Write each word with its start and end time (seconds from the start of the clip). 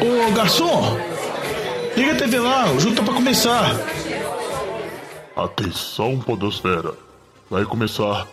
Ô 0.00 0.32
garçom, 0.32 0.96
liga 1.96 2.12
a 2.12 2.16
TV 2.16 2.38
lá, 2.38 2.70
o 2.70 2.78
jogo 2.78 2.94
tá 2.94 3.02
pra 3.02 3.14
começar. 3.14 3.72
Atenção, 5.34 6.20
Podosfera. 6.20 6.94
Vai 7.50 7.64
começar 7.64 8.28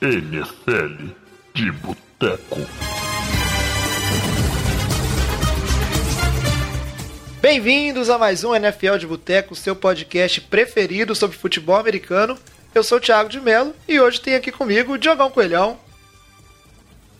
NFL 0.00 1.06
de 1.54 1.72
Boteco. 1.72 2.60
Bem-vindos 7.40 8.08
a 8.08 8.16
mais 8.16 8.44
um 8.44 8.54
NFL 8.54 8.98
de 8.98 9.06
Boteco, 9.06 9.56
seu 9.56 9.74
podcast 9.74 10.40
preferido 10.42 11.16
sobre 11.16 11.36
futebol 11.36 11.76
americano. 11.76 12.38
Eu 12.72 12.84
sou 12.84 12.98
o 12.98 13.00
Thiago 13.00 13.28
de 13.28 13.40
Mello 13.40 13.74
e 13.88 14.00
hoje 14.00 14.20
tem 14.20 14.36
aqui 14.36 14.52
comigo 14.52 14.92
o 14.92 14.98
Diogão 14.98 15.30
Coelhão. 15.30 15.76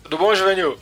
Tudo 0.03 0.17
bom, 0.17 0.33
Juvenil? 0.33 0.77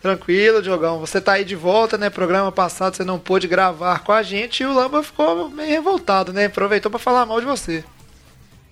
Tranquilo, 0.00 0.62
Diogão. 0.62 1.00
Você 1.00 1.20
tá 1.20 1.32
aí 1.32 1.44
de 1.44 1.56
volta, 1.56 1.98
né? 1.98 2.08
Programa 2.08 2.52
passado 2.52 2.94
você 2.94 3.04
não 3.04 3.18
pôde 3.18 3.48
gravar 3.48 4.00
com 4.00 4.12
a 4.12 4.22
gente 4.22 4.62
e 4.62 4.66
o 4.66 4.72
Lamba 4.72 5.02
ficou 5.02 5.48
meio 5.48 5.70
revoltado, 5.70 6.32
né? 6.32 6.46
Aproveitou 6.46 6.90
para 6.90 7.00
falar 7.00 7.26
mal 7.26 7.40
de 7.40 7.46
você. 7.46 7.84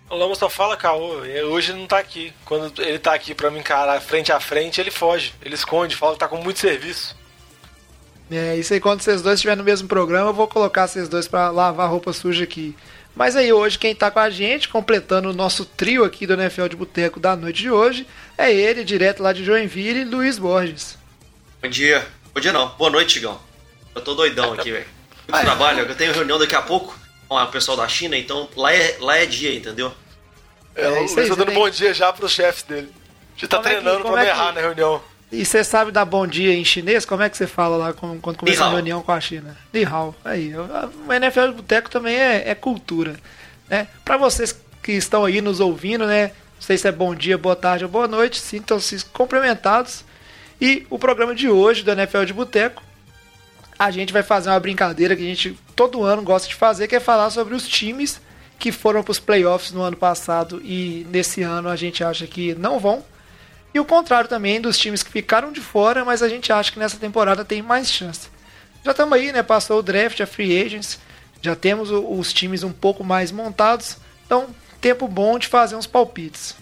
O 0.09 0.15
Lamba 0.15 0.37
só 0.37 0.49
fala 0.49 0.77
caô. 0.77 1.23
Hoje 1.51 1.73
ele 1.73 1.81
não 1.81 1.87
tá 1.87 1.99
aqui. 1.99 2.33
Quando 2.45 2.81
ele 2.81 2.99
tá 2.99 3.13
aqui 3.13 3.35
pra 3.35 3.51
me 3.51 3.59
encarar 3.59 4.01
frente 4.01 4.31
a 4.31 4.39
frente, 4.39 4.81
ele 4.81 4.91
foge. 4.91 5.35
Ele 5.43 5.55
esconde, 5.55 5.97
fala 5.97 6.13
que 6.13 6.21
tá 6.21 6.29
com 6.29 6.37
muito 6.37 6.61
serviço. 6.61 7.17
É, 8.31 8.57
isso 8.57 8.73
aí 8.73 8.81
quando 8.81 9.01
vocês 9.01 9.23
dois 9.23 9.35
estiverem 9.35 9.59
no 9.59 9.65
mesmo 9.65 9.87
programa, 9.89 10.31
eu 10.31 10.35
vou 10.35 10.49
colocar 10.49 10.87
vocês 10.87 11.09
dois 11.09 11.29
para 11.29 11.51
lavar 11.51 11.91
roupa 11.91 12.13
suja 12.13 12.45
aqui. 12.45 12.75
Mas 13.15 13.35
aí 13.35 13.53
hoje 13.53 13.79
quem 13.79 13.95
tá 13.95 14.11
com 14.11 14.19
a 14.19 14.31
gente, 14.31 14.69
completando 14.69 15.31
o 15.31 15.33
nosso 15.33 15.65
trio 15.65 16.05
aqui 16.05 16.27
do 16.27 16.35
NFL 16.35 16.67
de 16.67 16.77
Boteco 16.77 17.19
da 17.19 17.35
noite 17.35 17.63
de 17.63 17.71
hoje, 17.71 18.07
é 18.37 18.53
ele, 18.53 18.85
direto 18.85 19.23
lá 19.23 19.33
de 19.33 19.45
Joinville, 19.45 20.05
Luiz 20.05 20.39
Borges. 20.39 20.99
Bom 21.67 21.71
dia. 21.71 22.07
Bom 22.33 22.41
dia 22.41 22.53
não. 22.53 22.69
Boa 22.79 22.91
noite, 22.91 23.15
Tigão. 23.15 23.41
Eu 23.93 24.01
tô 24.01 24.15
doidão 24.15 24.53
aqui, 24.53 24.71
velho. 24.71 24.87
Eu 25.27 25.35
trabalho, 25.41 25.81
eu 25.81 25.95
tenho 25.97 26.13
reunião 26.13 26.39
daqui 26.39 26.55
a 26.55 26.63
pouco 26.63 26.97
com 27.29 27.35
o 27.35 27.47
pessoal 27.49 27.77
da 27.77 27.89
China, 27.89 28.17
então 28.17 28.49
lá 28.55 28.73
é, 28.73 28.97
lá 29.01 29.19
é 29.19 29.27
dia, 29.27 29.53
entendeu? 29.53 29.93
É, 30.77 30.85
é 30.85 30.89
o 30.89 30.99
Luiz 31.01 31.13
tá 31.13 31.35
dando 31.35 31.51
bom 31.51 31.69
dia 31.69 31.93
já 31.93 32.13
pros 32.13 32.31
chefes 32.31 32.63
dele. 32.63 32.89
A 32.95 33.41
gente 33.41 33.49
tá 33.49 33.57
como 33.57 33.69
treinando 33.69 33.91
é 33.91 33.97
que, 33.97 34.03
pra 34.03 34.11
não 34.13 34.19
é 34.19 34.29
errar 34.29 34.49
que... 34.51 34.55
na 34.55 34.61
reunião. 34.61 35.03
E 35.33 35.45
você 35.45 35.65
sabe 35.65 35.91
dar 35.91 36.05
bom 36.05 36.25
dia 36.25 36.55
em 36.55 36.65
chinês? 36.65 37.05
Como 37.05 37.25
é 37.25 37.29
que 37.29 37.37
você 37.37 37.49
fala 37.49 37.77
lá 37.77 37.93
quando 37.93 38.37
começa 38.37 38.65
a 38.65 38.71
reunião 38.71 39.03
com 39.03 39.11
a 39.11 39.21
China? 39.21 39.57
Ni 39.73 39.85
hao. 39.85 40.15
Aí, 40.25 40.53
o 40.57 41.13
NFL 41.13 41.49
de 41.49 41.53
Boteco 41.55 41.91
também 41.91 42.15
é, 42.15 42.49
é 42.49 42.55
cultura. 42.55 43.17
Né? 43.69 43.89
Para 44.05 44.17
vocês 44.17 44.57
que 44.85 44.93
estão 44.93 45.25
aí 45.25 45.41
nos 45.41 45.59
ouvindo, 45.59 46.07
né? 46.07 46.29
Não 46.55 46.63
sei 46.63 46.79
se 46.79 46.87
é 46.87 46.93
bom 46.93 47.13
dia, 47.13 47.37
boa 47.37 47.57
tarde 47.57 47.85
ou 47.85 47.91
boa 47.91 48.07
noite, 48.07 48.39
sintam-se 48.39 49.05
complementados. 49.07 50.05
E 50.61 50.87
o 50.89 50.99
programa 50.99 51.35
de 51.35 51.49
hoje 51.49 51.83
do 51.83 51.91
NFL 51.91 52.25
de 52.25 52.33
Boteco, 52.33 52.83
a 53.79 53.91
gente 53.91 54.13
vai 54.13 54.23
fazer 54.23 54.49
uma 54.49 54.61
brincadeira 54.61 55.15
que 55.15 55.23
a 55.23 55.27
gente 55.27 55.59
todo 55.75 56.03
ano 56.03 56.23
gosta 56.23 56.49
de 56.49 56.55
fazer, 56.55 56.89
que 56.89 56.97
é 56.97 57.01
falar 57.01 57.31
sobre 57.31 57.55
os 57.55 57.69
times 57.69 58.21
que 58.59 58.73
foram 58.73 59.03
para 59.03 59.13
os 59.13 59.21
playoffs 59.21 59.73
no 59.73 59.83
ano 59.83 59.97
passado 59.97 60.63
e 60.65 61.07
nesse 61.11 61.43
ano 61.43 61.69
a 61.69 61.77
gente 61.77 62.03
acha 62.03 62.27
que 62.27 62.55
não 62.55 62.79
vão. 62.79 63.05
E 63.75 63.79
o 63.79 63.85
contrário 63.85 64.31
também 64.31 64.61
dos 64.61 64.79
times 64.79 65.03
que 65.03 65.11
ficaram 65.11 65.53
de 65.53 65.61
fora, 65.61 66.05
mas 66.05 66.23
a 66.23 66.29
gente 66.29 66.51
acha 66.51 66.73
que 66.73 66.79
nessa 66.79 66.97
temporada 66.97 67.45
tem 67.45 67.61
mais 67.61 67.91
chance. 67.91 68.31
Já 68.83 68.93
estamos 68.93 69.13
aí, 69.13 69.33
né? 69.33 69.43
Passou 69.43 69.81
o 69.81 69.83
draft, 69.83 70.21
a 70.21 70.27
free 70.27 70.63
agents, 70.65 70.99
já 71.43 71.55
temos 71.55 71.91
os 71.91 72.33
times 72.33 72.63
um 72.63 72.73
pouco 72.73 73.05
mais 73.05 73.31
montados, 73.31 73.99
então 74.25 74.49
tempo 74.81 75.07
bom 75.07 75.39
de 75.39 75.49
fazer 75.49 75.77
uns 75.77 75.87
palpites. 75.87 76.57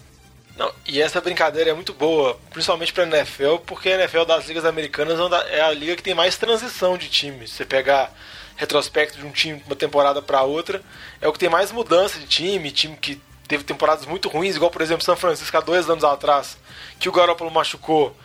Não, 0.57 0.71
e 0.85 1.01
essa 1.01 1.19
brincadeira 1.19 1.71
é 1.71 1.73
muito 1.73 1.93
boa, 1.93 2.39
principalmente 2.51 2.93
para 2.93 3.03
a 3.03 3.07
NFL, 3.07 3.57
porque 3.65 3.89
a 3.89 3.95
NFL 3.95 4.23
das 4.23 4.47
ligas 4.47 4.63
americanas 4.63 5.19
é 5.49 5.61
a 5.61 5.71
liga 5.71 5.95
que 5.97 6.03
tem 6.03 6.13
mais 6.13 6.37
transição 6.37 6.97
de 6.97 7.09
times. 7.09 7.51
Você 7.51 7.65
pegar 7.65 8.13
retrospecto 8.55 9.17
de 9.17 9.25
um 9.25 9.31
time 9.31 9.59
de 9.59 9.65
uma 9.65 9.75
temporada 9.75 10.21
para 10.21 10.43
outra, 10.43 10.81
é 11.19 11.27
o 11.27 11.33
que 11.33 11.39
tem 11.39 11.49
mais 11.49 11.71
mudança 11.71 12.17
de 12.19 12.25
time, 12.25 12.71
time 12.71 12.95
que 12.95 13.21
teve 13.47 13.63
temporadas 13.63 14.05
muito 14.05 14.29
ruins, 14.29 14.55
igual 14.55 14.71
por 14.71 14.81
exemplo 14.81 15.03
São 15.03 15.15
Francisco 15.15 15.57
há 15.57 15.61
dois 15.61 15.89
anos 15.89 16.03
atrás, 16.03 16.57
que 16.97 17.09
o 17.09 17.11
Garoppolo 17.11 17.51
machucou, 17.51 18.15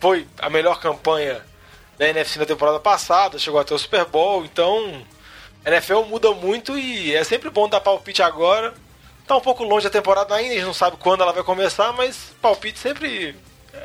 foi 0.00 0.26
a 0.38 0.48
melhor 0.48 0.80
campanha 0.80 1.44
da 1.98 2.08
NFC 2.08 2.38
na 2.38 2.46
temporada 2.46 2.78
passada, 2.78 3.38
chegou 3.38 3.58
até 3.58 3.74
o 3.74 3.78
Super 3.78 4.04
Bowl, 4.04 4.44
então 4.44 5.04
a 5.64 5.70
NFL 5.70 6.02
muda 6.02 6.30
muito 6.32 6.78
e 6.78 7.14
é 7.14 7.24
sempre 7.24 7.50
bom 7.50 7.68
dar 7.68 7.80
palpite 7.80 8.22
agora. 8.22 8.72
Tá 9.26 9.36
um 9.36 9.40
pouco 9.40 9.64
longe 9.64 9.86
a 9.86 9.90
temporada 9.90 10.34
ainda, 10.34 10.52
a 10.52 10.54
gente 10.54 10.66
não 10.66 10.74
sabe 10.74 10.96
quando 10.98 11.22
ela 11.22 11.32
vai 11.32 11.42
começar, 11.42 11.92
mas 11.92 12.32
palpite 12.40 12.78
sempre 12.78 13.34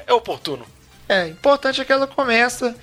é 0.05 0.13
oportuno. 0.13 0.65
É, 1.09 1.27
importante 1.27 1.81
é 1.81 1.85
que 1.85 1.91
ela 1.91 2.07
começa 2.07 2.75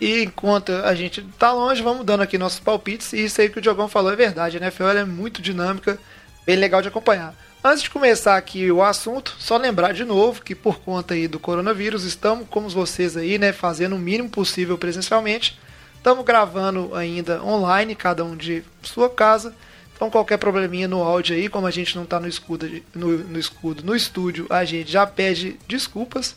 e 0.00 0.22
enquanto 0.22 0.70
a 0.70 0.94
gente 0.94 1.22
tá 1.38 1.52
longe, 1.52 1.82
vamos 1.82 2.04
dando 2.04 2.22
aqui 2.22 2.36
nossos 2.36 2.60
palpites. 2.60 3.12
E 3.12 3.24
isso 3.24 3.40
aí 3.40 3.48
que 3.48 3.58
o 3.58 3.60
Diogão 3.60 3.88
falou 3.88 4.12
é 4.12 4.16
verdade. 4.16 4.56
A 4.56 4.60
NFL 4.60 4.88
é 4.88 5.04
muito 5.04 5.40
dinâmica, 5.40 5.98
bem 6.44 6.56
legal 6.56 6.82
de 6.82 6.88
acompanhar. 6.88 7.34
Antes 7.62 7.84
de 7.84 7.90
começar 7.90 8.36
aqui 8.36 8.70
o 8.70 8.82
assunto, 8.82 9.34
só 9.38 9.56
lembrar 9.56 9.94
de 9.94 10.04
novo 10.04 10.42
que 10.42 10.54
por 10.54 10.80
conta 10.80 11.14
aí 11.14 11.26
do 11.26 11.38
coronavírus, 11.38 12.04
estamos 12.04 12.46
como 12.50 12.68
vocês 12.68 13.16
aí, 13.16 13.38
né, 13.38 13.52
fazendo 13.52 13.96
o 13.96 13.98
mínimo 13.98 14.28
possível 14.28 14.76
presencialmente. 14.76 15.58
Estamos 15.96 16.24
gravando 16.24 16.94
ainda 16.94 17.42
online, 17.42 17.94
cada 17.94 18.22
um 18.22 18.36
de 18.36 18.62
sua 18.82 19.08
casa. 19.08 19.54
Então 19.94 20.10
qualquer 20.10 20.38
probleminha 20.38 20.88
no 20.88 21.02
áudio 21.02 21.36
aí, 21.36 21.48
como 21.48 21.66
a 21.66 21.70
gente 21.70 21.94
não 21.94 22.04
está 22.04 22.18
no 22.18 22.28
escudo, 22.28 22.68
no, 22.94 23.18
no 23.18 23.38
escudo, 23.38 23.82
no 23.84 23.94
estúdio, 23.94 24.46
a 24.50 24.64
gente 24.64 24.90
já 24.90 25.06
pede 25.06 25.58
desculpas. 25.68 26.34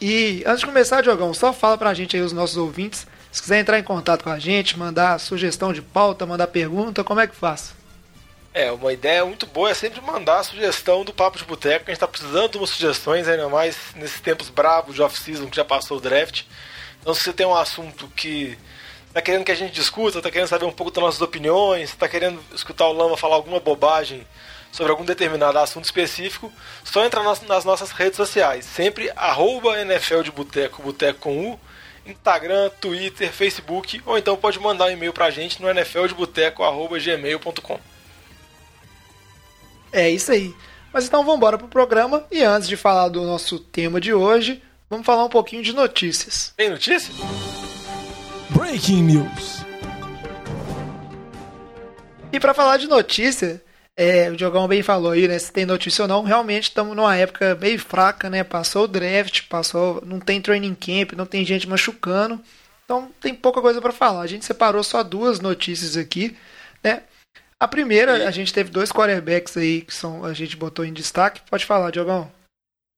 E 0.00 0.42
antes 0.46 0.60
de 0.60 0.66
começar, 0.66 1.02
Diogão, 1.02 1.32
só 1.32 1.52
fala 1.52 1.78
pra 1.78 1.94
gente 1.94 2.16
aí 2.16 2.22
os 2.22 2.32
nossos 2.32 2.56
ouvintes, 2.56 3.06
se 3.30 3.42
quiser 3.42 3.60
entrar 3.60 3.78
em 3.78 3.82
contato 3.82 4.24
com 4.24 4.30
a 4.30 4.38
gente, 4.38 4.78
mandar 4.78 5.18
sugestão 5.20 5.72
de 5.72 5.82
pauta, 5.82 6.26
mandar 6.26 6.46
pergunta, 6.46 7.04
como 7.04 7.20
é 7.20 7.26
que 7.26 7.34
faz? 7.34 7.74
É, 8.52 8.72
uma 8.72 8.90
ideia 8.90 9.22
muito 9.24 9.44
boa 9.46 9.70
é 9.70 9.74
sempre 9.74 10.00
mandar 10.00 10.38
a 10.38 10.42
sugestão 10.42 11.04
do 11.04 11.12
Papo 11.12 11.36
de 11.36 11.44
Boteco, 11.44 11.84
a 11.84 11.90
gente 11.90 11.96
está 11.96 12.08
precisando 12.08 12.52
de 12.52 12.56
umas 12.56 12.70
sugestões, 12.70 13.28
ainda 13.28 13.50
mais 13.50 13.76
nesses 13.94 14.18
tempos 14.18 14.48
bravos 14.48 14.94
de 14.94 15.02
off-season 15.02 15.50
que 15.50 15.56
já 15.56 15.64
passou 15.64 15.98
o 15.98 16.00
draft. 16.00 16.44
Então 17.02 17.12
se 17.12 17.22
você 17.22 17.34
tem 17.34 17.46
um 17.46 17.54
assunto 17.54 18.08
que 18.16 18.56
tá 19.16 19.22
querendo 19.22 19.44
que 19.44 19.52
a 19.52 19.56
gente 19.56 19.72
discuta, 19.72 20.20
tá 20.20 20.30
querendo 20.30 20.48
saber 20.48 20.66
um 20.66 20.72
pouco 20.72 20.92
das 20.92 21.02
nossas 21.02 21.22
opiniões, 21.22 21.94
tá 21.94 22.06
querendo 22.06 22.38
escutar 22.54 22.86
o 22.86 22.92
Lama 22.92 23.16
falar 23.16 23.36
alguma 23.36 23.58
bobagem 23.58 24.26
sobre 24.70 24.92
algum 24.92 25.06
determinado 25.06 25.58
assunto 25.58 25.86
específico, 25.86 26.52
só 26.84 27.02
entra 27.02 27.22
nas, 27.22 27.40
nas 27.40 27.64
nossas 27.64 27.92
redes 27.92 28.18
sociais. 28.18 28.66
Sempre 28.66 29.10
arroba 29.16 29.80
NFL 29.80 30.20
de 30.20 30.30
Boteco, 30.30 30.82
Boteco 30.82 31.20
com 31.20 31.52
U, 31.52 31.60
Instagram, 32.04 32.68
Twitter, 32.78 33.32
Facebook, 33.32 34.02
ou 34.04 34.18
então 34.18 34.36
pode 34.36 34.60
mandar 34.60 34.88
um 34.88 34.90
e-mail 34.90 35.14
pra 35.14 35.30
gente 35.30 35.62
no 35.62 35.68
nfldeboteco.gmail.com. 35.70 37.80
É 39.92 40.10
isso 40.10 40.30
aí. 40.30 40.54
Mas 40.92 41.06
então 41.06 41.22
vamos 41.22 41.38
embora 41.38 41.56
pro 41.56 41.68
programa 41.68 42.26
e 42.30 42.42
antes 42.42 42.68
de 42.68 42.76
falar 42.76 43.08
do 43.08 43.22
nosso 43.22 43.58
tema 43.58 43.98
de 43.98 44.12
hoje, 44.12 44.62
vamos 44.90 45.06
falar 45.06 45.24
um 45.24 45.30
pouquinho 45.30 45.62
de 45.62 45.72
notícias. 45.72 46.52
Tem 46.54 46.68
notícia? 46.68 47.14
Breaking 48.50 49.02
News. 49.02 49.64
E 52.32 52.38
para 52.38 52.54
falar 52.54 52.76
de 52.76 52.86
notícia, 52.86 53.62
é, 53.96 54.30
o 54.30 54.36
Diogão 54.36 54.68
bem 54.68 54.82
falou 54.82 55.12
aí, 55.12 55.26
né? 55.26 55.38
Se 55.38 55.52
tem 55.52 55.64
notícia 55.64 56.02
ou 56.02 56.08
não, 56.08 56.22
realmente 56.22 56.64
estamos 56.64 56.94
numa 56.94 57.16
época 57.16 57.54
meio 57.54 57.78
fraca, 57.78 58.28
né? 58.28 58.44
Passou 58.44 58.84
o 58.84 58.88
draft, 58.88 59.42
passou, 59.48 60.02
não 60.04 60.20
tem 60.20 60.40
training 60.40 60.74
camp, 60.74 61.12
não 61.16 61.26
tem 61.26 61.44
gente 61.44 61.68
machucando. 61.68 62.40
Então 62.84 63.10
tem 63.20 63.34
pouca 63.34 63.60
coisa 63.60 63.80
para 63.80 63.92
falar. 63.92 64.20
A 64.20 64.26
gente 64.26 64.44
separou 64.44 64.84
só 64.84 65.02
duas 65.02 65.40
notícias 65.40 65.96
aqui, 65.96 66.36
né? 66.84 67.02
A 67.58 67.66
primeira, 67.66 68.18
e... 68.18 68.26
a 68.26 68.30
gente 68.30 68.52
teve 68.52 68.70
dois 68.70 68.92
quarterbacks 68.92 69.56
aí 69.56 69.80
que 69.80 69.94
são, 69.94 70.24
a 70.24 70.32
gente 70.34 70.56
botou 70.56 70.84
em 70.84 70.92
destaque. 70.92 71.40
Pode 71.50 71.64
falar, 71.64 71.90
Diogão. 71.90 72.30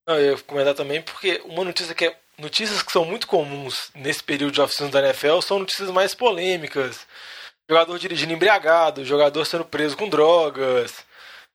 Não, 0.06 0.16
eu 0.18 0.36
ia 0.36 0.42
comentar 0.42 0.74
também 0.74 1.00
porque 1.00 1.40
uma 1.44 1.64
notícia 1.64 1.94
que 1.94 2.06
é 2.06 2.16
notícias 2.38 2.82
que 2.82 2.92
são 2.92 3.04
muito 3.04 3.26
comuns 3.26 3.90
nesse 3.94 4.22
período 4.22 4.52
de 4.52 4.60
oficina 4.60 4.88
da 4.88 5.00
NFL 5.00 5.40
são 5.40 5.58
notícias 5.58 5.90
mais 5.90 6.14
polêmicas. 6.14 7.06
Jogador 7.68 7.98
dirigindo 7.98 8.32
embriagado, 8.32 9.04
jogador 9.04 9.44
sendo 9.44 9.64
preso 9.64 9.96
com 9.96 10.08
drogas, 10.08 11.04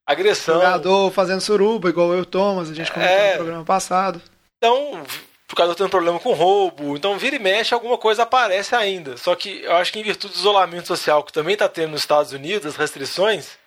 agressão. 0.06 0.56
Jogador 0.56 1.12
fazendo 1.12 1.41
suruba, 1.41 1.89
igual 1.89 2.13
eu, 2.13 2.25
Thomas, 2.25 2.69
a 2.69 2.74
gente 2.74 2.91
comentou 2.91 3.15
é... 3.15 3.31
no 3.31 3.38
programa 3.38 3.65
passado. 3.65 4.21
Então, 4.57 5.03
jogador 5.50 5.74
tendo 5.74 5.89
problema 5.89 6.19
com 6.19 6.33
roubo. 6.33 6.95
Então, 6.95 7.18
vira 7.18 7.36
e 7.36 7.39
mexe, 7.39 7.74
alguma 7.74 7.97
coisa 7.97 8.24
aparece 8.24 8.75
ainda. 8.75 9.18
Só 9.18 9.33
que 9.33 9.63
eu 9.63 9.75
acho 9.75 9.91
que 9.91 10.00
em 10.00 10.03
virtude 10.03 10.33
do 10.33 10.39
isolamento 10.39 10.88
social 10.88 11.24
que 11.24 11.33
também 11.33 11.53
está 11.53 11.68
tendo 11.68 11.91
nos 11.91 12.01
Estados 12.01 12.31
Unidos, 12.31 12.68
as 12.68 12.75
restrições, 12.75 13.57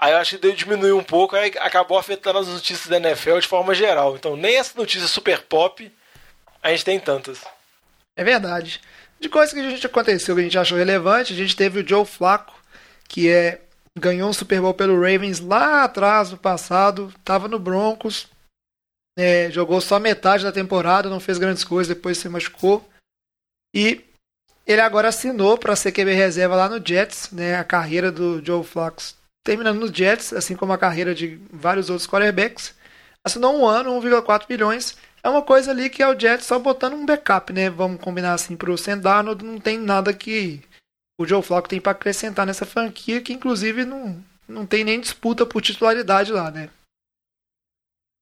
aí 0.00 0.12
eu 0.12 0.18
acho 0.18 0.36
que 0.36 0.42
deu 0.42 0.52
diminuir 0.52 0.92
um 0.92 1.04
pouco, 1.04 1.36
aí 1.36 1.52
acabou 1.60 1.98
afetando 1.98 2.40
as 2.40 2.48
notícias 2.48 2.88
da 2.88 2.96
NFL 2.96 3.38
de 3.38 3.46
forma 3.46 3.74
geral. 3.74 4.16
Então, 4.16 4.36
nem 4.36 4.56
essa 4.56 4.76
notícia 4.76 5.06
super 5.06 5.42
pop 5.42 5.88
a 6.66 6.70
gente 6.70 6.84
tem 6.84 6.98
tantas. 6.98 7.40
É 8.16 8.24
verdade. 8.24 8.80
De 9.20 9.28
coisas 9.28 9.54
que 9.54 9.60
a 9.60 9.70
gente 9.70 9.86
aconteceu, 9.86 10.34
que 10.34 10.40
a 10.40 10.44
gente 10.44 10.58
achou 10.58 10.76
relevante, 10.76 11.32
a 11.32 11.36
gente 11.36 11.56
teve 11.56 11.80
o 11.80 11.88
Joe 11.88 12.04
Flacco, 12.04 12.54
que 13.08 13.30
é 13.30 13.60
ganhou 13.98 14.28
um 14.28 14.32
Super 14.32 14.60
Bowl 14.60 14.74
pelo 14.74 15.00
Ravens 15.00 15.40
lá 15.40 15.84
atrás, 15.84 16.30
no 16.30 16.36
passado, 16.36 17.12
estava 17.16 17.48
no 17.48 17.58
Broncos, 17.58 18.28
é, 19.18 19.50
jogou 19.50 19.80
só 19.80 19.98
metade 19.98 20.44
da 20.44 20.52
temporada, 20.52 21.08
não 21.08 21.18
fez 21.18 21.38
grandes 21.38 21.64
coisas, 21.64 21.94
depois 21.94 22.18
se 22.18 22.28
machucou. 22.28 22.86
E 23.74 24.04
ele 24.66 24.80
agora 24.80 25.08
assinou 25.08 25.56
para 25.56 25.76
ser 25.76 25.92
QB 25.92 26.12
reserva 26.12 26.56
lá 26.56 26.68
no 26.68 26.84
Jets, 26.84 27.30
né? 27.30 27.56
A 27.56 27.64
carreira 27.64 28.12
do 28.12 28.44
Joe 28.44 28.62
Flacco 28.62 29.02
terminando 29.42 29.78
no 29.78 29.94
Jets, 29.94 30.32
assim 30.32 30.56
como 30.56 30.72
a 30.72 30.78
carreira 30.78 31.14
de 31.14 31.40
vários 31.50 31.88
outros 31.88 32.08
quarterbacks. 32.08 32.74
Assinou 33.24 33.56
um 33.56 33.66
ano, 33.66 33.90
1,4 34.00 34.44
milhões. 34.48 34.96
É 35.26 35.28
uma 35.28 35.42
coisa 35.42 35.72
ali 35.72 35.90
que 35.90 36.04
é 36.04 36.08
o 36.08 36.16
Jets 36.16 36.46
só 36.46 36.56
botando 36.56 36.94
um 36.94 37.04
backup, 37.04 37.52
né? 37.52 37.68
Vamos 37.68 38.00
combinar 38.00 38.34
assim 38.34 38.56
para 38.56 38.70
o 38.70 38.76
Darnold, 38.76 39.44
não 39.44 39.58
tem 39.58 39.76
nada 39.76 40.14
que 40.14 40.62
o 41.18 41.26
Joe 41.26 41.42
Flacco 41.42 41.68
tem 41.68 41.80
para 41.80 41.90
acrescentar 41.90 42.46
nessa 42.46 42.64
franquia, 42.64 43.20
que 43.20 43.32
inclusive 43.32 43.84
não, 43.84 44.24
não 44.46 44.64
tem 44.64 44.84
nem 44.84 45.00
disputa 45.00 45.44
por 45.44 45.60
titularidade 45.60 46.30
lá, 46.30 46.48
né? 46.52 46.70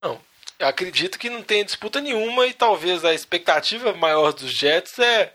Não, 0.02 0.18
acredito 0.58 1.18
que 1.18 1.28
não 1.28 1.42
tem 1.42 1.62
disputa 1.62 2.00
nenhuma 2.00 2.46
e 2.46 2.54
talvez 2.54 3.04
a 3.04 3.12
expectativa 3.12 3.92
maior 3.92 4.32
dos 4.32 4.50
Jets 4.50 4.98
é 4.98 5.30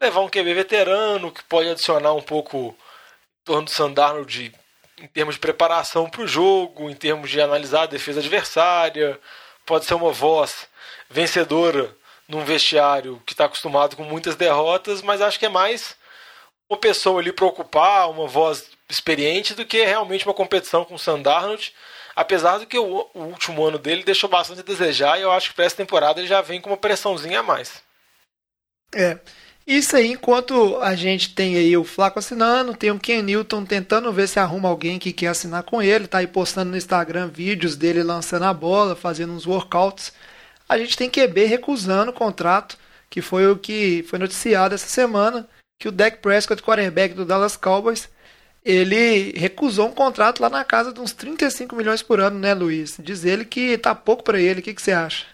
levar 0.00 0.20
um 0.20 0.30
QB 0.30 0.54
veterano 0.54 1.32
que 1.32 1.42
pode 1.42 1.68
adicionar 1.68 2.14
um 2.14 2.22
pouco 2.22 2.68
em 2.68 3.44
torno 3.44 3.64
do 3.64 3.70
Sandarno 3.72 4.24
de, 4.24 4.54
em 4.96 5.08
termos 5.08 5.34
de 5.34 5.40
preparação 5.40 6.08
para 6.08 6.22
o 6.22 6.28
jogo, 6.28 6.88
em 6.88 6.94
termos 6.94 7.28
de 7.28 7.40
analisar 7.40 7.82
a 7.82 7.86
defesa 7.86 8.20
adversária. 8.20 9.18
Pode 9.66 9.86
ser 9.86 9.94
uma 9.94 10.12
voz 10.12 10.69
vencedora 11.10 11.94
num 12.28 12.44
vestiário 12.44 13.20
que 13.26 13.32
está 13.32 13.46
acostumado 13.46 13.96
com 13.96 14.04
muitas 14.04 14.36
derrotas, 14.36 15.02
mas 15.02 15.20
acho 15.20 15.38
que 15.38 15.46
é 15.46 15.48
mais 15.48 15.96
uma 16.70 16.78
pessoa 16.78 17.20
ali 17.20 17.32
para 17.32 17.44
ocupar, 17.44 18.08
uma 18.08 18.28
voz 18.28 18.70
experiente, 18.88 19.54
do 19.54 19.66
que 19.66 19.84
realmente 19.84 20.24
uma 20.24 20.34
competição 20.34 20.84
com 20.84 20.94
o 20.94 20.98
Sandarnold. 20.98 21.74
Apesar 22.14 22.58
do 22.58 22.66
que 22.66 22.78
o, 22.78 23.08
o, 23.12 23.22
último 23.22 23.64
ano 23.64 23.78
dele 23.78 24.04
deixou 24.04 24.30
bastante 24.30 24.60
a 24.60 24.64
desejar, 24.64 25.18
e 25.18 25.22
eu 25.22 25.32
acho 25.32 25.50
que 25.50 25.56
para 25.56 25.64
essa 25.64 25.76
temporada 25.76 26.20
ele 26.20 26.28
já 26.28 26.40
vem 26.40 26.60
com 26.60 26.70
uma 26.70 26.76
pressãozinha 26.76 27.40
a 27.40 27.42
mais. 27.42 27.82
É. 28.94 29.18
Isso 29.66 29.96
aí, 29.96 30.12
enquanto 30.12 30.78
a 30.80 30.94
gente 30.96 31.34
tem 31.34 31.56
aí 31.56 31.76
o 31.76 31.84
Flaco 31.84 32.18
assinando, 32.18 32.74
tem 32.74 32.90
o 32.90 32.98
Ken 32.98 33.22
Newton 33.22 33.64
tentando 33.64 34.12
ver 34.12 34.26
se 34.26 34.38
arruma 34.38 34.68
alguém 34.68 34.98
que 34.98 35.12
quer 35.12 35.28
assinar 35.28 35.62
com 35.62 35.80
ele, 35.80 36.08
tá 36.08 36.18
aí 36.18 36.26
postando 36.26 36.72
no 36.72 36.76
Instagram 36.76 37.28
vídeos 37.28 37.76
dele 37.76 38.02
lançando 38.02 38.44
a 38.44 38.52
bola, 38.52 38.96
fazendo 38.96 39.32
uns 39.32 39.46
workouts. 39.46 40.12
A 40.70 40.78
gente 40.78 40.96
tem 40.96 41.10
QB 41.10 41.46
recusando 41.46 42.12
o 42.12 42.14
contrato, 42.14 42.78
que 43.10 43.20
foi 43.20 43.50
o 43.50 43.58
que 43.58 44.04
foi 44.08 44.20
noticiado 44.20 44.72
essa 44.72 44.86
semana, 44.86 45.48
que 45.80 45.88
o 45.88 45.92
Dak 45.92 46.18
Prescott, 46.18 46.62
quarterback 46.62 47.12
do 47.12 47.24
Dallas 47.24 47.56
Cowboys, 47.56 48.08
ele 48.64 49.32
recusou 49.36 49.88
um 49.88 49.92
contrato 49.92 50.40
lá 50.40 50.48
na 50.48 50.64
casa 50.64 50.92
de 50.92 51.00
uns 51.00 51.12
35 51.12 51.74
milhões 51.74 52.04
por 52.04 52.20
ano, 52.20 52.38
né, 52.38 52.54
Luiz? 52.54 52.96
Diz 53.00 53.24
ele 53.24 53.44
que 53.44 53.76
tá 53.78 53.96
pouco 53.96 54.22
para 54.22 54.40
ele. 54.40 54.60
O 54.60 54.62
que, 54.62 54.72
que 54.72 54.80
você 54.80 54.92
acha? 54.92 55.26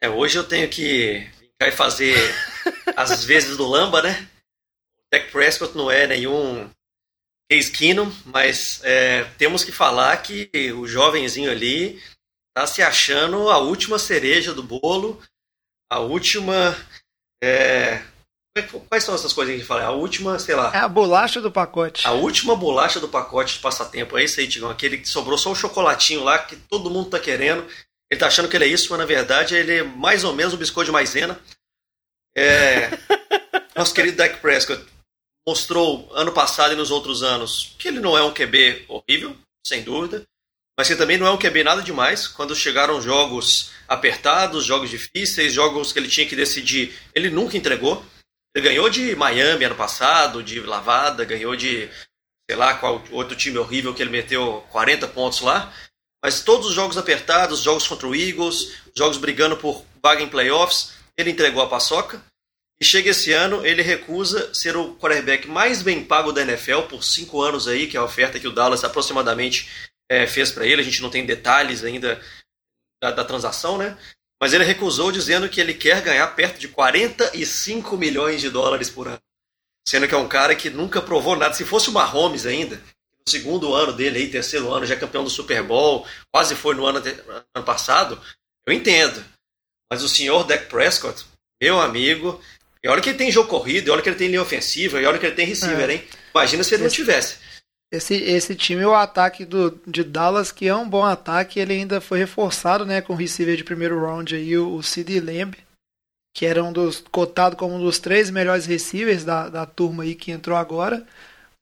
É, 0.00 0.08
hoje 0.08 0.38
eu 0.38 0.44
tenho 0.44 0.68
que 0.68 1.28
vai 1.60 1.72
fazer 1.72 2.14
as 2.96 3.24
vezes 3.24 3.56
do 3.56 3.66
Lamba, 3.66 4.00
né? 4.00 4.28
O 4.98 5.02
Dak 5.12 5.32
Prescott 5.32 5.76
não 5.76 5.90
é 5.90 6.06
nenhum 6.06 6.70
Case 7.50 7.72
Keenum, 7.72 8.08
mas 8.24 8.80
é, 8.84 9.24
temos 9.36 9.64
que 9.64 9.72
falar 9.72 10.16
que 10.18 10.48
o 10.74 10.86
jovenzinho 10.86 11.50
ali 11.50 12.00
tá 12.54 12.66
se 12.66 12.82
achando 12.82 13.50
a 13.50 13.58
última 13.58 13.98
cereja 13.98 14.52
do 14.52 14.62
bolo, 14.62 15.20
a 15.90 16.00
última. 16.00 16.76
É, 17.42 18.02
quais 18.88 19.04
são 19.04 19.14
essas 19.14 19.32
coisas 19.32 19.52
que 19.52 19.56
a 19.56 19.58
gente 19.58 19.66
fala? 19.66 19.84
A 19.84 19.90
última, 19.90 20.38
sei 20.38 20.54
lá. 20.54 20.74
É 20.74 20.78
a 20.78 20.88
bolacha 20.88 21.40
do 21.40 21.50
pacote. 21.50 22.06
A 22.06 22.12
última 22.12 22.54
bolacha 22.56 23.00
do 23.00 23.08
pacote 23.08 23.54
de 23.54 23.60
passatempo. 23.60 24.18
É 24.18 24.24
isso 24.24 24.40
aí, 24.40 24.48
Tigão. 24.48 24.70
Aquele 24.70 24.98
que 24.98 25.08
sobrou 25.08 25.38
só 25.38 25.50
o 25.50 25.56
chocolatinho 25.56 26.24
lá 26.24 26.38
que 26.38 26.56
todo 26.56 26.90
mundo 26.90 27.10
tá 27.10 27.18
querendo. 27.18 27.66
Ele 28.10 28.18
tá 28.18 28.26
achando 28.26 28.48
que 28.48 28.56
ele 28.56 28.64
é 28.64 28.68
isso, 28.68 28.88
mas 28.90 28.98
na 28.98 29.06
verdade 29.06 29.54
ele 29.54 29.78
é 29.78 29.82
mais 29.82 30.24
ou 30.24 30.34
menos 30.34 30.52
o 30.52 30.56
biscoito 30.56 30.86
de 30.86 30.92
maisena. 30.92 31.40
É... 32.36 32.90
Nosso 33.76 33.94
querido 33.94 34.16
Dak 34.16 34.40
Prescott 34.40 34.84
mostrou 35.46 36.08
ano 36.12 36.32
passado 36.32 36.72
e 36.72 36.76
nos 36.76 36.90
outros 36.90 37.22
anos 37.22 37.74
que 37.78 37.88
ele 37.88 38.00
não 38.00 38.16
é 38.16 38.22
um 38.22 38.32
QB 38.32 38.84
horrível, 38.88 39.36
sem 39.66 39.82
dúvida, 39.82 40.26
mas 40.80 40.88
que 40.88 40.96
também 40.96 41.18
não 41.18 41.26
é 41.26 41.30
um 41.30 41.36
QB 41.36 41.62
nada 41.62 41.82
demais. 41.82 42.26
Quando 42.26 42.56
chegaram 42.56 43.02
jogos 43.02 43.70
apertados, 43.86 44.64
jogos 44.64 44.88
difíceis, 44.88 45.52
jogos 45.52 45.92
que 45.92 45.98
ele 45.98 46.08
tinha 46.08 46.26
que 46.26 46.34
decidir, 46.34 46.98
ele 47.14 47.28
nunca 47.28 47.54
entregou. 47.54 48.02
Ele 48.56 48.66
ganhou 48.66 48.88
de 48.88 49.14
Miami 49.14 49.66
ano 49.66 49.74
passado, 49.74 50.42
de 50.42 50.58
lavada, 50.60 51.22
ganhou 51.22 51.54
de, 51.54 51.86
sei 52.48 52.56
lá, 52.56 52.72
qual 52.72 53.04
outro 53.10 53.36
time 53.36 53.58
horrível 53.58 53.92
que 53.92 54.02
ele 54.02 54.08
meteu 54.08 54.64
40 54.70 55.06
pontos 55.08 55.42
lá, 55.42 55.70
mas 56.24 56.40
todos 56.40 56.68
os 56.68 56.74
jogos 56.74 56.96
apertados, 56.96 57.60
jogos 57.60 57.86
contra 57.86 58.08
o 58.08 58.14
Eagles, 58.14 58.72
jogos 58.96 59.18
brigando 59.18 59.58
por 59.58 59.84
vaga 60.02 60.22
em 60.22 60.30
playoffs, 60.30 60.92
ele 61.14 61.30
entregou 61.30 61.62
a 61.62 61.68
paçoca. 61.68 62.24
E 62.80 62.86
chega 62.86 63.10
esse 63.10 63.34
ano, 63.34 63.66
ele 63.66 63.82
recusa 63.82 64.54
ser 64.54 64.74
o 64.78 64.94
quarterback 64.94 65.46
mais 65.46 65.82
bem 65.82 66.02
pago 66.02 66.32
da 66.32 66.40
NFL 66.40 66.84
por 66.88 67.04
cinco 67.04 67.42
anos 67.42 67.68
aí, 67.68 67.86
que 67.86 67.98
é 67.98 68.00
a 68.00 68.04
oferta 68.04 68.40
que 68.40 68.48
o 68.48 68.52
Dallas 68.52 68.82
aproximadamente 68.82 69.89
é, 70.10 70.26
fez 70.26 70.50
para 70.50 70.66
ele. 70.66 70.82
A 70.82 70.84
gente 70.84 71.00
não 71.00 71.08
tem 71.08 71.24
detalhes 71.24 71.84
ainda 71.84 72.20
da, 73.00 73.12
da, 73.12 73.24
transação, 73.24 73.78
né? 73.78 73.96
Mas 74.42 74.52
ele 74.52 74.64
recusou 74.64 75.12
dizendo 75.12 75.48
que 75.48 75.60
ele 75.60 75.72
quer 75.72 76.02
ganhar 76.02 76.26
perto 76.34 76.58
de 76.58 76.66
45 76.66 77.96
milhões 77.96 78.40
de 78.40 78.50
dólares 78.50 78.90
por 78.90 79.06
ano. 79.06 79.20
Sendo 79.86 80.08
que 80.08 80.14
é 80.14 80.18
um 80.18 80.28
cara 80.28 80.54
que 80.56 80.68
nunca 80.68 81.00
provou 81.00 81.36
nada. 81.36 81.54
Se 81.54 81.64
fosse 81.64 81.88
o 81.88 81.92
Mahomes 81.92 82.44
ainda, 82.44 82.82
segundo 83.28 83.74
ano 83.74 83.92
dele 83.92 84.18
aí, 84.18 84.30
terceiro 84.30 84.72
ano, 84.72 84.86
já 84.86 84.96
campeão 84.96 85.22
do 85.22 85.30
Super 85.30 85.62
Bowl, 85.62 86.06
quase 86.32 86.56
foi 86.56 86.74
no 86.74 86.84
ano, 86.84 87.02
ano 87.54 87.64
passado, 87.64 88.20
eu 88.66 88.72
entendo. 88.72 89.24
Mas 89.90 90.02
o 90.02 90.08
senhor 90.08 90.44
Dak 90.44 90.66
Prescott, 90.66 91.24
meu 91.60 91.80
amigo, 91.80 92.40
e 92.82 92.88
olha 92.88 93.00
que 93.00 93.10
ele 93.10 93.18
tem 93.18 93.30
jogo 93.30 93.48
corrido, 93.48 93.88
e 93.88 93.90
olha 93.90 94.02
que 94.02 94.08
ele 94.08 94.16
tem 94.16 94.28
linha 94.28 94.42
ofensiva, 94.42 95.00
e 95.00 95.06
olha 95.06 95.18
que 95.18 95.26
ele 95.26 95.34
tem 95.34 95.46
receiver, 95.46 95.90
é. 95.90 95.94
hein? 95.94 96.08
Imagina 96.34 96.64
se 96.64 96.74
ele 96.74 96.84
não 96.84 96.90
tivesse. 96.90 97.38
Esse, 97.92 98.14
esse 98.14 98.54
time, 98.54 98.84
o 98.84 98.94
ataque 98.94 99.44
do, 99.44 99.80
de 99.84 100.04
Dallas, 100.04 100.52
que 100.52 100.68
é 100.68 100.74
um 100.74 100.88
bom 100.88 101.04
ataque, 101.04 101.58
ele 101.58 101.72
ainda 101.72 102.00
foi 102.00 102.20
reforçado 102.20 102.86
né, 102.86 103.00
com 103.00 103.14
o 103.14 103.16
receiver 103.16 103.56
de 103.56 103.64
primeiro 103.64 104.00
round 104.00 104.34
aí, 104.34 104.56
o, 104.56 104.76
o 104.76 104.82
Sid 104.82 105.18
Lamb, 105.18 105.56
que 106.32 106.46
era 106.46 106.62
um 106.62 106.72
dos 106.72 107.00
cotado 107.00 107.56
como 107.56 107.74
um 107.74 107.80
dos 107.80 107.98
três 107.98 108.30
melhores 108.30 108.64
receivers 108.64 109.24
da, 109.24 109.48
da 109.48 109.66
turma 109.66 110.04
aí 110.04 110.14
que 110.14 110.30
entrou 110.30 110.56
agora. 110.56 111.04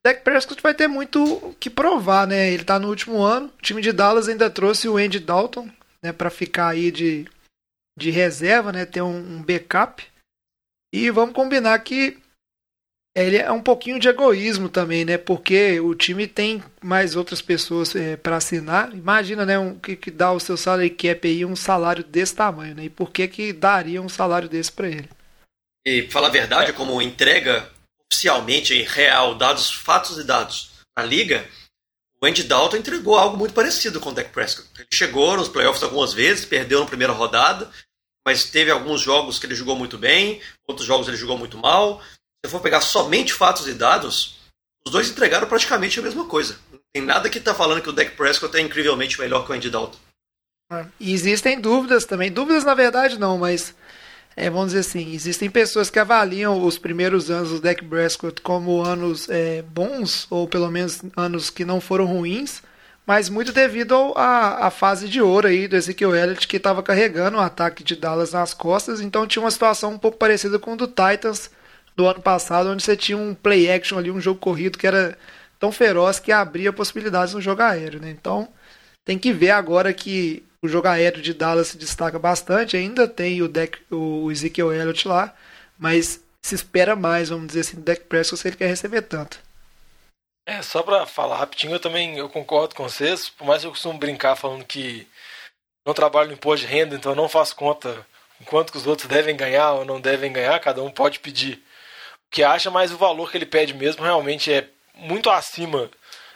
Dak 0.04 0.22
Prescott 0.22 0.62
vai 0.62 0.74
ter 0.74 0.86
muito 0.86 1.56
que 1.58 1.70
provar, 1.70 2.26
né? 2.26 2.50
Ele 2.50 2.64
tá 2.64 2.78
no 2.78 2.88
último 2.88 3.22
ano. 3.22 3.46
O 3.46 3.62
time 3.62 3.80
de 3.80 3.92
Dallas 3.92 4.28
ainda 4.28 4.48
trouxe 4.50 4.88
o 4.88 4.96
Andy 4.96 5.18
Dalton, 5.18 5.68
né, 6.02 6.12
para 6.12 6.30
ficar 6.30 6.68
aí 6.68 6.90
de, 6.90 7.26
de 7.98 8.10
reserva, 8.10 8.70
né? 8.70 8.86
Ter 8.86 9.02
um, 9.02 9.16
um 9.16 9.42
backup. 9.42 10.06
E 10.94 11.10
vamos 11.10 11.34
combinar 11.34 11.78
que 11.80 12.18
ele 13.26 13.36
é 13.36 13.50
um 13.50 13.60
pouquinho 13.60 13.98
de 13.98 14.08
egoísmo 14.08 14.68
também, 14.68 15.04
né? 15.04 15.18
Porque 15.18 15.80
o 15.80 15.94
time 15.94 16.26
tem 16.26 16.62
mais 16.82 17.16
outras 17.16 17.42
pessoas 17.42 17.94
é, 17.96 18.16
para 18.16 18.36
assinar. 18.36 18.94
Imagina, 18.94 19.44
né? 19.44 19.58
Um, 19.58 19.78
que, 19.78 19.96
que 19.96 20.10
dá 20.10 20.30
o 20.32 20.40
seu 20.40 20.56
salário 20.56 20.94
cap 20.94 21.26
aí 21.26 21.44
um 21.44 21.56
salário 21.56 22.04
desse 22.04 22.34
tamanho, 22.34 22.74
né? 22.74 22.84
E 22.84 22.90
por 22.90 23.10
que 23.10 23.26
que 23.26 23.52
daria 23.52 24.00
um 24.00 24.08
salário 24.08 24.48
desse 24.48 24.70
para 24.70 24.88
ele? 24.88 25.08
E 25.86 26.02
fala 26.10 26.28
a 26.28 26.30
verdade, 26.30 26.72
como 26.72 27.00
entrega 27.00 27.68
oficialmente 28.10 28.74
em 28.74 28.82
real, 28.82 29.34
dados, 29.34 29.72
fatos 29.72 30.18
e 30.18 30.24
dados 30.24 30.70
na 30.96 31.04
liga, 31.04 31.46
o 32.20 32.26
Andy 32.26 32.42
Dalton 32.42 32.76
entregou 32.76 33.16
algo 33.16 33.36
muito 33.36 33.54
parecido 33.54 34.00
com 34.00 34.10
o 34.10 34.12
Dak 34.12 34.30
Prescott. 34.30 34.68
Ele 34.76 34.88
chegou 34.92 35.36
nos 35.36 35.48
playoffs 35.48 35.82
algumas 35.82 36.12
vezes, 36.12 36.44
perdeu 36.44 36.80
na 36.80 36.86
primeira 36.86 37.12
rodada, 37.12 37.70
mas 38.26 38.44
teve 38.44 38.70
alguns 38.70 39.00
jogos 39.00 39.38
que 39.38 39.46
ele 39.46 39.54
jogou 39.54 39.76
muito 39.76 39.96
bem, 39.96 40.40
outros 40.66 40.86
jogos 40.86 41.08
ele 41.08 41.16
jogou 41.16 41.38
muito 41.38 41.56
mal. 41.56 42.02
Se 42.44 42.50
for 42.50 42.60
pegar 42.60 42.80
somente 42.80 43.32
fatos 43.32 43.66
e 43.66 43.74
dados, 43.74 44.38
os 44.84 44.92
dois 44.92 45.10
entregaram 45.10 45.48
praticamente 45.48 45.98
a 45.98 46.02
mesma 46.02 46.24
coisa. 46.24 46.58
Não 46.70 46.78
tem 46.92 47.02
nada 47.02 47.28
que 47.28 47.38
está 47.38 47.54
falando 47.54 47.82
que 47.82 47.88
o 47.88 47.92
Dak 47.92 48.12
Prescott 48.12 48.56
é 48.56 48.60
incrivelmente 48.60 49.18
melhor 49.20 49.44
que 49.44 49.52
o 49.52 49.54
Andy 49.54 49.70
Dalton. 49.70 49.98
É, 50.72 50.86
e 51.00 51.12
existem 51.12 51.60
dúvidas 51.60 52.04
também. 52.04 52.30
Dúvidas 52.30 52.64
na 52.64 52.74
verdade 52.74 53.18
não, 53.18 53.38
mas 53.38 53.74
é, 54.36 54.48
vamos 54.48 54.68
dizer 54.68 54.80
assim, 54.80 55.12
existem 55.12 55.50
pessoas 55.50 55.90
que 55.90 55.98
avaliam 55.98 56.64
os 56.64 56.78
primeiros 56.78 57.28
anos 57.28 57.50
do 57.50 57.60
Dak 57.60 57.84
Prescott 57.84 58.40
como 58.40 58.84
anos 58.84 59.28
é, 59.28 59.62
bons, 59.62 60.26
ou 60.30 60.46
pelo 60.46 60.70
menos 60.70 61.02
anos 61.16 61.50
que 61.50 61.64
não 61.64 61.80
foram 61.80 62.06
ruins, 62.06 62.62
mas 63.04 63.28
muito 63.28 63.52
devido 63.52 64.12
à 64.14 64.70
fase 64.70 65.08
de 65.08 65.20
ouro 65.20 65.48
aí 65.48 65.66
do 65.66 65.74
Ezekiel 65.74 66.14
Elliott, 66.14 66.46
que 66.46 66.58
estava 66.58 66.82
carregando 66.82 67.38
o 67.38 67.40
ataque 67.40 67.82
de 67.82 67.96
Dallas 67.96 68.32
nas 68.32 68.54
costas, 68.54 69.00
então 69.00 69.26
tinha 69.26 69.42
uma 69.42 69.50
situação 69.50 69.94
um 69.94 69.98
pouco 69.98 70.18
parecida 70.18 70.58
com 70.58 70.74
o 70.74 70.76
do 70.76 70.86
Titans 70.86 71.50
do 71.98 72.06
ano 72.06 72.22
passado, 72.22 72.70
onde 72.70 72.84
você 72.84 72.96
tinha 72.96 73.18
um 73.18 73.34
play 73.34 73.68
action 73.68 73.98
ali, 73.98 74.08
um 74.08 74.20
jogo 74.20 74.38
corrido 74.38 74.78
que 74.78 74.86
era 74.86 75.18
tão 75.58 75.72
feroz 75.72 76.20
que 76.20 76.30
abria 76.30 76.72
possibilidades 76.72 77.34
no 77.34 77.40
jogo 77.40 77.60
aéreo, 77.60 78.00
né? 78.00 78.08
Então, 78.08 78.48
tem 79.04 79.18
que 79.18 79.32
ver 79.32 79.50
agora 79.50 79.92
que 79.92 80.46
o 80.62 80.68
jogo 80.68 80.86
aéreo 80.86 81.20
de 81.20 81.34
Dallas 81.34 81.68
se 81.68 81.76
destaca 81.76 82.16
bastante. 82.16 82.76
Ainda 82.76 83.08
tem 83.08 83.42
o, 83.42 83.48
deck, 83.48 83.80
o 83.90 84.30
Ezekiel 84.30 84.72
Elliott 84.72 85.08
lá, 85.08 85.34
mas 85.76 86.22
se 86.40 86.54
espera 86.54 86.94
mais, 86.94 87.30
vamos 87.30 87.48
dizer 87.48 87.60
assim, 87.60 87.76
do 87.76 87.82
Dak 87.82 88.02
Prescott 88.02 88.40
se 88.40 88.46
ele 88.46 88.56
quer 88.56 88.68
receber 88.68 89.02
tanto. 89.02 89.40
É, 90.46 90.62
só 90.62 90.84
para 90.84 91.04
falar 91.04 91.38
rapidinho, 91.38 91.72
eu 91.72 91.80
também 91.80 92.16
eu 92.16 92.28
concordo 92.28 92.76
com 92.76 92.84
vocês, 92.84 93.28
por 93.28 93.44
mais 93.44 93.62
que 93.62 93.66
eu 93.66 93.72
costumo 93.72 93.98
brincar 93.98 94.36
falando 94.36 94.64
que 94.64 95.04
não 95.84 95.92
trabalho 95.92 96.28
no 96.28 96.34
imposto 96.34 96.64
de 96.64 96.72
renda, 96.72 96.94
então 96.94 97.10
eu 97.10 97.16
não 97.16 97.28
faço 97.28 97.56
conta 97.56 98.06
quanto 98.44 98.70
que 98.70 98.78
os 98.78 98.86
outros 98.86 99.08
devem 99.08 99.36
ganhar 99.36 99.72
ou 99.72 99.84
não 99.84 100.00
devem 100.00 100.32
ganhar, 100.32 100.60
cada 100.60 100.80
um 100.80 100.92
pode 100.92 101.18
pedir 101.18 101.60
que 102.30 102.42
acha, 102.42 102.70
mas 102.70 102.92
o 102.92 102.98
valor 102.98 103.30
que 103.30 103.38
ele 103.38 103.46
pede 103.46 103.74
mesmo 103.74 104.04
realmente 104.04 104.52
é 104.52 104.68
muito 104.94 105.30
acima 105.30 105.90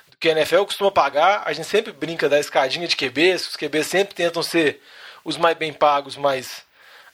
do 0.08 0.16
que 0.18 0.28
a 0.28 0.32
NFL 0.32 0.64
costuma 0.64 0.90
pagar. 0.90 1.42
A 1.44 1.52
gente 1.52 1.68
sempre 1.68 1.92
brinca 1.92 2.28
da 2.28 2.38
escadinha 2.38 2.88
de 2.88 2.96
QBs, 2.96 3.48
os 3.48 3.56
QBs 3.56 3.86
sempre 3.86 4.14
tentam 4.14 4.42
ser 4.42 4.80
os 5.24 5.36
mais 5.36 5.56
bem 5.56 5.72
pagos, 5.72 6.16
mas 6.16 6.64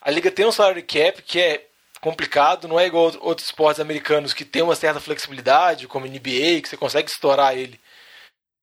a 0.00 0.10
liga 0.10 0.30
tem 0.30 0.46
um 0.46 0.52
salary 0.52 0.82
cap 0.82 1.20
que 1.22 1.40
é 1.40 1.66
complicado, 2.00 2.68
não 2.68 2.78
é 2.78 2.86
igual 2.86 3.12
outros 3.20 3.48
esportes 3.48 3.80
americanos 3.80 4.32
que 4.32 4.44
tem 4.44 4.62
uma 4.62 4.76
certa 4.76 5.00
flexibilidade, 5.00 5.88
como 5.88 6.06
NBA, 6.06 6.62
que 6.62 6.68
você 6.68 6.76
consegue 6.76 7.10
estourar 7.10 7.56
ele 7.56 7.80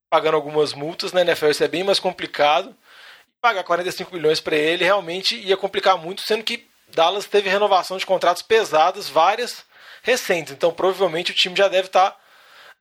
pagando 0.09 0.35
algumas 0.35 0.73
multas. 0.73 1.11
Na 1.11 1.21
NFL 1.21 1.49
isso 1.49 1.63
é 1.63 1.67
bem 1.67 1.83
mais 1.83 1.99
complicado. 1.99 2.75
Pagar 3.41 3.63
45 3.63 4.13
milhões 4.15 4.39
para 4.39 4.55
ele 4.55 4.83
realmente 4.83 5.35
ia 5.35 5.57
complicar 5.57 5.97
muito, 5.97 6.21
sendo 6.21 6.43
que 6.43 6.67
Dallas 6.87 7.25
teve 7.25 7.49
renovação 7.49 7.97
de 7.97 8.05
contratos 8.05 8.41
pesadas, 8.41 9.09
várias 9.09 9.65
recentes. 10.05 10.53
Então 10.53 10.71
provavelmente 10.71 11.31
o 11.31 11.35
time 11.35 11.55
já 11.55 11.67
deve 11.67 11.87
estar 11.87 12.11
tá 12.11 12.17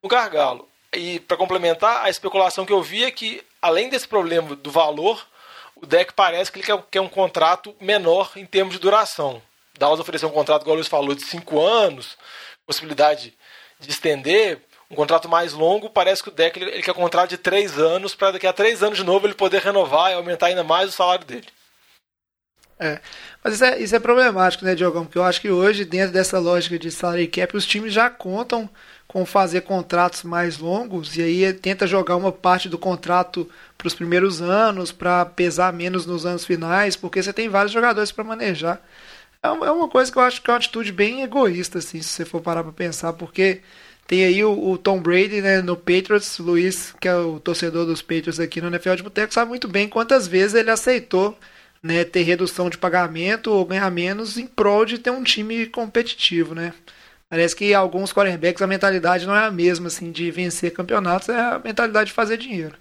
no 0.03 0.09
gargalo. 0.09 0.69
E 0.93 1.19
para 1.19 1.37
complementar, 1.37 2.05
a 2.05 2.11
especulação 2.11 2.65
que 2.65 2.73
eu 2.73 2.81
vi 2.81 3.05
é 3.05 3.11
que, 3.11 3.43
além 3.61 3.89
desse 3.89 4.07
problema 4.07 4.55
do 4.55 4.71
valor, 4.71 5.27
o 5.75 5.85
deck 5.85 6.13
parece 6.13 6.53
que 6.53 6.61
ele 6.61 6.83
quer 6.89 7.01
um 7.01 7.09
contrato 7.09 7.75
menor 7.81 8.31
em 8.37 8.47
termos 8.47 8.75
de 8.75 8.81
duração. 8.81 9.43
Dallas 9.77 9.99
ofereceu 9.99 10.29
um 10.29 10.33
contrato, 10.33 10.63
igual 10.63 10.75
o 10.75 10.77
Luiz 10.77 10.87
falou, 10.87 11.15
de 11.15 11.25
5 11.25 11.61
anos, 11.61 12.17
possibilidade 12.65 13.35
de 13.81 13.91
estender, 13.91 14.61
um 14.89 14.95
contrato 14.95 15.29
mais 15.29 15.53
longo, 15.53 15.91
parece 15.91 16.23
que 16.23 16.29
o 16.29 16.33
deck 16.33 16.57
ele, 16.57 16.71
ele 16.71 16.83
quer 16.83 16.93
um 16.93 16.95
contrato 16.95 17.31
de 17.31 17.39
3 17.39 17.77
anos, 17.79 18.15
para 18.15 18.33
daqui 18.33 18.47
a 18.47 18.53
3 18.53 18.85
anos 18.85 18.99
de 18.99 19.05
novo 19.05 19.27
ele 19.27 19.35
poder 19.35 19.61
renovar 19.63 20.13
e 20.13 20.15
aumentar 20.15 20.47
ainda 20.47 20.63
mais 20.63 20.91
o 20.91 20.93
salário 20.93 21.25
dele. 21.25 21.49
É, 22.79 23.01
mas 23.43 23.55
isso 23.55 23.65
é, 23.65 23.79
isso 23.81 23.95
é 23.95 24.01
problemático, 24.01 24.65
né, 24.65 24.75
Diogão? 24.75 25.05
Porque 25.05 25.19
eu 25.19 25.23
acho 25.23 25.41
que 25.41 25.51
hoje, 25.51 25.85
dentro 25.85 26.13
dessa 26.13 26.39
lógica 26.39 26.79
de 26.79 26.91
salary 26.91 27.29
cap, 27.29 27.57
os 27.57 27.67
times 27.67 27.93
já 27.93 28.11
contam 28.11 28.69
com 29.07 29.25
fazer 29.25 29.61
contratos 29.61 30.25
mais 30.25 30.59
longos 30.59 31.17
e 31.17 31.23
aí 31.23 31.53
tenta 31.53 31.87
jogar 31.87 32.17
uma 32.17 32.33
parte 32.33 32.69
do 32.69 32.77
contrato 32.77 33.49
para 33.79 33.87
os 33.87 33.95
primeiros 33.95 34.43
anos, 34.43 34.91
para 34.91 35.25
pesar 35.25 35.73
menos 35.73 36.05
nos 36.05 36.27
anos 36.27 36.45
finais, 36.45 36.97
porque 36.97 37.23
você 37.23 37.33
tem 37.33 37.49
vários 37.49 37.73
jogadores 37.73 38.11
para 38.11 38.25
manejar. 38.25 38.83
É, 39.43 39.47
é 39.47 39.71
uma 39.71 39.89
coisa 39.89 40.11
que 40.11 40.19
eu 40.19 40.23
acho 40.23 40.43
que 40.43 40.51
é 40.51 40.53
uma 40.53 40.59
atitude 40.59 40.91
bem 40.91 41.23
egoísta, 41.23 41.79
assim, 41.79 42.03
se 42.03 42.09
você 42.09 42.25
for 42.25 42.41
parar 42.41 42.65
para 42.65 42.73
pensar, 42.73 43.13
porque 43.13 43.61
tem 44.07 44.25
aí 44.25 44.45
o, 44.45 44.71
o, 44.71 44.77
Tom 44.77 45.01
Brady 45.01 45.41
né, 45.41 45.63
no 45.63 45.77
Patriots, 45.77 46.39
Luiz, 46.39 46.93
que 47.01 47.07
é 47.07 47.15
o 47.15 47.39
torcedor 47.39 47.87
dos 47.87 48.03
Patriots 48.03 48.41
aqui 48.41 48.61
no 48.61 48.67
NFL 48.69 48.95
de 48.97 49.03
Boteco, 49.03 49.33
sabe 49.33 49.49
muito 49.49 49.69
bem 49.69 49.89
quantas 49.89 50.27
vezes 50.27 50.55
ele 50.55 50.71
aceitou 50.71 51.39
né, 51.85 52.03
ter 52.03 52.23
redução 52.23 52.71
de 52.71 52.79
pagamento 52.79 53.53
ou 53.53 53.67
ganhar 53.67 53.91
menos 53.91 54.39
em 54.39 54.47
prol 54.47 54.87
de 54.87 54.99
ter 54.99 55.11
um 55.11 55.23
time 55.23 55.67
competitivo, 55.67 56.55
né? 56.55 56.73
Parece 57.29 57.55
que 57.55 57.75
alguns 57.75 58.11
quarterbacks 58.11 58.63
a 58.63 58.67
mentalidade 58.67 59.27
não 59.27 59.37
é 59.37 59.45
a 59.45 59.51
mesma, 59.51 59.89
assim, 59.89 60.11
de 60.11 60.31
vencer 60.31 60.73
campeonatos, 60.73 61.29
é 61.29 61.39
a 61.39 61.59
mentalidade 61.59 62.07
de 62.07 62.15
fazer 62.15 62.39
dinheiro. 62.39 62.75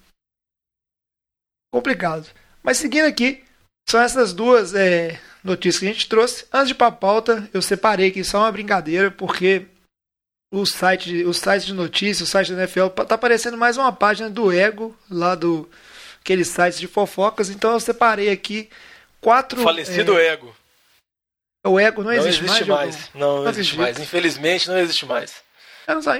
Complicado. 1.73 2.29
Mas 2.63 2.77
seguindo 2.77 3.05
aqui, 3.05 3.43
são 3.89 3.99
essas 3.99 4.31
duas 4.31 4.73
é, 4.73 5.19
notícias 5.43 5.79
que 5.79 5.85
a 5.85 5.91
gente 5.91 6.07
trouxe. 6.07 6.45
Antes 6.53 6.67
de 6.67 6.73
ir 6.73 6.77
para 6.77 6.87
a 6.87 6.91
pauta, 6.91 7.49
eu 7.53 7.61
separei 7.61 8.07
aqui 8.07 8.23
só 8.23 8.39
uma 8.39 8.51
brincadeira, 8.53 9.11
porque 9.11 9.65
o 10.49 10.65
site, 10.65 11.25
o 11.25 11.33
site 11.33 11.65
de 11.65 11.73
notícias, 11.73 12.21
o 12.21 12.31
site 12.31 12.53
da 12.53 12.59
NFL, 12.59 12.87
tá 12.87 13.15
aparecendo 13.15 13.57
mais 13.57 13.75
uma 13.75 13.91
página 13.91 14.29
do 14.29 14.49
Ego, 14.49 14.95
lá 15.09 15.35
do 15.35 15.69
aqueles 16.21 16.47
sites 16.47 16.79
de 16.79 16.87
fofocas. 16.87 17.49
Então 17.49 17.73
eu 17.73 17.79
separei 17.81 18.29
aqui 18.29 18.69
quatro. 19.23 19.63
Falecido 19.63 20.19
é, 20.19 20.27
Ego. 20.27 20.55
O 21.65 21.79
ego 21.79 22.03
não, 22.03 22.11
não 22.11 22.17
existe, 22.17 22.43
existe 22.43 22.65
mais? 22.65 22.95
mais. 22.95 23.09
Não, 23.15 23.43
não 23.43 23.49
existe 23.49 23.77
mais. 23.77 23.97
Infelizmente 23.97 24.67
não 24.67 24.77
existe 24.77 25.05
mais. 25.05 25.33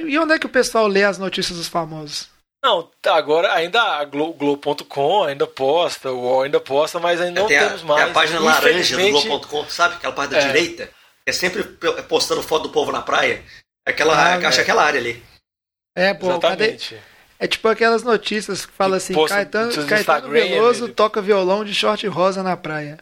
E 0.08 0.18
onde 0.18 0.34
é 0.34 0.40
que 0.40 0.46
o 0.46 0.50
pessoal 0.50 0.88
lê 0.88 1.04
as 1.04 1.18
notícias 1.18 1.58
dos 1.58 1.68
famosos? 1.68 2.30
Não, 2.64 2.90
agora 3.08 3.54
ainda 3.54 3.82
a 3.82 4.06
Globo.com 4.06 5.26
ainda 5.26 5.46
posta, 5.46 6.12
o 6.12 6.22
UOL 6.22 6.44
ainda 6.44 6.62
posta, 6.62 6.98
mas 6.98 7.20
ainda 7.20 7.42
não 7.42 7.48
tem 7.48 7.60
temos 7.60 7.84
mais. 7.84 8.02
Tem 8.02 8.12
a 8.12 8.14
página 8.14 8.40
laranja 8.40 8.98
do 8.98 9.10
Globo.com, 9.10 9.66
sabe? 9.66 9.96
Aquela 9.96 10.14
parte 10.14 10.32
da 10.32 10.38
é. 10.38 10.48
direita. 10.48 10.90
É 11.26 11.32
sempre 11.34 11.64
postando 12.08 12.42
foto 12.42 12.64
do 12.64 12.70
povo 12.70 12.92
na 12.92 13.02
praia. 13.02 13.44
Aquela, 13.86 14.16
ah, 14.16 14.48
acha 14.48 14.62
aquela 14.62 14.84
área 14.84 15.00
ali. 15.00 15.22
É, 15.96 16.14
pô, 16.14 16.30
Exatamente. 16.30 16.96
Cadê? 16.96 17.13
É 17.40 17.48
tipo 17.48 17.68
aquelas 17.68 18.04
notícias 18.04 18.66
que 18.66 18.72
falam 18.72 18.98
assim, 18.98 19.14
Caetano, 19.28 19.88
Caetano 19.88 20.30
Veloso 20.30 20.90
toca 20.90 21.22
violão 21.22 21.66
de 21.66 21.74
short 21.74 22.06
rosa 22.08 22.42
na 22.42 22.56
praia. 22.56 23.00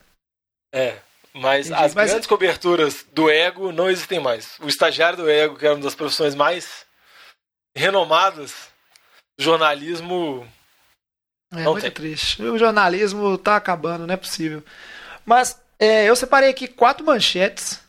É. 0.74 0.98
Mas 1.34 1.68
Entendi. 1.68 1.84
as 1.84 1.96
Mas... 1.96 2.10
grandes 2.10 2.28
coberturas 2.28 3.06
do 3.14 3.30
ego 3.30 3.72
não 3.72 3.90
existem 3.90 4.20
mais. 4.20 4.58
O 4.60 4.68
estagiário 4.68 5.18
do 5.18 5.30
ego, 5.30 5.58
que 5.58 5.66
era 5.66 5.76
uma 5.76 5.84
das 5.84 5.96
profissões 5.96 6.36
mais 6.36 6.86
renomadas 7.76 8.54
do 9.38 9.44
jornalismo. 9.44 10.46
É 11.54 11.64
muito 11.64 11.82
tem. 11.82 11.92
triste. 11.92 12.42
O 12.44 12.58
jornalismo 12.58 13.38
tá 13.38 13.56
acabando, 13.56 14.06
não 14.06 14.14
é 14.14 14.18
possível. 14.18 14.64
Mas 15.26 15.60
é, 15.80 16.06
eu 16.06 16.16
separei 16.16 16.50
aqui 16.50 16.68
quatro 16.68 17.06
manchetes 17.06 17.80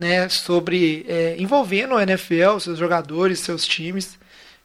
né, 0.00 0.28
sobre 0.28 1.04
é, 1.08 1.36
envolvendo 1.38 1.94
o 1.94 2.00
NFL, 2.00 2.58
seus 2.58 2.78
jogadores, 2.78 3.40
seus 3.40 3.64
times. 3.64 4.18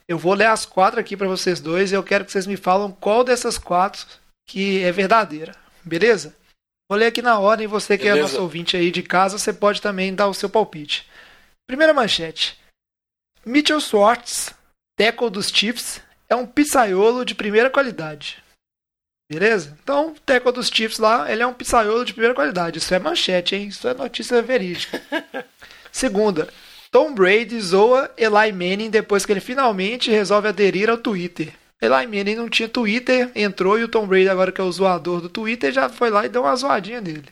Eu 0.08 0.18
vou 0.18 0.32
ler 0.32 0.46
as 0.46 0.64
quatro 0.64 0.98
aqui 0.98 1.16
para 1.16 1.28
vocês 1.28 1.60
dois 1.60 1.92
e 1.92 1.94
eu 1.94 2.02
quero 2.02 2.24
que 2.24 2.32
vocês 2.32 2.46
me 2.46 2.56
falam 2.56 2.90
qual 2.90 3.22
dessas 3.22 3.58
quatro 3.58 4.06
que 4.48 4.82
é 4.82 4.90
verdadeira. 4.90 5.54
Beleza? 5.84 6.34
Vou 6.90 6.98
ler 6.98 7.06
aqui 7.06 7.20
na 7.20 7.38
ordem, 7.38 7.66
você 7.66 7.98
que 7.98 8.04
Beleza. 8.04 8.18
é 8.18 8.22
nosso 8.22 8.40
ouvinte 8.40 8.74
aí 8.74 8.90
de 8.90 9.02
casa, 9.02 9.38
você 9.38 9.52
pode 9.52 9.82
também 9.82 10.14
dar 10.14 10.26
o 10.26 10.34
seu 10.34 10.48
palpite. 10.48 11.06
Primeira 11.66 11.92
manchete. 11.92 12.58
Mitchell 13.44 13.80
Swartz, 13.80 14.54
tackle 14.96 15.28
dos 15.28 15.48
Chiefs, 15.48 16.00
é 16.26 16.34
um 16.34 16.46
pizzaiolo 16.46 17.26
de 17.26 17.34
primeira 17.34 17.68
qualidade. 17.68 18.42
Beleza? 19.30 19.76
Então, 19.82 20.12
o 20.12 20.20
tackle 20.20 20.52
dos 20.52 20.68
Chiefs 20.68 20.98
lá, 20.98 21.30
ele 21.30 21.42
é 21.42 21.46
um 21.46 21.52
pizzaiolo 21.52 22.06
de 22.06 22.14
primeira 22.14 22.34
qualidade. 22.34 22.78
Isso 22.78 22.94
é 22.94 22.98
manchete, 22.98 23.54
hein? 23.54 23.68
Isso 23.68 23.86
é 23.86 23.92
notícia 23.92 24.40
verídica. 24.40 25.02
Segunda. 25.92 26.48
Tom 26.90 27.14
Brady 27.14 27.60
zoa 27.60 28.10
Eli 28.16 28.52
Manning 28.52 28.90
depois 28.90 29.26
que 29.26 29.32
ele 29.32 29.40
finalmente 29.40 30.10
resolve 30.10 30.48
aderir 30.48 30.88
ao 30.88 30.98
Twitter. 30.98 31.52
Eli 31.80 32.06
Manning 32.06 32.34
não 32.34 32.48
tinha 32.48 32.68
Twitter, 32.68 33.30
entrou 33.34 33.78
e 33.78 33.84
o 33.84 33.88
Tom 33.88 34.06
Brady, 34.06 34.28
agora 34.28 34.50
que 34.50 34.60
é 34.60 34.64
o 34.64 34.72
zoador 34.72 35.20
do 35.20 35.28
Twitter, 35.28 35.72
já 35.72 35.88
foi 35.88 36.10
lá 36.10 36.24
e 36.24 36.28
deu 36.28 36.42
uma 36.42 36.56
zoadinha 36.56 37.00
nele. 37.00 37.26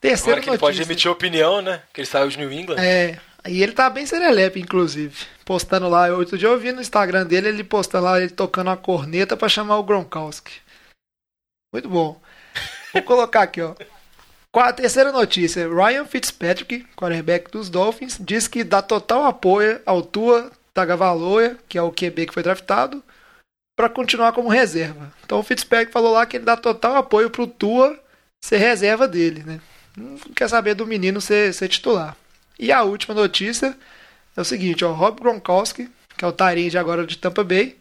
Terceira 0.00 0.40
agora 0.40 0.42
que 0.42 0.50
notícia. 0.50 0.66
ele 0.66 0.78
pode 0.78 0.82
emitir 0.82 1.10
opinião, 1.10 1.62
né? 1.62 1.82
Que 1.92 2.00
ele 2.00 2.08
saiu 2.08 2.28
de 2.28 2.36
New 2.36 2.52
England. 2.52 2.76
É, 2.78 3.18
e 3.46 3.62
ele 3.62 3.72
tá 3.72 3.88
bem 3.88 4.04
serelepe, 4.04 4.60
inclusive. 4.60 5.16
Postando 5.44 5.88
lá, 5.88 6.08
outro 6.08 6.36
dia 6.36 6.48
eu 6.48 6.58
vi 6.58 6.72
no 6.72 6.80
Instagram 6.80 7.24
dele, 7.24 7.48
ele 7.48 7.64
postando 7.64 8.04
lá, 8.04 8.20
ele 8.20 8.30
tocando 8.30 8.66
uma 8.66 8.76
corneta 8.76 9.36
para 9.36 9.48
chamar 9.48 9.78
o 9.78 9.82
Gronkowski. 9.82 10.52
Muito 11.72 11.88
bom. 11.88 12.20
Vou 12.92 13.02
colocar 13.02 13.42
aqui, 13.42 13.62
ó. 13.62 13.74
A 14.54 14.72
terceira 14.72 15.10
notícia. 15.10 15.66
Ryan 15.66 16.04
Fitzpatrick, 16.04 16.86
quarterback 16.94 17.50
dos 17.50 17.70
Dolphins, 17.70 18.18
diz 18.20 18.46
que 18.46 18.62
dá 18.62 18.82
total 18.82 19.24
apoio 19.24 19.80
ao 19.86 20.02
Tua 20.02 20.52
Tagovailoa, 20.74 21.56
que 21.68 21.78
é 21.78 21.82
o 21.82 21.90
QB 21.90 22.26
que 22.26 22.34
foi 22.34 22.42
draftado, 22.42 23.02
para 23.76 23.88
continuar 23.88 24.32
como 24.32 24.48
reserva. 24.48 25.12
Então 25.24 25.38
o 25.38 25.42
Fitzpatrick 25.42 25.90
falou 25.90 26.12
lá 26.12 26.26
que 26.26 26.36
ele 26.36 26.44
dá 26.44 26.56
total 26.56 26.96
apoio 26.96 27.30
pro 27.30 27.46
Tua 27.46 27.98
ser 28.44 28.58
reserva 28.58 29.08
dele, 29.08 29.42
né? 29.42 29.60
Não 29.96 30.16
quer 30.34 30.48
saber 30.48 30.74
do 30.74 30.86
menino 30.86 31.20
ser, 31.20 31.54
ser 31.54 31.68
titular. 31.68 32.16
E 32.58 32.70
a 32.70 32.82
última 32.82 33.14
notícia 33.14 33.76
é 34.36 34.40
o 34.40 34.44
seguinte, 34.44 34.84
ó, 34.84 34.92
Rob 34.92 35.20
Gronkowski, 35.20 35.90
que 36.16 36.24
é 36.24 36.28
o 36.28 36.32
Tyrande 36.32 36.76
agora 36.76 37.06
de 37.06 37.16
Tampa 37.16 37.42
Bay, 37.42 37.78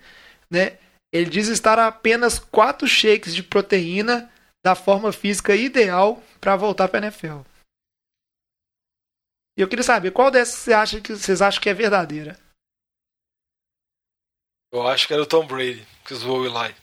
né? 0.49 0.73
Ele 1.13 1.29
diz 1.29 1.49
estar 1.49 1.77
a 1.77 1.87
apenas 1.87 2.39
4 2.39 2.87
shakes 2.87 3.35
de 3.35 3.43
proteína 3.43 4.30
da 4.63 4.75
forma 4.75 5.11
física 5.11 5.55
ideal 5.55 6.21
para 6.39 6.55
voltar 6.55 6.87
para 6.87 6.99
a 6.99 7.03
NFL. 7.07 7.41
E 9.57 9.61
eu 9.61 9.67
queria 9.67 9.83
saber 9.83 10.11
qual 10.11 10.31
dessas 10.31 10.55
você 10.55 10.73
acha 10.73 11.01
que 11.01 11.15
vocês 11.15 11.41
acham 11.41 11.61
que 11.61 11.69
é 11.69 11.73
verdadeira? 11.73 12.39
Eu 14.71 14.87
acho 14.87 15.05
que 15.07 15.13
era 15.13 15.21
o 15.21 15.27
Tom 15.27 15.45
Brady 15.45 15.85
que 16.05 16.15
zoou 16.15 16.41
o 16.41 16.45
Eli. 16.45 16.75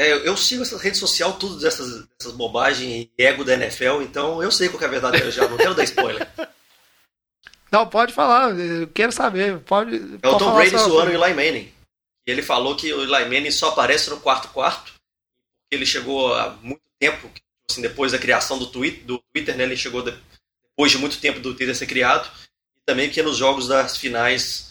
É, 0.00 0.12
eu, 0.26 0.36
sigo 0.36 0.62
essa 0.62 0.78
rede 0.78 0.96
social, 0.96 1.38
tudo 1.38 1.60
dessas, 1.60 2.06
dessas 2.06 2.32
bobagens 2.32 3.06
e 3.18 3.22
ego 3.22 3.44
da 3.44 3.52
NFL, 3.52 4.00
então 4.00 4.42
eu 4.42 4.50
sei 4.50 4.68
qual 4.70 4.82
é 4.82 4.86
a 4.86 4.88
verdadeira 4.88 5.30
já, 5.30 5.46
não 5.46 5.58
quero 5.58 5.74
dar 5.74 5.84
spoiler. 5.84 6.26
Não, 7.70 7.88
pode 7.88 8.12
falar, 8.12 8.50
eu 8.58 8.88
quero 8.88 9.12
saber. 9.12 9.60
Pode, 9.60 9.94
é 10.20 10.28
o 10.28 10.38
Tom 10.38 10.54
Brady 10.54 10.76
zoando 10.76 11.12
o 11.12 11.24
Eli 11.24 11.34
Manning. 11.34 11.72
E 12.26 12.30
ele 12.30 12.42
falou 12.42 12.74
que 12.74 12.92
o 12.92 13.02
Eli 13.02 13.24
Manning 13.26 13.52
só 13.52 13.68
aparece 13.68 14.10
no 14.10 14.18
quarto 14.18 14.48
quarto. 14.48 14.92
Ele 15.70 15.86
chegou 15.86 16.34
há 16.34 16.50
muito 16.62 16.82
tempo, 16.98 17.30
assim, 17.70 17.82
depois 17.82 18.12
da 18.12 18.18
criação 18.18 18.58
do 18.58 18.66
Twitter, 18.66 19.04
do 19.04 19.22
Twitter 19.32 19.56
né, 19.56 19.64
ele 19.64 19.76
chegou 19.76 20.02
depois 20.02 20.90
de 20.90 20.98
muito 20.98 21.20
tempo 21.20 21.40
do 21.40 21.54
Twitter 21.54 21.74
ser 21.76 21.86
criado. 21.86 22.30
E 22.76 22.80
também 22.84 23.10
que 23.10 23.22
nos 23.22 23.36
jogos 23.36 23.68
das 23.68 23.96
finais 23.96 24.70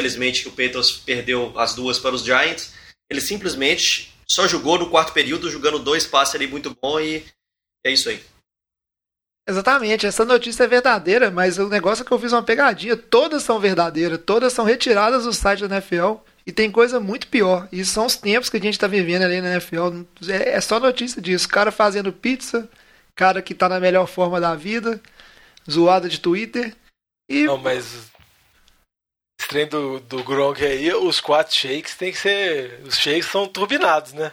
Infelizmente 0.00 0.42
que 0.42 0.48
o 0.48 0.52
Patriots 0.52 0.92
perdeu 0.92 1.52
as 1.58 1.74
duas 1.74 1.98
para 1.98 2.14
os 2.14 2.24
Giants. 2.24 2.72
Ele 3.08 3.20
simplesmente 3.20 4.14
só 4.26 4.46
jogou 4.46 4.78
no 4.78 4.88
quarto 4.88 5.12
período, 5.12 5.50
jogando 5.50 5.78
dois 5.78 6.06
passes 6.06 6.34
ali 6.34 6.46
muito 6.46 6.76
bom 6.80 7.00
e 7.00 7.24
é 7.84 7.92
isso 7.92 8.08
aí. 8.08 8.22
Exatamente, 9.46 10.06
essa 10.06 10.24
notícia 10.24 10.64
é 10.64 10.68
verdadeira, 10.68 11.30
mas 11.30 11.58
o 11.58 11.68
negócio 11.68 12.02
é 12.02 12.06
que 12.06 12.12
eu 12.12 12.18
fiz 12.18 12.32
uma 12.32 12.42
pegadinha. 12.42 12.96
Todas 12.96 13.42
são 13.42 13.58
verdadeiras, 13.58 14.20
todas 14.24 14.52
são 14.52 14.64
retiradas 14.64 15.24
do 15.24 15.32
site 15.32 15.66
da 15.66 15.76
NFL. 15.76 16.18
E 16.50 16.52
tem 16.52 16.68
coisa 16.68 16.98
muito 16.98 17.28
pior. 17.28 17.68
E 17.70 17.84
são 17.84 18.06
os 18.06 18.16
tempos 18.16 18.50
que 18.50 18.56
a 18.56 18.60
gente 18.60 18.76
tá 18.76 18.88
vivendo 18.88 19.22
ali 19.22 19.40
na 19.40 19.52
NFL. 19.52 20.02
É, 20.28 20.54
é 20.54 20.60
só 20.60 20.80
notícia 20.80 21.22
disso. 21.22 21.48
Cara 21.48 21.70
fazendo 21.70 22.12
pizza, 22.12 22.68
cara 23.14 23.40
que 23.40 23.54
tá 23.54 23.68
na 23.68 23.78
melhor 23.78 24.08
forma 24.08 24.40
da 24.40 24.56
vida, 24.56 25.00
zoada 25.70 26.08
de 26.08 26.18
Twitter. 26.18 26.74
E... 27.28 27.44
Não, 27.44 27.56
mas 27.56 28.10
trem 29.48 29.68
do, 29.68 30.00
do 30.00 30.24
Gronk 30.24 30.60
aí, 30.64 30.92
os 30.92 31.20
quatro 31.20 31.56
shakes 31.56 31.94
tem 31.94 32.10
que 32.10 32.18
ser. 32.18 32.80
Os 32.84 32.96
shakes 32.96 33.30
são 33.30 33.46
turbinados, 33.46 34.12
né? 34.12 34.32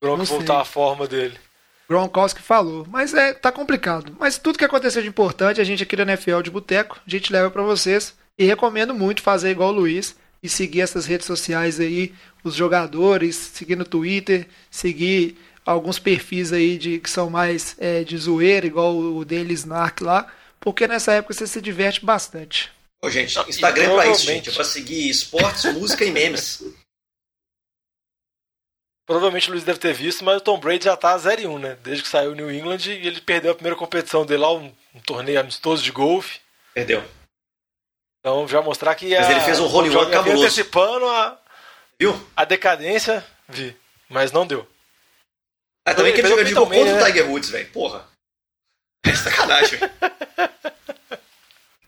O 0.00 0.06
Gronk 0.06 0.24
voltar 0.24 0.62
à 0.62 0.64
forma 0.64 1.06
dele. 1.06 1.38
Gronkowski 1.86 2.40
falou. 2.40 2.86
Mas 2.88 3.12
é, 3.12 3.34
tá 3.34 3.52
complicado. 3.52 4.16
Mas 4.18 4.38
tudo 4.38 4.56
que 4.56 4.64
aconteceu 4.64 5.02
de 5.02 5.08
importante, 5.08 5.60
a 5.60 5.64
gente 5.64 5.82
aqui 5.82 5.96
da 5.96 6.04
NFL 6.04 6.40
de 6.40 6.50
Boteco, 6.50 6.98
a 7.06 7.10
gente 7.10 7.30
leva 7.30 7.50
para 7.50 7.62
vocês. 7.62 8.16
E 8.38 8.44
recomendo 8.46 8.94
muito 8.94 9.20
fazer 9.20 9.50
igual 9.50 9.68
o 9.68 9.72
Luiz 9.72 10.16
e 10.44 10.48
seguir 10.50 10.82
essas 10.82 11.06
redes 11.06 11.26
sociais 11.26 11.80
aí, 11.80 12.14
os 12.44 12.54
jogadores, 12.54 13.34
seguir 13.34 13.76
no 13.76 13.84
Twitter, 13.86 14.46
seguir 14.70 15.38
alguns 15.64 15.98
perfis 15.98 16.52
aí 16.52 16.76
de, 16.76 17.00
que 17.00 17.08
são 17.08 17.30
mais 17.30 17.74
é, 17.78 18.04
de 18.04 18.14
zoeira, 18.18 18.66
igual 18.66 18.94
o 18.94 19.24
dele 19.24 19.54
Snark 19.54 20.04
lá, 20.04 20.30
porque 20.60 20.86
nessa 20.86 21.14
época 21.14 21.32
você 21.32 21.46
se 21.46 21.62
diverte 21.62 22.04
bastante. 22.04 22.70
Ô, 23.02 23.08
gente, 23.08 23.38
Instagram 23.48 23.84
é 23.84 23.94
pra 23.94 24.06
isso, 24.08 24.26
gente. 24.26 24.50
É 24.50 24.52
pra 24.52 24.64
seguir 24.64 25.08
esportes, 25.08 25.64
música 25.72 26.04
e 26.04 26.10
memes. 26.10 26.62
Provavelmente 29.06 29.48
o 29.48 29.52
Luiz 29.52 29.64
deve 29.64 29.78
ter 29.78 29.94
visto, 29.94 30.22
mas 30.24 30.36
o 30.36 30.40
Tom 30.40 30.60
Brady 30.60 30.84
já 30.84 30.96
tá 30.96 31.16
0 31.16 31.50
1, 31.52 31.58
né? 31.58 31.78
Desde 31.82 32.02
que 32.02 32.08
saiu 32.08 32.32
o 32.32 32.34
New 32.34 32.52
England 32.52 32.80
e 32.86 33.06
ele 33.06 33.20
perdeu 33.22 33.52
a 33.52 33.54
primeira 33.54 33.78
competição 33.78 34.26
dele 34.26 34.42
lá, 34.42 34.52
um, 34.52 34.70
um 34.94 35.00
torneio 35.00 35.40
amistoso 35.40 35.82
de 35.82 35.90
golfe. 35.90 36.40
Perdeu. 36.74 37.02
Então 38.24 38.48
já 38.48 38.62
mostrar 38.62 38.94
que 38.94 39.14
Mas 39.14 39.28
ele 39.28 39.40
fez 39.40 39.60
um 39.60 39.66
role 39.66 39.94
one 39.94 40.10
cabuloso. 40.10 40.42
antecipando 40.44 41.06
a, 41.06 41.38
Viu? 42.00 42.18
a 42.34 42.46
decadência, 42.46 43.22
vi. 43.46 43.76
Mas 44.08 44.32
não 44.32 44.46
deu. 44.46 44.66
Ah, 45.84 45.92
também 45.92 46.14
que 46.14 46.20
ele 46.20 46.28
jogou 46.28 46.66
contra 46.66 47.02
o? 47.02 47.04
Tiger 47.04 47.28
Woods, 47.28 47.50
velho. 47.50 47.68
Porra. 47.68 48.06
É 49.04 49.14
sacanagem, 49.14 49.78
velho. 49.78 49.92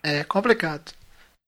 É 0.03 0.23
complicado. 0.23 0.93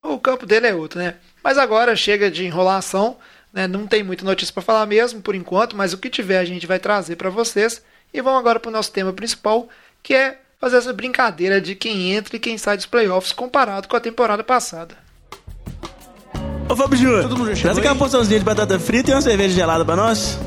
O 0.02 0.18
campo 0.18 0.45
dele 0.45 0.66
é 0.66 0.75
outro, 0.75 0.99
né? 0.99 1.14
Mas 1.45 1.57
agora 1.59 1.95
chega 1.95 2.28
de 2.28 2.45
enrolação. 2.45 3.16
Né? 3.52 3.68
Não 3.68 3.87
tem 3.87 4.02
muita 4.02 4.25
notícia 4.25 4.52
para 4.52 4.64
falar 4.64 4.85
mesmo, 4.87 5.23
por 5.23 5.37
enquanto, 5.37 5.76
mas 5.76 5.92
o 5.92 5.99
que 5.99 6.11
tiver 6.11 6.38
a 6.38 6.45
gente 6.45 6.66
vai 6.66 6.80
trazer 6.80 7.14
para 7.14 7.30
vocês. 7.30 7.80
E 8.12 8.21
vamos 8.21 8.40
agora 8.40 8.59
para 8.59 8.68
o 8.71 8.73
nosso 8.73 8.90
tema 8.90 9.12
principal, 9.12 9.68
que 10.02 10.12
é 10.12 10.40
fazer 10.59 10.77
essa 10.77 10.93
brincadeira 10.93 11.61
de 11.61 11.75
quem 11.75 12.12
entra 12.12 12.37
e 12.37 12.41
quem 12.41 12.59
sai 12.59 12.77
dos 12.77 12.87
playoffs 12.87 13.33
comparado 13.33 13.88
com 13.88 13.97
a 13.97 14.00
temporada 14.00 14.43
passada. 14.45 14.97
Ô 16.69 16.77
Fábio 16.77 16.99
Júnior, 16.99 17.29
traz 17.61 17.79
aqui 17.79 17.87
uma 17.87 17.97
porçãozinha 17.97 18.38
de 18.38 18.45
batata 18.45 18.79
frita 18.79 19.11
e 19.11 19.15
uma 19.15 19.23
cerveja 19.23 19.55
gelada 19.55 19.85
para 19.85 19.97
nós. 19.97 20.38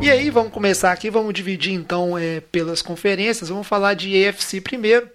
E 0.00 0.10
aí, 0.10 0.30
vamos 0.30 0.52
começar 0.52 0.92
aqui, 0.92 1.10
vamos 1.10 1.34
dividir 1.34 1.72
então 1.72 2.16
é, 2.16 2.40
pelas 2.40 2.82
conferências, 2.82 3.48
vamos 3.48 3.66
falar 3.66 3.94
de 3.94 4.26
AFC 4.26 4.60
primeiro. 4.60 5.08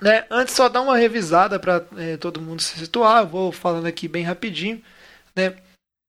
Né? 0.00 0.24
Antes, 0.30 0.54
só 0.54 0.68
dar 0.68 0.80
uma 0.80 0.96
revisada 0.96 1.58
para 1.58 1.84
é, 1.96 2.16
todo 2.16 2.40
mundo 2.40 2.60
se 2.60 2.78
situar, 2.78 3.22
eu 3.22 3.26
vou 3.26 3.52
falando 3.52 3.86
aqui 3.86 4.08
bem 4.08 4.24
rapidinho. 4.24 4.82
Né? 5.36 5.54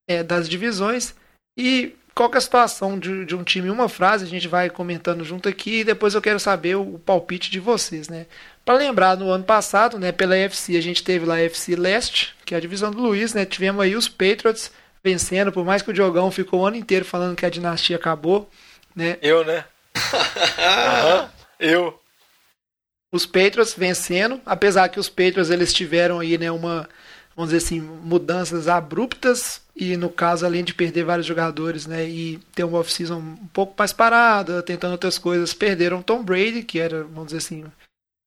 é, 0.07 0.23
das 0.23 0.47
divisões. 0.47 1.15
E 1.57 1.95
qual 2.15 2.31
é 2.33 2.37
a 2.37 2.41
situação 2.41 2.97
de, 2.99 3.25
de, 3.25 3.35
um 3.35 3.43
time 3.43 3.69
uma 3.69 3.89
frase, 3.89 4.23
a 4.23 4.27
gente 4.27 4.47
vai 4.47 4.69
comentando 4.69 5.23
junto 5.23 5.49
aqui 5.49 5.79
e 5.79 5.83
depois 5.83 6.13
eu 6.13 6.21
quero 6.21 6.39
saber 6.39 6.75
o, 6.75 6.95
o 6.95 6.99
palpite 6.99 7.49
de 7.49 7.59
vocês, 7.59 8.07
né? 8.07 8.27
Para 8.63 8.75
lembrar, 8.75 9.17
no 9.17 9.29
ano 9.29 9.43
passado, 9.43 9.99
né, 9.99 10.11
pela 10.11 10.37
FC, 10.37 10.77
a 10.77 10.81
gente 10.81 11.03
teve 11.03 11.25
lá 11.25 11.35
a 11.35 11.41
FC 11.41 11.75
Leste, 11.75 12.35
que 12.45 12.53
é 12.53 12.57
a 12.57 12.61
divisão 12.61 12.91
do 12.91 13.01
Luiz, 13.01 13.33
né? 13.33 13.45
Tivemos 13.45 13.81
aí 13.81 13.95
os 13.95 14.07
Patriots 14.07 14.71
vencendo, 15.03 15.51
por 15.51 15.65
mais 15.65 15.81
que 15.81 15.89
o 15.89 15.93
Diogão 15.93 16.31
ficou 16.31 16.61
o 16.61 16.65
ano 16.65 16.77
inteiro 16.77 17.03
falando 17.03 17.35
que 17.35 17.45
a 17.45 17.49
dinastia 17.49 17.95
acabou, 17.95 18.49
né? 18.95 19.17
Eu, 19.21 19.43
né? 19.43 19.65
uhum, 19.95 21.29
eu. 21.59 21.99
Os 23.11 23.25
Patriots 23.25 23.73
vencendo, 23.75 24.39
apesar 24.45 24.87
que 24.89 24.99
os 24.99 25.09
Patriots 25.09 25.49
eles 25.49 25.73
tiveram 25.73 26.19
aí, 26.19 26.37
né, 26.37 26.51
uma 26.51 26.87
vamos 27.35 27.51
dizer 27.51 27.65
assim, 27.65 27.81
mudanças 27.81 28.67
abruptas 28.67 29.62
e 29.75 29.97
no 29.97 30.09
caso 30.09 30.45
além 30.45 30.63
de 30.63 30.73
perder 30.73 31.03
vários 31.03 31.25
jogadores, 31.25 31.87
né, 31.87 32.07
e 32.07 32.37
ter 32.53 32.63
uma 32.63 32.79
off-season 32.79 33.17
um 33.17 33.47
pouco 33.47 33.73
mais 33.77 33.91
parada, 33.91 34.61
tentando 34.61 34.91
outras 34.91 35.17
coisas, 35.17 35.53
perderam 35.53 36.01
Tom 36.01 36.23
Brady, 36.23 36.63
que 36.63 36.79
era, 36.79 37.03
vamos 37.03 37.27
dizer 37.27 37.37
assim, 37.37 37.63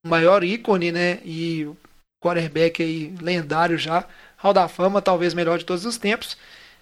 o 0.05 0.09
maior 0.09 0.43
ícone, 0.43 0.91
né, 0.91 1.21
e 1.25 1.69
quarterback 2.23 2.83
aí 2.83 3.15
lendário 3.21 3.79
já, 3.79 4.05
Hall 4.37 4.53
da 4.53 4.69
Fama, 4.69 5.01
talvez 5.01 5.35
melhor 5.35 5.59
de 5.59 5.65
todos 5.65 5.85
os 5.85 5.97
tempos. 5.97 6.37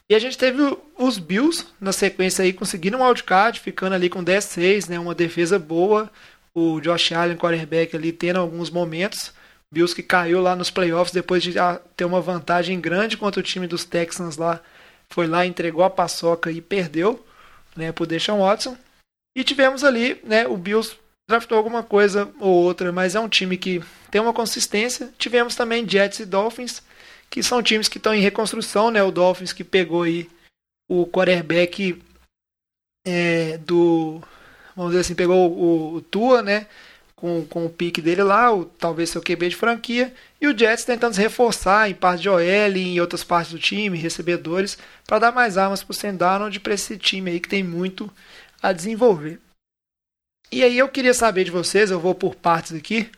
E 0.09 0.14
a 0.14 0.18
gente 0.18 0.37
teve 0.37 0.59
os 0.98 1.18
Bills 1.18 1.66
na 1.81 1.92
sequência 1.92 2.42
aí 2.42 2.53
conseguindo 2.53 2.96
um 2.96 3.05
wildcard, 3.05 3.61
ficando 3.61 3.94
ali 3.94 4.09
com 4.09 4.24
10-6, 4.24 4.88
né, 4.88 4.98
uma 4.98 5.14
defesa 5.14 5.59
boa, 5.59 6.11
o 6.55 6.81
Josh 6.81 7.12
Allen, 7.12 7.37
quarterback 7.37 7.94
ali 7.96 8.12
tendo 8.12 8.38
alguns 8.38 8.70
momentos 8.70 9.33
Bills 9.74 9.94
que 9.94 10.02
caiu 10.02 10.40
lá 10.40 10.54
nos 10.54 10.70
playoffs 10.70 11.12
depois 11.12 11.42
de 11.42 11.54
ter 11.96 12.04
uma 12.04 12.20
vantagem 12.20 12.80
grande 12.80 13.16
contra 13.16 13.40
o 13.40 13.42
time 13.42 13.66
dos 13.66 13.84
Texans 13.84 14.37
lá. 14.37 14.60
Foi 15.10 15.26
lá, 15.26 15.44
entregou 15.44 15.82
a 15.82 15.90
paçoca 15.90 16.50
e 16.50 16.60
perdeu 16.60 17.24
né, 17.76 17.90
por 17.90 18.06
Deshaun 18.06 18.40
Watson. 18.40 18.76
E 19.37 19.42
tivemos 19.42 19.82
ali, 19.82 20.20
né, 20.22 20.46
o 20.46 20.56
Bills 20.56 20.96
draftou 21.28 21.58
alguma 21.58 21.82
coisa 21.82 22.32
ou 22.38 22.50
outra, 22.50 22.92
mas 22.92 23.16
é 23.16 23.20
um 23.20 23.28
time 23.28 23.56
que 23.56 23.82
tem 24.10 24.20
uma 24.20 24.32
consistência. 24.32 25.12
Tivemos 25.18 25.56
também 25.56 25.88
Jets 25.88 26.20
e 26.20 26.26
Dolphins, 26.26 26.80
que 27.28 27.42
são 27.42 27.62
times 27.62 27.88
que 27.88 27.98
estão 27.98 28.14
em 28.14 28.20
reconstrução, 28.20 28.90
né? 28.90 29.02
O 29.02 29.10
Dolphins 29.10 29.52
que 29.52 29.64
pegou 29.64 30.02
aí 30.02 30.30
o 30.88 31.06
quarterback 31.06 32.00
é, 33.06 33.58
do, 33.58 34.22
vamos 34.76 34.92
dizer 34.92 35.00
assim, 35.00 35.14
pegou 35.14 35.50
o, 35.50 35.94
o 35.96 36.00
Tua, 36.02 36.42
né? 36.42 36.66
Com, 37.16 37.44
com 37.46 37.66
o 37.66 37.70
pique 37.70 38.03
dele 38.03 38.22
lá, 38.22 38.53
o, 38.53 38.64
talvez 38.64 39.11
seu 39.11 39.22
QB 39.22 39.50
de 39.50 39.57
franquia, 39.57 40.12
e 40.40 40.46
o 40.46 40.57
Jets 40.57 40.85
tentando 40.85 41.14
se 41.14 41.20
reforçar 41.20 41.88
em 41.88 41.94
parte 41.94 42.22
de 42.22 42.29
OL 42.29 42.40
e 42.40 42.94
em 42.94 43.00
outras 43.00 43.24
partes 43.24 43.53
do 43.53 43.59
time, 43.59 43.98
recebedores, 43.98 44.77
para 45.07 45.18
dar 45.18 45.33
mais 45.33 45.57
armas 45.57 45.83
para 45.83 45.92
o 45.92 45.94
Sam 45.94 46.16
Darnold 46.16 46.59
para 46.61 46.74
esse 46.74 46.98
time 46.98 47.31
aí 47.31 47.40
que 47.40 47.48
tem 47.48 47.62
muito 47.62 48.12
a 48.62 48.72
desenvolver. 48.72 49.40
E 50.50 50.62
aí 50.62 50.79
eu 50.79 50.88
queria 50.88 51.14
saber 51.14 51.44
de 51.44 51.50
vocês, 51.50 51.90
eu 51.90 52.00
vou 52.00 52.14
por 52.14 52.35
partes 52.35 52.72
aqui, 52.72 53.11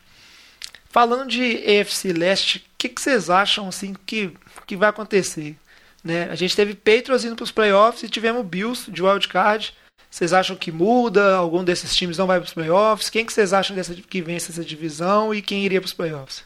falando 0.89 1.29
de 1.29 1.57
AFC 1.57 2.13
Leste, 2.13 2.59
o 2.59 2.63
que, 2.79 2.89
que, 2.89 3.01
vocês 3.01 3.29
acham 3.29 3.69
assim 3.69 3.95
que, 4.07 4.33
que 4.67 4.77
vai 4.77 4.89
acontecer? 4.89 5.57
Né? 6.05 6.29
A 6.31 6.35
gente 6.35 6.55
teve 6.55 6.75
Patriots 6.75 7.25
indo 7.25 7.35
para 7.35 7.45
os 7.45 7.51
playoffs 7.51 8.03
e 8.05 8.09
tivemos 8.09 8.47
Bills 8.47 8.91
de 8.91 9.03
wildcard. 9.03 9.73
card 9.73 9.86
vocês 10.17 10.33
acham 10.33 10.57
que 10.57 10.73
muda? 10.73 11.37
Algum 11.37 11.63
desses 11.63 11.95
times 11.95 12.17
não 12.17 12.27
vai 12.27 12.41
para 12.41 12.47
os 12.47 12.55
playoffs? 12.55 13.11
Quem 13.11 13.27
que 13.27 13.33
vocês 13.35 13.53
acham 13.53 13.77
dessa, 13.77 13.95
que 13.95 14.23
vence 14.23 14.51
essa 14.51 14.65
divisão 14.65 15.35
e 15.35 15.43
quem 15.43 15.63
iria 15.63 15.79
para 15.79 15.89
os 15.89 15.93
playoffs? 15.93 16.43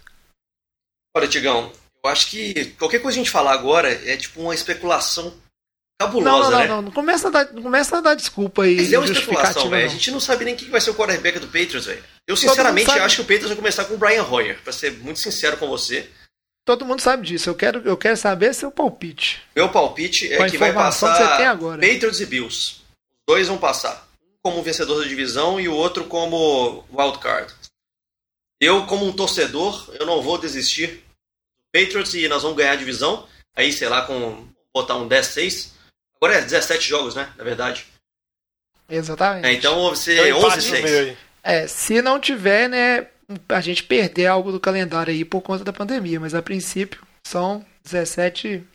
Olha, 1.16 1.28
Tigão, 1.28 1.70
eu 2.02 2.10
acho 2.10 2.28
que 2.30 2.64
qualquer 2.76 2.98
coisa 2.98 3.14
que 3.14 3.20
a 3.20 3.24
gente 3.24 3.30
falar 3.30 3.52
agora 3.52 3.88
é 3.88 4.16
tipo 4.16 4.40
uma 4.40 4.56
especulação 4.56 5.32
cabulosa, 6.00 6.28
não, 6.28 6.50
não, 6.50 6.58
né? 6.58 6.66
Não, 6.66 6.76
não, 6.76 6.82
não 6.82 6.90
começa 6.90 7.28
a 7.28 7.30
dar, 7.30 7.52
não 7.52 7.62
começa 7.62 7.96
a 7.96 8.00
dar 8.00 8.14
desculpa 8.16 8.64
aí. 8.64 8.74
Mas 8.74 8.92
é 8.92 8.98
uma 8.98 9.06
especulação, 9.06 9.70
velho. 9.70 9.86
A 9.86 9.88
gente 9.88 10.10
não 10.10 10.18
sabe 10.18 10.44
nem 10.44 10.56
quem 10.56 10.68
vai 10.68 10.80
ser 10.80 10.90
o 10.90 10.94
quarterback 10.94 11.38
do 11.38 11.46
Patriots, 11.46 11.86
velho. 11.86 12.02
Eu 12.26 12.36
sinceramente 12.36 12.90
acho 12.90 13.16
que 13.16 13.22
o 13.22 13.24
Patriots 13.24 13.50
vai 13.50 13.56
começar 13.56 13.84
com 13.84 13.94
o 13.94 13.98
Brian 13.98 14.24
Hoyer, 14.24 14.60
para 14.64 14.72
ser 14.72 14.94
muito 14.94 15.20
sincero 15.20 15.56
com 15.56 15.68
você. 15.68 16.10
Todo 16.64 16.84
mundo 16.84 17.00
sabe 17.00 17.24
disso. 17.24 17.48
Eu 17.48 17.54
quero, 17.54 17.82
eu 17.84 17.96
quero 17.96 18.16
saber 18.16 18.52
seu 18.52 18.72
palpite. 18.72 19.40
Meu 19.54 19.68
palpite 19.68 20.32
é 20.32 20.50
que 20.50 20.58
vai 20.58 20.72
passar 20.72 21.16
que 21.16 21.22
você 21.22 21.36
tem 21.36 21.46
agora. 21.46 21.80
Patriots 21.80 22.20
e 22.20 22.26
Bills 22.26 22.79
dois 23.30 23.46
vão 23.46 23.58
passar. 23.58 24.08
Um 24.20 24.50
como 24.50 24.62
vencedor 24.62 25.00
da 25.00 25.08
divisão 25.08 25.60
e 25.60 25.68
o 25.68 25.74
outro 25.74 26.06
como 26.06 26.84
wildcard. 26.92 27.54
Eu, 28.60 28.86
como 28.86 29.06
um 29.06 29.12
torcedor, 29.12 29.88
eu 30.00 30.04
não 30.04 30.20
vou 30.20 30.36
desistir. 30.36 31.04
Patriots 31.72 32.12
e 32.14 32.26
nós 32.26 32.42
vamos 32.42 32.56
ganhar 32.56 32.72
a 32.72 32.76
divisão. 32.76 33.28
Aí, 33.54 33.72
sei 33.72 33.88
lá, 33.88 34.04
com 34.04 34.48
botar 34.74 34.96
um 34.96 35.08
10-6. 35.08 35.70
Agora 36.16 36.38
é 36.38 36.40
17 36.40 36.88
jogos, 36.88 37.14
né? 37.14 37.32
Na 37.36 37.44
verdade. 37.44 37.86
Exatamente. 38.88 39.46
É, 39.46 39.52
então 39.52 39.94
ser 39.94 40.34
11-6. 40.34 41.16
É, 41.44 41.68
se 41.68 42.02
não 42.02 42.18
tiver, 42.18 42.68
né, 42.68 43.06
a 43.48 43.60
gente 43.60 43.84
perder 43.84 44.26
algo 44.26 44.50
do 44.50 44.58
calendário 44.58 45.12
aí 45.12 45.24
por 45.24 45.40
conta 45.40 45.62
da 45.62 45.72
pandemia, 45.72 46.18
mas 46.18 46.34
a 46.34 46.42
princípio 46.42 47.00
são 47.24 47.64
17. 47.84 48.66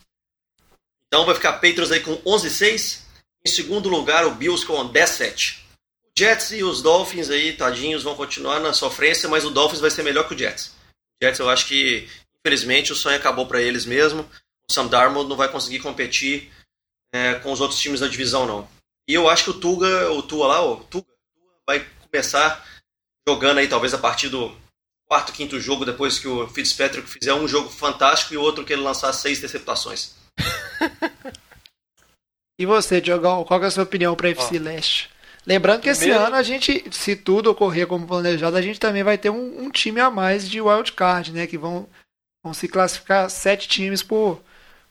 Então 1.08 1.26
vai 1.26 1.36
ficar 1.36 1.54
Patriots 1.54 1.92
aí 1.92 2.00
com 2.00 2.16
11-6 2.20 3.05
em 3.46 3.50
segundo 3.50 3.88
lugar, 3.88 4.26
o 4.26 4.34
Bills 4.34 4.66
com 4.66 4.92
10-7. 4.92 5.60
O 6.04 6.12
Jets 6.18 6.52
e 6.52 6.64
os 6.64 6.82
Dolphins 6.82 7.30
aí, 7.30 7.54
tadinhos, 7.54 8.02
vão 8.02 8.16
continuar 8.16 8.60
na 8.60 8.74
sofrência, 8.74 9.30
mas 9.30 9.46
o 9.46 9.52
Dolphins 9.52 9.80
vai 9.80 9.92
ser 9.92 10.02
melhor 10.02 10.28
que 10.28 10.34
o 10.34 10.38
Jets. 10.38 10.68
O 10.68 11.26
Jets, 11.26 11.40
eu 11.40 11.50
acho 11.50 11.68
que, 11.68 12.10
infelizmente, 12.40 12.92
o 12.92 12.96
sonho 12.96 13.18
acabou 13.18 13.46
para 13.46 13.62
eles 13.62 13.86
mesmo. 13.86 14.28
O 14.68 14.74
Sam 14.74 14.88
Darnold 14.88 15.30
não 15.30 15.38
vai 15.38 15.52
conseguir 15.52 15.80
competir 15.80 16.52
é, 17.14 17.36
com 17.36 17.52
os 17.52 17.62
outros 17.62 17.80
times 17.80 18.00
da 18.00 18.08
divisão, 18.08 18.48
não. 18.48 18.68
E 19.08 19.14
eu 19.14 19.30
acho 19.30 19.44
que 19.44 19.50
o 19.52 19.60
Tuga, 19.60 20.12
o 20.12 20.24
Tua 20.24 20.48
lá, 20.48 20.66
o 20.66 20.78
Tuga, 20.78 21.06
vai 21.68 21.86
começar 22.10 22.66
jogando 23.28 23.60
aí 23.60 23.68
talvez 23.68 23.94
a 23.94 24.00
partir 24.00 24.30
do 24.30 24.56
quarto, 25.08 25.32
quinto 25.32 25.60
jogo, 25.60 25.86
depois 25.86 26.18
que 26.18 26.28
o 26.28 26.48
Fitzpatrick 26.48 27.08
fizer 27.08 27.34
um 27.34 27.48
jogo 27.48 27.70
fantástico 27.70 28.34
e 28.34 28.38
outro 28.38 28.66
que 28.66 28.74
ele 28.74 28.82
lançar 28.82 29.14
seis 29.14 29.38
interceptações. 29.38 30.16
e 32.58 32.66
você, 32.66 33.02
Diogão, 33.02 33.44
qual 33.44 33.62
é 33.64 33.68
a 33.68 33.72
sua 33.72 33.84
opinião 33.84 34.16
para 34.16 34.28
a 34.28 34.32
FC 34.32 34.58
Leste? 34.58 35.10
Lembrando 35.46 35.82
que 35.82 35.90
esse 35.90 36.10
ano 36.10 36.36
a 36.36 36.42
gente, 36.42 36.84
se 36.92 37.16
tudo 37.16 37.52
ocorrer 37.52 37.86
como 37.86 38.08
planejado, 38.08 38.58
a 38.58 38.62
gente 38.62 38.80
também 38.80 39.04
vai 39.04 39.18
ter 39.18 39.30
um, 39.30 39.64
um 39.64 39.70
time 39.70 40.00
a 40.00 40.10
mais 40.10 40.50
de 40.50 40.60
wildcard, 40.60 41.32
né? 41.32 41.46
Que 41.46 41.58
vão, 41.58 41.88
vão 42.44 42.54
se 42.54 42.68
classificar 42.68 43.30
sete 43.30 43.68
times 43.68 44.02
por, 44.02 44.42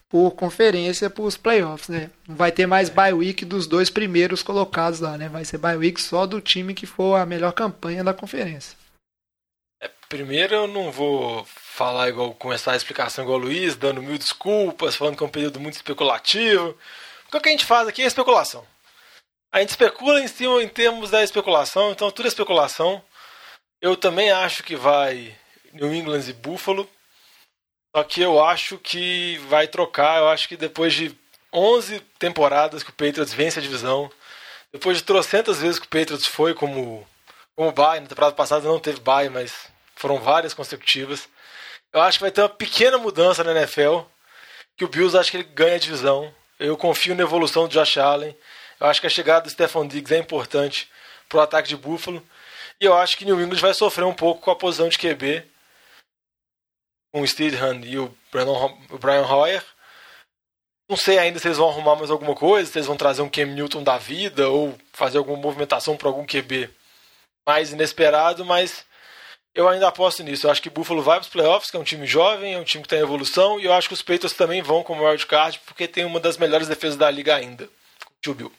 por 0.08 0.30
conferência 0.32 1.10
para 1.10 1.24
os 1.24 1.36
playoffs, 1.36 1.88
né? 1.88 2.08
Não 2.28 2.36
vai 2.36 2.52
ter 2.52 2.66
mais 2.66 2.88
bye 2.88 3.12
week 3.12 3.44
dos 3.44 3.66
dois 3.66 3.90
primeiros 3.90 4.44
colocados 4.44 5.00
lá, 5.00 5.18
né? 5.18 5.28
Vai 5.28 5.44
ser 5.44 5.58
bye 5.58 5.76
week 5.76 6.00
só 6.00 6.24
do 6.24 6.40
time 6.40 6.72
que 6.72 6.86
for 6.86 7.16
a 7.16 7.26
melhor 7.26 7.52
campanha 7.52 8.04
da 8.04 8.14
conferência. 8.14 8.76
É, 9.82 9.90
primeiro 10.08 10.54
eu 10.54 10.68
não 10.68 10.92
vou 10.92 11.44
falar 11.46 12.10
igual 12.10 12.32
começar 12.34 12.72
a 12.72 12.76
explicação 12.76 13.24
igual 13.24 13.40
o 13.40 13.42
Luiz, 13.42 13.74
dando 13.74 14.00
mil 14.00 14.16
desculpas, 14.16 14.94
falando 14.94 15.16
que 15.16 15.24
é 15.24 15.26
um 15.26 15.30
período 15.30 15.58
muito 15.58 15.74
especulativo. 15.74 16.78
O 17.34 17.40
que 17.40 17.48
a 17.48 17.52
gente 17.52 17.64
faz 17.64 17.88
aqui 17.88 18.00
é 18.00 18.06
especulação. 18.06 18.64
A 19.52 19.58
gente 19.58 19.70
especula 19.70 20.20
em 20.20 20.28
cima 20.28 20.62
em 20.62 20.68
termos 20.68 21.10
da 21.10 21.22
especulação, 21.22 21.90
então 21.90 22.08
tudo 22.10 22.26
é 22.26 22.28
especulação. 22.28 23.02
Eu 23.82 23.96
também 23.96 24.30
acho 24.30 24.62
que 24.62 24.76
vai 24.76 25.36
New 25.72 25.92
England 25.92 26.28
e 26.28 26.32
Buffalo. 26.32 26.88
Só 27.94 28.04
que 28.04 28.20
eu 28.20 28.42
acho 28.42 28.78
que 28.78 29.36
vai 29.48 29.66
trocar. 29.66 30.18
Eu 30.18 30.28
acho 30.28 30.48
que 30.48 30.56
depois 30.56 30.94
de 30.94 31.16
11 31.52 31.98
temporadas 32.20 32.84
que 32.84 32.90
o 32.90 32.94
Patriots 32.94 33.34
vence 33.34 33.58
a 33.58 33.62
divisão, 33.62 34.10
depois 34.72 34.98
de 34.98 35.04
trocentas 35.04 35.58
vezes 35.60 35.80
que 35.80 35.86
o 35.86 35.90
Patriots 35.90 36.28
foi 36.28 36.54
como, 36.54 37.04
como 37.56 37.72
bye, 37.72 37.98
na 37.98 38.06
temporada 38.06 38.34
passada 38.34 38.68
não 38.68 38.78
teve 38.78 39.00
bye, 39.00 39.28
mas 39.28 39.52
foram 39.96 40.20
várias 40.20 40.54
consecutivas. 40.54 41.28
Eu 41.92 42.00
acho 42.00 42.18
que 42.18 42.24
vai 42.24 42.30
ter 42.30 42.42
uma 42.42 42.48
pequena 42.48 42.96
mudança 42.96 43.42
na 43.42 43.52
NFL, 43.52 44.02
que 44.76 44.84
o 44.84 44.88
Bills 44.88 45.16
acho 45.18 45.32
que 45.32 45.36
ele 45.36 45.44
ganha 45.44 45.74
a 45.74 45.80
divisão. 45.80 46.32
Eu 46.58 46.76
confio 46.76 47.14
na 47.14 47.22
evolução 47.22 47.66
do 47.66 47.72
Josh 47.72 47.98
Allen. 47.98 48.36
Eu 48.80 48.86
acho 48.86 49.00
que 49.00 49.06
a 49.06 49.10
chegada 49.10 49.42
do 49.42 49.50
Stephon 49.50 49.86
Diggs 49.86 50.14
é 50.14 50.18
importante 50.18 50.90
para 51.28 51.38
o 51.38 51.40
ataque 51.40 51.68
de 51.68 51.76
Buffalo. 51.76 52.24
E 52.80 52.84
eu 52.84 52.94
acho 52.94 53.16
que 53.16 53.24
New 53.24 53.40
England 53.40 53.60
vai 53.60 53.74
sofrer 53.74 54.04
um 54.04 54.14
pouco 54.14 54.42
com 54.42 54.50
a 54.50 54.56
posição 54.56 54.88
de 54.88 54.98
QB 54.98 55.44
com 57.12 57.20
o 57.20 57.26
Steedham 57.26 57.80
e 57.84 57.96
o, 57.96 58.12
o 58.90 58.98
Brian 58.98 59.24
Hoyer. 59.24 59.64
Não 60.88 60.96
sei 60.96 61.16
ainda 61.18 61.38
se 61.38 61.46
eles 61.46 61.58
vão 61.58 61.68
arrumar 61.68 61.94
mais 61.94 62.10
alguma 62.10 62.34
coisa, 62.34 62.70
se 62.70 62.76
eles 62.76 62.88
vão 62.88 62.96
trazer 62.96 63.22
um 63.22 63.28
Cam 63.28 63.46
Newton 63.46 63.82
da 63.82 63.96
vida 63.96 64.48
ou 64.48 64.76
fazer 64.92 65.18
alguma 65.18 65.38
movimentação 65.38 65.96
para 65.96 66.08
algum 66.08 66.26
QB 66.26 66.68
mais 67.46 67.72
inesperado, 67.72 68.44
mas 68.44 68.84
eu 69.54 69.68
ainda 69.68 69.88
aposto 69.88 70.22
nisso. 70.22 70.46
Eu 70.46 70.50
acho 70.50 70.60
que 70.60 70.68
Buffalo 70.68 71.02
vai 71.02 71.18
para 71.18 71.24
os 71.24 71.28
playoffs, 71.28 71.70
que 71.70 71.76
é 71.76 71.80
um 71.80 71.84
time 71.84 72.06
jovem, 72.06 72.54
é 72.54 72.58
um 72.58 72.64
time 72.64 72.82
que 72.82 72.86
está 72.86 72.96
em 72.96 73.02
evolução, 73.02 73.60
e 73.60 73.64
eu 73.64 73.72
acho 73.72 73.88
que 73.88 73.94
os 73.94 74.02
Patriots 74.02 74.32
também 74.32 74.60
vão 74.62 74.82
como 74.82 75.06
wildcard, 75.06 75.60
porque 75.64 75.86
tem 75.86 76.04
uma 76.04 76.18
das 76.18 76.36
melhores 76.36 76.66
defesas 76.66 76.96
da 76.96 77.10
liga 77.10 77.34
ainda, 77.34 77.68
Tio 78.20 78.34
Bill. 78.34 78.52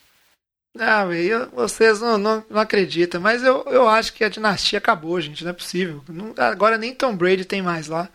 Ah, 0.77 1.05
véio, 1.05 1.49
vocês 1.53 2.01
não, 2.01 2.17
não, 2.17 2.43
não, 2.49 2.59
acreditam, 2.59 3.21
mas 3.21 3.43
eu, 3.43 3.63
eu 3.67 3.87
acho 3.87 4.11
que 4.13 4.25
a 4.25 4.29
dinastia 4.29 4.77
acabou, 4.77 5.19
gente, 5.21 5.43
não 5.43 5.51
é 5.51 5.53
possível. 5.53 6.03
Não, 6.09 6.33
agora 6.37 6.77
nem 6.77 6.93
Tom 6.93 7.15
Brady 7.15 7.45
tem 7.45 7.61
mais 7.61 7.87
lá. 7.87 8.09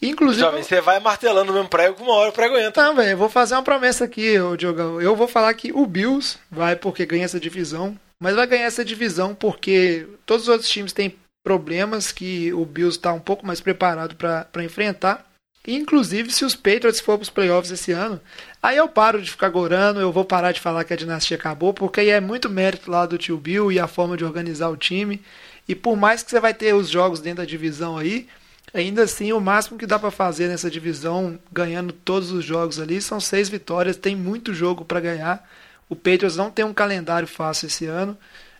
Inclusive. 0.00 0.42
Jovem, 0.42 0.62
você 0.62 0.80
vai 0.80 0.98
martelando 1.00 1.52
o 1.52 1.54
mesmo 1.54 1.68
prego, 1.68 2.02
uma 2.02 2.14
hora 2.14 2.30
o 2.30 2.32
prego 2.32 2.56
entra. 2.56 2.84
Não, 2.84 2.94
velho, 2.94 3.10
eu 3.10 3.16
vou 3.16 3.28
fazer 3.28 3.54
uma 3.54 3.62
promessa 3.62 4.04
aqui, 4.04 4.38
ô 4.38 4.56
Diogão. 4.56 5.00
Eu 5.00 5.14
vou 5.14 5.28
falar 5.28 5.52
que 5.54 5.72
o 5.72 5.86
Bills 5.86 6.38
vai 6.50 6.76
porque 6.76 7.06
ganha 7.06 7.24
essa 7.24 7.40
divisão, 7.40 7.98
mas 8.18 8.34
vai 8.34 8.46
ganhar 8.46 8.64
essa 8.64 8.84
divisão 8.84 9.34
porque 9.34 10.06
todos 10.24 10.44
os 10.44 10.48
outros 10.48 10.70
times 10.70 10.92
têm 10.92 11.14
problemas 11.46 12.10
que 12.10 12.52
o 12.52 12.64
Bills 12.64 12.98
está 12.98 13.12
um 13.12 13.20
pouco 13.20 13.46
mais 13.46 13.60
preparado 13.60 14.16
para 14.16 14.64
enfrentar. 14.64 15.24
Inclusive, 15.64 16.32
se 16.32 16.44
os 16.44 16.56
Patriots 16.56 16.98
for 16.98 17.16
para 17.16 17.22
os 17.22 17.30
playoffs 17.30 17.70
esse 17.70 17.92
ano, 17.92 18.20
aí 18.60 18.76
eu 18.76 18.88
paro 18.88 19.22
de 19.22 19.30
ficar 19.30 19.48
gorando, 19.48 20.00
eu 20.00 20.10
vou 20.10 20.24
parar 20.24 20.50
de 20.50 20.60
falar 20.60 20.82
que 20.82 20.92
a 20.92 20.96
dinastia 20.96 21.36
acabou, 21.36 21.72
porque 21.72 22.00
aí 22.00 22.10
é 22.10 22.20
muito 22.20 22.50
mérito 22.50 22.90
lá 22.90 23.06
do 23.06 23.16
tio 23.16 23.36
Bill 23.36 23.70
e 23.70 23.78
a 23.78 23.86
forma 23.86 24.16
de 24.16 24.24
organizar 24.24 24.70
o 24.70 24.76
time. 24.76 25.22
E 25.68 25.74
por 25.76 25.96
mais 25.96 26.24
que 26.24 26.32
você 26.32 26.40
vai 26.40 26.52
ter 26.52 26.74
os 26.74 26.88
jogos 26.88 27.20
dentro 27.20 27.44
da 27.44 27.48
divisão 27.48 27.96
aí, 27.96 28.26
ainda 28.74 29.04
assim 29.04 29.32
o 29.32 29.40
máximo 29.40 29.78
que 29.78 29.86
dá 29.86 30.00
para 30.00 30.10
fazer 30.10 30.48
nessa 30.48 30.68
divisão, 30.68 31.38
ganhando 31.52 31.92
todos 31.92 32.32
os 32.32 32.44
jogos 32.44 32.80
ali, 32.80 33.00
são 33.00 33.20
seis 33.20 33.48
vitórias. 33.48 33.96
Tem 33.96 34.16
muito 34.16 34.52
jogo 34.52 34.84
para 34.84 34.98
ganhar. 34.98 35.48
O 35.88 35.94
Patriots 35.94 36.36
não 36.36 36.50
tem 36.50 36.64
um 36.64 36.74
calendário 36.74 37.28
fácil 37.28 37.68
esse 37.68 37.86
ano. 37.86 38.18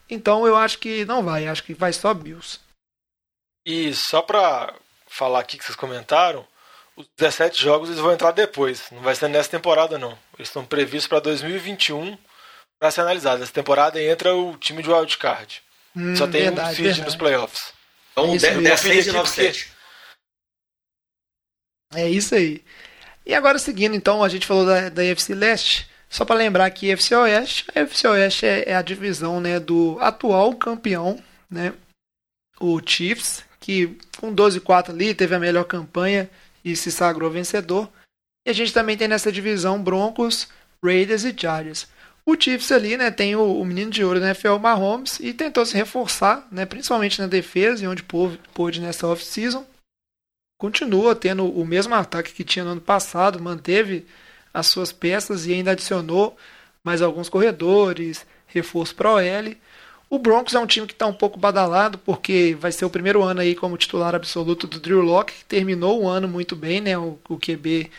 Então 0.08 0.46
eu 0.46 0.54
acho 0.54 0.78
que 0.78 1.04
não 1.04 1.24
vai, 1.24 1.48
acho 1.48 1.64
que 1.64 1.74
vai 1.74 1.92
só 1.92 2.14
Bills. 2.14 2.64
E 3.66 3.92
só 3.92 4.22
para 4.22 4.72
falar 5.08 5.40
aqui 5.40 5.58
que 5.58 5.64
vocês 5.64 5.74
comentaram, 5.74 6.46
os 6.96 7.04
17 7.18 7.60
jogos 7.60 7.88
eles 7.88 8.00
vão 8.00 8.12
entrar 8.12 8.30
depois, 8.30 8.84
não 8.92 9.02
vai 9.02 9.14
ser 9.14 9.28
nessa 9.28 9.50
temporada 9.50 9.98
não. 9.98 10.16
Eles 10.38 10.48
estão 10.48 10.64
previstos 10.64 11.08
para 11.08 11.18
2021 11.18 12.16
para 12.78 12.92
ser 12.92 13.00
analisados. 13.00 13.42
Essa 13.42 13.52
temporada 13.52 14.00
entra 14.00 14.34
o 14.34 14.56
time 14.56 14.82
de 14.82 14.88
wildcard. 14.88 15.62
Hum, 15.96 16.14
Só 16.14 16.28
tem 16.28 16.42
verdade, 16.42 16.68
um 16.68 16.74
seed 16.74 16.86
verdade. 16.86 17.06
nos 17.06 17.16
playoffs. 17.16 17.72
Então, 18.12 18.34
isso 18.34 18.46
10, 18.46 18.80
6 18.80 19.06
e 19.08 19.12
9, 19.12 19.28
7. 19.28 19.72
É 21.94 22.08
isso 22.08 22.34
aí. 22.34 22.64
E 23.24 23.34
agora 23.34 23.58
seguindo, 23.58 23.96
então, 23.96 24.22
a 24.22 24.28
gente 24.28 24.46
falou 24.46 24.64
da, 24.64 24.88
da 24.88 25.02
UFC 25.02 25.34
Leste. 25.34 25.90
Só 26.08 26.24
para 26.24 26.36
lembrar 26.36 26.70
que 26.70 26.88
UFC 26.90 27.14
Oeste, 27.16 27.66
a 27.74 27.80
UFC 27.80 28.06
Oeste 28.06 28.46
é, 28.46 28.70
é, 28.70 28.76
a 28.76 28.82
divisão 28.82 29.40
né, 29.40 29.58
do 29.58 29.98
atual 30.00 30.54
campeão, 30.54 31.22
né, 31.50 31.74
o 32.60 32.80
Chiefs, 32.84 33.44
que 33.66 33.98
com 34.18 34.32
12-4 34.32 34.90
ali 34.90 35.12
teve 35.12 35.34
a 35.34 35.40
melhor 35.40 35.64
campanha 35.64 36.30
e 36.64 36.76
se 36.76 36.92
sagrou 36.92 37.28
vencedor. 37.28 37.90
E 38.46 38.50
a 38.50 38.52
gente 38.52 38.72
também 38.72 38.96
tem 38.96 39.08
nessa 39.08 39.32
divisão 39.32 39.82
Broncos, 39.82 40.46
Raiders 40.80 41.24
e 41.24 41.34
Chargers. 41.36 41.88
O 42.24 42.40
Chiefs 42.40 42.70
ali, 42.70 42.96
né, 42.96 43.10
tem 43.10 43.34
o, 43.34 43.60
o 43.60 43.64
menino 43.64 43.90
de 43.90 44.04
ouro, 44.04 44.20
né, 44.20 44.26
NFL 44.26 44.58
Mahomes, 44.58 45.18
e 45.18 45.34
tentou 45.34 45.66
se 45.66 45.76
reforçar, 45.76 46.46
né, 46.48 46.64
principalmente 46.64 47.20
na 47.20 47.26
defesa, 47.26 47.82
e 47.82 47.88
onde 47.88 48.04
pôde 48.54 48.80
nessa 48.80 49.08
off-season. 49.08 49.66
Continua 50.60 51.16
tendo 51.16 51.44
o 51.44 51.66
mesmo 51.66 51.92
ataque 51.92 52.32
que 52.32 52.44
tinha 52.44 52.64
no 52.64 52.70
ano 52.70 52.80
passado, 52.80 53.42
manteve 53.42 54.06
as 54.54 54.68
suas 54.68 54.92
peças 54.92 55.44
e 55.44 55.52
ainda 55.52 55.72
adicionou 55.72 56.36
mais 56.84 57.02
alguns 57.02 57.28
corredores, 57.28 58.24
reforço 58.46 58.94
para 58.94 59.12
o 59.12 59.18
L. 59.18 59.58
O 60.08 60.18
Broncos 60.18 60.54
é 60.54 60.58
um 60.60 60.66
time 60.66 60.86
que 60.86 60.92
está 60.92 61.06
um 61.06 61.12
pouco 61.12 61.38
badalado, 61.38 61.98
porque 61.98 62.56
vai 62.60 62.70
ser 62.70 62.84
o 62.84 62.90
primeiro 62.90 63.22
ano 63.22 63.40
aí 63.40 63.56
como 63.56 63.76
titular 63.76 64.14
absoluto 64.14 64.66
do 64.66 64.78
Drew 64.78 65.00
Locke, 65.00 65.34
que 65.34 65.44
terminou 65.44 66.02
o 66.02 66.08
ano 66.08 66.28
muito 66.28 66.54
bem, 66.54 66.80
né? 66.80 66.96
O, 66.96 67.18
o 67.28 67.36
QB 67.36 67.90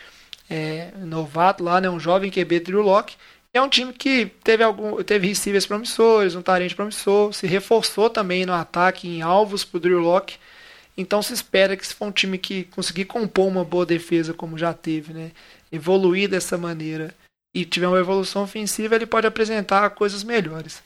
é, 0.48 0.90
novato 0.98 1.62
lá, 1.62 1.80
né? 1.80 1.90
Um 1.90 2.00
jovem 2.00 2.30
QB 2.30 2.60
Drew 2.60 2.80
Locke. 2.80 3.16
É 3.52 3.60
um 3.60 3.68
time 3.68 3.92
que 3.92 4.26
teve 4.42 4.62
algum, 4.62 5.02
teve 5.02 5.28
receivers 5.28 5.66
promissores, 5.66 6.34
um 6.34 6.42
talento 6.42 6.76
promissor, 6.76 7.32
se 7.34 7.46
reforçou 7.46 8.08
também 8.08 8.46
no 8.46 8.52
ataque 8.54 9.08
em 9.08 9.20
alvos 9.22 9.64
para 9.64 9.76
o 9.76 9.80
Drew 9.80 10.00
Locke. 10.00 10.36
Então 10.96 11.22
se 11.22 11.32
espera 11.34 11.76
que 11.76 11.86
se 11.86 11.94
for 11.94 12.06
um 12.06 12.12
time 12.12 12.38
que 12.38 12.64
conseguir 12.64 13.04
compor 13.04 13.46
uma 13.46 13.64
boa 13.64 13.84
defesa 13.86 14.32
como 14.32 14.56
já 14.58 14.72
teve, 14.72 15.12
né? 15.12 15.32
Evoluir 15.70 16.28
dessa 16.28 16.56
maneira 16.56 17.14
e 17.54 17.64
tiver 17.64 17.88
uma 17.88 17.98
evolução 17.98 18.42
ofensiva, 18.44 18.94
ele 18.94 19.06
pode 19.06 19.26
apresentar 19.26 19.90
coisas 19.90 20.22
melhores. 20.22 20.82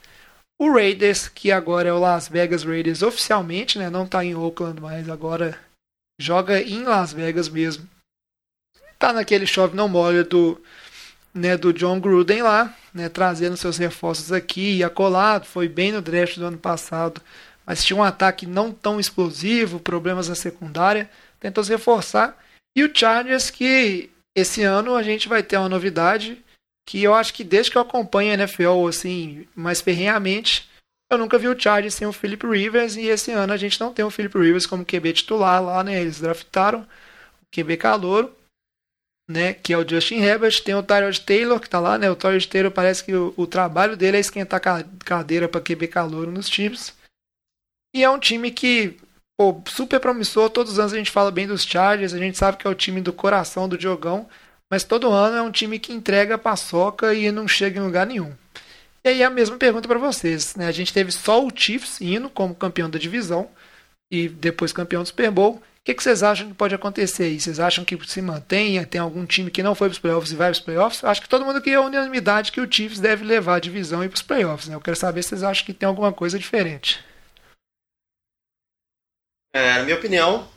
O 0.62 0.72
Raiders, 0.72 1.26
que 1.26 1.50
agora 1.50 1.88
é 1.88 1.92
o 1.92 1.98
Las 1.98 2.28
Vegas 2.28 2.62
Raiders 2.62 3.02
oficialmente, 3.02 3.80
né? 3.80 3.90
Não 3.90 4.04
está 4.04 4.24
em 4.24 4.36
Oakland, 4.36 4.80
mas 4.80 5.08
agora 5.08 5.58
joga 6.20 6.62
em 6.62 6.84
Las 6.84 7.12
Vegas 7.12 7.48
mesmo. 7.48 7.90
Tá 8.96 9.12
naquele 9.12 9.44
chove 9.44 9.74
não 9.74 9.88
molha 9.88 10.22
do, 10.22 10.62
né, 11.34 11.56
do 11.56 11.72
John 11.72 11.98
Gruden 11.98 12.42
lá, 12.42 12.78
né, 12.94 13.08
trazendo 13.08 13.56
seus 13.56 13.76
reforços 13.76 14.30
aqui 14.30 14.76
e 14.76 14.84
acolado. 14.84 15.46
Foi 15.46 15.68
bem 15.68 15.90
no 15.90 16.00
draft 16.00 16.38
do 16.38 16.46
ano 16.46 16.58
passado, 16.58 17.20
mas 17.66 17.84
tinha 17.84 17.96
um 17.96 18.04
ataque 18.04 18.46
não 18.46 18.70
tão 18.70 19.00
explosivo, 19.00 19.80
problemas 19.80 20.28
na 20.28 20.36
secundária. 20.36 21.10
Tentou 21.40 21.64
se 21.64 21.72
reforçar. 21.72 22.40
E 22.76 22.84
o 22.84 22.96
Chargers, 22.96 23.50
que 23.50 24.10
esse 24.32 24.62
ano 24.62 24.94
a 24.94 25.02
gente 25.02 25.28
vai 25.28 25.42
ter 25.42 25.56
uma 25.56 25.68
novidade 25.68 26.40
que 26.86 27.02
eu 27.02 27.14
acho 27.14 27.32
que 27.34 27.44
desde 27.44 27.70
que 27.70 27.78
eu 27.78 27.82
acompanho 27.82 28.32
a 28.32 28.34
NFL 28.34 28.88
assim, 28.88 29.46
mais 29.54 29.80
ferrenhamente, 29.80 30.68
eu 31.10 31.18
nunca 31.18 31.38
vi 31.38 31.46
o 31.48 31.58
Chargers 31.58 31.94
sem 31.94 32.06
o 32.06 32.12
Philip 32.12 32.46
Rivers 32.46 32.96
e 32.96 33.06
esse 33.06 33.30
ano 33.30 33.52
a 33.52 33.56
gente 33.56 33.78
não 33.80 33.92
tem 33.92 34.04
o 34.04 34.10
Philip 34.10 34.36
Rivers 34.36 34.66
como 34.66 34.84
QB 34.84 35.12
titular 35.12 35.62
lá, 35.62 35.84
né? 35.84 36.00
Eles 36.00 36.20
draftaram 36.20 36.80
o 36.80 37.46
QB 37.54 37.76
calouro, 37.76 38.34
né, 39.28 39.52
que 39.52 39.72
é 39.72 39.78
o 39.78 39.88
Justin 39.88 40.16
Herbert, 40.16 40.62
tem 40.62 40.74
o 40.74 40.82
Tyrod 40.82 41.20
Taylor 41.20 41.60
que 41.60 41.68
tá 41.68 41.78
lá, 41.78 41.98
né? 41.98 42.10
O 42.10 42.16
Tyrod 42.16 42.48
Taylor 42.48 42.72
parece 42.72 43.04
que 43.04 43.14
o, 43.14 43.32
o 43.36 43.46
trabalho 43.46 43.96
dele 43.96 44.16
é 44.16 44.20
esquentar 44.20 44.60
cadeira 45.04 45.48
para 45.48 45.60
QB 45.60 45.88
calouro 45.88 46.30
nos 46.30 46.48
times. 46.48 46.94
E 47.94 48.02
é 48.02 48.10
um 48.10 48.18
time 48.18 48.50
que 48.50 48.98
pô, 49.36 49.62
super 49.66 50.00
promissor, 50.00 50.50
todos 50.50 50.72
os 50.72 50.78
anos 50.78 50.92
a 50.92 50.96
gente 50.96 51.10
fala 51.10 51.30
bem 51.30 51.46
dos 51.46 51.64
Chargers, 51.64 52.14
a 52.14 52.18
gente 52.18 52.38
sabe 52.38 52.56
que 52.56 52.66
é 52.66 52.70
o 52.70 52.74
time 52.74 53.00
do 53.00 53.12
coração 53.12 53.68
do 53.68 53.76
Diogão 53.76 54.28
mas 54.72 54.84
todo 54.84 55.12
ano 55.12 55.36
é 55.36 55.42
um 55.42 55.50
time 55.50 55.78
que 55.78 55.92
entrega 55.92 56.38
paçoca 56.38 57.12
e 57.12 57.30
não 57.30 57.46
chega 57.46 57.78
em 57.78 57.82
lugar 57.82 58.06
nenhum. 58.06 58.34
E 59.04 59.10
aí 59.10 59.22
a 59.22 59.28
mesma 59.28 59.58
pergunta 59.58 59.86
para 59.86 59.98
vocês. 59.98 60.56
Né? 60.56 60.66
A 60.66 60.72
gente 60.72 60.94
teve 60.94 61.12
só 61.12 61.44
o 61.44 61.52
Chiefs 61.54 62.00
indo 62.00 62.30
como 62.30 62.54
campeão 62.54 62.88
da 62.88 62.98
divisão 62.98 63.50
e 64.10 64.30
depois 64.30 64.72
campeão 64.72 65.02
do 65.02 65.08
Super 65.08 65.30
Bowl. 65.30 65.56
O 65.56 65.62
que, 65.84 65.92
vocês 65.92 66.22
acham 66.22 66.48
que 66.48 66.54
pode 66.54 66.74
acontecer 66.74 67.24
aí? 67.24 67.38
Vocês 67.38 67.60
acham 67.60 67.84
que 67.84 67.98
se 68.08 68.22
mantenha? 68.22 68.86
Tem 68.86 68.98
algum 68.98 69.26
time 69.26 69.50
que 69.50 69.62
não 69.62 69.74
foi 69.74 69.88
para 69.88 69.92
os 69.92 69.98
playoffs 69.98 70.32
e 70.32 70.36
vai 70.36 70.48
para 70.48 70.58
os 70.58 70.60
playoffs? 70.60 71.04
Acho 71.04 71.20
que 71.20 71.28
todo 71.28 71.44
mundo 71.44 71.58
aqui 71.58 71.68
é 71.68 71.78
unanimidade 71.78 72.50
que 72.50 72.60
o 72.60 72.72
Chiefs 72.72 72.98
deve 72.98 73.26
levar 73.26 73.56
a 73.56 73.60
divisão 73.60 74.02
e 74.02 74.08
para 74.08 74.16
os 74.16 74.22
playoffs. 74.22 74.70
Né? 74.70 74.74
Eu 74.74 74.80
quero 74.80 74.96
saber 74.96 75.22
se 75.22 75.28
vocês 75.28 75.42
acham 75.42 75.66
que 75.66 75.74
tem 75.74 75.86
alguma 75.86 76.14
coisa 76.14 76.38
diferente. 76.38 77.04
É, 79.52 79.74
na 79.74 79.82
minha 79.82 79.98
opinião, 79.98 80.48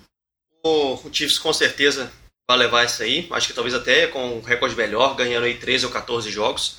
o, 0.64 0.94
o 0.94 1.14
Chiefs 1.14 1.38
com 1.38 1.52
certeza 1.52 2.10
vai 2.48 2.58
levar 2.58 2.86
isso 2.86 3.02
aí. 3.04 3.28
Acho 3.32 3.48
que 3.48 3.54
talvez 3.54 3.74
até 3.74 4.08
com 4.08 4.38
um 4.38 4.42
recorde 4.42 4.76
melhor, 4.76 5.16
ganhando 5.16 5.46
aí 5.46 5.58
13 5.58 5.86
ou 5.86 5.92
14 5.92 6.30
jogos. 6.32 6.78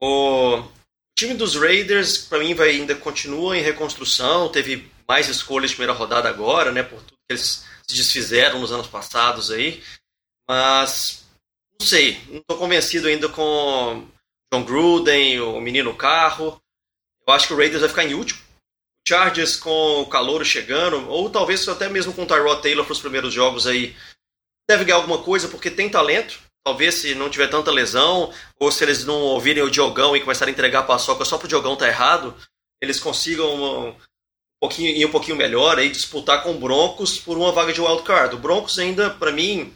O 0.00 0.62
time 1.16 1.34
dos 1.34 1.56
Raiders, 1.56 2.18
para 2.18 2.38
mim, 2.38 2.54
vai 2.54 2.70
ainda 2.70 2.94
continua 2.94 3.56
em 3.56 3.62
reconstrução. 3.62 4.48
Teve 4.48 4.90
mais 5.08 5.28
escolhas 5.28 5.70
de 5.70 5.76
primeira 5.76 5.98
rodada 5.98 6.28
agora, 6.28 6.72
né? 6.72 6.82
Por 6.82 7.00
tudo 7.00 7.16
que 7.28 7.32
eles 7.32 7.64
se 7.86 7.96
desfizeram 7.96 8.60
nos 8.60 8.72
anos 8.72 8.86
passados 8.86 9.50
aí. 9.50 9.82
Mas 10.48 11.24
não 11.80 11.86
sei, 11.86 12.20
não 12.28 12.38
estou 12.38 12.58
convencido 12.58 13.08
ainda 13.08 13.28
com 13.28 14.06
John 14.52 14.64
Gruden, 14.64 15.40
o 15.40 15.60
menino 15.60 15.94
carro. 15.94 16.60
Eu 17.26 17.34
acho 17.34 17.46
que 17.46 17.54
o 17.54 17.56
Raiders 17.56 17.80
vai 17.80 17.88
ficar 17.88 18.04
em 18.04 18.14
último. 18.14 18.46
Chargers 19.06 19.56
com 19.56 20.00
o 20.00 20.06
calor 20.06 20.44
chegando, 20.44 21.08
ou 21.08 21.30
talvez 21.30 21.66
até 21.68 21.88
mesmo 21.88 22.12
com 22.12 22.24
o 22.24 22.26
Tyrod 22.26 22.60
Taylor 22.60 22.84
para 22.84 22.92
os 22.92 23.00
primeiros 23.00 23.32
jogos 23.32 23.64
aí, 23.64 23.94
deve 24.68 24.84
ganhar 24.84 24.96
alguma 24.96 25.22
coisa 25.22 25.48
porque 25.48 25.70
tem 25.70 25.88
talento. 25.88 26.40
Talvez 26.64 26.96
se 26.96 27.14
não 27.14 27.30
tiver 27.30 27.48
tanta 27.48 27.70
lesão, 27.70 28.32
ou 28.58 28.72
se 28.72 28.82
eles 28.82 29.04
não 29.04 29.14
ouvirem 29.14 29.62
o 29.62 29.70
Diogão 29.70 30.16
e 30.16 30.20
começarem 30.20 30.52
a 30.52 30.54
entregar 30.54 30.80
a 30.80 30.84
paçoca 30.84 31.24
só 31.24 31.38
pro 31.38 31.46
Diogão 31.46 31.76
tá 31.76 31.86
errado, 31.86 32.36
eles 32.82 32.98
consigam 32.98 33.90
um, 33.90 33.96
pouquinho, 34.60 34.96
ir 34.96 35.06
um 35.06 35.10
pouquinho 35.10 35.36
melhor 35.36 35.78
aí, 35.78 35.88
disputar 35.88 36.42
com 36.42 36.50
o 36.50 36.58
Broncos 36.58 37.18
por 37.18 37.36
uma 37.36 37.52
vaga 37.52 37.72
de 37.72 37.80
wildcard. 37.80 38.34
O 38.34 38.38
Broncos 38.38 38.80
ainda, 38.80 39.10
para 39.10 39.30
mim, 39.30 39.72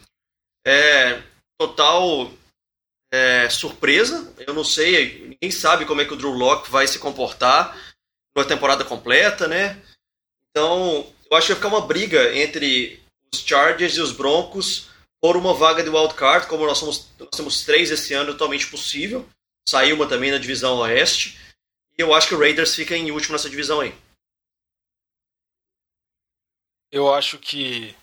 é 0.67 1.21
total 1.57 2.29
é, 3.11 3.49
surpresa. 3.49 4.33
Eu 4.45 4.53
não 4.53 4.63
sei, 4.63 5.27
ninguém 5.29 5.51
sabe 5.51 5.85
como 5.85 6.01
é 6.01 6.05
que 6.05 6.13
o 6.13 6.17
Drew 6.17 6.31
Locke 6.31 6.69
vai 6.69 6.87
se 6.87 6.99
comportar 6.99 7.77
numa 8.35 8.45
temporada 8.45 8.83
completa, 8.83 9.47
né? 9.47 9.81
Então, 10.49 11.07
eu 11.29 11.37
acho 11.37 11.47
que 11.47 11.53
vai 11.53 11.61
ficar 11.61 11.67
uma 11.69 11.87
briga 11.87 12.35
entre 12.37 13.01
os 13.33 13.41
Chargers 13.41 13.95
e 13.95 14.01
os 14.01 14.11
Broncos 14.11 14.89
por 15.21 15.37
uma 15.37 15.53
vaga 15.53 15.83
de 15.83 15.89
wildcard, 15.89 16.47
como 16.47 16.65
nós, 16.65 16.77
somos, 16.77 17.09
nós 17.19 17.29
temos 17.29 17.63
três 17.63 17.91
esse 17.91 18.13
ano 18.13 18.33
totalmente 18.33 18.67
possível. 18.67 19.27
Saiu 19.67 19.95
uma 19.95 20.07
também 20.07 20.31
na 20.31 20.37
divisão 20.37 20.77
oeste. 20.77 21.39
E 21.97 22.01
eu 22.01 22.13
acho 22.13 22.27
que 22.27 22.35
o 22.35 22.39
Raiders 22.39 22.73
fica 22.73 22.95
em 22.95 23.11
último 23.11 23.33
nessa 23.33 23.49
divisão 23.49 23.79
aí. 23.79 23.95
Eu 26.91 27.13
acho 27.13 27.37
que 27.37 27.95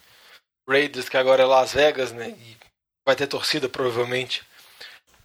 Raiders, 0.66 1.08
que 1.08 1.16
agora 1.16 1.42
é 1.42 1.46
Las 1.46 1.72
Vegas, 1.72 2.12
né? 2.12 2.30
E 2.30 2.56
vai 3.04 3.16
ter 3.16 3.26
torcida 3.26 3.68
provavelmente. 3.68 4.42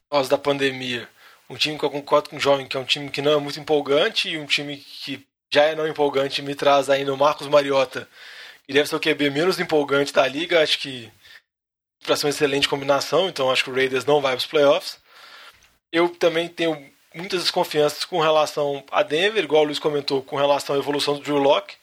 Por 0.10 0.18
causa 0.18 0.30
da 0.30 0.38
pandemia. 0.38 1.08
Um 1.50 1.56
time 1.56 1.78
que 1.78 1.86
eu 1.86 1.92
concordo 1.92 2.30
com 2.30 2.38
o 2.38 2.40
Jovem, 2.40 2.68
que 2.68 2.76
é 2.76 2.80
um 2.80 2.86
time 2.86 3.12
que 3.12 3.22
não 3.22 3.34
é 3.34 3.38
muito 3.38 3.60
empolgante, 3.60 4.30
e 4.30 4.38
um 4.38 4.46
time 4.46 4.78
que 4.78 5.26
já 5.54 5.66
é 5.66 5.76
não 5.76 5.88
empolgante 5.88 6.42
me 6.42 6.56
traz 6.56 6.90
ainda 6.90 7.14
o 7.14 7.18
Marcos 7.18 7.48
Mariota, 7.48 8.10
que 8.66 8.74
deve 8.74 8.88
ser 8.88 8.96
o 8.96 9.00
QB 9.00 9.30
menos 9.30 9.60
empolgante 9.60 10.14
da 10.14 10.28
liga. 10.28 10.62
Acho 10.62 10.80
que 10.80 11.12
para 12.04 12.16
ser 12.16 12.26
uma 12.26 12.30
excelente 12.32 12.68
combinação, 12.68 13.30
então 13.30 13.50
acho 13.50 13.64
que 13.64 13.70
o 13.70 13.76
Raiders 13.76 14.06
não 14.06 14.22
vai 14.22 14.34
para 14.34 14.40
os 14.40 14.46
playoffs. 14.46 15.00
Eu 15.92 16.10
também 16.10 16.48
tenho 16.48 16.92
muitas 17.14 17.42
desconfianças 17.42 18.04
com 18.04 18.20
relação 18.20 18.84
a 18.92 19.04
Denver, 19.04 19.44
igual 19.44 19.64
o 19.64 19.66
Luiz 19.66 19.80
comentou, 19.80 20.22
com 20.22 20.36
relação 20.36 20.76
à 20.76 20.80
evolução 20.80 21.16
do 21.16 21.22
Drew 21.22 21.38
Locke. 21.38 21.76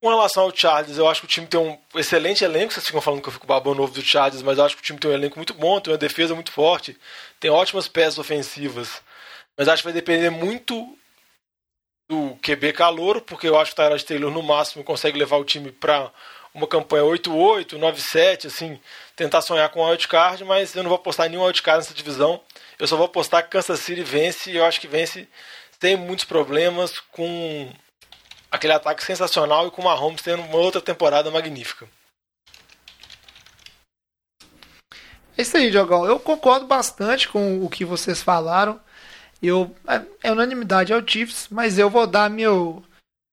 Com 0.00 0.08
relação 0.08 0.44
ao 0.44 0.54
Chargers, 0.54 0.98
eu 0.98 1.08
acho 1.08 1.20
que 1.20 1.26
o 1.26 1.30
time 1.30 1.46
tem 1.46 1.60
um 1.60 1.78
excelente 1.94 2.44
elenco. 2.44 2.72
Vocês 2.72 2.84
ficam 2.84 3.00
falando 3.00 3.22
que 3.22 3.28
eu 3.28 3.32
fico 3.32 3.46
babando 3.46 3.76
novo 3.76 3.94
do 3.94 4.02
Chargers, 4.02 4.42
mas 4.42 4.58
eu 4.58 4.64
acho 4.64 4.76
que 4.76 4.82
o 4.82 4.84
time 4.84 4.98
tem 4.98 5.10
um 5.10 5.14
elenco 5.14 5.38
muito 5.38 5.54
bom, 5.54 5.80
tem 5.80 5.92
uma 5.92 5.98
defesa 5.98 6.34
muito 6.34 6.50
forte, 6.50 6.98
tem 7.38 7.50
ótimas 7.50 7.86
peças 7.86 8.18
ofensivas. 8.18 9.00
Mas 9.56 9.68
acho 9.68 9.82
que 9.82 9.86
vai 9.86 9.92
depender 9.92 10.30
muito 10.30 10.98
do 12.08 12.36
QB 12.42 12.72
calor, 12.72 13.20
porque 13.20 13.48
eu 13.48 13.58
acho 13.58 13.74
que 13.74 13.80
o 13.80 13.84
Tyrod 13.84 14.04
Taylor 14.04 14.30
no 14.30 14.42
máximo 14.42 14.84
consegue 14.84 15.18
levar 15.18 15.36
o 15.36 15.44
time 15.44 15.72
para 15.72 16.10
uma 16.54 16.66
campanha 16.66 17.04
8-8, 17.04 17.78
9-7, 17.78 18.46
assim, 18.46 18.78
tentar 19.16 19.40
sonhar 19.40 19.68
com 19.70 19.80
o 19.80 19.88
wildcard, 19.88 20.44
mas 20.44 20.74
eu 20.74 20.82
não 20.82 20.90
vou 20.90 20.96
apostar 20.96 21.28
nenhum 21.28 21.44
wildcard 21.44 21.78
nessa 21.82 21.94
divisão. 21.94 22.40
Eu 22.78 22.86
só 22.86 22.96
vou 22.96 23.06
apostar 23.06 23.42
que 23.42 23.50
Kansas 23.50 23.80
City 23.80 24.02
vence 24.02 24.50
e 24.50 24.56
eu 24.56 24.64
acho 24.64 24.80
que 24.80 24.86
vence 24.86 25.26
sem 25.80 25.96
muitos 25.96 26.24
problemas, 26.24 27.00
com 27.10 27.72
aquele 28.50 28.74
ataque 28.74 29.02
sensacional 29.02 29.66
e 29.66 29.70
com 29.70 29.80
o 29.80 29.84
Mahomes 29.84 30.22
tendo 30.22 30.42
uma 30.42 30.58
outra 30.58 30.80
temporada 30.80 31.30
magnífica. 31.30 31.88
É 35.36 35.42
isso 35.42 35.56
aí, 35.56 35.70
Diogão. 35.70 36.04
Eu 36.04 36.20
concordo 36.20 36.66
bastante 36.66 37.26
com 37.28 37.64
o 37.64 37.70
que 37.70 37.84
vocês 37.84 38.22
falaram. 38.22 38.78
Eu, 39.42 39.74
é, 39.88 40.28
é 40.28 40.32
unanimidade 40.32 40.92
ao 40.92 41.06
Chiefs, 41.06 41.48
mas 41.50 41.78
eu 41.78 41.90
vou 41.90 42.06
dar 42.06 42.30
meu, 42.30 42.84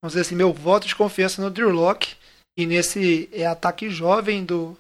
vamos 0.02 0.14
dizer 0.14 0.22
assim, 0.22 0.36
meu 0.36 0.52
voto 0.52 0.88
de 0.88 0.96
confiança 0.96 1.42
no 1.42 1.52
Drew 1.52 1.70
Locke. 1.70 2.16
E 2.58 2.66
nesse 2.66 3.30
é, 3.32 3.46
ataque 3.46 3.90
jovem 3.90 4.44
do, 4.44 4.78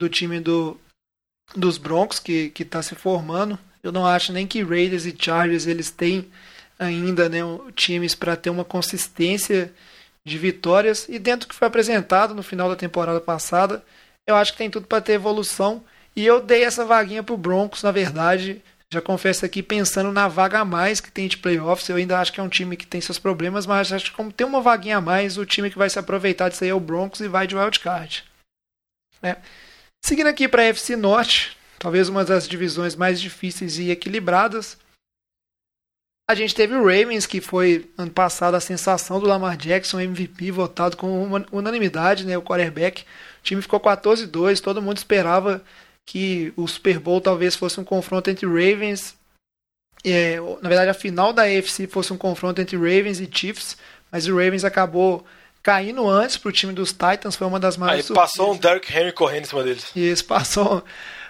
do 0.00 0.08
time 0.08 0.40
do, 0.40 0.80
dos 1.54 1.76
Broncos 1.76 2.18
que 2.18 2.52
está 2.58 2.82
se 2.82 2.94
formando. 2.94 3.58
Eu 3.82 3.92
não 3.92 4.06
acho 4.06 4.32
nem 4.32 4.46
que 4.46 4.62
Raiders 4.62 5.04
e 5.04 5.16
Chargers 5.18 5.66
eles 5.66 5.90
têm 5.90 6.30
ainda 6.78 7.28
né, 7.28 7.40
times 7.74 8.14
para 8.14 8.36
ter 8.36 8.50
uma 8.50 8.64
consistência 8.64 9.72
de 10.26 10.38
vitórias. 10.38 11.08
E 11.08 11.18
dentro 11.18 11.46
do 11.46 11.50
que 11.50 11.54
foi 11.54 11.68
apresentado 11.68 12.34
no 12.34 12.42
final 12.42 12.68
da 12.68 12.76
temporada 12.76 13.20
passada, 13.20 13.84
eu 14.26 14.36
acho 14.36 14.52
que 14.52 14.58
tem 14.58 14.70
tudo 14.70 14.86
para 14.86 15.00
ter 15.00 15.14
evolução. 15.14 15.82
E 16.14 16.24
eu 16.24 16.40
dei 16.40 16.64
essa 16.64 16.84
vaguinha 16.84 17.22
para 17.22 17.34
o 17.34 17.38
Broncos, 17.38 17.82
na 17.82 17.90
verdade, 17.90 18.62
já 18.92 19.02
confesso 19.02 19.44
aqui, 19.44 19.62
pensando 19.62 20.10
na 20.10 20.28
vaga 20.28 20.60
a 20.60 20.64
mais 20.64 21.00
que 21.00 21.10
tem 21.10 21.28
de 21.28 21.36
playoffs, 21.36 21.88
eu 21.88 21.96
ainda 21.96 22.18
acho 22.18 22.32
que 22.32 22.40
é 22.40 22.42
um 22.42 22.48
time 22.48 22.76
que 22.76 22.86
tem 22.86 23.00
seus 23.00 23.18
problemas, 23.18 23.66
mas 23.66 23.92
acho 23.92 24.06
que 24.06 24.16
como 24.16 24.32
tem 24.32 24.46
uma 24.46 24.62
vaguinha 24.62 24.96
a 24.96 25.00
mais, 25.00 25.36
o 25.36 25.44
time 25.44 25.70
que 25.70 25.76
vai 25.76 25.90
se 25.90 25.98
aproveitar 25.98 26.48
disso 26.48 26.64
aí 26.64 26.70
é 26.70 26.74
o 26.74 26.80
Broncos 26.80 27.20
e 27.20 27.28
vai 27.28 27.46
de 27.46 27.54
wildcard. 27.54 28.24
Né? 29.20 29.36
Seguindo 30.02 30.28
aqui 30.28 30.48
para 30.48 30.62
a 30.62 30.66
FC 30.66 30.96
Norte, 30.96 31.56
talvez 31.78 32.08
uma 32.08 32.24
das 32.24 32.48
divisões 32.48 32.96
mais 32.96 33.20
difíceis 33.20 33.78
e 33.78 33.90
equilibradas. 33.90 34.78
A 36.30 36.34
gente 36.34 36.54
teve 36.54 36.74
o 36.74 36.84
Ravens, 36.84 37.26
que 37.26 37.40
foi 37.40 37.90
ano 37.96 38.10
passado 38.10 38.54
a 38.54 38.60
sensação 38.60 39.20
do 39.20 39.26
Lamar 39.26 39.56
Jackson, 39.56 40.00
MVP, 40.00 40.50
votado 40.50 40.96
com 40.96 41.30
unanimidade, 41.52 42.26
né, 42.26 42.36
o 42.36 42.42
quarterback. 42.42 43.02
O 43.02 43.42
time 43.42 43.62
ficou 43.62 43.80
14-2, 43.80 44.60
todo 44.60 44.82
mundo 44.82 44.98
esperava 44.98 45.62
que 46.08 46.54
o 46.56 46.66
Super 46.66 46.98
Bowl 46.98 47.20
talvez 47.20 47.54
fosse 47.54 47.78
um 47.78 47.84
confronto 47.84 48.30
entre 48.30 48.46
Ravens. 48.46 49.14
É, 50.02 50.40
na 50.62 50.68
verdade, 50.70 50.88
a 50.88 50.94
final 50.94 51.34
da 51.34 51.42
AFC 51.42 51.86
fosse 51.86 52.14
um 52.14 52.16
confronto 52.16 52.62
entre 52.62 52.78
Ravens 52.78 53.20
e 53.20 53.28
Chiefs, 53.30 53.76
mas 54.10 54.26
o 54.26 54.30
Ravens 54.34 54.64
acabou 54.64 55.26
caindo 55.62 56.08
antes 56.08 56.38
para 56.38 56.48
o 56.48 56.52
time 56.52 56.72
dos 56.72 56.92
Titans. 56.92 57.36
Foi 57.36 57.46
uma 57.46 57.60
das 57.60 57.76
maiores. 57.76 58.10
Aí 58.10 58.16
passou 58.16 58.54
um 58.54 58.56
Derrick 58.56 58.90
Henry 58.90 59.12
correndo 59.12 59.42
em 59.42 59.48
cima 59.48 59.62
deles. 59.62 59.92
Isso, 59.94 60.24
passou. 60.24 60.82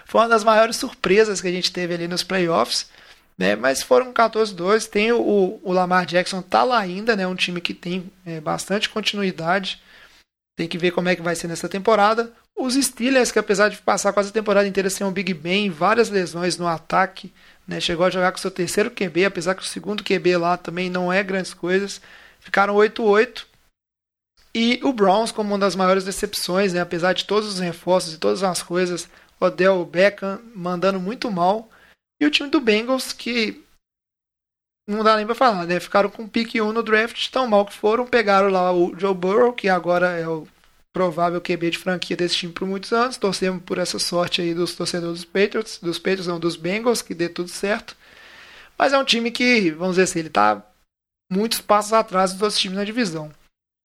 Foi 0.05 0.21
uma 0.21 0.29
das 0.29 0.45
maiores 0.45 0.77
surpresas 0.77 1.41
que 1.41 1.49
a 1.49 1.51
gente 1.51 1.73
teve 1.73 1.93
ali 1.93 2.07
nos 2.07 2.23
playoffs. 2.23 2.89
Né? 3.37 3.57
Mas 3.57 3.83
foram 3.83 4.13
14-2. 4.13 4.87
Tem 4.87 5.11
o, 5.11 5.59
o, 5.61 5.73
Lamar 5.73 6.05
Jackson, 6.05 6.41
tá 6.41 6.63
lá 6.63 6.79
ainda, 6.79 7.17
né? 7.17 7.27
Um 7.27 7.35
time 7.35 7.59
que 7.59 7.73
tem 7.73 8.09
é, 8.25 8.39
bastante 8.39 8.87
continuidade. 8.87 9.81
Tem 10.57 10.69
que 10.69 10.77
ver 10.77 10.91
como 10.91 11.09
é 11.09 11.17
que 11.17 11.21
vai 11.21 11.35
ser 11.35 11.49
nessa 11.49 11.67
temporada. 11.67 12.31
Os 12.59 12.75
Steelers, 12.75 13.31
que 13.31 13.39
apesar 13.39 13.69
de 13.69 13.77
passar 13.77 14.11
quase 14.11 14.29
a 14.29 14.33
temporada 14.33 14.67
inteira 14.67 14.89
sem 14.89 15.07
um 15.07 15.13
Big 15.13 15.33
Ben, 15.33 15.69
várias 15.69 16.09
lesões 16.09 16.57
no 16.57 16.67
ataque, 16.67 17.33
né, 17.65 17.79
chegou 17.79 18.05
a 18.05 18.09
jogar 18.09 18.33
com 18.33 18.37
seu 18.37 18.51
terceiro 18.51 18.91
QB, 18.91 19.23
apesar 19.23 19.55
que 19.55 19.61
o 19.61 19.65
segundo 19.65 20.03
QB 20.03 20.35
lá 20.35 20.57
também 20.57 20.89
não 20.89 21.11
é 21.11 21.23
grandes 21.23 21.53
coisas, 21.53 22.01
ficaram 22.41 22.75
8-8. 22.75 23.45
E 24.53 24.81
o 24.83 24.91
Browns, 24.91 25.31
como 25.31 25.51
uma 25.51 25.57
das 25.57 25.73
maiores 25.73 26.03
decepções, 26.03 26.73
né, 26.73 26.81
apesar 26.81 27.13
de 27.13 27.23
todos 27.23 27.47
os 27.47 27.59
reforços 27.59 28.13
e 28.13 28.17
todas 28.17 28.43
as 28.43 28.61
coisas, 28.61 29.07
Odell 29.39 29.85
Beckham 29.85 30.41
mandando 30.53 30.99
muito 30.99 31.31
mal. 31.31 31.69
E 32.21 32.25
o 32.25 32.31
time 32.31 32.49
do 32.49 32.59
Bengals, 32.59 33.13
que 33.13 33.63
não 34.85 35.01
dá 35.01 35.15
nem 35.15 35.25
pra 35.25 35.35
falar, 35.35 35.65
né? 35.65 35.79
Ficaram 35.79 36.09
com 36.09 36.27
pique 36.27 36.59
1 36.59 36.73
no 36.73 36.83
draft, 36.83 37.29
tão 37.29 37.47
mal 37.47 37.65
que 37.65 37.73
foram, 37.73 38.05
pegaram 38.05 38.49
lá 38.49 38.73
o 38.73 38.93
Joe 38.99 39.13
Burrow, 39.13 39.53
que 39.53 39.69
agora 39.69 40.19
é 40.19 40.27
o 40.27 40.45
provável 40.99 41.39
QB 41.39 41.69
de 41.71 41.77
franquia 41.77 42.17
desse 42.17 42.35
time 42.35 42.51
por 42.51 42.67
muitos 42.67 42.91
anos. 42.91 43.15
Torcemos 43.15 43.63
por 43.63 43.77
essa 43.77 43.97
sorte 43.97 44.41
aí 44.41 44.53
dos 44.53 44.75
torcedores 44.75 45.21
dos 45.21 45.23
Patriots, 45.23 45.79
dos 45.81 45.97
Patriots 45.97 46.27
não, 46.27 46.37
dos 46.37 46.57
Bengals, 46.57 47.01
que 47.01 47.15
dê 47.15 47.29
tudo 47.29 47.47
certo. 47.47 47.95
Mas 48.77 48.91
é 48.91 48.97
um 48.97 49.05
time 49.05 49.31
que, 49.31 49.71
vamos 49.71 49.93
dizer 49.93 50.03
assim, 50.03 50.19
ele 50.19 50.27
está 50.27 50.61
muitos 51.31 51.61
passos 51.61 51.93
atrás 51.93 52.33
dos 52.33 52.41
outros 52.41 52.59
times 52.59 52.77
na 52.77 52.83
divisão. 52.83 53.31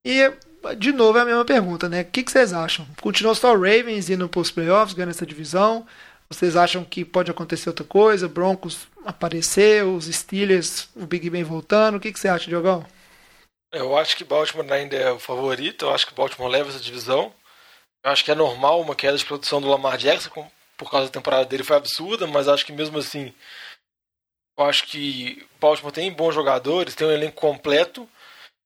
E, 0.04 0.28
de 0.76 0.90
novo, 0.90 1.16
é 1.16 1.20
a 1.20 1.24
mesma 1.24 1.44
pergunta, 1.44 1.88
né? 1.88 2.00
O 2.00 2.06
que, 2.06 2.24
que 2.24 2.32
vocês 2.32 2.52
acham? 2.52 2.84
Continuou 3.00 3.36
só 3.36 3.54
o 3.54 3.60
Ravens 3.60 4.10
indo 4.10 4.28
para 4.28 4.40
os 4.40 4.50
playoffs, 4.50 4.92
ganhando 4.92 5.10
essa 5.10 5.24
divisão? 5.24 5.86
Vocês 6.28 6.56
acham 6.56 6.84
que 6.84 7.04
pode 7.04 7.30
acontecer 7.30 7.68
outra 7.68 7.84
coisa? 7.84 8.26
Broncos 8.26 8.88
aparecer, 9.04 9.84
os 9.84 10.06
Steelers, 10.06 10.88
o 10.96 11.06
Big 11.06 11.30
Ben 11.30 11.44
voltando. 11.44 11.94
O 11.94 12.00
que, 12.00 12.12
que 12.12 12.18
você 12.18 12.26
acha, 12.26 12.48
Diogão? 12.48 12.84
Eu 13.74 13.96
acho 13.96 14.16
que 14.16 14.24
Baltimore 14.24 14.72
ainda 14.72 14.96
é 14.96 15.10
o 15.10 15.18
favorito. 15.18 15.84
Eu 15.86 15.94
acho 15.94 16.06
que 16.06 16.14
Baltimore 16.14 16.50
leva 16.50 16.70
essa 16.70 16.80
divisão. 16.80 17.32
Eu 18.02 18.10
acho 18.10 18.24
que 18.24 18.30
é 18.30 18.34
normal 18.34 18.80
uma 18.80 18.94
queda 18.94 19.16
de 19.16 19.24
produção 19.24 19.60
do 19.60 19.68
Lamar 19.68 19.96
Jackson, 19.96 20.50
por 20.76 20.90
causa 20.90 21.06
da 21.06 21.12
temporada 21.12 21.46
dele 21.46 21.64
foi 21.64 21.76
absurda, 21.76 22.26
mas 22.26 22.48
acho 22.48 22.66
que 22.66 22.72
mesmo 22.72 22.98
assim, 22.98 23.32
eu 24.58 24.64
acho 24.66 24.84
que 24.84 25.46
Baltimore 25.58 25.92
tem 25.92 26.12
bons 26.12 26.34
jogadores, 26.34 26.94
tem 26.94 27.06
um 27.06 27.12
elenco 27.12 27.40
completo. 27.40 28.08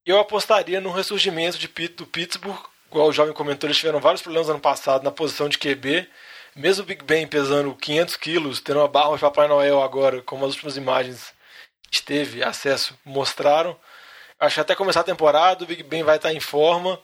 E 0.07 0.11
eu 0.11 0.19
apostaria 0.19 0.81
no 0.81 0.91
ressurgimento 0.91 1.59
de, 1.59 1.69
do 1.89 2.07
Pittsburgh, 2.07 2.59
igual 2.91 3.09
o 3.09 3.13
jovem 3.13 3.35
comentou, 3.35 3.69
eles 3.69 3.77
tiveram 3.77 4.01
vários 4.01 4.23
problemas 4.23 4.49
ano 4.49 4.61
passado 4.61 5.05
na 5.05 5.11
posição 5.11 5.49
de 5.49 5.59
QB 5.59 6.09
mesmo 6.59 6.83
o 6.83 6.87
Big 6.87 7.05
Ben 7.05 7.25
pesando 7.25 7.73
500 7.75 8.17
quilos, 8.17 8.61
tendo 8.61 8.81
uma 8.81 8.89
barra 8.89 9.15
de 9.15 9.21
Papai 9.21 9.47
Noel 9.47 9.81
agora, 9.81 10.21
como 10.23 10.45
as 10.45 10.55
últimas 10.55 10.77
imagens 10.77 11.33
esteve 11.91 12.43
acesso 12.43 12.99
mostraram, 13.05 13.79
acho 14.39 14.55
que 14.55 14.61
até 14.61 14.75
começar 14.75 15.01
a 15.01 15.05
temporada 15.05 15.65
o 15.65 15.67
Big 15.67 15.83
Ben 15.83 16.03
vai 16.03 16.17
estar 16.17 16.33
em 16.33 16.41
forma. 16.41 17.01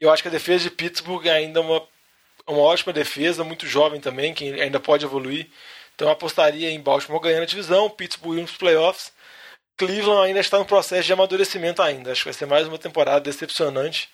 E 0.00 0.04
eu 0.04 0.12
acho 0.12 0.22
que 0.22 0.28
a 0.28 0.32
defesa 0.32 0.64
de 0.64 0.70
Pittsburgh 0.70 1.26
é 1.26 1.32
ainda 1.32 1.60
uma, 1.60 1.82
uma 2.46 2.60
ótima 2.60 2.92
defesa, 2.92 3.42
muito 3.44 3.66
jovem 3.66 4.00
também, 4.00 4.34
que 4.34 4.60
ainda 4.60 4.78
pode 4.78 5.04
evoluir. 5.04 5.48
Então 5.94 6.08
eu 6.08 6.12
apostaria 6.12 6.70
em 6.70 6.80
Baltimore 6.80 7.20
ganhando 7.20 7.44
a 7.44 7.46
divisão, 7.46 7.88
Pittsburgh 7.88 8.38
indo 8.38 8.46
para 8.46 8.52
os 8.52 8.58
playoffs. 8.58 9.12
Cleveland 9.78 10.26
ainda 10.26 10.40
está 10.40 10.58
no 10.58 10.64
processo 10.64 11.06
de 11.06 11.12
amadurecimento 11.12 11.82
ainda. 11.82 12.12
Acho 12.12 12.20
que 12.20 12.26
vai 12.26 12.34
ser 12.34 12.46
mais 12.46 12.66
uma 12.66 12.78
temporada 12.78 13.20
decepcionante. 13.20 14.08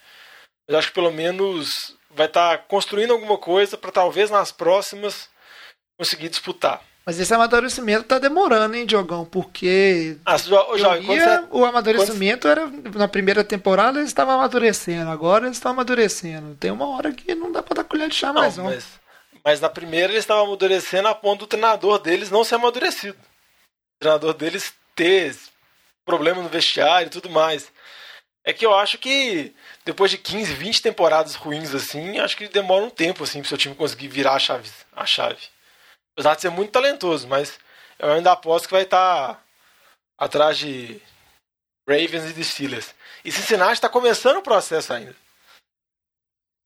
Mas 0.69 0.79
acho 0.79 0.89
que 0.89 0.95
pelo 0.95 1.11
menos 1.11 1.97
vai 2.11 2.27
estar 2.27 2.59
construindo 2.67 3.13
alguma 3.13 3.39
coisa 3.39 3.77
para 3.77 3.93
talvez 3.93 4.31
nas 4.31 4.53
próximas 4.53 5.29
conseguir 5.97 6.29
disputar. 6.29 6.83
Mas 7.05 7.19
esse 7.19 7.35
amadurecimento 7.35 8.05
tá 8.05 8.19
demorando, 8.19 8.77
hein, 8.77 8.87
Diogão? 8.87 9.25
Porque 9.25 10.17
ah, 10.25 10.37
jo, 10.37 10.55
jo, 10.77 11.03
você, 11.03 11.45
o 11.51 11.65
amadurecimento 11.65 12.47
quando... 12.47 12.51
era 12.51 12.67
na 12.97 13.09
primeira 13.09 13.43
temporada 13.43 13.99
eles 13.99 14.11
estavam 14.11 14.35
amadurecendo, 14.35 15.11
agora 15.11 15.47
eles 15.47 15.57
estão 15.57 15.73
amadurecendo. 15.73 16.55
Tem 16.55 16.71
uma 16.71 16.89
hora 16.89 17.13
que 17.13 17.35
não 17.35 17.51
dá 17.51 17.61
para 17.61 17.77
dar 17.83 17.85
colher 17.85 18.09
de 18.09 18.15
chá 18.15 18.33
mais, 18.33 18.57
não. 18.57 18.67
Mas, 18.67 18.87
mas 19.45 19.61
na 19.61 19.69
primeira 19.69 20.13
eles 20.13 20.23
estavam 20.23 20.45
amadurecendo 20.45 21.09
a 21.09 21.15
ponto 21.15 21.41
do 21.41 21.47
treinador 21.49 21.99
deles 21.99 22.31
não 22.31 22.45
ser 22.45 22.55
amadurecido. 22.55 23.19
O 23.19 24.01
treinador 24.01 24.35
deles 24.35 24.73
ter 24.95 25.35
problema 26.05 26.41
no 26.41 26.49
vestiário 26.49 27.09
e 27.09 27.11
tudo 27.11 27.29
mais. 27.29 27.71
É 28.45 28.53
que 28.53 28.67
eu 28.67 28.75
acho 28.75 28.99
que 28.99 29.53
depois 29.85 30.11
de 30.11 30.19
15, 30.19 30.53
20 30.55 30.83
temporadas 30.83 31.35
ruins 31.35 31.75
assim, 31.75 32.19
acho 32.19 32.37
que 32.37 32.49
demora 32.49 32.85
um 32.85 32.91
tempo 32.91 33.25
assim 33.25 33.41
pro 33.41 33.49
seu 33.49 33.59
time 33.59 33.75
conseguir 33.75 34.09
virar 34.09 34.35
a 34.35 34.39
chave. 34.39 34.71
A 34.95 35.05
chave. 35.05 35.52
Apesar 36.15 36.35
de 36.35 36.43
ser 36.43 36.51
muito 36.51 36.73
talentoso, 36.73 37.27
mas 37.27 37.59
eu 37.99 38.11
ainda 38.11 38.33
aposto 38.33 38.67
que 38.67 38.75
vai 38.75 38.83
estar 38.83 39.35
tá 39.35 39.43
atrás 40.19 40.59
de 40.59 41.01
Ravens 41.89 42.31
e 42.31 42.33
de 42.33 42.45
Steelers. 42.45 42.95
E 43.25 43.33
Cincinnati 43.33 43.75
está 43.75 43.89
começando 43.89 44.39
o 44.39 44.43
processo 44.43 44.93
ainda. 44.93 45.17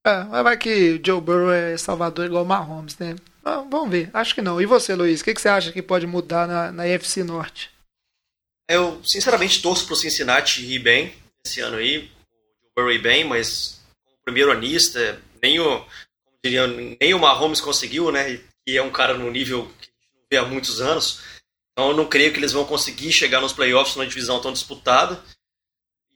É, 0.07 0.25
mas 0.25 0.43
vai 0.43 0.57
que 0.57 1.01
Joe 1.05 1.21
Burrow 1.21 1.51
é 1.51 1.77
salvador 1.77 2.27
igual 2.27 2.45
o 2.45 2.47
Mahomes, 2.47 2.97
né? 2.99 3.17
Ah, 3.45 3.65
vamos 3.69 3.91
ver. 3.91 4.11
Acho 4.13 4.35
que 4.35 4.43
não. 4.43 4.61
E 4.61 4.67
você, 4.67 4.95
Luiz? 4.95 5.21
O 5.21 5.25
que, 5.25 5.35
que 5.35 5.41
você 5.41 5.49
acha 5.49 5.73
que 5.73 5.83
pode 5.83 6.07
mudar 6.07 6.47
na, 6.47 6.73
na 6.73 6.85
UFC 6.85 7.23
Norte? 7.25 7.71
Eu, 8.69 9.01
sinceramente, 9.05 9.63
torço 9.63 9.87
pro 9.87 9.97
Cincinnati 9.97 10.65
ir 10.65 10.79
bem 10.81 11.15
esse 11.45 11.61
ano 11.61 11.77
aí. 11.77 12.11
O 12.65 12.81
Burry 12.81 12.99
bem, 12.99 13.25
mas 13.25 13.81
como 14.05 14.19
primeiro 14.25 14.51
anista, 14.51 15.21
nem 15.43 15.61
o, 15.61 15.81
como 15.81 16.39
diria, 16.45 16.67
nem 16.67 17.15
o 17.15 17.19
Mahomes 17.19 17.61
conseguiu, 17.61 18.11
né? 18.11 18.41
E 18.67 18.77
é 18.77 18.83
um 18.83 18.91
cara 18.91 19.15
no 19.15 19.31
nível 19.31 19.71
que 19.81 19.91
vê 20.31 20.37
há 20.37 20.45
muitos 20.45 20.81
anos. 20.81 21.21
Então 21.73 21.91
eu 21.91 21.97
não 21.97 22.07
creio 22.07 22.33
que 22.33 22.39
eles 22.39 22.53
vão 22.53 22.65
conseguir 22.65 23.13
chegar 23.13 23.41
nos 23.41 23.53
playoffs 23.53 23.95
numa 23.95 24.07
divisão 24.07 24.41
tão 24.41 24.53
disputada. 24.53 25.23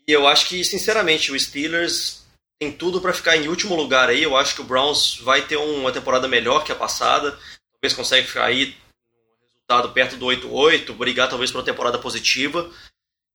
E 0.08 0.12
eu 0.12 0.26
acho 0.26 0.46
que, 0.48 0.64
sinceramente, 0.64 1.30
o 1.30 1.38
Steelers 1.38 2.24
tem 2.58 2.72
tudo 2.72 3.00
para 3.00 3.12
ficar 3.12 3.36
em 3.36 3.48
último 3.48 3.76
lugar 3.76 4.08
aí. 4.08 4.22
Eu 4.22 4.36
acho 4.36 4.54
que 4.54 4.60
o 4.60 4.64
Browns 4.64 5.18
vai 5.18 5.46
ter 5.46 5.56
uma 5.56 5.92
temporada 5.92 6.26
melhor 6.26 6.64
que 6.64 6.72
a 6.72 6.76
passada. 6.76 7.38
Talvez 7.72 7.94
consiga 7.94 8.26
ficar 8.26 8.46
aí 8.46 8.76
um 9.12 9.46
resultado 9.54 9.92
perto 9.92 10.16
do 10.16 10.26
8-8, 10.26 10.92
brigar 10.94 11.28
talvez 11.28 11.50
para 11.50 11.60
uma 11.60 11.64
temporada 11.64 11.98
positiva. 11.98 12.70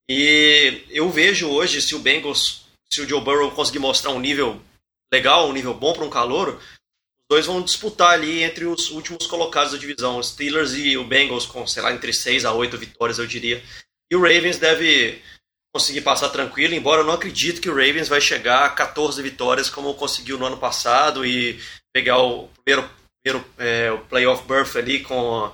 E 0.10 0.84
eu 0.90 1.10
vejo 1.10 1.50
hoje, 1.50 1.82
se 1.82 1.96
o 1.96 2.00
Bengals, 2.00 2.66
se 2.90 3.02
o 3.02 3.08
Joe 3.08 3.22
Burrow 3.22 3.52
conseguir 3.52 3.80
mostrar 3.80 4.12
um 4.12 4.20
nível 4.20 4.62
legal, 5.12 5.48
um 5.48 5.54
nível 5.54 5.74
bom 5.74 5.94
para 5.94 6.06
um 6.06 6.10
calouro, 6.10 6.60
dois 7.30 7.46
vão 7.46 7.62
disputar 7.62 8.12
ali 8.12 8.44
entre 8.44 8.66
os 8.66 8.90
últimos 8.92 9.26
colocados 9.28 9.72
da 9.72 9.78
divisão, 9.78 10.18
os 10.18 10.30
Steelers 10.30 10.74
e 10.74 10.98
o 10.98 11.04
Bengals 11.04 11.46
com, 11.46 11.66
sei 11.66 11.82
lá, 11.82 11.92
entre 11.92 12.14
6 12.14 12.46
a 12.46 12.54
8 12.54 12.78
vitórias, 12.78 13.20
eu 13.20 13.28
diria. 13.28 13.64
E 14.12 14.16
o 14.16 14.22
Ravens 14.22 14.58
deve 14.58 15.22
conseguir 15.74 16.02
passar 16.02 16.30
tranquilo, 16.30 16.74
embora 16.74 17.02
eu 17.02 17.06
não 17.06 17.14
acredito 17.14 17.60
que 17.60 17.70
o 17.70 17.76
Ravens 17.76 18.08
vai 18.08 18.22
chegar 18.22 18.66
a 18.66 18.70
14 18.70 19.22
vitórias 19.22 19.70
como 19.70 19.94
conseguiu 19.96 20.38
no 20.38 20.46
ano 20.46 20.58
passado 20.58 21.26
e 21.26 21.60
pegar 21.94 22.20
o 22.20 22.48
primeiro, 22.64 22.90
primeiro 23.22 23.46
é, 23.58 23.92
o 23.92 24.00
playoff 24.06 24.48
berth 24.48 24.78
ali 24.78 25.02
com 25.02 25.52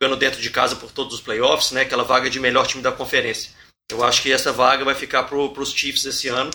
jogando 0.00 0.18
dentro 0.18 0.40
de 0.40 0.48
casa 0.48 0.76
por 0.76 0.92
todos 0.92 1.14
os 1.14 1.20
playoffs, 1.20 1.72
né, 1.72 1.82
aquela 1.82 2.04
vaga 2.04 2.30
de 2.30 2.38
melhor 2.38 2.66
time 2.66 2.82
da 2.82 2.92
conferência. 2.92 3.52
Eu 3.90 4.04
acho 4.04 4.22
que 4.22 4.30
essa 4.30 4.52
vaga 4.52 4.84
vai 4.84 4.94
ficar 4.94 5.24
para 5.24 5.36
os 5.36 5.72
Chiefs 5.72 6.04
esse 6.04 6.28
ano. 6.28 6.50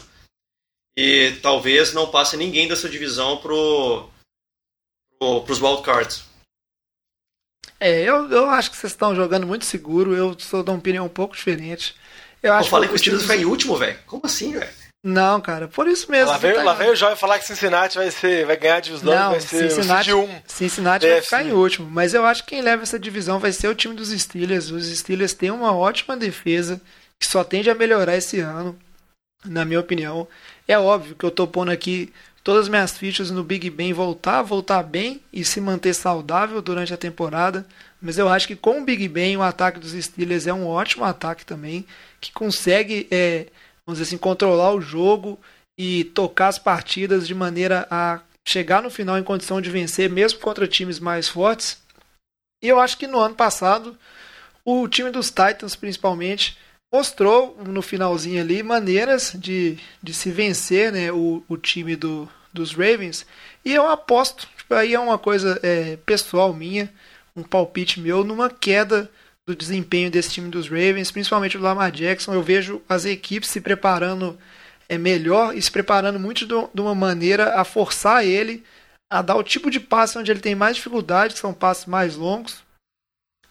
E 0.95 1.31
talvez 1.41 1.91
não 1.91 2.11
passe 2.11 2.37
ninguém 2.37 2.67
dessa 2.67 2.87
divisão 2.87 3.37
para 5.23 5.45
pro, 5.45 5.53
os 5.53 5.61
wildcards. 5.61 6.23
É, 7.79 8.01
eu, 8.01 8.29
eu 8.29 8.49
acho 8.49 8.71
que 8.71 8.77
vocês 8.77 8.93
estão 8.93 9.15
jogando 9.15 9.45
muito 9.45 9.65
seguro. 9.65 10.15
Eu 10.15 10.37
sou 10.39 10.63
de 10.63 10.69
uma 10.69 10.77
opinião 10.77 11.05
um 11.05 11.09
pouco 11.09 11.35
diferente. 11.35 11.95
Eu, 12.41 12.53
acho 12.53 12.67
eu 12.67 12.71
falei 12.71 12.89
que 12.89 12.95
o 12.95 12.97
Steelers 12.97 13.25
vai 13.25 13.39
em 13.39 13.45
último, 13.45 13.75
velho. 13.77 13.97
Como 14.05 14.25
assim, 14.25 14.53
velho? 14.53 14.71
Não, 15.05 15.41
cara, 15.41 15.67
por 15.67 15.85
isso 15.85 16.09
mesmo. 16.09 16.31
Lá 16.31 16.37
veio, 16.37 16.55
tá... 16.55 16.63
lá 16.63 16.73
veio 16.73 16.93
o 16.93 16.95
Jovem 16.95 17.17
falar 17.17 17.37
que 17.37 17.45
Cincinnati 17.45 17.97
vai, 17.97 18.09
ser, 18.09 18.45
vai 18.45 18.55
ganhar 18.55 18.77
a 18.77 18.79
divisão, 18.79 19.13
não, 19.13 19.31
vai 19.31 19.41
ser 19.41 19.69
Cincinnati, 19.69 20.13
o 20.13 20.23
um. 20.23 20.41
Cincinnati 20.47 21.05
vai 21.05 21.21
ficar 21.21 21.43
em 21.43 21.51
último, 21.51 21.89
mas 21.91 22.13
eu 22.13 22.25
acho 22.25 22.43
que 22.43 22.51
quem 22.51 22.61
leva 22.61 22.83
essa 22.83 22.97
divisão 22.97 23.37
vai 23.37 23.51
ser 23.51 23.67
o 23.67 23.75
time 23.75 23.93
dos 23.93 24.11
Steelers. 24.11 24.71
Os 24.71 24.85
Steelers 24.97 25.33
têm 25.33 25.51
uma 25.51 25.75
ótima 25.75 26.15
defesa 26.15 26.81
que 27.19 27.27
só 27.27 27.43
tende 27.43 27.69
a 27.69 27.75
melhorar 27.75 28.15
esse 28.15 28.39
ano, 28.39 28.79
na 29.43 29.65
minha 29.65 29.79
opinião. 29.79 30.25
É 30.65 30.79
óbvio 30.79 31.15
que 31.15 31.25
eu 31.25 31.31
tô 31.31 31.45
pondo 31.45 31.71
aqui 31.71 32.13
todas 32.43 32.63
as 32.63 32.69
minhas 32.69 32.97
fichas 32.97 33.31
no 33.31 33.43
Big 33.43 33.69
Ben 33.69 33.93
voltar, 33.93 34.41
voltar 34.41 34.83
bem 34.83 35.21
e 35.31 35.45
se 35.45 35.61
manter 35.61 35.93
saudável 35.93 36.61
durante 36.61 36.93
a 36.93 36.97
temporada. 36.97 37.65
Mas 38.01 38.17
eu 38.17 38.27
acho 38.27 38.47
que 38.47 38.55
com 38.55 38.81
o 38.81 38.83
Big 38.83 39.07
Ben, 39.07 39.37
o 39.37 39.41
ataque 39.41 39.79
dos 39.79 39.93
Steelers 39.93 40.45
é 40.45 40.53
um 40.53 40.67
ótimo 40.67 41.05
ataque 41.05 41.45
também, 41.45 41.85
que 42.19 42.33
consegue, 42.33 43.07
é, 43.09 43.47
vamos 43.85 43.99
dizer 43.99 44.09
assim, 44.09 44.17
controlar 44.17 44.73
o 44.73 44.81
jogo 44.81 45.39
e 45.77 46.03
tocar 46.03 46.49
as 46.49 46.59
partidas 46.59 47.25
de 47.25 47.33
maneira 47.33 47.87
a 47.89 48.19
chegar 48.45 48.83
no 48.83 48.89
final 48.89 49.17
em 49.17 49.23
condição 49.23 49.61
de 49.61 49.69
vencer, 49.69 50.09
mesmo 50.09 50.39
contra 50.39 50.67
times 50.67 50.99
mais 50.99 51.29
fortes. 51.29 51.81
E 52.61 52.67
eu 52.67 52.79
acho 52.79 52.97
que 52.97 53.07
no 53.07 53.19
ano 53.19 53.35
passado, 53.35 53.97
o 54.65 54.87
time 54.87 55.09
dos 55.09 55.27
Titans, 55.29 55.75
principalmente, 55.75 56.57
mostrou 56.93 57.57
no 57.65 57.81
finalzinho 57.81 58.39
ali 58.39 58.61
maneiras 58.61 59.33
de, 59.35 59.79
de 60.01 60.13
se 60.13 60.29
vencer 60.29 60.91
né, 60.91 61.11
o, 61.11 61.43
o 61.49 61.57
time 61.57 61.95
do, 61.95 62.29
dos 62.53 62.71
Ravens. 62.73 63.25
E 63.65 63.73
eu 63.73 63.89
aposto, 63.89 64.47
tipo, 64.55 64.75
aí 64.75 64.93
é 64.93 64.99
uma 64.99 65.17
coisa 65.17 65.59
é, 65.63 65.97
pessoal 66.05 66.53
minha, 66.53 66.93
um 67.35 67.41
palpite 67.41 67.99
meu, 67.99 68.23
numa 68.23 68.47
queda 68.47 69.09
do 69.47 69.55
desempenho 69.55 70.11
desse 70.11 70.33
time 70.33 70.49
dos 70.49 70.69
Ravens, 70.69 71.09
principalmente 71.09 71.57
do 71.57 71.63
Lamar 71.63 71.91
Jackson. 71.91 72.31
Eu 72.31 72.43
vejo 72.43 72.79
as 72.87 73.05
equipes 73.05 73.49
se 73.49 73.59
preparando 73.59 74.37
é, 74.87 74.95
melhor 74.95 75.57
e 75.57 75.61
se 75.61 75.71
preparando 75.71 76.19
muito 76.19 76.45
do, 76.45 76.69
de 76.71 76.79
uma 76.79 76.93
maneira 76.93 77.59
a 77.59 77.63
forçar 77.63 78.23
ele 78.23 78.63
a 79.11 79.21
dar 79.21 79.35
o 79.35 79.43
tipo 79.43 79.71
de 79.71 79.79
passe 79.79 80.17
onde 80.17 80.31
ele 80.31 80.39
tem 80.39 80.55
mais 80.55 80.75
dificuldade, 80.75 81.33
que 81.33 81.39
são 81.39 81.53
passes 81.53 81.85
mais 81.85 82.15
longos. 82.15 82.63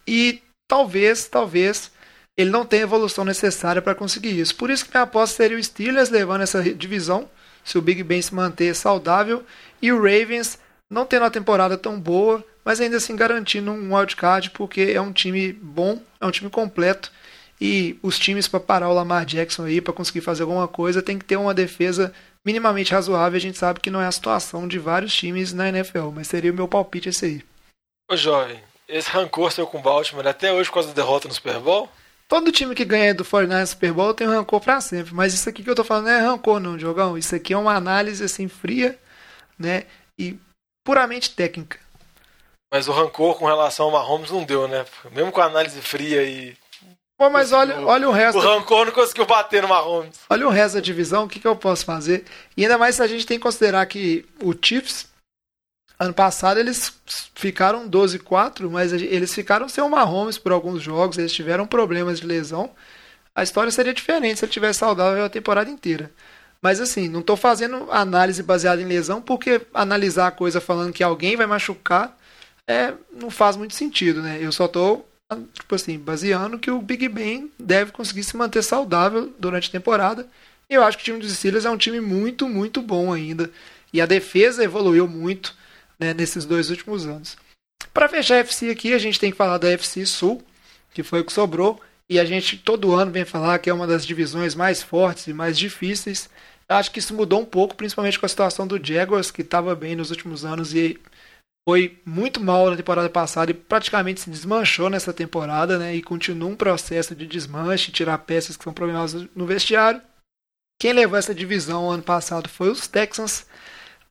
E 0.07 0.41
talvez, 0.67 1.27
talvez, 1.27 1.91
ele 2.37 2.49
não 2.49 2.65
tem 2.65 2.79
a 2.79 2.83
evolução 2.83 3.23
necessária 3.23 3.81
para 3.81 3.95
conseguir 3.95 4.39
isso. 4.39 4.55
Por 4.55 4.69
isso 4.69 4.85
que 4.85 4.91
minha 4.91 5.03
aposta 5.03 5.37
seria 5.37 5.57
o 5.57 5.63
Steelers 5.63 6.09
levando 6.09 6.41
essa 6.41 6.61
divisão, 6.61 7.29
se 7.63 7.77
o 7.77 7.81
Big 7.81 8.03
Ben 8.03 8.21
se 8.21 8.33
manter 8.33 8.75
saudável, 8.75 9.43
e 9.81 9.91
o 9.91 9.97
Ravens 9.97 10.57
não 10.89 11.05
tendo 11.05 11.23
uma 11.23 11.31
temporada 11.31 11.77
tão 11.77 11.99
boa, 11.99 12.43
mas 12.63 12.79
ainda 12.79 12.97
assim 12.97 13.15
garantindo 13.15 13.71
um 13.71 13.95
wildcard, 13.95 14.51
porque 14.51 14.91
é 14.93 15.01
um 15.01 15.11
time 15.11 15.53
bom, 15.53 16.01
é 16.19 16.25
um 16.25 16.31
time 16.31 16.49
completo, 16.49 17.11
e 17.59 17.97
os 18.01 18.19
times 18.19 18.47
para 18.47 18.59
parar 18.59 18.89
o 18.89 18.93
Lamar 18.93 19.25
Jackson 19.25 19.65
aí, 19.65 19.79
para 19.79 19.93
conseguir 19.93 20.21
fazer 20.21 20.43
alguma 20.43 20.67
coisa, 20.67 21.01
tem 21.01 21.17
que 21.17 21.25
ter 21.25 21.37
uma 21.37 21.53
defesa 21.53 22.13
minimamente 22.45 22.91
razoável. 22.91 23.37
A 23.37 23.39
gente 23.39 23.57
sabe 23.57 23.79
que 23.79 23.89
não 23.89 24.01
é 24.01 24.07
a 24.07 24.11
situação 24.11 24.67
de 24.67 24.77
vários 24.77 25.15
times 25.15 25.53
na 25.53 25.69
NFL, 25.69 26.09
mas 26.13 26.27
seria 26.27 26.51
o 26.51 26.55
meu 26.55 26.67
palpite 26.67 27.09
esse 27.09 27.25
aí. 27.25 27.43
Ô 28.11 28.17
jovem, 28.17 28.59
esse 28.87 29.09
rancor 29.09 29.51
seu 29.51 29.65
com 29.65 29.77
o 29.77 29.81
Baltimore 29.81 30.27
até 30.27 30.51
hoje 30.51 30.69
por 30.69 30.75
causa 30.75 30.89
da 30.89 30.95
derrota 30.95 31.27
no 31.27 31.33
Super 31.33 31.59
Bowl? 31.59 31.89
Todo 32.33 32.51
time 32.51 32.73
que 32.73 32.83
ganha 32.83 33.13
do 33.13 33.23
49 33.23 33.67
Super 33.67 33.93
Bowl 33.93 34.11
tem 34.11 34.27
um 34.27 34.31
rancor 34.31 34.59
para 34.59 34.81
sempre. 34.81 35.13
Mas 35.13 35.35
isso 35.35 35.47
aqui 35.47 35.61
que 35.61 35.69
eu 35.69 35.75
tô 35.75 35.83
falando 35.83 36.05
não 36.05 36.11
é 36.13 36.19
rancor, 36.19 36.59
não, 36.59 36.79
Jogão. 36.79 37.15
Isso 37.15 37.35
aqui 37.35 37.53
é 37.53 37.57
uma 37.57 37.75
análise 37.75 38.23
assim 38.23 38.47
fria, 38.47 38.97
né? 39.59 39.83
E 40.17 40.39
puramente 40.83 41.29
técnica. 41.35 41.77
Mas 42.73 42.87
o 42.87 42.91
rancor 42.91 43.35
com 43.37 43.45
relação 43.45 43.85
ao 43.85 43.91
Mahomes 43.91 44.31
não 44.31 44.43
deu, 44.43 44.67
né? 44.67 44.83
Mesmo 45.11 45.31
com 45.31 45.41
a 45.41 45.45
análise 45.45 45.79
fria 45.79 46.23
e. 46.23 46.57
Pô, 47.19 47.29
mas 47.29 47.51
olha, 47.51 47.79
olha 47.81 48.09
o 48.09 48.11
resto. 48.11 48.39
O 48.39 48.41
rancor 48.41 48.87
não 48.87 48.93
conseguiu 48.93 49.27
bater 49.27 49.61
no 49.61 49.67
Mahomes. 49.67 50.21
Olha 50.27 50.47
o 50.47 50.49
resto 50.49 50.73
da 50.73 50.81
divisão, 50.81 51.25
o 51.25 51.29
que, 51.29 51.39
que 51.39 51.47
eu 51.47 51.55
posso 51.55 51.85
fazer? 51.85 52.25
E 52.57 52.63
ainda 52.63 52.79
mais 52.79 52.95
se 52.95 53.03
a 53.03 53.07
gente 53.07 53.27
tem 53.27 53.37
que 53.37 53.43
considerar 53.43 53.85
que 53.85 54.25
o 54.41 54.55
Chiefs, 54.59 55.05
ano 55.99 56.13
passado, 56.13 56.59
eles 56.59 56.93
ficaram 57.35 57.89
12-4, 57.89 58.69
mas 58.69 58.91
eles 58.93 59.33
ficaram 59.33 59.69
sem 59.69 59.83
o 59.83 59.89
Mahomes 59.89 60.37
por 60.37 60.51
alguns 60.51 60.81
jogos, 60.81 61.17
eles 61.17 61.33
tiveram 61.33 61.65
problemas 61.65 62.19
de 62.19 62.27
lesão. 62.27 62.71
A 63.35 63.43
história 63.43 63.71
seria 63.71 63.93
diferente 63.93 64.39
se 64.39 64.45
ele 64.45 64.51
tivesse 64.51 64.79
saudável 64.79 65.23
a 65.23 65.29
temporada 65.29 65.69
inteira. 65.69 66.11
Mas 66.61 66.79
assim, 66.79 67.09
não 67.09 67.19
estou 67.19 67.35
fazendo 67.35 67.91
análise 67.91 68.41
baseada 68.41 68.81
em 68.81 68.85
lesão, 68.85 69.21
porque 69.21 69.61
analisar 69.73 70.27
a 70.27 70.31
coisa 70.31 70.61
falando 70.61 70.93
que 70.93 71.03
alguém 71.03 71.35
vai 71.35 71.45
machucar 71.45 72.17
é, 72.67 72.93
não 73.11 73.29
faz 73.29 73.57
muito 73.57 73.73
sentido, 73.73 74.21
né? 74.21 74.39
Eu 74.41 74.51
só 74.51 74.65
estou 74.65 75.07
tipo 75.53 75.75
assim, 75.75 75.97
baseando 75.97 76.59
que 76.59 76.69
o 76.69 76.81
Big 76.81 77.07
Ben 77.07 77.51
deve 77.57 77.91
conseguir 77.91 78.23
se 78.23 78.37
manter 78.37 78.61
saudável 78.61 79.33
durante 79.39 79.69
a 79.69 79.71
temporada. 79.71 80.27
Eu 80.69 80.83
acho 80.83 80.97
que 80.97 81.03
o 81.03 81.05
time 81.05 81.19
dos 81.19 81.33
Steelers 81.33 81.65
é 81.65 81.69
um 81.69 81.77
time 81.77 81.99
muito, 81.99 82.47
muito 82.47 82.81
bom 82.81 83.11
ainda. 83.11 83.49
E 83.91 84.01
a 84.01 84.05
defesa 84.05 84.63
evoluiu 84.63 85.07
muito 85.07 85.55
né, 86.03 86.13
nesses 86.13 86.45
dois 86.45 86.69
últimos 86.69 87.05
anos. 87.05 87.37
Para 87.93 88.09
fechar 88.09 88.35
a 88.35 88.39
FC 88.39 88.69
aqui, 88.69 88.93
a 88.93 88.97
gente 88.97 89.19
tem 89.19 89.31
que 89.31 89.37
falar 89.37 89.57
da 89.57 89.69
FC 89.71 90.05
Sul, 90.05 90.43
que 90.93 91.03
foi 91.03 91.21
o 91.21 91.25
que 91.25 91.33
sobrou. 91.33 91.81
E 92.09 92.19
a 92.19 92.25
gente 92.25 92.57
todo 92.57 92.93
ano 92.93 93.11
vem 93.11 93.25
falar 93.25 93.59
que 93.59 93.69
é 93.69 93.73
uma 93.73 93.87
das 93.87 94.05
divisões 94.05 94.55
mais 94.55 94.83
fortes 94.83 95.27
e 95.27 95.33
mais 95.33 95.57
difíceis. 95.57 96.29
Acho 96.67 96.91
que 96.91 96.99
isso 96.99 97.13
mudou 97.13 97.41
um 97.41 97.45
pouco, 97.45 97.75
principalmente 97.75 98.19
com 98.19 98.25
a 98.25 98.29
situação 98.29 98.67
do 98.67 98.83
Jaguars, 98.83 99.31
que 99.31 99.41
estava 99.41 99.75
bem 99.75 99.95
nos 99.95 100.11
últimos 100.11 100.43
anos 100.43 100.73
e 100.73 100.99
foi 101.67 102.01
muito 102.05 102.41
mal 102.41 102.69
na 102.69 102.75
temporada 102.75 103.09
passada 103.09 103.51
e 103.51 103.53
praticamente 103.53 104.21
se 104.21 104.29
desmanchou 104.29 104.89
nessa 104.89 105.13
temporada, 105.13 105.77
né? 105.77 105.95
E 105.95 106.01
continua 106.01 106.49
um 106.49 106.55
processo 106.55 107.15
de 107.15 107.25
desmanche, 107.25 107.91
tirar 107.91 108.17
peças 108.19 108.57
que 108.57 108.63
são 108.63 108.73
problemas 108.73 109.13
no 109.13 109.45
vestiário. 109.45 110.01
Quem 110.79 110.91
levou 110.91 111.17
essa 111.17 111.33
divisão 111.33 111.89
ano 111.89 112.03
passado 112.03 112.49
foi 112.49 112.69
os 112.69 112.87
Texans, 112.87 113.45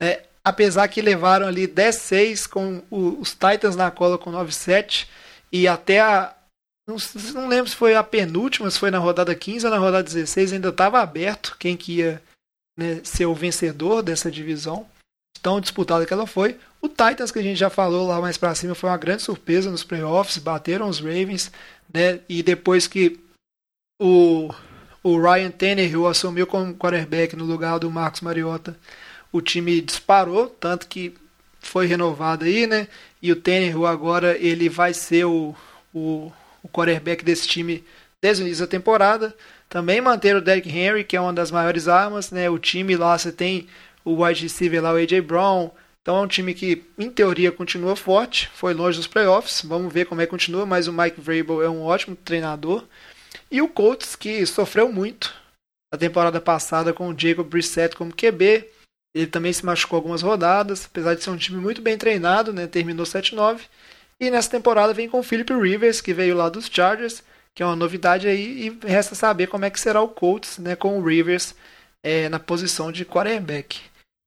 né? 0.00 0.22
Apesar 0.44 0.88
que 0.88 1.00
levaram 1.00 1.46
ali 1.46 1.68
10-6 1.68 2.48
com 2.48 2.82
os 2.90 3.30
Titans 3.30 3.76
na 3.76 3.90
cola 3.90 4.18
com 4.18 4.32
9-7 4.32 5.06
e 5.50 5.68
até 5.68 6.00
a 6.00 6.34
não, 6.86 6.96
não, 7.34 7.48
lembro 7.48 7.70
se 7.70 7.76
foi 7.76 7.94
a 7.94 8.02
penúltima, 8.02 8.68
se 8.70 8.78
foi 8.78 8.90
na 8.90 8.98
rodada 8.98 9.34
15 9.34 9.66
ou 9.66 9.70
na 9.70 9.78
rodada 9.78 10.02
16, 10.02 10.52
ainda 10.52 10.70
estava 10.70 11.00
aberto 11.00 11.56
quem 11.58 11.76
que 11.76 11.98
ia 11.98 12.20
né, 12.76 13.00
ser 13.04 13.26
o 13.26 13.34
vencedor 13.34 14.02
dessa 14.02 14.30
divisão, 14.30 14.86
tão 15.40 15.60
disputada 15.60 16.04
que 16.04 16.12
ela 16.12 16.26
foi. 16.26 16.58
O 16.80 16.88
Titans, 16.88 17.30
que 17.30 17.38
a 17.38 17.42
gente 17.42 17.56
já 17.56 17.70
falou 17.70 18.08
lá 18.08 18.20
mais 18.20 18.36
para 18.36 18.54
cima, 18.56 18.74
foi 18.74 18.90
uma 18.90 18.96
grande 18.96 19.22
surpresa 19.22 19.70
nos 19.70 19.84
playoffs, 19.84 20.38
bateram 20.38 20.88
os 20.88 20.98
Ravens, 20.98 21.52
né, 21.94 22.18
e 22.28 22.42
depois 22.42 22.88
que 22.88 23.20
o, 24.00 24.52
o 25.04 25.20
Ryan 25.20 25.52
Tannehill 25.52 26.08
assumiu 26.08 26.48
como 26.48 26.74
quarterback 26.74 27.36
no 27.36 27.44
lugar 27.44 27.78
do 27.78 27.90
Marcos 27.90 28.22
Mariota, 28.22 28.76
o 29.32 29.40
time 29.40 29.80
disparou, 29.80 30.46
tanto 30.46 30.86
que 30.86 31.14
foi 31.60 31.86
renovado 31.86 32.44
aí, 32.44 32.66
né, 32.66 32.86
e 33.20 33.32
o 33.32 33.36
Tannehill 33.36 33.86
agora 33.86 34.36
ele 34.36 34.68
vai 34.68 34.92
ser 34.92 35.24
o, 35.24 35.54
o, 35.94 36.30
o 36.62 36.68
quarterback 36.68 37.24
desse 37.24 37.48
time 37.48 37.84
desde 38.20 38.42
o 38.42 38.46
início 38.46 38.64
da 38.64 38.70
temporada. 38.70 39.34
Também 39.68 40.00
manter 40.00 40.36
o 40.36 40.40
Derrick 40.40 40.68
Henry, 40.68 41.02
que 41.02 41.16
é 41.16 41.20
uma 41.20 41.32
das 41.32 41.50
maiores 41.50 41.88
armas, 41.88 42.30
né? 42.30 42.50
O 42.50 42.58
time 42.58 42.94
lá 42.96 43.16
você 43.16 43.32
tem 43.32 43.66
o 44.04 44.22
wide 44.22 44.42
receiver 44.42 44.82
lá, 44.82 44.92
o 44.92 44.96
AJ 44.96 45.20
Brown. 45.20 45.70
Então 46.02 46.16
é 46.16 46.20
um 46.20 46.26
time 46.26 46.52
que, 46.52 46.84
em 46.98 47.08
teoria, 47.08 47.50
continua 47.50 47.96
forte. 47.96 48.50
Foi 48.54 48.74
longe 48.74 48.98
dos 48.98 49.06
playoffs. 49.06 49.62
Vamos 49.64 49.92
ver 49.92 50.06
como 50.06 50.20
é 50.20 50.26
que 50.26 50.30
continua. 50.30 50.66
Mas 50.66 50.88
o 50.88 50.92
Mike 50.92 51.20
Vrabel 51.20 51.62
é 51.62 51.70
um 51.70 51.82
ótimo 51.82 52.16
treinador. 52.16 52.84
E 53.50 53.62
o 53.62 53.68
Colts, 53.68 54.16
que 54.16 54.44
sofreu 54.44 54.92
muito 54.92 55.32
na 55.92 55.98
temporada 55.98 56.40
passada 56.40 56.92
com 56.92 57.08
o 57.08 57.18
Jacob 57.18 57.46
Brissett 57.46 57.96
como 57.96 58.14
QB. 58.14 58.66
Ele 59.14 59.26
também 59.26 59.52
se 59.52 59.64
machucou 59.64 59.96
algumas 59.96 60.22
rodadas, 60.22 60.86
apesar 60.86 61.14
de 61.14 61.22
ser 61.22 61.30
um 61.30 61.36
time 61.36 61.60
muito 61.60 61.82
bem 61.82 61.98
treinado, 61.98 62.52
né? 62.52 62.66
Terminou 62.66 63.04
7-9. 63.04 63.60
E 64.18 64.30
nessa 64.30 64.50
temporada 64.50 64.94
vem 64.94 65.08
com 65.08 65.20
o 65.20 65.22
Philip 65.22 65.52
Rivers, 65.52 66.00
que 66.00 66.14
veio 66.14 66.36
lá 66.36 66.48
dos 66.48 66.66
Chargers 66.66 67.22
que 67.54 67.62
é 67.62 67.66
uma 67.66 67.76
novidade 67.76 68.26
aí, 68.26 68.68
e 68.68 68.86
resta 68.86 69.14
saber 69.14 69.46
como 69.46 69.64
é 69.64 69.70
que 69.70 69.80
será 69.80 70.00
o 70.00 70.08
Colts 70.08 70.58
né, 70.58 70.74
com 70.74 70.98
o 70.98 71.04
Rivers 71.04 71.54
é, 72.02 72.28
na 72.28 72.38
posição 72.38 72.90
de 72.90 73.04
quarterback. 73.04 73.80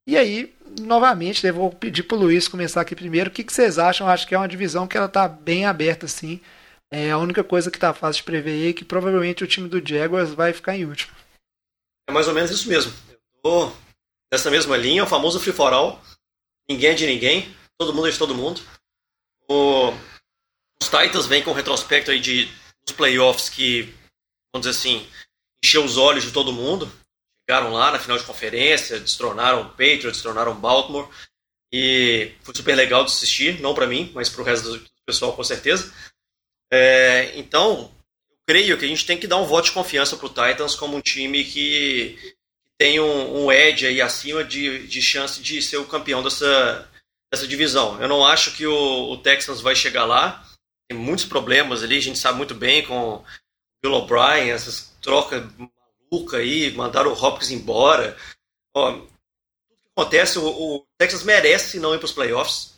E 0.08 0.16
aí, 0.18 0.54
novamente, 0.80 1.46
eu 1.46 1.54
vou 1.54 1.72
pedir 1.72 2.04
para 2.04 2.16
o 2.16 2.20
Luiz 2.20 2.48
começar 2.48 2.82
aqui 2.82 2.96
primeiro. 2.96 3.30
O 3.30 3.34
que, 3.34 3.44
que 3.44 3.52
vocês 3.52 3.80
acham? 3.80 4.06
Eu 4.06 4.14
acho 4.14 4.28
que 4.28 4.36
é 4.36 4.38
uma 4.38 4.48
divisão 4.48 4.88
que 4.88 4.96
ela 4.96 5.08
está 5.08 5.28
bem 5.28 5.66
aberta, 5.66 6.06
assim. 6.06 6.40
É 6.92 7.10
a 7.10 7.18
única 7.18 7.44
coisa 7.44 7.72
que 7.72 7.78
está 7.78 7.92
fácil 7.94 8.22
de 8.22 8.26
prever 8.26 8.70
é 8.70 8.74
que 8.74 8.86
provavelmente 8.86 9.44
o 9.44 9.48
time 9.48 9.68
do 9.68 9.82
Jaguars 9.84 10.30
vai 10.30 10.54
ficar 10.54 10.76
em 10.76 10.86
último. 10.86 11.12
É 12.08 12.14
mais 12.14 12.28
ou 12.28 12.36
menos 12.36 12.52
isso 12.52 12.70
mesmo. 12.70 12.94
Eu 13.10 13.18
tô 13.42 13.72
nessa 14.36 14.52
mesma 14.52 14.76
linha, 14.76 15.04
o 15.04 15.08
famoso 15.08 15.40
free 15.40 15.54
for 15.54 15.72
all. 15.72 16.02
Ninguém 16.70 16.92
é 16.92 16.94
de 16.94 17.08
ninguém, 17.08 17.56
todo 17.78 17.94
mundo 17.94 18.08
é 18.08 18.12
de 18.12 18.18
todo 18.18 18.36
mundo. 18.36 18.62
O... 19.50 19.92
Os 20.82 20.90
Titans 20.90 21.26
vêm 21.26 21.42
com 21.42 21.52
um 21.52 21.56
retrospecto 21.56 22.12
aí 22.12 22.20
de 22.20 22.50
os 22.86 22.94
playoffs 22.94 23.50
que, 23.50 23.84
vamos 24.54 24.68
dizer 24.68 24.72
assim, 24.72 25.08
encheu 25.64 25.84
os 25.84 25.98
olhos 25.98 26.24
de 26.24 26.32
todo 26.32 26.52
mundo. 26.52 26.92
Chegaram 27.48 27.72
lá 27.72 27.92
na 27.92 28.00
final 28.00 28.18
de 28.18 28.26
conferência, 28.26 29.00
destronaram 29.00 29.62
o 29.62 29.70
Patriots, 29.70 30.14
destronaram 30.14 30.52
o 30.52 30.56
Baltimore. 30.56 31.10
E 31.72 32.34
foi 32.42 32.54
super 32.54 32.76
legal 32.76 33.06
de 33.06 33.12
assistir, 33.12 33.62
não 33.62 33.74
para 33.74 33.88
mim, 33.88 34.12
mas 34.14 34.30
para 34.30 34.42
o 34.42 34.46
resto 34.46 34.78
do 34.78 34.90
pessoal 35.06 35.34
com 35.34 35.44
certeza. 35.44 35.94
É, 36.72 37.32
então, 37.38 37.92
eu 38.30 38.38
creio 38.46 38.78
que 38.78 38.86
a 38.86 38.88
gente 38.88 39.06
tem 39.06 39.18
que 39.18 39.28
dar 39.28 39.38
um 39.38 39.46
voto 39.46 39.66
de 39.66 39.72
confiança 39.72 40.18
para 40.18 40.26
o 40.26 40.30
Titans 40.30 40.76
como 40.76 40.98
um 40.98 41.02
time 41.02 41.44
que 41.46 42.36
tem 42.78 43.00
um, 43.00 43.46
um 43.46 43.52
edge 43.52 43.86
aí 43.88 44.02
acima 44.02 44.44
de, 44.44 44.88
de 44.88 45.02
chance 45.02 45.42
de 45.42 45.62
ser 45.62 45.78
o 45.78 45.88
campeão 45.88 46.22
dessa, 46.22 46.90
dessa 47.32 47.48
divisão. 47.48 48.02
Eu 48.02 48.08
não 48.08 48.26
acho 48.26 48.56
que 48.56 48.66
o, 48.66 49.12
o 49.12 49.18
Texans 49.18 49.62
vai 49.62 49.76
chegar 49.76 50.06
lá, 50.06 50.46
tem 50.90 50.98
muitos 50.98 51.26
problemas 51.26 51.84
ali, 51.84 51.98
a 51.98 52.02
gente 52.02 52.20
sabe 52.20 52.38
muito 52.38 52.54
bem 52.54 52.86
com 52.86 53.16
o 53.16 53.26
Bill 53.84 53.94
O'Brien, 53.94 54.52
essas 54.52 54.94
trocas 55.02 55.44
malucas 56.12 56.40
aí, 56.40 56.72
mandaram 56.74 57.12
o 57.12 57.14
Hopkins 57.14 57.52
embora. 57.52 58.18
Ó, 58.76 58.92
tudo 58.92 59.08
que 59.08 59.90
acontece, 59.98 60.40
o, 60.40 60.46
o 60.46 60.86
Texas 60.98 61.24
merece 61.24 61.80
não 61.80 61.94
ir 61.94 61.98
para 61.98 62.06
os 62.06 62.14
playoffs 62.14 62.76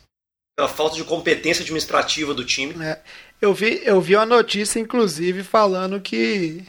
pela 0.56 0.68
falta 0.68 0.96
de 0.96 1.04
competência 1.04 1.62
administrativa 1.62 2.34
do 2.34 2.44
time. 2.44 2.74
É, 2.84 3.00
eu, 3.40 3.54
vi, 3.54 3.80
eu 3.84 4.00
vi 4.00 4.16
uma 4.16 4.26
notícia, 4.26 4.80
inclusive, 4.80 5.44
falando 5.44 6.00
que 6.00 6.64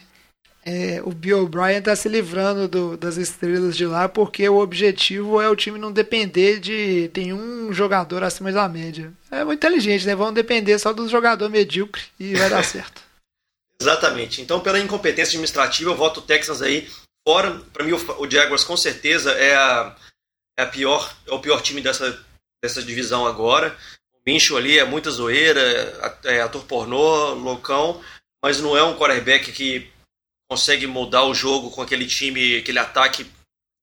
é, 0.66 1.02
o 1.04 1.12
Bill 1.12 1.44
O'Brien 1.44 1.80
está 1.80 1.96
se 1.96 2.10
livrando 2.10 2.68
do, 2.68 2.98
das 2.98 3.16
estrelas 3.18 3.78
de 3.78 3.86
lá 3.86 4.10
porque 4.10 4.48
o 4.50 4.60
objetivo 4.60 5.42
é 5.42 5.50
o 5.50 5.56
time 5.56 5.80
não 5.80 5.92
depender 5.92 6.60
de 6.60 7.10
nenhum 7.16 7.72
jogador 7.72 8.24
acima 8.24 8.52
da 8.52 8.68
média. 8.68 9.14
É 9.32 9.44
muito 9.44 9.60
inteligente, 9.60 10.06
né? 10.06 10.16
Vão 10.16 10.34
depender 10.34 10.78
só 10.78 10.92
do 10.92 11.08
jogador 11.08 11.50
medíocre 11.50 12.04
e 12.20 12.36
vai 12.36 12.50
dar 12.50 12.64
certo. 12.66 13.02
Exatamente. 13.82 14.42
Então, 14.42 14.60
pela 14.60 14.80
incompetência 14.80 15.32
administrativa, 15.32 15.92
eu 15.92 15.96
voto 15.96 16.20
o 16.20 16.24
Texans 16.24 16.62
aí 16.62 16.90
fora. 17.26 17.62
Para 17.72 17.86
mim, 17.86 17.94
o 17.94 18.30
Jaguars 18.30 18.66
com 18.66 18.76
certeza 18.76 19.32
é, 19.32 19.56
a, 19.56 19.96
é, 20.60 20.64
a 20.64 20.66
pior, 20.66 21.16
é 21.26 21.34
o 21.34 21.40
pior 21.40 21.62
time 21.62 21.80
dessa, 21.80 22.20
dessa 22.62 22.84
divisão 22.84 23.26
agora. 23.26 23.78
O 24.14 24.18
Mincho 24.26 24.58
ali 24.58 24.78
é 24.78 24.84
muita 24.84 25.10
zoeira, 25.10 25.62
é 26.26 26.42
ator 26.42 26.66
pornô, 26.66 27.34
loucão, 27.36 28.02
mas 28.44 28.60
não 28.60 28.76
é 28.76 28.84
um 28.84 28.98
quarterback 28.98 29.54
que 29.54 29.90
consegue 30.50 30.88
mudar 30.88 31.24
o 31.26 31.34
jogo 31.34 31.70
com 31.70 31.82
aquele 31.82 32.08
time, 32.08 32.58
aquele 32.58 32.80
ataque 32.80 33.30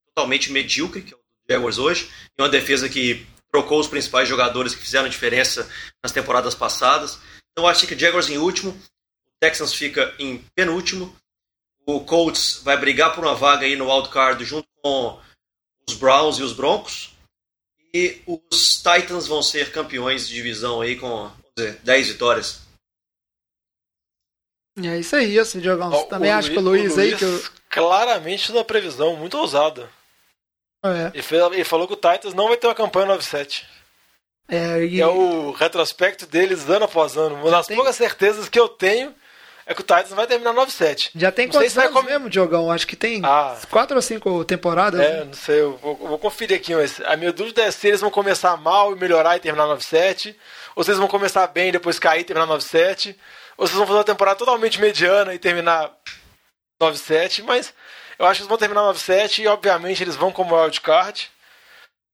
totalmente 0.08 0.50
medíocre, 0.50 1.02
que 1.02 1.14
é 1.14 1.16
o 1.16 1.20
Jaguars 1.48 1.78
hoje, 1.78 2.10
e 2.36 2.42
uma 2.42 2.48
defesa 2.48 2.88
que 2.88 3.24
trocou 3.50 3.78
os 3.78 3.86
principais 3.86 4.28
jogadores 4.28 4.74
que 4.74 4.82
fizeram 4.82 5.08
diferença 5.08 5.70
nas 6.02 6.12
temporadas 6.12 6.54
passadas. 6.54 7.18
Então 7.52 7.66
acho 7.66 7.86
que 7.86 7.94
o 7.94 7.98
Jaguars 7.98 8.28
em 8.28 8.36
último, 8.36 8.72
o 8.72 9.30
Texans 9.40 9.72
fica 9.72 10.12
em 10.18 10.38
penúltimo, 10.54 11.14
o 11.86 12.00
Colts 12.00 12.60
vai 12.64 12.76
brigar 12.76 13.14
por 13.14 13.24
uma 13.24 13.34
vaga 13.34 13.64
aí 13.64 13.76
no 13.76 13.88
wildcard 13.88 14.44
junto 14.44 14.66
com 14.82 15.20
os 15.88 15.94
Browns 15.94 16.38
e 16.38 16.42
os 16.42 16.52
Broncos, 16.52 17.12
e 17.94 18.20
os 18.26 18.76
Titans 18.76 19.28
vão 19.28 19.40
ser 19.40 19.70
campeões 19.70 20.28
de 20.28 20.34
divisão 20.34 20.80
aí 20.80 20.96
com, 20.96 21.08
vamos 21.08 21.52
dizer, 21.56 21.80
10 21.84 22.08
vitórias. 22.08 22.65
É 24.82 24.98
isso 24.98 25.16
aí, 25.16 25.38
assim, 25.38 25.58
Diogão. 25.60 25.90
Você 25.90 26.06
também 26.06 26.30
acha 26.30 26.50
que 26.50 26.58
o 26.58 26.60
Luiz, 26.60 26.92
o 26.92 26.96
Luiz 26.96 26.98
aí 26.98 27.16
que 27.16 27.24
eu... 27.24 27.42
Claramente 27.70 28.52
uma 28.52 28.64
previsão 28.64 29.16
muito 29.16 29.36
ousada. 29.38 29.88
É. 30.84 31.10
Ele, 31.14 31.22
fez, 31.22 31.42
ele, 31.42 31.64
falou 31.64 31.86
que 31.86 31.94
o 31.94 31.96
Titans 31.96 32.34
não 32.34 32.48
vai 32.48 32.56
ter 32.56 32.66
uma 32.66 32.74
campanha 32.74 33.06
9-7. 33.16 33.64
É, 34.48 34.84
e... 34.84 35.00
é 35.00 35.06
o 35.06 35.50
retrospecto 35.50 36.26
deles 36.26 36.68
ano 36.68 36.84
após 36.84 37.16
ano. 37.16 37.34
Uma 37.36 37.50
das 37.50 37.66
tem... 37.66 37.76
poucas 37.76 37.96
certezas 37.96 38.48
que 38.48 38.58
eu 38.58 38.68
tenho 38.68 39.14
é 39.66 39.74
que 39.74 39.80
o 39.80 39.84
Titans 39.84 40.10
vai 40.10 40.26
terminar 40.26 40.54
9-7. 40.54 41.10
Já 41.16 41.32
tem 41.32 41.48
quantos 41.48 41.72
se 41.72 41.80
anos 41.80 41.92
com- 41.92 42.02
mesmo, 42.02 42.30
Diogão? 42.30 42.70
Acho 42.70 42.86
que 42.86 42.94
tem 42.94 43.20
Ah. 43.24 43.58
quatro 43.68 43.96
ou 43.96 44.02
cinco 44.02 44.44
temporadas. 44.44 45.00
É, 45.00 45.24
não 45.24 45.32
sei, 45.32 45.60
eu 45.60 45.76
vou, 45.78 45.98
eu 46.00 46.08
vou 46.08 46.18
conferir 46.18 46.56
aqui, 46.56 46.74
mas 46.74 47.00
a 47.00 47.16
minha 47.16 47.32
dúvida 47.32 47.62
é 47.62 47.70
se 47.70 47.88
eles 47.88 48.00
vão 48.00 48.10
começar 48.10 48.56
mal 48.56 48.92
e 48.92 48.98
melhorar 48.98 49.36
e 49.36 49.40
terminar 49.40 49.66
9-7, 49.66 50.36
ou 50.76 50.84
se 50.84 50.90
eles 50.90 51.00
vão 51.00 51.08
começar 51.08 51.46
bem 51.48 51.70
e 51.70 51.72
depois 51.72 51.98
cair 51.98 52.20
e 52.20 52.24
terminar 52.24 52.46
9-7, 52.46 53.16
ou 53.56 53.64
eles 53.64 53.74
vão 53.76 53.86
fazer 53.86 53.98
uma 53.98 54.04
temporada 54.04 54.38
totalmente 54.38 54.80
mediana 54.80 55.34
e 55.34 55.38
terminar 55.38 55.90
9-7, 56.80 57.42
mas 57.42 57.72
eu 58.18 58.26
acho 58.26 58.38
que 58.38 58.42
eles 58.42 58.48
vão 58.48 58.58
terminar 58.58 58.82
9-7 58.82 59.40
e 59.40 59.46
obviamente 59.46 60.02
eles 60.02 60.16
vão 60.16 60.32
como 60.32 60.54
wildcard. 60.54 61.30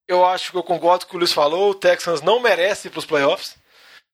Eu 0.07 0.25
acho 0.25 0.51
que 0.51 0.57
eu 0.57 0.63
concordo 0.63 1.05
com 1.05 1.09
o 1.09 1.11
que 1.11 1.17
o 1.17 1.19
Luiz 1.19 1.33
falou, 1.33 1.71
o 1.71 1.75
Texans 1.75 2.21
não 2.21 2.41
merece 2.41 2.89
ir 2.89 2.91
para 2.91 2.99
os 2.99 3.07
playoffs. 3.07 3.57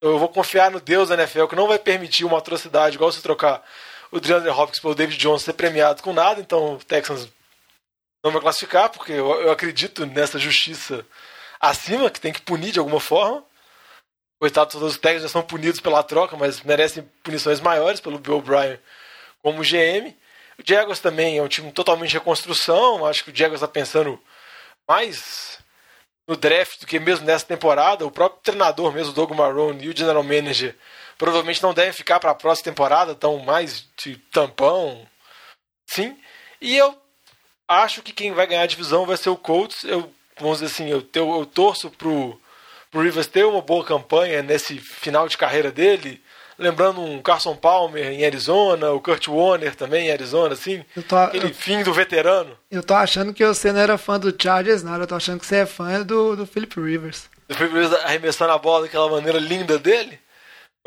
Eu 0.00 0.18
vou 0.18 0.28
confiar 0.28 0.70
no 0.70 0.80
Deus 0.80 1.08
da 1.08 1.14
NFL 1.14 1.46
que 1.46 1.56
não 1.56 1.66
vai 1.66 1.78
permitir 1.78 2.24
uma 2.24 2.38
atrocidade 2.38 2.96
igual 2.96 3.10
se 3.10 3.22
trocar 3.22 3.64
o 4.10 4.20
DeAndre 4.20 4.50
Hopkins 4.50 4.80
pelo 4.80 4.94
David 4.94 5.18
Jones 5.18 5.42
ser 5.42 5.52
premiado 5.52 6.02
com 6.02 6.12
nada, 6.12 6.40
então 6.40 6.74
o 6.74 6.78
Texans 6.78 7.28
não 8.24 8.32
vai 8.32 8.40
classificar, 8.40 8.90
porque 8.90 9.12
eu, 9.12 9.28
eu 9.42 9.50
acredito 9.50 10.06
nessa 10.06 10.38
justiça 10.38 11.04
acima, 11.60 12.10
que 12.10 12.20
tem 12.20 12.32
que 12.32 12.40
punir 12.40 12.72
de 12.72 12.78
alguma 12.78 13.00
forma. 13.00 13.44
Coitado, 14.40 14.70
todos 14.70 14.92
os 14.92 14.98
técnicos 14.98 15.22
já 15.24 15.28
são 15.28 15.42
punidos 15.42 15.80
pela 15.80 16.02
troca, 16.02 16.36
mas 16.36 16.62
merecem 16.62 17.02
punições 17.24 17.60
maiores 17.60 18.00
pelo 18.00 18.18
Bill 18.18 18.36
O'Brien 18.36 18.78
como 19.42 19.62
GM. 19.62 20.14
O 20.58 20.62
Jaguars 20.64 21.00
também 21.00 21.38
é 21.38 21.42
um 21.42 21.48
time 21.48 21.72
totalmente 21.72 22.10
de 22.10 22.18
reconstrução, 22.18 23.04
acho 23.04 23.24
que 23.24 23.30
o 23.30 23.36
Jaguars 23.36 23.60
está 23.60 23.68
pensando 23.68 24.20
mais 24.88 25.58
no 26.28 26.36
draft 26.36 26.80
do 26.80 26.86
que 26.86 27.00
mesmo 27.00 27.26
nessa 27.26 27.46
temporada. 27.46 28.06
O 28.06 28.10
próprio 28.10 28.40
treinador 28.42 28.92
mesmo, 28.92 29.12
o 29.12 29.14
Doug 29.14 29.32
Marrone, 29.32 29.84
e 29.84 29.88
o 29.88 29.96
general 29.96 30.22
manager 30.22 30.76
provavelmente 31.16 31.62
não 31.62 31.74
devem 31.74 31.92
ficar 31.92 32.20
para 32.20 32.30
a 32.30 32.34
próxima 32.34 32.66
temporada, 32.66 33.12
estão 33.12 33.38
mais 33.38 33.88
de 33.96 34.16
tampão, 34.30 35.04
sim. 35.90 36.16
E 36.60 36.76
eu 36.76 36.96
acho 37.66 38.02
que 38.02 38.12
quem 38.12 38.32
vai 38.32 38.46
ganhar 38.46 38.62
a 38.62 38.66
divisão 38.66 39.04
vai 39.04 39.16
ser 39.16 39.30
o 39.30 39.36
Colts. 39.36 39.82
Eu, 39.82 40.12
vamos 40.38 40.60
dizer 40.60 40.72
assim, 40.72 40.88
eu, 40.88 41.04
eu, 41.12 41.40
eu 41.40 41.46
torço 41.46 41.90
pro, 41.90 42.40
pro 42.90 43.02
Rivers 43.02 43.26
ter 43.26 43.44
uma 43.44 43.60
boa 43.60 43.84
campanha 43.84 44.42
nesse 44.42 44.78
final 44.78 45.28
de 45.28 45.36
carreira 45.36 45.70
dele. 45.70 46.20
Lembrando 46.58 47.00
um 47.00 47.22
Carson 47.22 47.54
Palmer 47.54 48.04
em 48.10 48.24
Arizona, 48.24 48.90
o 48.90 49.00
Kurt 49.00 49.28
Warner 49.28 49.76
também 49.76 50.08
em 50.08 50.10
Arizona, 50.10 50.54
assim. 50.54 50.84
Eu 50.96 51.04
tô, 51.04 51.16
Aquele 51.16 51.46
eu, 51.50 51.54
fim 51.54 51.84
do 51.84 51.92
veterano. 51.94 52.56
eu 52.68 52.82
tô 52.82 52.94
achando 52.94 53.32
que 53.32 53.46
você 53.46 53.70
não 53.70 53.78
era 53.80 53.96
fã 53.96 54.18
do 54.18 54.34
Chargers, 54.36 54.82
nada. 54.82 55.04
Eu 55.04 55.06
tô 55.06 55.14
achando 55.14 55.38
que 55.38 55.46
você 55.46 55.58
é 55.58 55.66
fã 55.66 56.02
do, 56.02 56.34
do 56.34 56.46
Philip 56.46 56.80
Rivers. 56.80 57.30
O 57.48 57.54
Philip 57.54 57.74
Rivers 57.74 57.92
arremessando 58.04 58.52
a 58.52 58.58
bola 58.58 58.82
daquela 58.86 59.08
maneira 59.08 59.38
linda 59.38 59.78
dele. 59.78 60.18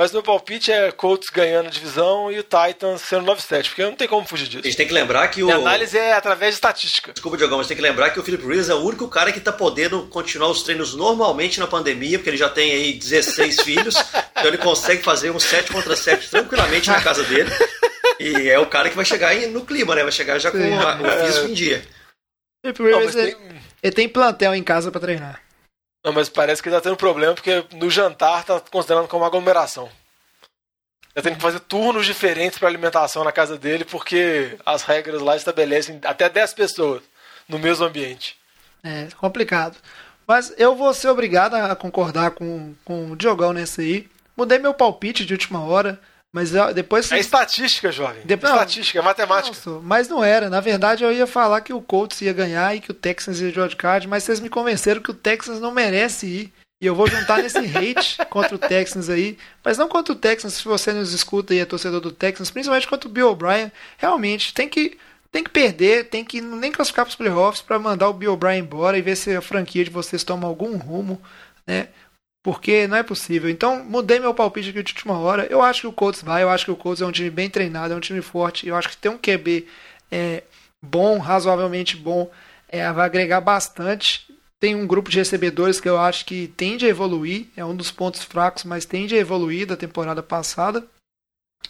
Mas 0.02 0.12
meu 0.12 0.24
palpite 0.24 0.72
é 0.72 0.92
Colts 0.92 1.30
ganhando 1.30 1.68
a 1.68 1.70
divisão 1.70 2.32
e 2.32 2.40
o 2.40 2.44
Titans 2.44 3.02
sendo 3.04 3.24
9-7, 3.32 3.68
porque 3.68 3.84
não 3.84 3.96
tem 3.96 4.08
como 4.08 4.26
fugir 4.28 4.46
A 4.46 4.50
disso. 4.50 4.64
gente 4.64 4.76
tem 4.76 4.88
que 4.88 4.94
lembrar 4.94 5.28
que 5.28 5.44
o. 5.44 5.46
Minha 5.46 5.58
análise 5.58 5.96
é 5.96 6.14
através 6.14 6.54
de 6.54 6.56
estatística. 6.56 7.14
Desculpa, 7.14 7.38
Diogão, 7.38 7.60
mas 7.60 7.68
tem 7.68 7.78
que 7.78 7.84
lembrar 7.84 8.10
que 8.10 8.20
o 8.20 8.24
Philip 8.24 8.42
Rivers 8.44 8.70
é 8.70 8.74
o 8.74 8.80
único 8.84 9.08
cara 9.08 9.32
que 9.32 9.40
tá 9.40 9.52
podendo 9.52 10.08
continuar 10.08 10.50
os 10.50 10.64
treinos 10.64 10.96
normalmente 10.96 11.60
na 11.60 11.68
pandemia, 11.68 12.18
porque 12.18 12.32
ele 12.32 12.38
já 12.38 12.50
tem 12.50 12.72
aí 12.72 12.94
16 12.94 13.62
filhos, 13.62 13.94
então 14.32 14.48
ele 14.48 14.58
consegue 14.58 15.04
fazer 15.04 15.30
um 15.30 15.40
7 15.40 15.72
contra 15.72 15.96
7 15.96 16.32
tranquilamente 16.32 16.90
na 16.90 17.00
casa 17.00 17.24
dele. 17.24 17.52
E 18.20 18.50
é 18.50 18.58
o 18.58 18.66
cara 18.66 18.90
que 18.90 18.96
vai 18.96 19.06
chegar 19.06 19.36
no 19.50 19.64
clima, 19.64 19.94
né? 19.94 20.02
Vai 20.02 20.12
chegar 20.12 20.40
já 20.40 20.50
com 20.50 20.58
a- 20.58 20.96
o 21.00 21.26
físico 21.28 21.48
em 21.48 21.54
dia. 21.54 21.86
Philip 22.66 22.82
Não, 22.82 22.88
Rivers, 22.88 23.06
mas 23.06 23.16
ele, 23.24 23.36
tem- 23.36 23.62
ele 23.84 23.94
tem 23.94 24.10
plantel 24.10 24.56
em 24.56 24.64
casa 24.64 24.90
pra 24.90 25.00
treinar. 25.00 25.40
Não, 26.04 26.12
mas 26.12 26.30
parece 26.30 26.62
que 26.62 26.70
ele 26.70 26.76
tá 26.76 26.82
tendo 26.82 26.98
problema 26.98 27.34
porque 27.34 27.64
no 27.74 27.90
jantar 27.90 28.44
tá 28.44 28.60
considerando 28.60 29.08
como 29.08 29.24
aglomeração. 29.24 29.90
Tá 31.14 31.22
tendo 31.22 31.36
que 31.36 31.42
fazer 31.42 31.60
turnos 31.60 32.06
diferentes 32.06 32.58
para 32.58 32.68
alimentação 32.68 33.24
na 33.24 33.32
casa 33.32 33.58
dele 33.58 33.86
porque 33.86 34.58
as 34.66 34.84
regras 34.84 35.22
lá 35.22 35.36
estabelecem 35.36 36.00
até 36.04 36.30
10 36.30 36.54
pessoas 36.54 37.04
no 37.48 37.60
mesmo 37.60 37.86
ambiente. 37.86 38.38
É 38.84 39.08
complicado. 39.18 39.78
Mas 40.26 40.54
eu 40.58 40.76
vou 40.76 40.94
ser 40.94 41.10
obrigado 41.10 41.56
a 41.56 41.76
concordar 41.76 42.32
com, 42.32 42.74
com 42.86 43.12
o 43.12 43.16
Diogão 43.16 43.54
nessa 43.54 43.82
aí. 43.82 44.10
Mudei 44.36 44.58
meu 44.58 44.74
palpite 44.74 45.26
de 45.26 45.34
última 45.34 45.64
hora, 45.64 46.00
mas 46.34 46.52
depois 46.74 47.12
É 47.12 47.20
estatística, 47.20 47.92
jovem. 47.92 48.22
Depois- 48.24 48.52
estatística, 48.54 49.00
é 49.00 49.02
matemática. 49.02 49.50
Nossa, 49.70 49.82
mas 49.84 50.08
não 50.08 50.24
era. 50.24 50.50
Na 50.50 50.60
verdade, 50.62 51.04
eu 51.04 51.12
ia 51.12 51.28
falar 51.28 51.62
que 51.62 51.74
o 51.74 51.82
Colts 51.82 52.22
ia 52.22 52.32
ganhar 52.34 52.76
e 52.76 52.80
que 52.80 52.92
o 52.92 52.94
Texans 52.94 53.40
ia 53.42 53.52
de 53.52 53.60
wildcard, 53.60 54.08
mas 54.08 54.24
vocês 54.24 54.40
me 54.40 54.50
convenceram 54.50 55.02
que 55.02 55.12
o 55.12 55.16
Texans 55.16 55.60
não 55.60 55.72
merece 55.72 56.26
ir. 56.28 56.54
E 56.82 56.86
eu 56.88 56.96
vou 56.96 57.06
juntar 57.08 57.38
nesse 57.44 57.58
hate 57.78 58.18
contra 58.30 58.56
o 58.56 58.58
Texans 58.58 59.08
aí. 59.10 59.38
Mas 59.64 59.78
não 59.78 59.88
contra 59.88 60.14
o 60.14 60.16
Texans, 60.18 60.54
se 60.56 60.64
você 60.66 60.92
nos 60.94 61.14
escuta 61.14 61.54
e 61.54 61.60
é 61.60 61.66
torcedor 61.66 62.00
do 62.02 62.12
Texans, 62.12 62.50
principalmente 62.50 62.88
contra 62.88 63.08
o 63.08 63.12
Bill 63.12 63.30
O'Brien. 63.30 63.72
Realmente, 64.00 64.52
tem 64.54 64.68
que, 64.68 64.98
tem 65.32 65.44
que 65.44 65.50
perder, 65.52 66.06
tem 66.10 66.26
que 66.26 66.42
nem 66.42 66.72
classificar 66.72 67.06
para 67.06 67.12
os 67.12 67.16
playoffs 67.16 67.62
para 67.62 67.78
mandar 67.78 68.10
o 68.10 68.14
Bill 68.14 68.34
O'Brien 68.34 68.60
embora 68.62 68.98
e 68.98 69.02
ver 69.02 69.16
se 69.16 69.36
a 69.36 69.42
franquia 69.42 69.84
de 69.84 69.92
vocês 69.92 70.24
toma 70.24 70.48
algum 70.48 70.76
rumo, 70.78 71.22
né? 71.68 71.90
Porque 72.44 72.88
não 72.88 72.98
é 72.98 73.04
possível. 73.04 73.50
Então, 73.50 73.84
mudei 73.84 74.20
meu 74.20 74.34
palpite 74.34 74.70
aqui 74.70 74.82
de 74.82 74.94
última 74.94 75.20
hora. 75.20 75.46
Eu 75.46 75.62
acho 75.62 75.82
que 75.82 75.88
o 75.88 75.94
Colts 75.94 76.24
vai. 76.24 76.42
Eu 76.42 76.50
acho 76.50 76.66
que 76.66 76.72
o 76.72 76.76
Colts 76.76 77.02
é 77.02 77.06
um 77.06 77.12
time 77.12 77.30
bem 77.30 77.50
treinado, 77.50 77.94
é 77.94 77.98
um 77.98 78.02
time 78.02 78.22
forte. 78.22 78.68
Eu 78.68 78.76
acho 78.76 78.90
que 78.90 78.98
tem 78.98 79.12
um 79.12 79.18
QB 79.18 79.68
é, 80.12 80.44
bom, 80.82 81.20
razoavelmente 81.20 81.96
bom. 81.96 82.32
É, 82.68 82.92
vai 82.92 83.06
agregar 83.06 83.42
bastante. 83.42 84.28
Tem 84.60 84.76
um 84.76 84.88
grupo 84.88 85.10
de 85.10 85.18
recebedores 85.18 85.80
que 85.80 85.90
eu 85.90 86.00
acho 86.00 86.26
que 86.26 86.48
tende 86.58 86.86
a 86.86 86.90
evoluir. 86.90 87.48
É 87.56 87.64
um 87.64 87.76
dos 87.76 87.92
pontos 87.92 88.24
fracos, 88.24 88.64
mas 88.64 88.86
tende 88.86 89.16
a 89.16 89.20
evoluir 89.20 89.68
da 89.68 89.78
temporada 89.78 90.24
passada. 90.24 90.86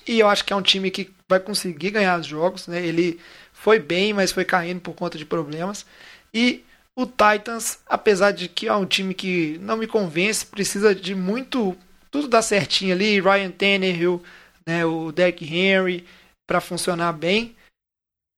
E 0.08 0.20
eu 0.20 0.28
acho 0.28 0.46
que 0.46 0.54
é 0.54 0.56
um 0.56 0.62
time 0.62 0.90
que 0.90 1.10
vai 1.28 1.40
conseguir 1.40 1.92
ganhar 1.92 2.20
os 2.20 2.26
jogos. 2.26 2.68
Né? 2.68 2.86
Ele 2.86 3.20
foi 3.52 3.78
bem, 3.78 4.14
mas 4.14 4.32
foi 4.32 4.46
caindo 4.46 4.80
por 4.80 4.94
conta 4.96 5.18
de 5.18 5.26
problemas. 5.26 5.86
E 6.34 6.64
o 6.96 7.06
Titans, 7.06 7.80
apesar 7.88 8.32
de 8.32 8.48
que 8.48 8.68
é 8.68 8.74
um 8.74 8.86
time 8.86 9.14
que 9.14 9.58
não 9.62 9.78
me 9.78 9.88
convence, 9.88 10.46
precisa 10.46 10.94
de 10.94 11.16
muito. 11.16 11.76
Tudo 12.10 12.28
dar 12.28 12.42
certinho 12.42 12.94
ali. 12.94 13.22
Ryan 13.22 13.52
Tannehill, 13.52 14.22
né, 14.66 14.86
o 14.86 15.12
Derrick 15.12 15.46
Henry, 15.46 16.06
para 16.46 16.60
funcionar 16.60 17.14
bem. 17.14 17.56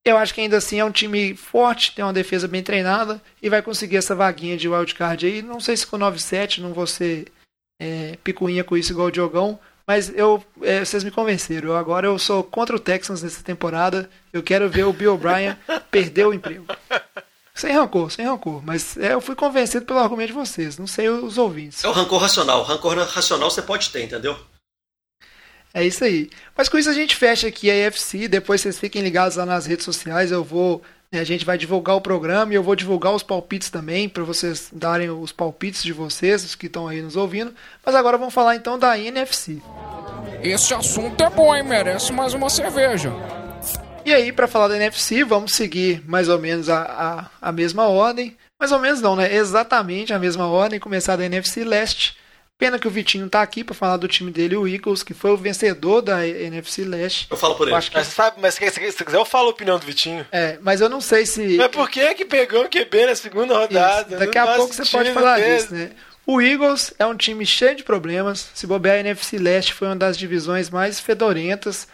Eu 0.06 0.18
acho 0.18 0.34
que 0.34 0.42
ainda 0.42 0.58
assim 0.58 0.80
é 0.80 0.86
um 0.86 0.92
time 0.92 1.34
forte, 1.36 1.96
tem 1.96 2.04
uma 2.04 2.14
defesa 2.14 2.48
bem 2.48 2.62
treinada 2.62 3.22
e 3.42 3.50
vai 3.50 3.62
conseguir 3.62 3.98
essa 3.98 4.14
vaguinha 4.14 4.58
de 4.58 4.68
wildcard 4.68 5.26
aí. 5.26 5.42
Não 5.42 5.60
sei 5.60 5.78
se 5.78 5.88
com 5.88 5.98
9-7, 5.98 6.60
não 6.60 6.74
vou 6.74 6.86
ser 6.86 7.32
é, 7.82 8.18
picuinha 8.24 8.64
com 8.64 8.76
isso 8.76 8.92
igual 8.92 9.08
o 9.08 9.12
Diogão, 9.12 9.58
mas 9.88 10.10
eu, 10.16 10.44
é, 10.62 10.84
vocês 10.84 11.04
me 11.04 11.12
convenceram. 11.12 11.70
Eu, 11.70 11.78
agora 11.78 12.08
eu 12.08 12.20
sou 12.20 12.44
contra 12.44 12.76
o 12.76 12.80
Texans 12.80 13.24
nessa 13.24 13.44
temporada. 13.44 14.10
Eu 14.32 14.44
quero 14.44 14.70
ver 14.70 14.84
o 14.84 14.94
Bill 14.94 15.14
O'Brien 15.14 15.58
perder 15.90 16.28
o 16.28 16.34
emprego. 16.34 16.66
Sem 17.56 17.72
rancor, 17.72 18.12
sem 18.12 18.26
rancor. 18.26 18.62
Mas 18.66 18.98
é, 18.98 19.14
eu 19.14 19.22
fui 19.22 19.36
convencido 19.36 19.86
pelo 19.86 20.00
argumento 20.00 20.28
de 20.28 20.34
vocês, 20.34 20.78
não 20.78 20.88
sei 20.88 21.08
os 21.10 21.38
ouvintes. 21.38 21.84
É 21.84 21.88
o 21.88 21.92
rancor 21.92 22.20
racional. 22.20 22.62
O 22.62 22.64
rancor 22.64 22.98
racional 22.98 23.50
você 23.52 23.62
pode 23.62 23.90
ter, 23.92 24.04
entendeu? 24.04 24.36
É 25.74 25.84
isso 25.86 26.04
aí. 26.04 26.30
Mas 26.56 26.70
com 26.70 26.78
isso 26.78 26.90
a 26.90 26.94
gente 26.94 27.16
fecha 27.16 27.48
aqui 27.48 27.70
a 27.70 27.76
EFC. 27.76 28.28
Depois 28.28 28.62
vocês 28.62 28.80
fiquem 28.80 29.02
ligados 29.02 29.38
lá 29.38 29.46
nas 29.46 29.66
redes 29.66 29.86
sociais. 29.86 30.32
Eu 30.32 30.44
vou. 30.44 30.82
né, 31.12 31.20
A 31.20 31.24
gente 31.24 31.46
vai 31.46 31.58
divulgar 31.58 31.96
o 31.96 32.02
programa 32.02 32.52
e 32.52 32.56
eu 32.56 32.64
vou 32.64 32.76
divulgar 32.76 33.14
os 33.14 33.24
palpites 33.24 33.70
também, 33.70 34.08
para 34.10 34.24
vocês 34.24 34.70
darem 34.72 35.10
os 35.10 35.32
palpites 35.32 35.84
de 35.84 35.94
vocês, 35.94 36.44
os 36.44 36.56
que 36.56 36.68
estão 36.68 36.88
aí 36.88 37.02
nos 37.02 37.16
ouvindo. 37.16 37.54
Mas 37.86 37.94
agora 37.96 38.18
vamos 38.18 38.34
falar 38.34 38.56
então 38.56 38.78
da 38.80 38.98
NFC. 39.00 39.62
Esse 40.42 40.74
assunto 40.74 41.24
é 41.24 41.30
bom, 41.30 41.56
hein? 41.56 41.64
Merece 41.64 42.12
mais 42.12 42.34
uma 42.34 42.50
cerveja. 42.50 43.12
E 44.06 44.14
aí, 44.14 44.32
para 44.34 44.48
falar 44.48 44.68
da 44.68 44.76
NFC, 44.76 45.24
vamos 45.24 45.54
seguir 45.54 46.04
mais 46.06 46.28
ou 46.28 46.38
menos 46.38 46.70
a, 46.70 47.30
a, 47.42 47.50
a 47.50 47.52
mesma 47.52 47.88
ordem. 47.88 48.36
Mais 48.60 48.72
ou 48.72 48.80
menos 48.80 49.00
não, 49.02 49.16
né? 49.16 49.34
Exatamente 49.34 50.14
a 50.14 50.20
mesma 50.20 50.48
ordem. 50.48 50.80
Começar 50.80 51.16
da 51.16 51.26
NFC 51.26 51.64
Leste. 51.64 52.18
Pena 52.58 52.78
que 52.78 52.88
o 52.88 52.92
Vitinho 52.92 53.28
tá 53.30 53.42
aqui 53.42 53.64
para 53.64 53.74
falar 53.74 53.98
do 53.98 54.08
time 54.08 54.30
dele, 54.32 54.56
o 54.56 54.68
Eagles, 54.68 55.04
que 55.04 55.14
foi 55.14 55.32
o 55.32 55.38
vencedor 55.38 56.02
da 56.02 56.26
NFC 56.28 56.84
Leste. 56.84 57.28
Eu 57.30 57.36
falo 57.38 57.56
por 57.56 57.68
ele. 57.68 57.78
Que 57.82 57.92
Mas 57.94 58.08
você 58.08 58.14
sabe, 58.14 58.38
mas 58.42 58.54
se 58.56 58.70
se- 58.70 58.92
se 58.92 59.04
quiser 59.06 59.18
eu 59.18 59.26
falo 59.26 59.48
a 59.48 59.52
opinião 59.52 59.80
do 59.80 59.86
Vitinho. 59.86 60.26
É, 60.32 60.58
mas 60.62 60.80
eu 60.80 60.88
não 60.90 61.02
sei 61.02 61.26
se. 61.26 61.58
Mas 61.58 61.68
por 61.70 61.90
que 61.90 62.00
é 62.00 62.14
que 62.14 62.26
pegou 62.26 62.64
o 62.66 62.70
QB 62.70 63.06
na 63.08 63.16
segunda 63.16 63.58
rodada? 63.58 64.10
Isso, 64.16 64.20
Daqui 64.20 64.38
Não 64.38 64.44
a 64.44 64.48
faz 64.48 64.58
pouco 64.58 64.74
você 64.74 64.86
pode 64.86 65.12
falar 65.12 65.40
ter- 65.40 65.58
disso, 65.58 65.74
né? 65.74 65.92
O 66.26 66.42
Eagles 66.42 66.94
é 67.00 67.06
um 67.06 67.16
time 67.18 67.46
cheio 67.46 67.76
de 67.76 67.84
problemas. 67.84 68.48
Se 68.54 68.66
bobear, 68.68 68.96
a 68.96 69.00
NFC 69.00 69.38
Leste 69.38 69.74
foi 69.74 69.88
uma 69.88 69.96
das 69.96 70.18
divisões 70.18 70.70
mais 70.70 71.00
fedorentas, 71.00 71.86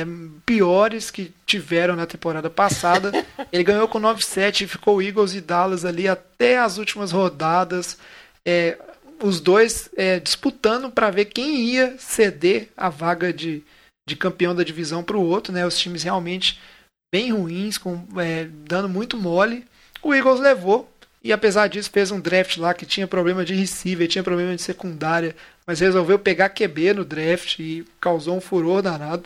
é, 0.00 0.06
piores 0.44 1.10
que 1.10 1.32
tiveram 1.46 1.96
na 1.96 2.06
temporada 2.06 2.48
passada. 2.48 3.12
Ele 3.52 3.64
ganhou 3.64 3.88
com 3.88 4.00
9-7 4.00 4.62
e 4.62 4.68
ficou 4.68 4.96
o 4.96 5.02
Eagles 5.02 5.34
e 5.34 5.40
Dallas 5.40 5.84
ali 5.84 6.08
até 6.08 6.58
as 6.58 6.78
últimas 6.78 7.12
rodadas. 7.12 7.98
É, 8.44 8.78
os 9.22 9.40
dois 9.40 9.90
é, 9.96 10.20
disputando 10.20 10.90
para 10.90 11.10
ver 11.10 11.26
quem 11.26 11.60
ia 11.60 11.96
ceder 11.98 12.68
a 12.76 12.88
vaga 12.88 13.32
de, 13.32 13.62
de 14.08 14.16
campeão 14.16 14.54
da 14.54 14.62
divisão 14.62 15.02
para 15.02 15.16
o 15.16 15.24
outro. 15.24 15.52
Né? 15.52 15.66
Os 15.66 15.78
times 15.78 16.02
realmente 16.02 16.60
bem 17.12 17.32
ruins, 17.32 17.78
com, 17.78 18.04
é, 18.18 18.44
dando 18.44 18.88
muito 18.88 19.16
mole. 19.16 19.64
O 20.02 20.14
Eagles 20.14 20.40
levou 20.40 20.88
e 21.22 21.32
apesar 21.32 21.66
disso 21.68 21.90
fez 21.90 22.10
um 22.10 22.20
draft 22.20 22.56
lá 22.58 22.72
que 22.72 22.86
tinha 22.86 23.06
problema 23.06 23.44
de 23.44 23.54
receiver, 23.54 24.06
tinha 24.08 24.22
problema 24.22 24.54
de 24.54 24.62
secundária, 24.62 25.34
mas 25.66 25.80
resolveu 25.80 26.18
pegar 26.18 26.48
QB 26.50 26.94
no 26.94 27.04
draft 27.04 27.58
e 27.58 27.84
causou 28.00 28.36
um 28.36 28.40
furor 28.40 28.82
danado. 28.82 29.24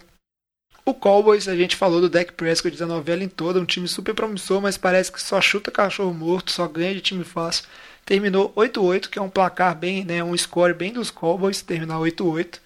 O 0.84 0.92
Cowboys, 0.92 1.46
a 1.46 1.54
gente 1.54 1.76
falou 1.76 2.00
do 2.00 2.08
Dak 2.08 2.32
Prescott 2.32 2.76
da 2.76 2.86
novela 2.86 3.22
em 3.22 3.28
toda, 3.28 3.60
um 3.60 3.64
time 3.64 3.86
super 3.86 4.14
promissor, 4.14 4.60
mas 4.60 4.76
parece 4.76 5.12
que 5.12 5.22
só 5.22 5.40
chuta 5.40 5.70
cachorro 5.70 6.12
morto, 6.12 6.50
só 6.50 6.66
ganha 6.66 6.92
de 6.92 7.00
time 7.00 7.22
fácil. 7.22 7.64
Terminou 8.04 8.52
8-8, 8.54 9.08
que 9.08 9.16
é 9.18 9.22
um 9.22 9.30
placar 9.30 9.76
bem, 9.76 10.04
né, 10.04 10.24
um 10.24 10.36
score 10.36 10.74
bem 10.74 10.92
dos 10.92 11.08
Cowboys, 11.08 11.62
terminar 11.62 11.98
8-8. 11.98 12.58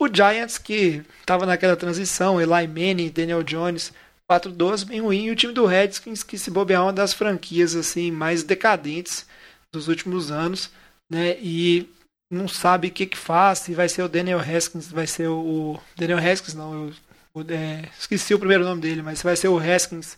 O 0.00 0.08
Giants, 0.12 0.58
que 0.58 1.02
estava 1.20 1.46
naquela 1.46 1.76
transição, 1.76 2.40
Eli 2.40 2.66
Manning, 2.66 3.10
Daniel 3.10 3.44
Jones, 3.44 3.92
4-2, 4.30 4.84
bem 4.84 5.00
ruim. 5.00 5.26
E 5.26 5.30
o 5.30 5.36
time 5.36 5.52
do 5.52 5.64
Redskins, 5.64 6.24
que 6.24 6.36
se 6.36 6.50
bobear 6.50 6.82
uma 6.82 6.92
das 6.92 7.12
franquias 7.12 7.76
assim 7.76 8.10
mais 8.10 8.42
decadentes 8.42 9.26
dos 9.72 9.86
últimos 9.86 10.32
anos, 10.32 10.70
né? 11.08 11.36
E 11.40 11.88
não 12.30 12.48
sabe 12.48 12.88
o 12.88 12.90
que 12.90 13.06
que 13.06 13.16
faz, 13.16 13.60
se 13.60 13.74
vai 13.74 13.88
ser 13.88 14.02
o 14.02 14.08
Daniel 14.08 14.40
Haskins, 14.40 14.90
vai 14.90 15.06
ser 15.06 15.28
o 15.28 15.80
Daniel 15.96 16.18
Haskins, 16.18 16.54
não, 16.54 16.86
eu 16.86 16.92
é, 17.48 17.88
esqueci 17.98 18.34
o 18.34 18.38
primeiro 18.38 18.64
nome 18.64 18.80
dele, 18.80 19.02
mas 19.02 19.22
vai 19.22 19.36
ser 19.36 19.48
o 19.48 19.58
Haskins, 19.58 20.16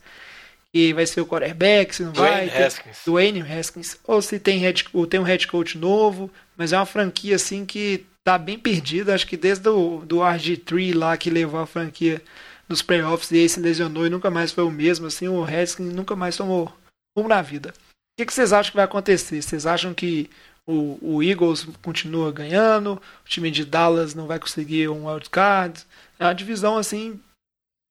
que 0.73 0.95
vai 0.95 1.07
ser 1.07 1.21
o 1.21 1.27
quarterback, 1.27 1.95
se 1.95 2.03
não 2.03 2.13
Dwayne 2.13 2.51
vai. 2.51 2.65
Haskins. 2.65 2.99
Dwayne 3.05 3.43
Haskins. 3.43 3.97
Ou 4.07 4.23
se 4.23 4.39
tem, 4.39 4.59
head, 4.59 4.85
ou 4.93 5.07
tem 5.07 5.21
um 5.21 5.25
head 5.25 5.47
coach 5.47 5.77
novo, 5.77 6.31
mas 6.57 6.73
é 6.73 6.77
uma 6.79 6.87
franquia 6.87 7.37
assim 7.37 7.65
que 7.67 8.07
tá 8.25 8.39
bem 8.39 8.59
perdida. 8.59 9.15
Acho 9.15 9.27
que 9.27 9.37
desde 9.37 9.69
o 9.69 10.05
do 10.05 10.19
RG3 10.19 10.95
lá 10.95 11.17
que 11.17 11.31
levou 11.31 11.61
a 11.61 11.67
franquia 11.67 12.23
nos 12.69 12.83
playoffs 12.83 13.31
e 13.33 13.39
aí 13.39 13.49
se 13.49 13.59
lesionou 13.59 14.07
e 14.07 14.11
nunca 14.11 14.31
mais 14.31 14.53
foi 14.53 14.65
o 14.65 14.71
mesmo. 14.71 15.07
Assim, 15.07 15.29
o 15.29 15.43
Haskins 15.43 15.93
nunca 15.93 16.15
mais 16.15 16.37
tomou 16.37 16.73
rumo 17.17 17.29
na 17.29 17.43
vida. 17.43 17.71
O 17.71 17.73
que, 18.19 18.27
que 18.27 18.33
vocês 18.33 18.53
acham 18.53 18.71
que 18.71 18.77
vai 18.77 18.85
acontecer? 18.85 19.43
Vocês 19.43 19.67
acham 19.67 19.93
que 19.93 20.31
o, 20.67 20.99
o 21.01 21.23
Eagles 21.23 21.67
continua 21.83 22.31
ganhando? 22.31 22.93
O 23.25 23.29
time 23.29 23.51
de 23.51 23.65
Dallas 23.65 24.15
não 24.15 24.27
vai 24.27 24.39
conseguir 24.39 24.89
um 24.89 25.07
wildcard? 25.07 25.85
É 26.21 26.25
uma 26.25 26.35
divisão 26.35 26.77
assim 26.77 27.19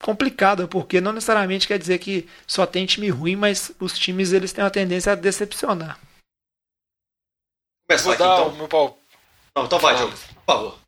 complicada, 0.01 0.67
porque 0.67 1.01
não 1.01 1.11
necessariamente 1.11 1.67
quer 1.67 1.79
dizer 1.79 1.97
que 1.97 2.29
só 2.47 2.65
tem 2.65 2.85
time 2.85 3.09
ruim, 3.09 3.35
mas 3.35 3.71
os 3.79 3.97
times 3.97 4.31
eles 4.31 4.53
têm 4.53 4.63
uma 4.63 4.69
tendência 4.69 5.11
a 5.11 5.15
decepcionar. 5.15 5.99
Começar 7.89 8.03
Vou 8.03 8.13
aqui, 8.13 8.23
dar 8.23 8.33
então. 8.33 8.47
o 8.49 8.55
meu 8.55 8.67
pau. 8.67 8.97
Não, 9.57 9.65
então 9.65 9.79
vai, 9.79 9.95
Fala. 9.95 10.07
Diogo, 10.07 10.23
por 10.35 10.45
favor. 10.45 10.79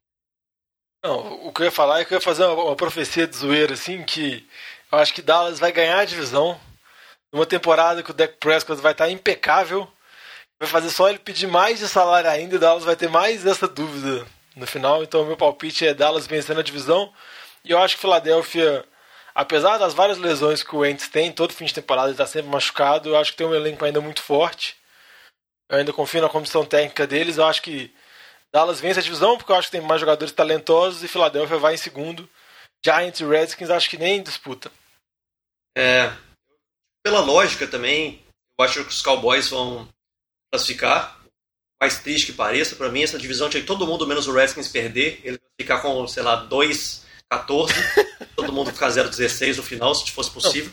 Não, 1.03 1.47
o 1.47 1.51
que 1.51 1.61
eu 1.61 1.65
ia 1.65 1.71
falar 1.71 1.99
é 1.99 2.05
que 2.05 2.13
eu 2.13 2.17
ia 2.17 2.21
fazer 2.21 2.45
uma, 2.45 2.63
uma 2.63 2.75
profecia 2.75 3.25
de 3.25 3.35
zoeira, 3.35 3.73
assim, 3.73 4.03
que 4.03 4.47
eu 4.91 4.99
acho 4.99 5.13
que 5.13 5.21
Dallas 5.23 5.59
vai 5.59 5.71
ganhar 5.71 5.99
a 5.99 6.05
divisão 6.05 6.59
numa 7.33 7.45
temporada 7.45 8.03
que 8.03 8.11
o 8.11 8.13
Dak 8.13 8.35
Prescott 8.37 8.79
vai 8.81 8.91
estar 8.91 9.09
impecável. 9.09 9.91
Vai 10.61 10.69
fazer 10.69 10.91
só 10.91 11.09
ele 11.09 11.17
pedir 11.17 11.47
mais 11.47 11.79
de 11.79 11.87
salário 11.87 12.29
ainda 12.29 12.55
e 12.55 12.59
Dallas 12.59 12.83
vai 12.83 12.95
ter 12.95 13.09
mais 13.09 13.45
essa 13.47 13.67
dúvida 13.67 14.27
no 14.55 14.67
final. 14.67 15.03
Então, 15.03 15.25
meu 15.25 15.37
palpite 15.37 15.85
é 15.85 15.93
Dallas 15.93 16.27
vencendo 16.27 16.59
a 16.59 16.63
divisão. 16.63 17.13
E 17.63 17.71
eu 17.71 17.79
acho 17.79 17.95
que 17.95 18.01
Filadélfia, 18.01 18.85
apesar 19.33 19.77
das 19.77 19.93
várias 19.93 20.17
lesões 20.17 20.63
que 20.63 20.75
o 20.75 20.79
Wentz 20.79 21.07
tem, 21.07 21.31
todo 21.31 21.53
fim 21.53 21.65
de 21.65 21.73
temporada 21.73 22.07
ele 22.07 22.13
está 22.13 22.25
sempre 22.25 22.49
machucado, 22.49 23.09
eu 23.09 23.17
acho 23.17 23.31
que 23.31 23.37
tem 23.37 23.47
um 23.47 23.55
elenco 23.55 23.85
ainda 23.85 24.01
muito 24.01 24.21
forte. 24.21 24.75
Eu 25.69 25.77
ainda 25.77 25.93
confio 25.93 26.21
na 26.21 26.29
comissão 26.29 26.65
técnica 26.65 27.07
deles. 27.07 27.37
Eu 27.37 27.45
acho 27.45 27.61
que 27.61 27.93
Dallas 28.53 28.81
vence 28.81 28.99
a 28.99 29.03
divisão 29.03 29.37
porque 29.37 29.51
eu 29.51 29.55
acho 29.55 29.69
que 29.69 29.77
tem 29.77 29.81
mais 29.81 30.01
jogadores 30.01 30.33
talentosos 30.33 31.03
e 31.03 31.07
Filadélfia 31.07 31.57
vai 31.57 31.75
em 31.75 31.77
segundo. 31.77 32.29
Giants 32.83 33.19
e 33.19 33.25
Redskins 33.25 33.69
acho 33.69 33.89
que 33.89 33.97
nem 33.97 34.21
disputa. 34.21 34.71
É, 35.77 36.11
pela 37.03 37.21
lógica 37.21 37.67
também, 37.67 38.21
eu 38.57 38.65
acho 38.65 38.83
que 38.83 38.89
os 38.89 39.01
Cowboys 39.01 39.49
vão 39.49 39.87
classificar. 40.51 41.20
Mais 41.81 41.97
triste 41.97 42.27
que 42.27 42.33
pareça, 42.33 42.75
pra 42.75 42.89
mim 42.89 43.01
essa 43.01 43.17
divisão 43.17 43.49
tinha 43.49 43.59
que 43.59 43.65
todo 43.65 43.87
mundo 43.87 44.05
menos 44.05 44.27
o 44.27 44.31
Redskins 44.31 44.67
perder. 44.67 45.19
Ele 45.23 45.39
ficar 45.59 45.79
com, 45.79 46.07
sei 46.07 46.21
lá, 46.21 46.47
2-14. 46.47 47.01
todo 48.37 48.53
mundo 48.53 48.71
ficar 48.71 48.89
0-16 48.89 49.57
no 49.57 49.63
final, 49.63 49.95
se 49.95 50.11
fosse 50.11 50.29
possível. 50.29 50.71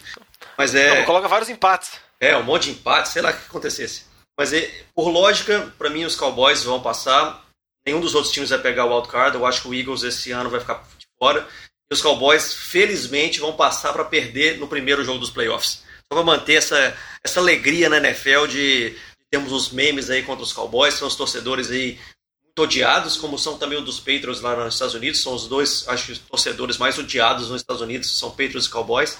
Mas 0.56 0.74
é. 0.74 0.98
Não, 0.98 1.06
coloca 1.06 1.26
vários 1.26 1.48
empates. 1.48 1.92
É, 2.20 2.36
um 2.36 2.42
monte 2.42 2.64
de 2.64 2.70
empate, 2.72 3.08
sei 3.08 3.22
lá 3.22 3.30
o 3.30 3.32
que 3.32 3.46
acontecesse. 3.46 4.02
Mas 4.36 4.52
é, 4.52 4.70
por 4.94 5.08
lógica, 5.08 5.72
pra 5.78 5.88
mim 5.88 6.04
os 6.04 6.14
Cowboys 6.14 6.62
vão 6.62 6.80
passar. 6.80 7.44
Nenhum 7.86 8.00
dos 8.00 8.14
outros 8.14 8.32
times 8.32 8.50
vai 8.50 8.58
pegar 8.58 8.84
o 8.84 8.94
wildcard. 8.94 9.34
Eu 9.34 9.46
acho 9.46 9.62
que 9.62 9.68
o 9.68 9.74
Eagles 9.74 10.02
esse 10.02 10.30
ano 10.30 10.50
vai 10.50 10.60
ficar 10.60 10.84
de 10.98 11.06
fora. 11.18 11.46
E 11.90 11.94
os 11.94 12.02
Cowboys, 12.02 12.52
felizmente, 12.52 13.40
vão 13.40 13.54
passar 13.54 13.94
para 13.94 14.04
perder 14.04 14.58
no 14.58 14.68
primeiro 14.68 15.02
jogo 15.02 15.18
dos 15.18 15.30
playoffs. 15.30 15.82
Só 16.10 16.16
para 16.16 16.22
manter 16.22 16.54
essa, 16.54 16.96
essa 17.24 17.40
alegria 17.40 17.88
na 17.88 17.96
NFL 17.96 18.46
de, 18.46 18.96
de 19.28 19.38
termos 19.38 19.52
os 19.52 19.70
memes 19.70 20.10
aí 20.10 20.22
contra 20.22 20.42
os 20.42 20.52
Cowboys. 20.52 20.94
São 20.94 21.06
os 21.06 21.16
torcedores 21.16 21.70
aí 21.70 22.00
muito 22.42 22.62
odiados, 22.62 23.16
como 23.16 23.38
são 23.38 23.58
também 23.58 23.78
os 23.78 23.84
dos 23.84 24.00
Patriots 24.00 24.40
lá 24.40 24.56
nos 24.56 24.74
Estados 24.74 24.94
Unidos. 24.94 25.22
São 25.22 25.34
os 25.34 25.46
dois, 25.46 25.86
acho 25.88 26.06
que, 26.06 26.12
os 26.12 26.18
torcedores 26.18 26.78
mais 26.78 26.98
odiados 26.98 27.50
nos 27.50 27.60
Estados 27.60 27.82
Unidos, 27.82 28.18
são 28.18 28.30
Patriots 28.30 28.66
e 28.66 28.70
Cowboys. 28.70 29.18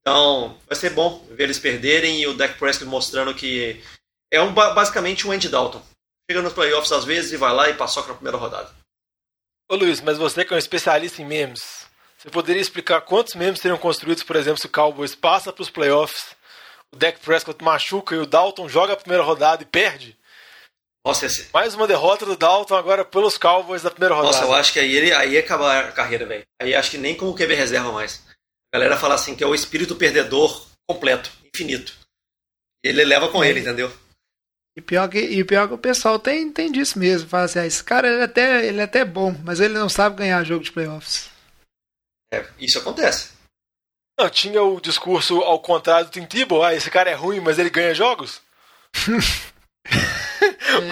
Então, 0.00 0.56
vai 0.68 0.76
ser 0.76 0.90
bom 0.90 1.26
ver 1.30 1.44
eles 1.44 1.58
perderem 1.58 2.20
e 2.20 2.26
o 2.26 2.34
Dak 2.34 2.58
Prescott 2.58 2.88
mostrando 2.88 3.34
que 3.34 3.82
é 4.30 4.40
um, 4.40 4.52
ba- 4.52 4.72
basicamente 4.72 5.26
um 5.26 5.32
Andy 5.32 5.48
Dalton. 5.48 5.82
Chega 6.30 6.42
nos 6.42 6.52
playoffs 6.52 6.92
às 6.92 7.04
vezes 7.04 7.32
e 7.32 7.36
vai 7.36 7.52
lá 7.52 7.68
e 7.68 7.74
paçoca 7.74 8.08
na 8.08 8.14
primeira 8.14 8.36
rodada. 8.36 8.72
Ô 9.68 9.74
Luiz, 9.74 10.00
mas 10.00 10.16
você 10.16 10.44
que 10.44 10.52
é 10.52 10.56
um 10.56 10.58
especialista 10.58 11.20
em 11.20 11.24
memes, 11.24 11.86
você 12.16 12.30
poderia 12.30 12.62
explicar 12.62 13.00
quantos 13.00 13.34
memes 13.34 13.60
seriam 13.60 13.78
construídos, 13.78 14.22
por 14.22 14.36
exemplo, 14.36 14.60
se 14.60 14.66
o 14.66 14.70
Cowboys 14.70 15.14
passa 15.16 15.52
para 15.52 15.62
os 15.62 15.70
playoffs, 15.70 16.35
o 16.96 16.98
Dak 16.98 17.20
Prescott 17.20 17.62
machuca 17.62 18.14
e 18.14 18.18
o 18.18 18.26
Dalton 18.26 18.68
joga 18.68 18.94
a 18.94 18.96
primeira 18.96 19.22
rodada 19.22 19.62
e 19.62 19.66
perde? 19.66 20.16
Nossa, 21.06 21.26
esse- 21.26 21.48
Mais 21.52 21.74
uma 21.74 21.86
derrota 21.86 22.24
do 22.26 22.36
Dalton 22.36 22.74
agora 22.74 23.04
pelos 23.04 23.36
Cowboys 23.38 23.82
da 23.82 23.90
primeira 23.90 24.14
rodada. 24.14 24.34
Nossa, 24.34 24.46
eu 24.48 24.54
acho 24.54 24.72
que 24.72 24.80
aí 24.80 24.92
ele 24.94 25.12
aí 25.12 25.38
acaba 25.38 25.80
a 25.80 25.92
carreira, 25.92 26.24
velho. 26.26 26.44
Aí 26.60 26.74
acho 26.74 26.90
que 26.90 26.98
nem 26.98 27.14
como 27.14 27.34
QB 27.34 27.54
reserva 27.54 27.92
mais. 27.92 28.24
A 28.72 28.78
galera 28.78 28.96
fala 28.96 29.14
assim 29.14 29.36
que 29.36 29.44
é 29.44 29.46
o 29.46 29.54
espírito 29.54 29.94
perdedor 29.94 30.66
completo, 30.88 31.30
infinito. 31.54 31.94
Ele 32.82 33.04
leva 33.04 33.28
com 33.28 33.44
ele, 33.44 33.60
entendeu? 33.60 33.92
E 34.76 34.80
pior 34.80 35.08
que, 35.08 35.18
e 35.18 35.44
pior 35.44 35.68
que 35.68 35.74
o 35.74 35.78
pessoal 35.78 36.18
tem, 36.18 36.50
tem 36.52 36.70
disso 36.72 36.98
mesmo. 36.98 37.28
Fala 37.28 37.44
assim, 37.44 37.58
ah, 37.60 37.66
esse 37.66 37.82
cara 37.84 38.08
ele 38.08 38.20
é, 38.20 38.24
até, 38.24 38.66
ele 38.66 38.80
é 38.80 38.84
até 38.84 39.04
bom, 39.04 39.34
mas 39.44 39.60
ele 39.60 39.74
não 39.74 39.88
sabe 39.88 40.16
ganhar 40.16 40.42
jogo 40.44 40.64
de 40.64 40.72
playoffs. 40.72 41.30
É, 42.32 42.44
isso 42.58 42.78
acontece. 42.78 43.30
Não, 44.18 44.28
tinha 44.30 44.62
o 44.62 44.80
discurso 44.80 45.40
ao 45.42 45.60
contrário 45.60 46.06
do 46.06 46.12
Tim 46.12 46.24
Tebow, 46.24 46.62
ah, 46.64 46.74
esse 46.74 46.90
cara 46.90 47.10
é 47.10 47.14
ruim, 47.14 47.40
mas 47.40 47.58
ele 47.58 47.68
ganha 47.70 47.94
jogos. 47.94 48.40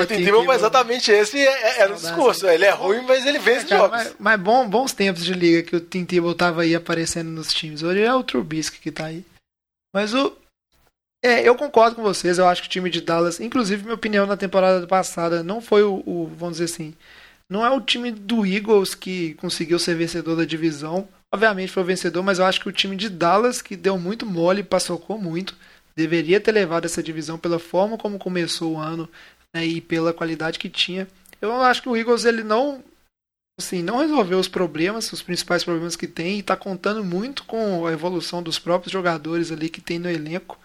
o 0.01 0.07
Tim 0.07 0.25
Tebow 0.25 0.45
foi 0.45 0.55
exatamente 0.55 1.11
esse, 1.11 1.39
é- 1.39 1.63
é- 1.63 1.81
era 1.81 1.93
o 1.93 1.97
discurso. 1.97 2.47
Ele 2.47 2.65
é 2.65 2.71
ruim, 2.71 3.03
mas 3.03 3.25
ele 3.27 3.39
vence 3.39 3.67
Cara, 3.67 3.81
jogos. 3.83 3.97
mas, 4.05 4.17
mas 4.19 4.41
bom, 4.41 4.69
bons 4.69 4.93
tempos 4.93 5.25
de 5.25 5.33
liga 5.33 5.63
que 5.63 5.77
o 5.77 5.81
Tim 5.81 6.05
Tebow 6.05 6.35
tava 6.35 6.63
aí 6.63 6.75
aparecendo 6.75 7.31
nos 7.31 7.53
times. 7.53 7.83
Hoje 7.83 8.03
é 8.03 8.15
o 8.15 8.23
Trubisky 8.23 8.79
que 8.79 8.93
tá 8.93 9.07
aí. 9.07 9.25
Mas 9.95 10.15
o. 10.15 10.37
É, 11.25 11.41
eu 11.49 11.55
concordo 11.57 11.97
com 11.97 12.03
vocês. 12.03 12.37
Eu 12.37 12.47
acho 12.47 12.61
que 12.63 12.69
o 12.69 12.71
time 12.71 12.91
de 12.91 13.01
Dallas, 13.01 13.41
inclusive, 13.41 13.83
minha 13.85 13.95
opinião 13.95 14.27
na 14.27 14.37
temporada 14.37 14.87
passada, 14.87 15.43
não 15.43 15.61
foi 15.63 15.83
o, 15.83 16.03
o- 16.07 16.31
vamos 16.37 16.59
dizer 16.59 16.65
assim, 16.73 16.95
não 17.51 17.65
é 17.65 17.71
o 17.71 17.81
time 17.81 18.11
do 18.11 18.45
Eagles 18.45 18.95
que 18.95 19.33
conseguiu 19.35 19.79
ser 19.79 19.95
vencedor 19.95 20.37
da 20.37 20.45
divisão. 20.45 21.09
Obviamente 21.35 21.73
foi 21.73 21.83
o 21.83 21.87
vencedor, 21.87 22.23
mas 22.23 22.39
eu 22.39 22.45
acho 22.45 22.61
que 22.61 22.69
o 22.69 22.73
time 22.73 22.95
de 22.95 23.09
Dallas, 23.09 23.61
que 23.61 23.75
deu 23.75 23.99
muito 23.99 24.25
mole, 24.25 24.63
passocou 24.63 25.19
muito, 25.19 25.57
deveria 25.97 26.41
ter 26.41 26.53
levado 26.53 26.85
essa 26.85 27.03
divisão 27.03 27.37
pela 27.37 27.59
forma 27.59 27.99
como 27.99 28.21
começou 28.21 28.75
o 28.75 28.79
ano 28.79 29.09
né, 29.53 29.67
e 29.67 29.81
pela 29.81 30.13
qualidade 30.13 30.61
que 30.61 30.71
tinha. 30.71 31.09
Eu 31.41 31.53
acho 31.61 31.83
que 31.83 31.89
o 31.89 31.97
Eagles 31.97 32.25
ele 32.25 32.45
não 32.45 32.85
assim, 33.59 33.83
não 33.83 33.99
resolveu 33.99 34.39
os 34.39 34.47
problemas, 34.47 35.13
os 35.13 35.23
principais 35.23 35.65
problemas 35.65 35.97
que 35.97 36.07
tem, 36.07 36.37
e 36.37 36.39
está 36.39 36.57
contando 36.57 37.03
muito 37.03 37.43
com 37.43 37.85
a 37.85 37.93
evolução 37.93 38.41
dos 38.41 38.61
próprios 38.61 38.93
jogadores 38.93 39.51
ali 39.51 39.69
que 39.69 39.81
tem 39.81 39.99
no 39.99 40.09
elenco. 40.09 40.57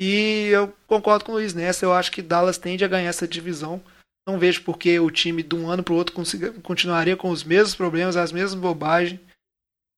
E 0.00 0.50
eu 0.52 0.72
concordo 0.86 1.24
com 1.24 1.32
o 1.32 1.34
Luiz 1.34 1.54
nessa, 1.54 1.84
eu 1.84 1.92
acho 1.92 2.12
que 2.12 2.22
Dallas 2.22 2.56
tende 2.56 2.84
a 2.84 2.88
ganhar 2.88 3.08
essa 3.08 3.26
divisão. 3.26 3.82
Não 4.28 4.38
vejo 4.38 4.62
porque 4.62 5.00
o 5.00 5.10
time 5.10 5.42
de 5.42 5.56
um 5.56 5.68
ano 5.68 5.82
para 5.82 5.94
o 5.94 5.96
outro 5.96 6.14
consiga, 6.14 6.52
continuaria 6.62 7.16
com 7.16 7.30
os 7.30 7.42
mesmos 7.42 7.74
problemas, 7.74 8.16
as 8.16 8.30
mesmas 8.30 8.54
bobagens. 8.54 9.18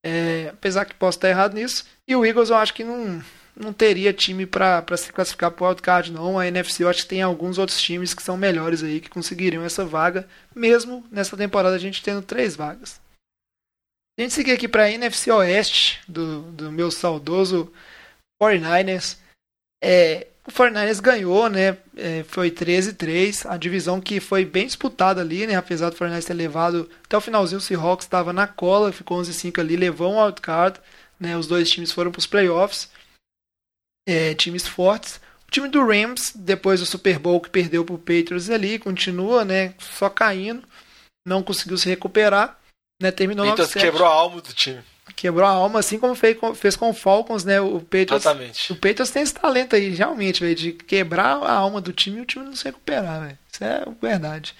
É, 0.04 0.48
apesar 0.48 0.84
que 0.84 0.94
posso 0.94 1.18
estar 1.18 1.28
errado 1.28 1.54
nisso. 1.54 1.84
E 2.08 2.16
o 2.16 2.24
Eagles 2.24 2.50
eu 2.50 2.56
acho 2.56 2.72
que 2.72 2.82
não, 2.84 3.22
não 3.54 3.72
teria 3.72 4.12
time 4.12 4.46
para 4.46 4.96
se 4.96 5.12
classificar 5.12 5.50
para 5.50 5.64
o 5.64 5.68
wildcard, 5.68 6.10
não. 6.12 6.38
A 6.38 6.46
NFC 6.46 6.84
eu 6.84 6.88
acho 6.88 7.02
que 7.02 7.08
tem 7.08 7.22
alguns 7.22 7.58
outros 7.58 7.80
times 7.80 8.14
que 8.14 8.22
são 8.22 8.36
melhores 8.36 8.82
aí, 8.82 9.00
que 9.00 9.10
conseguiriam 9.10 9.64
essa 9.64 9.84
vaga, 9.84 10.28
mesmo 10.54 11.06
nessa 11.10 11.36
temporada 11.36 11.76
a 11.76 11.78
gente 11.78 12.02
tendo 12.02 12.22
três 12.22 12.56
vagas. 12.56 13.00
A 14.18 14.22
gente 14.22 14.34
seguir 14.34 14.52
aqui 14.52 14.68
para 14.68 14.84
a 14.84 14.90
NFC 14.90 15.30
Oeste, 15.30 16.00
do, 16.08 16.42
do 16.52 16.72
meu 16.72 16.90
saudoso 16.90 17.72
49ers. 18.42 19.18
É, 19.82 20.26
o 20.46 20.50
49ers 20.50 21.00
ganhou, 21.00 21.48
né? 21.48 21.76
É, 21.96 22.24
foi 22.24 22.50
13-3, 22.50 23.48
a 23.48 23.56
divisão 23.56 24.00
que 24.00 24.20
foi 24.20 24.44
bem 24.44 24.66
disputada 24.66 25.20
ali, 25.20 25.46
né? 25.46 25.54
Apesar 25.54 25.90
do 25.90 25.96
49ers 25.96 26.24
ter 26.24 26.34
levado 26.34 26.90
até 27.04 27.16
o 27.16 27.20
finalzinho, 27.20 27.58
o 27.58 27.60
Seahawks 27.62 28.06
estava 28.06 28.32
na 28.32 28.46
cola, 28.46 28.92
ficou 28.92 29.20
11-5 29.20 29.58
ali, 29.60 29.76
levou 29.76 30.12
um 30.12 30.22
wildcard, 30.22 30.80
né? 31.18 31.36
Os 31.36 31.46
dois 31.46 31.70
times 31.70 31.92
foram 31.92 32.10
para 32.10 32.18
os 32.18 32.26
playoffs, 32.26 32.90
é, 34.08 34.34
times 34.34 34.66
fortes. 34.66 35.20
O 35.46 35.50
time 35.50 35.68
do 35.68 35.84
Rams, 35.84 36.32
depois 36.34 36.80
do 36.80 36.86
Super 36.86 37.18
Bowl 37.18 37.40
que 37.40 37.50
perdeu 37.50 37.84
para 37.84 37.94
o 37.94 37.98
Patriots 37.98 38.48
ali, 38.48 38.78
continua, 38.78 39.44
né? 39.44 39.74
Só 39.78 40.08
caindo, 40.08 40.66
não 41.26 41.42
conseguiu 41.42 41.76
se 41.76 41.88
recuperar, 41.88 42.58
né? 43.00 43.10
Terminou 43.10 43.44
9-7. 43.46 43.80
quebrou 43.80 44.06
a 44.06 44.10
alma 44.10 44.40
do 44.40 44.54
time. 44.54 44.82
Quebrou 45.14 45.46
a 45.46 45.50
alma, 45.50 45.80
assim 45.80 45.98
como 45.98 46.14
fez 46.14 46.36
com, 46.38 46.54
fez 46.54 46.76
com 46.76 46.90
o 46.90 46.94
Falcons, 46.94 47.44
né? 47.44 47.60
O 47.60 47.80
Patriots, 47.80 48.24
Exatamente. 48.24 48.72
o 48.72 48.76
Patriots 48.76 49.10
tem 49.10 49.22
esse 49.22 49.34
talento 49.34 49.76
aí, 49.76 49.90
realmente, 49.90 50.54
de 50.54 50.72
quebrar 50.72 51.36
a 51.42 51.52
alma 51.52 51.80
do 51.80 51.92
time 51.92 52.18
e 52.18 52.20
o 52.22 52.26
time 52.26 52.44
não 52.44 52.56
se 52.56 52.64
recuperar, 52.64 53.20
velho. 53.20 53.38
Isso 53.52 53.64
é 53.64 53.84
verdade. 54.00 54.54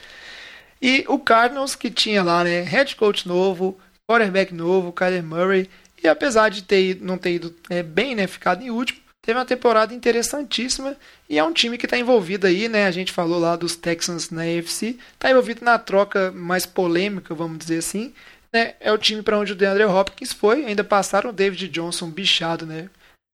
E 0.83 1.05
o 1.09 1.19
Cardinals, 1.19 1.75
que 1.75 1.91
tinha 1.91 2.23
lá, 2.23 2.43
né? 2.43 2.63
Head 2.63 2.97
coach 2.97 3.29
novo, 3.29 3.79
quarterback 4.09 4.53
novo, 4.55 4.93
Kyler 4.93 5.23
Murray. 5.23 5.69
E 6.03 6.09
apesar 6.09 6.49
de 6.49 6.63
ter, 6.63 6.99
não 7.01 7.19
ter 7.19 7.35
ido 7.35 7.55
é, 7.69 7.83
bem, 7.83 8.15
né? 8.15 8.27
Ficado 8.27 8.63
em 8.63 8.71
último, 8.71 8.99
teve 9.21 9.39
uma 9.39 9.45
temporada 9.45 9.95
interessantíssima. 9.95 10.97
E 11.29 11.39
é 11.39 11.45
um 11.45 11.53
time 11.53 11.77
que 11.77 11.85
está 11.85 11.99
envolvido 11.99 12.47
aí, 12.47 12.69
né? 12.69 12.87
A 12.87 12.91
gente 12.91 13.13
falou 13.13 13.39
lá 13.39 13.57
dos 13.57 13.77
Texans 13.77 14.31
na 14.31 14.43
AFC. 14.43 14.99
Está 15.13 15.31
envolvido 15.31 15.65
na 15.65 15.79
troca 15.79 16.33
mais 16.33 16.65
polêmica, 16.65 17.35
vamos 17.35 17.59
dizer 17.59 17.79
assim. 17.79 18.15
Né? 18.53 18.75
É 18.81 18.93
o 18.93 18.99
time 18.99 19.23
para 19.23 19.39
onde 19.39 19.53
o 19.53 19.57
DeAndre 19.57 19.85
Hopkins 19.85 20.33
foi. 20.33 20.65
Ainda 20.65 20.83
passaram 20.85 21.31
o 21.31 21.33
David 21.33 21.69
Johnson 21.69 22.11
bichado, 22.11 22.67
né? 22.67 22.91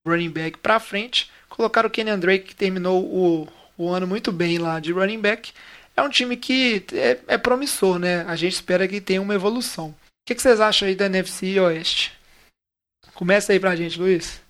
Running 0.06 0.30
back 0.30 0.58
para 0.58 0.80
frente. 0.80 1.30
Colocaram 1.48 1.88
o 1.88 1.90
Kenny 1.90 2.16
Drake, 2.16 2.48
que 2.48 2.54
terminou 2.54 3.04
o, 3.04 3.48
o 3.78 3.88
ano 3.88 4.06
muito 4.06 4.30
bem 4.30 4.58
lá 4.58 4.78
de 4.78 4.92
running 4.92 5.20
back 5.20 5.52
é 5.96 6.02
um 6.02 6.10
time 6.10 6.36
que 6.36 6.84
é, 6.92 7.34
é, 7.34 7.38
promissor, 7.38 7.98
né? 7.98 8.20
A 8.24 8.36
gente 8.36 8.52
espera 8.52 8.86
que 8.86 9.00
tenha 9.00 9.22
uma 9.22 9.34
evolução. 9.34 9.88
O 9.88 9.94
que, 10.26 10.34
que, 10.34 10.42
vocês 10.42 10.60
acham 10.60 10.86
aí 10.86 10.94
da 10.94 11.06
NFC 11.06 11.58
Oeste? 11.58 12.12
Começa 13.14 13.52
aí 13.52 13.58
pra 13.58 13.74
gente, 13.74 13.98
Luiz. 13.98 14.40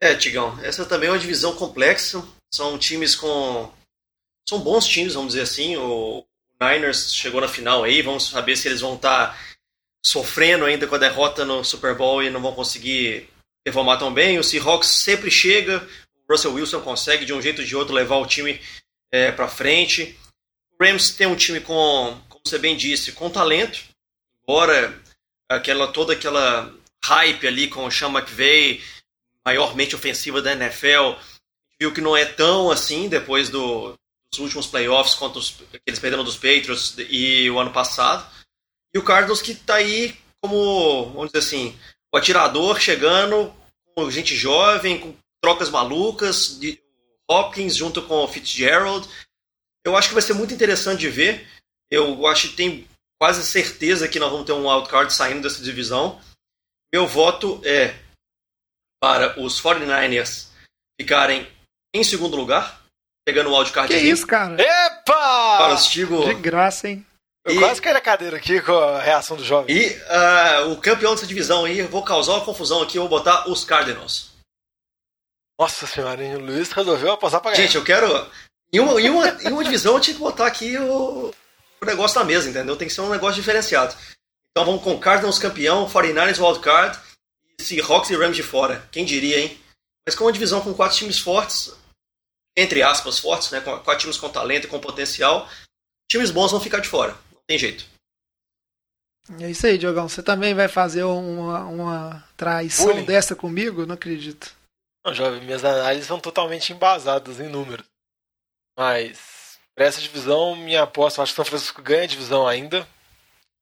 É, 0.00 0.14
Tigão, 0.14 0.58
essa 0.62 0.86
também 0.86 1.08
é 1.08 1.12
uma 1.12 1.18
divisão 1.18 1.56
complexa. 1.56 2.22
São 2.54 2.78
times 2.78 3.16
com. 3.16 3.72
São 4.48 4.60
bons 4.60 4.86
times, 4.86 5.14
vamos 5.14 5.32
dizer 5.32 5.42
assim. 5.42 5.76
O 5.76 6.24
Niners 6.60 7.14
chegou 7.14 7.40
na 7.40 7.48
final 7.48 7.84
aí, 7.84 8.02
vamos 8.02 8.28
saber 8.28 8.56
se 8.56 8.68
eles 8.68 8.80
vão 8.80 8.94
estar 8.94 9.28
tá 9.28 9.38
sofrendo 10.04 10.64
ainda 10.64 10.86
com 10.86 10.94
a 10.94 10.98
derrota 10.98 11.44
no 11.44 11.64
Super 11.64 11.94
Bowl 11.94 12.22
e 12.22 12.30
não 12.30 12.40
vão 12.40 12.54
conseguir 12.54 13.28
performar 13.64 13.98
tão 13.98 14.12
bem. 14.12 14.38
O 14.38 14.44
Seahawks 14.44 14.88
sempre 14.88 15.30
chega, 15.30 15.86
o 16.26 16.32
Russell 16.32 16.54
Wilson 16.54 16.80
consegue 16.80 17.24
de 17.24 17.32
um 17.32 17.42
jeito 17.42 17.60
ou 17.60 17.66
de 17.66 17.76
outro 17.76 17.94
levar 17.94 18.16
o 18.16 18.26
time 18.26 18.60
é, 19.10 19.32
para 19.32 19.48
frente. 19.48 20.16
O 20.78 20.84
Rams 20.84 21.10
tem 21.10 21.26
um 21.26 21.36
time 21.36 21.60
com, 21.60 22.20
como 22.28 22.42
você 22.44 22.58
bem 22.58 22.76
disse, 22.76 23.12
com 23.12 23.28
talento, 23.28 23.84
embora 24.42 24.96
aquela 25.48 25.88
toda 25.88 26.12
aquela 26.12 26.72
hype 27.04 27.46
ali 27.46 27.68
com 27.68 27.84
o 27.84 27.90
Sean 27.90 28.10
McVay, 28.10 28.82
maiormente 29.44 29.94
ofensiva 29.94 30.42
da 30.42 30.52
NFL, 30.52 31.14
viu 31.80 31.92
que 31.92 32.00
não 32.00 32.16
é 32.16 32.24
tão 32.24 32.70
assim 32.70 33.08
depois 33.08 33.48
do, 33.48 33.96
dos 34.36 34.44
últimos 34.44 34.66
playoffs 34.66 35.14
contra 35.14 35.38
os, 35.38 35.50
que 35.50 35.80
eles 35.86 35.98
perderam 35.98 36.24
dos 36.24 36.36
Patriots 36.36 36.94
e 37.10 37.50
o 37.50 37.58
ano 37.58 37.72
passado. 37.72 38.30
E 38.94 38.98
o 38.98 39.04
Cardinals 39.04 39.42
que 39.42 39.52
está 39.52 39.76
aí 39.76 40.16
como, 40.40 41.06
vamos 41.06 41.32
dizer 41.32 41.38
assim, 41.38 41.78
o 42.14 42.16
atirador 42.16 42.78
chegando 42.80 43.52
com 43.94 44.10
gente 44.10 44.36
jovem, 44.36 45.00
com 45.00 45.14
trocas 45.42 45.70
malucas, 45.70 46.58
de, 46.58 46.80
Hopkins 47.28 47.74
junto 47.74 48.02
com 48.02 48.22
o 48.22 48.28
Fitzgerald. 48.28 49.08
Eu 49.84 49.96
acho 49.96 50.08
que 50.08 50.14
vai 50.14 50.22
ser 50.22 50.34
muito 50.34 50.54
interessante 50.54 51.00
de 51.00 51.08
ver. 51.08 51.48
Eu 51.90 52.26
acho 52.26 52.50
que 52.50 52.56
tem 52.56 52.88
quase 53.20 53.44
certeza 53.44 54.08
que 54.08 54.18
nós 54.18 54.30
vamos 54.30 54.46
ter 54.46 54.52
um 54.52 54.68
wildcard 54.68 55.12
saindo 55.12 55.42
dessa 55.42 55.62
divisão. 55.62 56.20
Meu 56.92 57.06
voto 57.06 57.60
é 57.64 57.98
para 59.00 59.40
os 59.40 59.60
49ers 59.60 60.48
ficarem 61.00 61.46
em 61.94 62.04
segundo 62.04 62.36
lugar, 62.36 62.85
pegando 63.26 63.50
o 63.50 63.56
wildcard. 63.56 63.92
Que 63.92 64.00
isso, 64.00 64.26
cara? 64.26 64.56
Epa! 64.62 65.58
Para 65.58 65.74
o 65.74 65.78
Stigo. 65.78 66.24
De 66.24 66.34
graça, 66.34 66.88
hein? 66.88 67.04
Eu 67.44 67.54
e, 67.54 67.58
quase 67.58 67.82
caí 67.82 67.92
na 67.92 68.00
cadeira 68.00 68.36
aqui 68.36 68.60
com 68.60 68.72
a 68.72 69.00
reação 69.00 69.36
do 69.36 69.44
jovem. 69.44 69.76
E 69.76 69.88
uh, 69.90 70.72
o 70.72 70.76
campeão 70.76 71.14
dessa 71.14 71.26
divisão 71.26 71.64
aí, 71.64 71.82
vou 71.82 72.02
causar 72.02 72.34
uma 72.34 72.44
confusão 72.44 72.82
aqui, 72.82 72.96
eu 72.96 73.02
vou 73.02 73.18
botar 73.18 73.48
os 73.48 73.64
Cardinals. 73.64 74.30
Nossa 75.58 75.86
senhora, 75.86 76.22
hein? 76.22 76.36
o 76.36 76.40
Luiz 76.40 76.70
resolveu 76.70 77.12
apostar 77.12 77.40
pra 77.40 77.50
ganhar. 77.50 77.62
Gente, 77.62 77.76
eu 77.76 77.84
quero. 77.84 78.30
Em 78.72 78.80
uma, 78.80 79.00
em 79.00 79.10
uma, 79.10 79.28
em 79.28 79.52
uma 79.52 79.64
divisão 79.64 79.94
eu 79.94 80.00
tinha 80.00 80.14
que 80.14 80.20
botar 80.20 80.46
aqui 80.46 80.76
o, 80.76 81.32
o 81.80 81.86
negócio 81.86 82.18
na 82.18 82.24
mesa, 82.24 82.48
entendeu? 82.48 82.76
Tem 82.76 82.88
que 82.88 82.94
ser 82.94 83.00
um 83.00 83.10
negócio 83.10 83.36
diferenciado. 83.36 83.94
Então 84.50 84.64
vamos 84.64 84.82
com 84.82 84.98
Cardinals 84.98 85.38
campeão, 85.38 85.88
49ers 85.88 86.38
wildcard, 86.38 86.98
e 87.58 87.62
Seahawks 87.62 88.10
e 88.10 88.16
Rams 88.16 88.36
de 88.36 88.42
fora. 88.42 88.86
Quem 88.90 89.04
diria, 89.04 89.40
hein? 89.40 89.58
Mas 90.04 90.14
com 90.14 90.24
uma 90.24 90.32
divisão 90.32 90.60
com 90.60 90.74
quatro 90.74 90.96
times 90.96 91.18
fortes, 91.18 91.72
entre 92.56 92.82
aspas, 92.82 93.18
fortes, 93.18 93.50
né? 93.50 93.60
Com 93.60 93.78
quatro 93.80 94.00
times 94.00 94.16
com 94.16 94.28
talento 94.28 94.64
e 94.64 94.68
com 94.68 94.80
potencial, 94.80 95.48
times 96.10 96.30
bons 96.30 96.50
vão 96.50 96.60
ficar 96.60 96.80
de 96.80 96.88
fora. 96.88 97.12
Não 97.32 97.40
tem 97.46 97.58
jeito. 97.58 97.84
É 99.40 99.50
isso 99.50 99.66
aí, 99.66 99.76
Diogão. 99.76 100.08
Você 100.08 100.22
também 100.22 100.54
vai 100.54 100.68
fazer 100.68 101.02
uma, 101.02 101.64
uma 101.64 102.28
traição 102.36 102.86
Bullying. 102.86 103.04
dessa 103.04 103.34
comigo? 103.34 103.84
Não 103.84 103.94
acredito. 103.94 104.54
Não, 105.04 105.12
jovem, 105.12 105.42
minhas 105.42 105.64
análises 105.64 106.06
são 106.06 106.18
totalmente 106.18 106.72
embasadas 106.72 107.40
em 107.40 107.48
números. 107.48 107.84
Mas, 108.78 109.58
para 109.74 109.86
essa 109.86 110.00
divisão, 110.00 110.54
minha 110.54 110.82
aposta, 110.82 111.20
eu 111.20 111.22
acho 111.24 111.32
que 111.32 111.36
São 111.36 111.44
Francisco 111.44 111.82
ganha 111.82 112.04
a 112.04 112.06
divisão 112.06 112.46
ainda. 112.46 112.86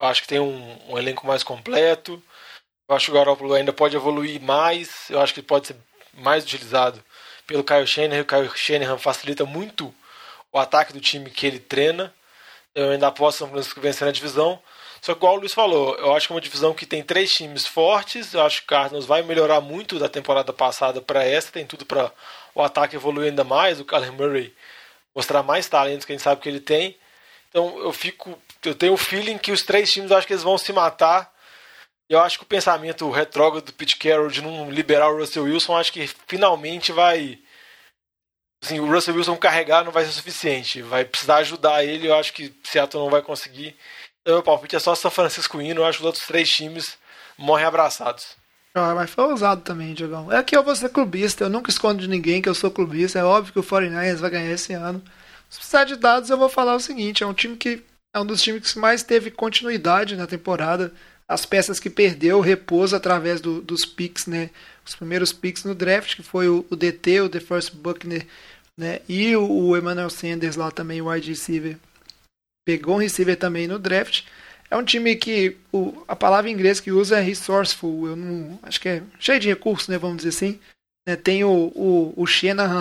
Eu 0.01 0.07
acho 0.07 0.22
que 0.22 0.28
tem 0.28 0.40
um, 0.40 0.92
um 0.92 0.99
elenco 0.99 1.26
mais 1.26 1.42
completo. 1.42 2.22
Eu 2.88 2.97
acho 2.97 3.07
que 3.07 3.11
o 3.12 3.14
Garoppolo 3.14 3.55
ainda 3.55 3.72
pode 3.72 3.97
evoluir 3.97 4.40
mais. 4.42 5.09
Eu 5.09 5.20
acho 5.20 5.32
que 5.32 5.40
ele 5.40 5.47
pode 5.47 5.68
ser 5.68 5.76
mais 6.12 6.45
utilizado 6.45 7.03
pelo 7.47 7.64
Kyle 7.64 7.86
Shanahan. 7.86 8.22
O 8.22 8.24
Kyle 8.24 8.51
Shanahan 8.55 8.99
facilita 8.99 9.45
muito 9.45 9.95
o 10.53 10.59
ataque 10.59 10.92
do 10.92 11.01
time 11.01 11.30
que 11.30 11.47
ele 11.47 11.59
treina. 11.59 12.14
Eu 12.74 12.90
ainda 12.90 13.09
aposto 13.09 13.38
São 13.38 13.49
Francisco 13.49 13.80
vencendo 13.80 14.09
a 14.09 14.12
divisão. 14.12 14.61
Só 15.01 15.12
que, 15.12 15.18
igual 15.18 15.34
o 15.34 15.40
Luiz 15.40 15.53
falou, 15.53 15.95
eu 15.97 16.14
acho 16.14 16.26
que 16.26 16.32
é 16.32 16.36
uma 16.36 16.40
divisão 16.40 16.72
que 16.72 16.86
tem 16.86 17.03
três 17.03 17.30
times 17.30 17.66
fortes. 17.66 18.32
Eu 18.32 18.40
acho 18.42 18.61
que 18.61 18.64
o 18.64 18.68
Cardinals 18.68 19.05
vai 19.05 19.22
melhorar 19.22 19.61
muito 19.61 19.99
da 19.99 20.09
temporada 20.09 20.53
passada 20.53 21.03
para 21.03 21.22
essa. 21.22 21.53
Tem 21.53 21.66
tudo 21.66 21.84
para 21.84 22.11
o 22.55 22.62
ataque 22.62 22.97
evoluir 22.97 23.28
ainda 23.28 23.45
mais. 23.45 23.78
O 23.78 23.84
Kyler 23.84 24.12
Murray 24.12 24.55
mostrar 25.14 25.42
mais 25.42 25.68
talentos 25.68 26.07
que 26.07 26.12
a 26.12 26.14
gente 26.14 26.24
sabe 26.24 26.40
que 26.40 26.49
ele 26.49 26.61
tem. 26.61 26.97
Então 27.51 27.78
eu 27.80 27.92
fico. 27.92 28.40
Eu 28.64 28.74
tenho 28.74 28.95
o 28.95 28.97
feeling 28.97 29.36
que 29.36 29.53
os 29.53 29.62
três 29.62 29.92
times 29.92 30.11
eu 30.11 30.16
acho 30.16 30.26
que 30.26 30.32
eles 30.32 30.42
vão 30.42 30.57
se 30.57 30.72
matar. 30.72 31.34
Eu 32.14 32.20
acho 32.20 32.38
que 32.38 32.44
o 32.44 32.48
pensamento 32.48 33.10
retrógrado 33.10 33.66
do 33.66 33.72
Pete 33.72 33.96
Carroll 33.96 34.28
de 34.28 34.40
não 34.40 34.70
liberar 34.70 35.08
o 35.08 35.18
Russell 35.18 35.44
Wilson, 35.44 35.76
acho 35.76 35.92
que 35.92 36.06
finalmente 36.26 36.92
vai. 36.92 37.38
Assim, 38.62 38.80
o 38.80 38.90
Russell 38.90 39.14
Wilson 39.14 39.36
carregar 39.36 39.84
não 39.84 39.92
vai 39.92 40.04
ser 40.04 40.12
suficiente. 40.12 40.80
Vai 40.80 41.04
precisar 41.04 41.36
ajudar 41.36 41.84
ele. 41.84 42.08
Eu 42.08 42.14
acho 42.14 42.32
que 42.32 42.54
Seattle 42.64 43.02
não 43.02 43.10
vai 43.10 43.20
conseguir. 43.20 43.76
Meu 44.26 44.42
palpite 44.42 44.76
é 44.76 44.78
só 44.78 44.94
São 44.94 45.10
Francisco 45.10 45.60
indo, 45.60 45.82
eu 45.82 45.84
acho 45.84 45.98
que 45.98 46.02
os 46.02 46.06
outros 46.06 46.26
três 46.26 46.48
times 46.48 46.96
morrem 47.36 47.66
abraçados. 47.66 48.36
Ah, 48.74 48.94
mas 48.94 49.10
foi 49.10 49.24
ousado 49.24 49.60
também, 49.60 49.92
Diogão. 49.92 50.32
É 50.32 50.42
que 50.42 50.56
eu 50.56 50.62
vou 50.62 50.74
ser 50.74 50.88
clubista, 50.88 51.44
eu 51.44 51.50
nunca 51.50 51.70
escondo 51.70 52.00
de 52.00 52.08
ninguém 52.08 52.40
que 52.40 52.48
eu 52.48 52.54
sou 52.54 52.70
clubista. 52.70 53.18
É 53.18 53.24
óbvio 53.24 53.52
que 53.52 53.58
o 53.58 53.62
49ers 53.62 54.16
vai 54.16 54.30
ganhar 54.30 54.50
esse 54.50 54.72
ano. 54.72 55.02
Se 55.50 55.58
precisar 55.58 55.84
de 55.84 55.96
dados, 55.96 56.30
eu 56.30 56.38
vou 56.38 56.48
falar 56.48 56.74
o 56.74 56.80
seguinte: 56.80 57.22
é 57.22 57.26
um 57.26 57.34
time 57.34 57.56
que 57.56 57.84
é 58.14 58.18
um 58.18 58.24
dos 58.24 58.42
times 58.42 58.72
que 58.72 58.78
mais 58.78 59.02
teve 59.02 59.30
continuidade 59.30 60.16
na 60.16 60.26
temporada. 60.26 60.92
As 61.26 61.46
peças 61.46 61.80
que 61.80 61.88
perdeu, 61.88 62.40
repouso 62.40 62.94
através 62.94 63.40
do, 63.40 63.62
dos 63.62 63.84
picks, 63.84 64.26
né? 64.26 64.50
Os 64.84 64.94
primeiros 64.94 65.32
picks 65.32 65.64
no 65.64 65.74
draft, 65.74 66.16
que 66.16 66.22
foi 66.22 66.48
o, 66.48 66.64
o 66.70 66.76
DT, 66.76 67.22
o 67.22 67.28
The 67.28 67.40
First 67.40 67.74
Buckner, 67.74 68.26
né? 68.78 69.00
E 69.08 69.34
o, 69.34 69.50
o 69.50 69.76
Emmanuel 69.76 70.10
Sanders 70.10 70.56
lá 70.56 70.70
também, 70.70 71.00
o 71.00 71.08
wide 71.08 71.30
receiver 71.30 71.78
pegou 72.64 72.96
um 72.96 73.00
receiver 73.00 73.36
também 73.36 73.66
no 73.66 73.78
draft. 73.78 74.24
É 74.70 74.76
um 74.76 74.84
time 74.84 75.14
que 75.16 75.56
o, 75.72 76.02
a 76.08 76.16
palavra 76.16 76.50
em 76.50 76.54
inglês 76.54 76.80
que 76.80 76.90
usa 76.90 77.18
é 77.18 77.20
resourceful. 77.20 78.08
Eu 78.08 78.16
não, 78.16 78.58
acho 78.62 78.80
que 78.80 78.88
é 78.88 79.02
cheio 79.20 79.38
de 79.38 79.48
recursos, 79.48 79.88
né, 79.88 79.98
vamos 79.98 80.18
dizer 80.18 80.30
assim. 80.30 80.58
É, 81.06 81.14
tem 81.14 81.44
o, 81.44 81.50
o, 81.74 82.14
o 82.16 82.24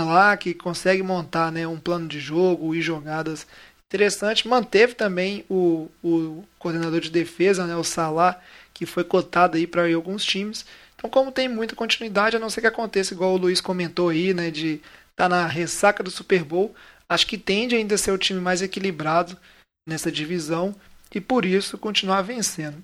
lá 0.05 0.37
que 0.37 0.53
consegue 0.53 1.03
montar 1.03 1.51
né, 1.51 1.67
um 1.67 1.77
plano 1.77 2.07
de 2.07 2.21
jogo 2.21 2.73
e 2.73 2.81
jogadas 2.81 3.45
interessante. 3.93 4.47
Manteve 4.47 4.95
também 4.95 5.45
o, 5.47 5.87
o 6.03 6.43
coordenador 6.57 6.99
de 6.99 7.11
defesa, 7.11 7.67
né, 7.67 7.75
o 7.75 7.83
Salah, 7.83 8.41
que 8.73 8.85
foi 8.85 9.03
cotado 9.03 9.55
aí 9.55 9.67
para 9.67 9.93
alguns 9.93 10.25
times. 10.25 10.65
Então, 10.95 11.09
como 11.09 11.31
tem 11.31 11.47
muita 11.47 11.75
continuidade, 11.75 12.35
a 12.35 12.39
não 12.39 12.49
ser 12.49 12.61
que 12.61 12.67
aconteça 12.67 13.13
igual 13.13 13.33
o 13.33 13.37
Luiz 13.37 13.61
comentou 13.61 14.09
aí, 14.09 14.33
né, 14.33 14.49
de 14.49 14.75
estar 15.11 15.15
tá 15.15 15.29
na 15.29 15.45
ressaca 15.45 16.01
do 16.01 16.09
Super 16.09 16.43
Bowl, 16.43 16.73
acho 17.07 17.27
que 17.27 17.37
tende 17.37 17.75
ainda 17.75 17.95
a 17.95 17.97
ser 17.97 18.11
o 18.11 18.17
time 18.17 18.39
mais 18.39 18.61
equilibrado 18.61 19.37
nessa 19.87 20.11
divisão 20.11 20.75
e 21.13 21.21
por 21.21 21.45
isso 21.45 21.77
continuar 21.77 22.23
vencendo. 22.23 22.83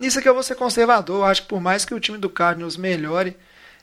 Nisso 0.00 0.18
aqui 0.18 0.28
eu 0.28 0.34
vou 0.34 0.42
ser 0.42 0.54
conservador, 0.54 1.24
acho 1.24 1.42
que 1.42 1.48
por 1.48 1.60
mais 1.60 1.84
que 1.84 1.94
o 1.94 2.00
time 2.00 2.16
do 2.16 2.30
Cardinals 2.30 2.76
melhore, 2.76 3.36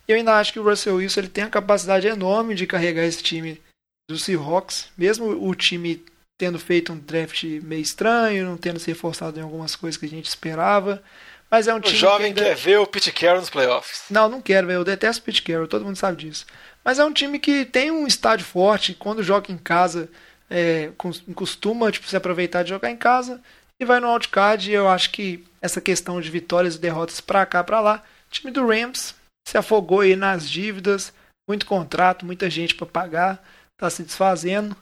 eu 0.07 0.15
ainda 0.15 0.37
acho 0.39 0.53
que 0.53 0.59
o 0.59 0.63
Russell 0.63 0.95
Wilson 0.95 1.21
ele 1.21 1.29
tem 1.29 1.43
a 1.43 1.49
capacidade 1.49 2.07
enorme 2.07 2.55
de 2.55 2.67
carregar 2.67 3.03
esse 3.03 3.21
time 3.21 3.61
do 4.09 4.17
Seahawks, 4.17 4.89
mesmo 4.97 5.25
o 5.25 5.55
time 5.55 6.03
tendo 6.43 6.59
feito 6.59 6.91
um 6.91 6.99
draft 6.99 7.41
meio 7.63 7.81
estranho, 7.81 8.45
não 8.45 8.57
tendo 8.57 8.77
se 8.77 8.87
reforçado 8.87 9.39
em 9.39 9.43
algumas 9.43 9.77
coisas 9.77 9.97
que 9.97 10.05
a 10.05 10.09
gente 10.09 10.25
esperava. 10.25 11.01
Mas 11.49 11.69
é 11.69 11.73
um 11.73 11.77
o 11.77 11.79
time. 11.79 11.95
O 11.95 11.99
jovem 11.99 12.33
que 12.33 12.41
ainda... 12.41 12.53
quer 12.53 12.61
ver 12.61 12.79
o 12.79 12.85
Pete 12.85 13.13
Carroll 13.13 13.39
nos 13.39 13.49
playoffs. 13.49 14.03
Não, 14.09 14.27
não 14.27 14.41
quero, 14.41 14.67
velho. 14.67 14.79
Eu 14.79 14.83
detesto 14.83 15.21
o 15.21 15.25
Pete 15.25 15.41
Carroll, 15.41 15.69
todo 15.69 15.85
mundo 15.85 15.95
sabe 15.95 16.25
disso. 16.25 16.45
Mas 16.83 16.99
é 16.99 17.05
um 17.05 17.13
time 17.13 17.39
que 17.39 17.63
tem 17.63 17.91
um 17.91 18.05
estádio 18.05 18.45
forte, 18.45 18.93
quando 18.93 19.23
joga 19.23 19.53
em 19.53 19.57
casa, 19.57 20.09
é, 20.49 20.91
costuma 21.33 21.89
tipo, 21.89 22.09
se 22.09 22.17
aproveitar 22.17 22.63
de 22.63 22.71
jogar 22.71 22.91
em 22.91 22.97
casa 22.97 23.39
e 23.79 23.85
vai 23.85 24.01
no 24.01 24.09
outcard. 24.09 24.69
Eu 24.69 24.89
acho 24.89 25.11
que 25.11 25.45
essa 25.61 25.79
questão 25.79 26.19
de 26.19 26.29
vitórias 26.29 26.75
e 26.75 26.79
derrotas 26.79 27.21
para 27.21 27.45
cá 27.45 27.63
para 27.63 27.79
lá. 27.79 28.03
O 28.27 28.33
time 28.33 28.51
do 28.51 28.67
Rams 28.67 29.15
se 29.47 29.57
afogou 29.57 30.01
aí 30.01 30.17
nas 30.17 30.49
dívidas, 30.49 31.13
muito 31.47 31.65
contrato, 31.65 32.25
muita 32.25 32.49
gente 32.49 32.75
para 32.75 32.85
pagar, 32.85 33.43
está 33.71 33.89
se 33.89 34.03
desfazendo, 34.03 34.75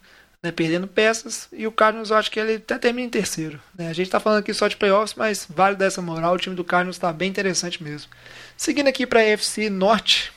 né, 0.43 0.51
perdendo 0.51 0.87
peças. 0.87 1.47
E 1.51 1.67
o 1.67 1.71
Cardinals, 1.71 2.09
eu 2.09 2.17
acho 2.17 2.31
que 2.31 2.39
ele 2.39 2.55
até 2.55 2.77
termina 2.77 3.07
em 3.07 3.11
terceiro. 3.11 3.61
Né? 3.77 3.89
A 3.89 3.93
gente 3.93 4.07
está 4.07 4.19
falando 4.19 4.39
aqui 4.39 4.53
só 4.53 4.67
de 4.67 4.77
playoffs, 4.77 5.15
mas 5.15 5.45
vale 5.49 5.75
dessa 5.75 6.01
moral. 6.01 6.33
O 6.33 6.39
time 6.39 6.55
do 6.55 6.63
Cardinals 6.63 6.95
está 6.95 7.13
bem 7.13 7.29
interessante 7.29 7.81
mesmo. 7.83 8.09
Seguindo 8.57 8.87
aqui 8.87 9.05
para 9.05 9.19
a 9.19 9.23
NFC 9.23 9.69
Norte, 9.69 10.31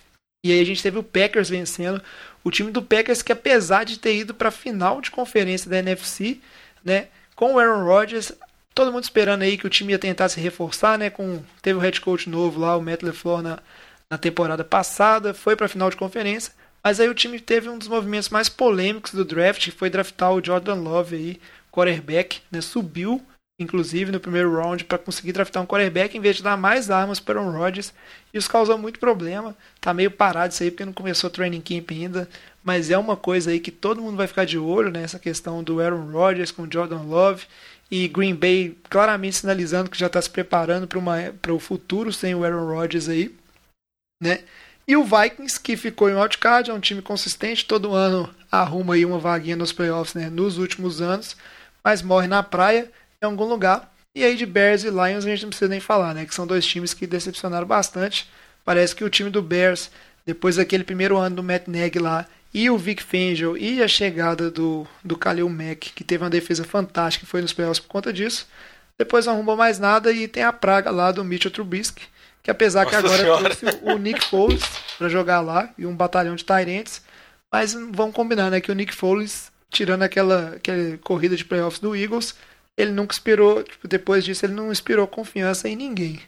e 0.44 0.52
aí 0.52 0.60
a 0.60 0.66
gente 0.66 0.82
teve 0.82 0.98
o 0.98 1.02
Packers 1.02 1.48
vencendo. 1.48 2.02
O 2.44 2.50
time 2.50 2.70
do 2.70 2.82
Packers 2.82 3.22
que 3.22 3.32
apesar 3.32 3.84
de 3.84 3.98
ter 3.98 4.14
ido 4.14 4.34
para 4.34 4.48
a 4.48 4.52
final 4.52 5.00
de 5.00 5.10
conferência 5.10 5.70
da 5.70 5.78
NFC, 5.78 6.38
né, 6.84 7.08
com 7.34 7.54
o 7.54 7.58
Aaron 7.58 7.84
Rodgers, 7.84 8.30
todo 8.74 8.92
mundo 8.92 9.04
esperando 9.04 9.42
aí 9.42 9.56
que 9.56 9.66
o 9.66 9.70
time 9.70 9.92
ia 9.92 9.98
tentar 9.98 10.28
se 10.28 10.38
reforçar, 10.38 10.98
né, 10.98 11.08
com 11.08 11.42
teve 11.62 11.78
o 11.78 11.80
head 11.80 11.98
coach 12.02 12.28
novo 12.28 12.60
lá, 12.60 12.76
o 12.76 12.82
Matt 12.82 13.02
LeFleur 13.02 13.40
na, 13.40 13.58
na 14.10 14.18
temporada 14.18 14.62
passada, 14.62 15.32
foi 15.32 15.56
para 15.56 15.64
a 15.64 15.68
final 15.68 15.88
de 15.88 15.96
conferência, 15.96 16.52
mas 16.84 17.00
aí 17.00 17.08
o 17.08 17.14
time 17.14 17.40
teve 17.40 17.68
um 17.68 17.78
dos 17.78 17.88
movimentos 17.88 18.28
mais 18.28 18.48
polêmicos 18.48 19.12
do 19.12 19.24
draft, 19.24 19.64
que 19.64 19.70
foi 19.70 19.88
draftar 19.88 20.32
o 20.32 20.44
Jordan 20.44 20.74
Love 20.74 21.16
aí, 21.16 21.40
quarterback, 21.72 22.40
né, 22.52 22.60
subiu 22.60 23.24
inclusive 23.58 24.10
no 24.10 24.18
primeiro 24.18 24.54
round, 24.54 24.84
para 24.84 24.98
conseguir 24.98 25.32
draftar 25.32 25.62
um 25.62 25.66
quarterback 25.66 26.16
em 26.16 26.20
vez 26.20 26.36
de 26.36 26.42
dar 26.42 26.56
mais 26.56 26.90
armas 26.90 27.20
para 27.20 27.40
o 27.40 27.50
Rodgers. 27.50 27.92
Isso 28.32 28.50
causou 28.50 28.76
muito 28.76 28.98
problema. 28.98 29.56
Tá 29.80 29.94
meio 29.94 30.10
parado 30.10 30.52
isso 30.52 30.62
aí 30.62 30.70
porque 30.70 30.84
não 30.84 30.92
começou 30.92 31.28
o 31.30 31.32
training 31.32 31.60
camp 31.60 31.90
ainda, 31.90 32.28
mas 32.62 32.90
é 32.90 32.98
uma 32.98 33.16
coisa 33.16 33.50
aí 33.50 33.60
que 33.60 33.70
todo 33.70 34.02
mundo 34.02 34.16
vai 34.16 34.26
ficar 34.26 34.44
de 34.44 34.58
olho 34.58 34.90
né? 34.90 35.06
questão 35.22 35.62
do 35.62 35.80
Aaron 35.80 36.10
Rodgers 36.10 36.50
com 36.50 36.62
o 36.62 36.68
Jordan 36.70 37.02
Love 37.02 37.46
e 37.90 38.08
Green 38.08 38.34
Bay 38.34 38.76
claramente 38.90 39.36
sinalizando 39.36 39.90
que 39.90 39.98
já 39.98 40.06
está 40.06 40.20
se 40.20 40.30
preparando 40.30 40.88
para 41.40 41.52
o 41.52 41.60
futuro 41.60 42.12
sem 42.12 42.34
o 42.34 42.44
Aaron 42.44 42.66
Rodgers 42.66 43.08
aí, 43.08 43.34
né? 44.20 44.42
E 44.86 44.96
o 44.96 45.04
Vikings, 45.04 45.58
que 45.58 45.76
ficou 45.76 46.10
em 46.10 46.14
wildcard, 46.14 46.70
é 46.70 46.74
um 46.74 46.80
time 46.80 47.00
consistente, 47.00 47.64
todo 47.64 47.94
ano 47.94 48.32
arruma 48.52 48.94
aí 48.94 49.04
uma 49.04 49.18
vaguinha 49.18 49.56
nos 49.56 49.72
playoffs 49.72 50.14
né, 50.14 50.28
nos 50.28 50.58
últimos 50.58 51.00
anos, 51.00 51.36
mas 51.82 52.02
morre 52.02 52.28
na 52.28 52.42
praia 52.42 52.90
em 53.20 53.24
algum 53.24 53.44
lugar. 53.44 53.92
E 54.14 54.22
aí 54.22 54.36
de 54.36 54.46
Bears 54.46 54.84
e 54.84 54.90
Lions 54.90 55.24
a 55.24 55.28
gente 55.28 55.42
não 55.42 55.48
precisa 55.48 55.68
nem 55.68 55.80
falar, 55.80 56.14
né? 56.14 56.24
Que 56.24 56.34
são 56.34 56.46
dois 56.46 56.64
times 56.64 56.94
que 56.94 57.06
decepcionaram 57.06 57.66
bastante. 57.66 58.30
Parece 58.64 58.94
que 58.94 59.02
o 59.02 59.10
time 59.10 59.28
do 59.28 59.42
Bears, 59.42 59.90
depois 60.24 60.56
daquele 60.56 60.84
primeiro 60.84 61.16
ano 61.16 61.36
do 61.36 61.42
Matt 61.42 61.66
Nagy 61.66 61.98
lá, 61.98 62.26
e 62.52 62.70
o 62.70 62.78
Vic 62.78 63.02
Fangio 63.02 63.56
e 63.56 63.82
a 63.82 63.88
chegada 63.88 64.48
do, 64.50 64.86
do 65.02 65.16
Khalil 65.16 65.48
Mack, 65.48 65.92
que 65.92 66.04
teve 66.04 66.22
uma 66.22 66.30
defesa 66.30 66.62
fantástica 66.62 67.24
e 67.24 67.28
foi 67.28 67.42
nos 67.42 67.52
playoffs 67.52 67.80
por 67.80 67.88
conta 67.88 68.12
disso, 68.12 68.46
depois 68.96 69.26
não 69.26 69.32
arrumou 69.32 69.56
mais 69.56 69.80
nada 69.80 70.12
e 70.12 70.28
tem 70.28 70.44
a 70.44 70.52
praga 70.52 70.92
lá 70.92 71.10
do 71.10 71.24
Mitchell 71.24 71.50
Trubisky, 71.50 72.04
que 72.44 72.50
apesar 72.50 72.84
Nossa 72.84 72.90
que 72.90 73.06
agora 73.06 73.22
senhora. 73.22 73.56
trouxe 73.56 73.80
o 73.82 73.96
Nick 73.96 74.22
Foles 74.26 74.62
para 74.98 75.08
jogar 75.08 75.40
lá 75.40 75.72
e 75.78 75.86
um 75.86 75.96
batalhão 75.96 76.36
de 76.36 76.44
Tyrants, 76.44 77.02
mas 77.50 77.72
vamos 77.72 78.14
combinar, 78.14 78.50
né, 78.50 78.60
que 78.60 78.70
o 78.70 78.74
Nick 78.74 78.94
Foles, 78.94 79.50
tirando 79.70 80.02
aquela, 80.02 80.56
aquela 80.56 80.98
corrida 80.98 81.34
de 81.34 81.44
playoffs 81.44 81.80
do 81.80 81.96
Eagles, 81.96 82.36
ele 82.76 82.90
nunca 82.90 83.14
inspirou, 83.14 83.62
tipo, 83.62 83.88
depois 83.88 84.24
disso, 84.24 84.44
ele 84.44 84.52
não 84.52 84.70
inspirou 84.70 85.06
confiança 85.06 85.68
em 85.68 85.74
ninguém. 85.74 86.20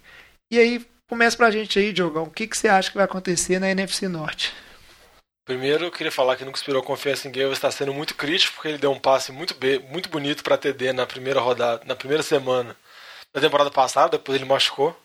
E 0.51 0.59
aí, 0.59 0.87
começa 1.07 1.37
pra 1.37 1.51
gente 1.51 1.79
aí, 1.79 1.93
Diogão, 1.93 2.25
o 2.25 2.31
que, 2.31 2.47
que 2.47 2.57
você 2.57 2.69
acha 2.69 2.91
que 2.91 2.97
vai 2.97 3.05
acontecer 3.05 3.59
na 3.59 3.71
NFC 3.71 4.09
Norte? 4.09 4.55
Primeiro, 5.45 5.85
eu 5.85 5.93
queria 5.93 6.11
falar 6.11 6.37
que 6.37 6.45
nunca 6.45 6.59
inspirou 6.59 6.83
confiança 6.83 7.29
em 7.29 7.33
Gale 7.33 7.53
está 7.53 7.71
sendo 7.71 7.93
muito 7.93 8.15
crítico, 8.15 8.55
porque 8.55 8.69
ele 8.69 8.79
deu 8.79 8.91
um 8.91 8.99
passe 8.99 9.31
muito, 9.31 9.55
be 9.55 9.79
muito 9.91 10.09
bonito 10.09 10.43
para 10.43 10.57
TD 10.57 10.93
na 10.93 11.07
primeira 11.07 11.41
rodada, 11.41 11.85
na 11.85 11.95
primeira 11.95 12.23
semana 12.23 12.75
da 13.35 13.41
temporada 13.41 13.71
passada, 13.71 14.17
depois 14.17 14.37
ele 14.37 14.49
machucou. 14.49 14.97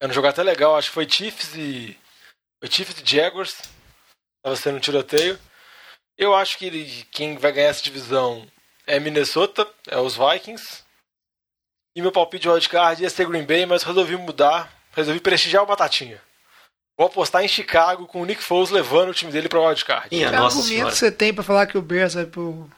Era 0.00 0.10
um 0.10 0.14
jogo 0.14 0.28
até 0.28 0.42
legal, 0.42 0.76
acho 0.76 0.88
que 0.88 0.94
foi 0.94 1.08
Chiefs 1.08 1.54
e. 1.54 1.98
Foi 2.60 2.70
Chiefs 2.70 3.00
e 3.00 3.06
Jaguars. 3.06 3.56
Tava 4.42 4.56
sendo 4.56 4.76
um 4.76 4.80
tiroteio. 4.80 5.38
Eu 6.18 6.34
acho 6.34 6.56
que 6.56 6.66
ele, 6.66 7.06
quem 7.10 7.36
vai 7.36 7.52
ganhar 7.52 7.68
essa 7.68 7.82
divisão 7.82 8.46
é 8.86 8.98
Minnesota, 8.98 9.68
é 9.88 9.98
os 9.98 10.16
Vikings. 10.16 10.84
E 11.94 12.02
meu 12.02 12.12
palpite 12.12 12.42
de 12.42 12.48
wildcard 12.48 13.02
ia 13.02 13.10
ser 13.10 13.26
Green 13.26 13.44
Bay, 13.44 13.66
mas 13.66 13.82
resolvi 13.82 14.16
mudar, 14.16 14.72
resolvi 14.92 15.18
prestigiar 15.18 15.62
o 15.62 15.66
Batatinha. 15.66 16.20
Vou 16.98 17.06
apostar 17.06 17.44
em 17.44 17.48
Chicago 17.48 18.06
com 18.06 18.22
o 18.22 18.24
Nick 18.24 18.42
Foles 18.42 18.70
levando 18.70 19.10
o 19.10 19.14
time 19.14 19.30
dele 19.30 19.48
para 19.48 19.58
o 19.58 19.66
wildcard. 19.66 20.08
Que 20.08 20.24
argumento 20.24 20.62
senhora. 20.62 20.94
você 20.94 21.10
tem 21.10 21.32
para 21.32 21.44
falar 21.44 21.66
que 21.66 21.76
o 21.76 21.82
Bears 21.82 22.14
vai 22.14 22.24
pro... 22.24 22.70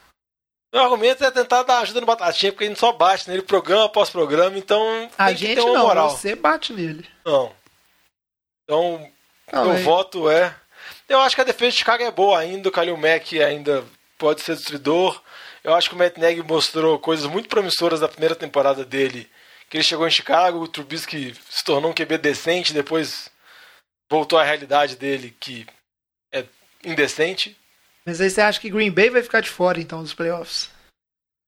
Meu 0.71 0.83
argumento 0.83 1.23
é 1.23 1.31
tentar 1.31 1.63
dar 1.63 1.79
ajuda 1.79 1.99
no 1.99 2.05
Batatinha, 2.05 2.51
porque 2.51 2.65
a 2.65 2.67
gente 2.67 2.79
só 2.79 2.91
bate 2.91 3.27
nele 3.27 3.41
programa 3.41 3.85
após 3.85 4.09
programa, 4.09 4.57
então 4.57 5.09
a 5.17 5.33
gente 5.33 5.55
não, 5.55 5.77
moral. 5.79 6.11
você 6.11 6.35
bate 6.35 6.73
nele. 6.73 7.07
Não. 7.25 7.51
Então, 8.63 9.11
não, 9.51 9.65
meu 9.65 9.73
é. 9.73 9.81
voto 9.81 10.29
é... 10.29 10.55
Eu 11.07 11.19
acho 11.21 11.35
que 11.35 11.41
a 11.41 11.45
defesa 11.45 11.71
de 11.71 11.77
Chicago 11.77 12.03
é 12.03 12.11
boa 12.11 12.37
ainda, 12.37 12.69
o 12.69 12.71
Kalil 12.71 12.95
Mack 12.95 13.41
ainda 13.41 13.83
pode 14.19 14.41
ser 14.41 14.55
destruidor. 14.55 15.19
Eu 15.63 15.73
acho 15.73 15.89
que 15.89 15.95
o 15.95 15.97
Matt 15.97 16.17
Nagy 16.17 16.43
mostrou 16.43 16.99
coisas 16.99 17.25
muito 17.25 17.49
promissoras 17.49 17.99
da 17.99 18.07
primeira 18.07 18.35
temporada 18.35 18.85
dele. 18.85 19.29
Que 19.69 19.77
ele 19.77 19.83
chegou 19.83 20.07
em 20.07 20.11
Chicago, 20.11 20.59
o 20.59 20.67
Trubisky 20.67 21.35
se 21.49 21.63
tornou 21.63 21.91
um 21.91 21.93
QB 21.93 22.17
decente, 22.19 22.73
depois 22.73 23.29
voltou 24.09 24.37
à 24.37 24.43
realidade 24.43 24.95
dele, 24.95 25.35
que 25.39 25.65
é 26.31 26.45
indecente. 26.83 27.57
Mas 28.05 28.21
aí 28.21 28.29
você 28.29 28.41
acha 28.41 28.59
que 28.59 28.69
Green 28.69 28.91
Bay 28.91 29.09
vai 29.09 29.21
ficar 29.21 29.41
de 29.41 29.49
fora, 29.49 29.79
então, 29.79 30.01
dos 30.01 30.13
playoffs? 30.13 30.69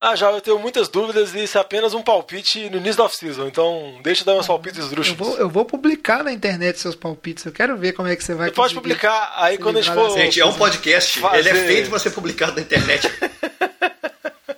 Ah, 0.04 0.16
já 0.16 0.32
eu 0.32 0.42
tenho 0.42 0.58
muitas 0.58 0.88
dúvidas 0.90 1.36
e 1.36 1.44
isso 1.44 1.60
é 1.60 1.62
apenas 1.62 1.94
um 1.94 2.02
palpite 2.02 2.68
no 2.72 2.78
início 2.78 2.98
da 2.98 3.04
off-season, 3.04 3.48
então 3.48 4.00
deixa 4.02 4.24
eu 4.24 4.26
dar 4.26 4.34
meus 4.34 4.48
palpites 4.48 4.80
esdrúxulos. 4.80 5.20
Eu 5.20 5.26
vou, 5.26 5.38
eu 5.38 5.50
vou 5.50 5.64
publicar 5.64 6.24
na 6.24 6.32
internet 6.34 6.80
seus 6.80 6.96
palpites, 6.96 7.46
eu 7.46 7.52
quero 7.52 7.78
ver 7.78 7.94
como 7.94 8.08
é 8.08 8.16
que 8.16 8.24
você 8.24 8.34
vai 8.34 8.50
Você 8.50 8.56
pode 8.56 8.74
publicar, 8.74 9.32
aí 9.36 9.60
quando 9.60 9.78
a 9.78 9.82
gente 9.82 9.94
for... 9.94 10.10
Gente, 10.18 10.42
é 10.42 10.46
um 10.46 10.54
podcast, 10.54 11.20
fazer... 11.20 11.38
ele 11.38 11.50
é 11.50 11.54
feito 11.54 11.90
para 11.92 12.00
ser 12.00 12.10
publicado 12.12 12.56
na 12.56 12.62
internet. 12.62 13.08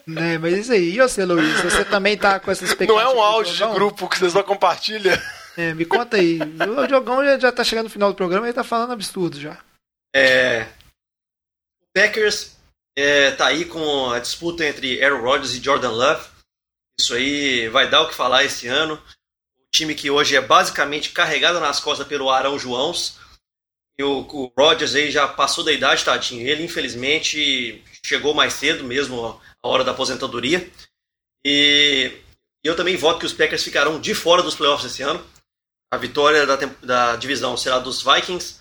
Né, 0.06 0.38
mas 0.38 0.58
isso 0.58 0.74
aí, 0.74 0.96
e 0.96 0.98
você, 0.98 1.24
Luiz? 1.24 1.62
Você 1.62 1.86
também 1.86 2.18
tá 2.18 2.38
com 2.38 2.52
essa 2.52 2.66
expectativa? 2.66 3.02
Não 3.02 3.12
é 3.12 3.16
um 3.16 3.22
áudio 3.22 3.56
de 3.56 3.74
grupo 3.74 4.10
que 4.10 4.20
vocês 4.20 4.34
não 4.34 4.44
compartilham? 4.44 5.18
É, 5.58 5.74
me 5.74 5.86
conta 5.86 6.18
aí. 6.18 6.40
O 6.42 6.88
Diogão 6.88 7.24
já, 7.24 7.40
já 7.40 7.52
tá 7.54 7.64
chegando 7.64 7.86
no 7.86 7.90
final 7.90 8.12
do 8.12 8.16
programa 8.16 8.46
e 8.46 8.50
ele 8.50 8.54
tá 8.54 8.66
falando 8.66 8.92
absurdo 8.92 9.40
já. 9.40 9.58
É. 10.14 10.68
Packers 11.94 12.58
é, 12.96 13.32
tá 13.32 13.48
aí 13.48 13.66
com 13.66 14.10
a 14.10 14.20
disputa 14.20 14.66
entre 14.66 15.04
Aaron 15.04 15.22
Rodgers 15.22 15.54
e 15.54 15.64
Jordan 15.64 15.92
Love. 15.92 16.28
Isso 17.00 17.14
aí 17.14 17.68
vai 17.70 17.90
dar 17.90 18.02
o 18.02 18.10
que 18.10 18.16
falar 18.16 18.44
esse 18.44 18.68
ano. 18.68 18.96
O 18.96 19.72
time 19.72 19.96
que 19.96 20.10
hoje 20.10 20.36
é 20.36 20.42
basicamente 20.42 21.12
carregado 21.12 21.60
nas 21.60 21.80
costas 21.80 22.08
pelo 22.08 22.30
Arão 22.30 22.58
Joãos. 22.58 23.18
E 23.98 24.04
o, 24.04 24.22
o 24.22 24.54
Rodgers 24.58 24.96
aí 24.96 25.12
já 25.12 25.28
passou 25.28 25.64
da 25.64 25.72
idade, 25.72 26.04
tadinho. 26.04 26.48
Ele, 26.48 26.64
infelizmente, 26.64 27.84
chegou 28.06 28.34
mais 28.34 28.54
cedo 28.54 28.84
mesmo 28.84 29.42
a 29.62 29.68
hora 29.68 29.84
da 29.84 29.92
aposentadoria. 29.92 30.72
E 31.46 32.12
eu 32.64 32.76
também 32.76 32.96
voto 32.96 33.20
que 33.20 33.26
os 33.26 33.34
Packers 33.34 33.64
ficarão 33.64 34.00
de 34.00 34.16
fora 34.16 34.42
dos 34.42 34.56
playoffs 34.56 34.92
esse 34.92 35.02
ano. 35.02 35.24
A 35.92 35.98
vitória 35.98 36.46
da, 36.46 36.56
da 36.56 37.16
divisão 37.16 37.56
será 37.58 37.80
dos 37.80 38.02
Vikings. 38.04 38.60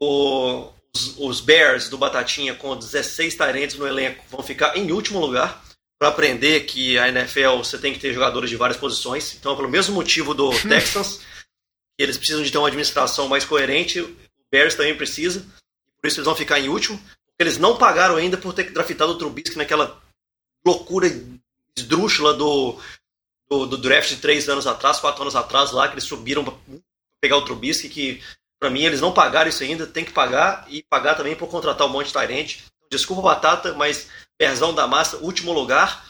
O, 0.00 0.70
os, 0.94 1.18
os, 1.18 1.40
Bears 1.40 1.88
do 1.88 1.98
Batatinha, 1.98 2.54
com 2.54 2.76
16 2.76 3.34
talentos 3.34 3.76
no 3.76 3.86
elenco, 3.86 4.24
vão 4.28 4.42
ficar 4.42 4.76
em 4.76 4.92
último 4.92 5.18
lugar. 5.18 5.62
Para 5.98 6.08
aprender 6.08 6.66
que 6.66 6.98
a 6.98 7.08
NFL 7.08 7.58
você 7.58 7.78
tem 7.78 7.92
que 7.92 8.00
ter 8.00 8.12
jogadores 8.12 8.50
de 8.50 8.56
várias 8.56 8.76
posições. 8.76 9.36
Então, 9.36 9.54
pelo 9.54 9.68
mesmo 9.68 9.94
motivo 9.94 10.34
do 10.34 10.50
Texans, 10.68 11.18
que 11.96 12.02
eles 12.02 12.18
precisam 12.18 12.42
de 12.42 12.50
ter 12.50 12.58
uma 12.58 12.66
administração 12.66 13.28
mais 13.28 13.44
coerente, 13.44 14.00
o 14.00 14.16
Bears 14.50 14.74
também 14.74 14.96
precisa. 14.96 15.46
Por 16.00 16.08
isso 16.08 16.18
eles 16.18 16.26
vão 16.26 16.34
ficar 16.34 16.58
em 16.58 16.68
último. 16.68 17.00
Eles 17.38 17.56
não 17.56 17.76
pagaram 17.76 18.16
ainda 18.16 18.36
por 18.36 18.52
ter 18.52 18.72
draftado 18.72 19.12
o 19.12 19.18
Trubisky 19.18 19.56
naquela 19.56 20.02
loucura 20.66 21.08
esdrúxula 21.76 22.34
do, 22.34 22.78
do, 23.48 23.66
do, 23.66 23.78
draft 23.78 24.10
de 24.10 24.16
três 24.16 24.48
anos 24.48 24.66
atrás, 24.66 25.00
quatro 25.00 25.22
anos 25.22 25.36
atrás 25.36 25.72
lá, 25.72 25.88
que 25.88 25.94
eles 25.94 26.04
subiram 26.04 26.44
para 26.44 26.54
pegar 27.20 27.36
o 27.36 27.44
Trubisky, 27.44 27.88
que 27.88 28.22
para 28.62 28.70
mim 28.70 28.84
eles 28.84 29.00
não 29.00 29.12
pagaram 29.12 29.50
isso 29.50 29.64
ainda, 29.64 29.88
tem 29.88 30.04
que 30.04 30.12
pagar 30.12 30.64
e 30.68 30.84
pagar 30.84 31.16
também 31.16 31.34
por 31.34 31.48
contratar 31.48 31.84
um 31.84 31.90
monte 31.90 32.06
de 32.06 32.12
Tyrant. 32.12 32.58
Desculpa, 32.88 33.20
Batata, 33.20 33.74
mas 33.74 34.08
Berzão 34.38 34.72
da 34.72 34.86
Massa, 34.86 35.16
último 35.16 35.52
lugar. 35.52 36.06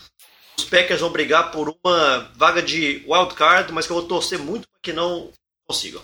Os 0.58 0.66
Packers 0.66 1.00
vão 1.00 1.10
brigar 1.10 1.50
por 1.50 1.74
uma 1.82 2.30
vaga 2.34 2.60
de 2.60 3.02
wild 3.08 3.34
card, 3.34 3.72
mas 3.72 3.86
que 3.86 3.92
eu 3.92 3.96
vou 3.96 4.06
torcer 4.06 4.38
muito 4.38 4.68
para 4.68 4.80
que 4.82 4.92
não 4.92 5.32
consigam. 5.66 6.02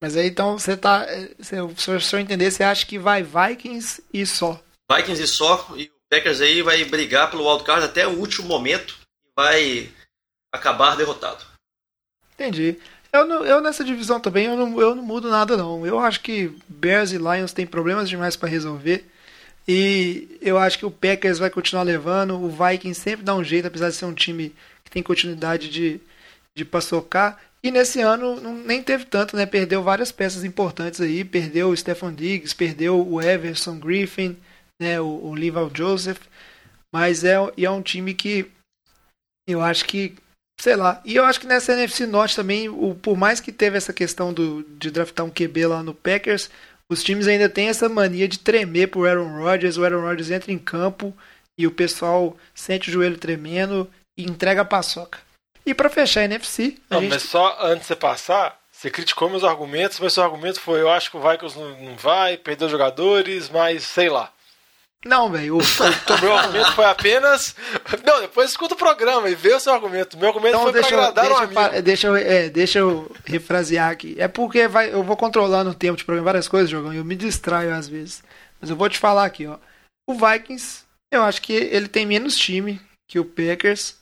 Mas 0.00 0.16
aí 0.16 0.28
então 0.28 0.58
você 0.58 0.74
tá. 0.74 1.06
Se 1.38 1.54
eu, 1.54 1.76
se 1.76 2.16
eu 2.16 2.18
entender, 2.18 2.50
você 2.50 2.62
acha 2.64 2.86
que 2.86 2.98
vai 2.98 3.22
Vikings 3.22 4.02
e 4.14 4.24
só. 4.24 4.58
Vikings 4.90 5.22
e 5.22 5.26
só, 5.26 5.68
e 5.76 5.92
Packers 6.08 6.40
aí 6.40 6.62
vai 6.62 6.82
brigar 6.86 7.30
pelo 7.30 7.46
wildcard 7.46 7.84
até 7.84 8.06
o 8.06 8.18
último 8.18 8.48
momento 8.48 8.96
e 9.22 9.28
vai 9.36 9.92
acabar 10.50 10.96
derrotado. 10.96 11.44
Entendi. 12.32 12.80
Eu, 13.12 13.26
não, 13.26 13.44
eu 13.44 13.60
nessa 13.60 13.84
divisão 13.84 14.20
também 14.20 14.46
eu 14.46 14.56
não, 14.56 14.80
eu 14.80 14.94
não 14.94 15.02
mudo 15.02 15.28
nada 15.28 15.56
não. 15.56 15.84
Eu 15.86 15.98
acho 15.98 16.20
que 16.20 16.56
Bears 16.68 17.12
e 17.12 17.18
Lions 17.18 17.52
têm 17.52 17.66
problemas 17.66 18.08
demais 18.08 18.36
para 18.36 18.48
resolver. 18.48 19.04
E 19.66 20.38
eu 20.40 20.58
acho 20.58 20.78
que 20.78 20.86
o 20.86 20.90
Packers 20.90 21.38
vai 21.38 21.50
continuar 21.50 21.82
levando. 21.82 22.34
O 22.34 22.48
Vikings 22.48 23.00
sempre 23.00 23.24
dá 23.24 23.34
um 23.34 23.44
jeito, 23.44 23.66
apesar 23.66 23.90
de 23.90 23.96
ser 23.96 24.04
um 24.04 24.14
time 24.14 24.54
que 24.84 24.90
tem 24.90 25.02
continuidade 25.02 25.68
de, 25.68 26.00
de 26.56 26.64
paçocar. 26.64 27.40
E 27.62 27.70
nesse 27.70 28.00
ano 28.00 28.40
não, 28.40 28.54
nem 28.54 28.82
teve 28.82 29.04
tanto, 29.04 29.36
né? 29.36 29.44
Perdeu 29.44 29.82
várias 29.82 30.10
peças 30.10 30.44
importantes 30.44 31.00
aí. 31.00 31.24
Perdeu 31.24 31.70
o 31.70 31.76
Stefan 31.76 32.14
Diggs, 32.14 32.54
perdeu 32.54 33.06
o 33.06 33.20
Everson 33.20 33.78
Griffin, 33.78 34.36
né? 34.80 35.00
O, 35.00 35.26
o 35.26 35.34
Lival 35.34 35.70
Joseph. 35.74 36.20
Mas 36.92 37.22
é, 37.22 37.36
é 37.56 37.70
um 37.70 37.82
time 37.82 38.14
que 38.14 38.50
eu 39.46 39.60
acho 39.60 39.84
que, 39.84 40.14
sei 40.60 40.76
lá. 40.76 41.00
E 41.04 41.16
eu 41.16 41.24
acho 41.24 41.40
que 41.40 41.46
nessa 41.46 41.72
NFC 41.72 42.06
Norte 42.06 42.36
também, 42.36 42.68
o, 42.68 42.94
por 42.94 43.16
mais 43.16 43.40
que 43.40 43.50
teve 43.50 43.76
essa 43.76 43.92
questão 43.92 44.32
do, 44.32 44.62
de 44.78 44.90
draftar 44.90 45.24
um 45.24 45.30
QB 45.30 45.66
lá 45.66 45.82
no 45.82 45.94
Packers, 45.94 46.50
os 46.88 47.02
times 47.02 47.26
ainda 47.26 47.48
têm 47.48 47.68
essa 47.68 47.88
mania 47.88 48.28
de 48.28 48.38
tremer 48.38 48.88
pro 48.88 49.06
Aaron 49.06 49.38
Rodgers. 49.38 49.78
O 49.78 49.84
Aaron 49.84 50.02
Rodgers 50.02 50.30
entra 50.30 50.52
em 50.52 50.58
campo 50.58 51.16
e 51.58 51.66
o 51.66 51.70
pessoal 51.70 52.36
sente 52.54 52.90
o 52.90 52.92
joelho 52.92 53.16
tremendo 53.16 53.90
e 54.18 54.24
entrega 54.24 54.60
a 54.60 54.64
paçoca. 54.64 55.18
E 55.64 55.72
para 55.72 55.88
fechar 55.88 56.20
a 56.20 56.24
NFC. 56.24 56.76
A 56.90 56.94
não, 56.94 57.00
gente... 57.02 57.10
mas 57.10 57.22
só 57.22 57.56
antes 57.60 57.82
de 57.82 57.86
você 57.86 57.96
passar, 57.96 58.58
você 58.70 58.90
criticou 58.90 59.30
meus 59.30 59.44
argumentos, 59.44 59.98
mas 60.00 60.12
seu 60.12 60.22
argumento 60.22 60.60
foi: 60.60 60.80
eu 60.80 60.90
acho 60.90 61.10
que 61.10 61.16
o 61.16 61.20
Vikings 61.20 61.58
não 61.58 61.96
vai, 61.96 62.36
perdeu 62.36 62.68
jogadores, 62.68 63.48
mas 63.48 63.84
sei 63.84 64.10
lá. 64.10 64.32
Não, 65.04 65.30
velho. 65.30 65.58
O... 65.60 66.20
Meu 66.20 66.36
argumento 66.36 66.72
foi 66.72 66.84
apenas. 66.84 67.54
Não, 68.04 68.20
depois 68.20 68.50
escuta 68.50 68.74
o 68.74 68.78
programa 68.78 69.30
e 69.30 69.34
vê 69.34 69.54
o 69.54 69.60
seu 69.60 69.72
argumento. 69.72 70.18
Meu 70.18 70.28
argumento 70.28 70.54
então, 70.54 70.62
foi 70.62 70.72
deixa 70.72 70.88
pra 70.88 70.98
agradar 70.98 71.24
deixa, 71.24 71.40
um 71.40 71.44
amigo. 71.44 71.82
Deixa 71.82 72.06
eu, 72.06 72.16
é, 72.16 72.48
deixa 72.50 72.78
eu 72.80 73.16
refrasear 73.24 73.90
aqui. 73.90 74.16
É 74.18 74.28
porque 74.28 74.68
vai, 74.68 74.92
eu 74.92 75.02
vou 75.02 75.16
controlando 75.16 75.70
o 75.70 75.74
tempo 75.74 75.96
de 75.96 76.04
programa 76.04 76.26
várias 76.26 76.48
coisas, 76.48 76.68
jogando, 76.68 76.94
e 76.94 76.98
eu 76.98 77.04
me 77.04 77.16
distraio 77.16 77.74
às 77.74 77.88
vezes. 77.88 78.22
Mas 78.60 78.68
eu 78.68 78.76
vou 78.76 78.88
te 78.88 78.98
falar 78.98 79.24
aqui, 79.24 79.46
ó. 79.46 79.58
O 80.06 80.14
Vikings, 80.14 80.84
eu 81.10 81.22
acho 81.22 81.40
que 81.40 81.52
ele 81.52 81.88
tem 81.88 82.04
menos 82.04 82.36
time 82.36 82.80
que 83.08 83.18
o 83.18 83.24
Packers. 83.24 83.98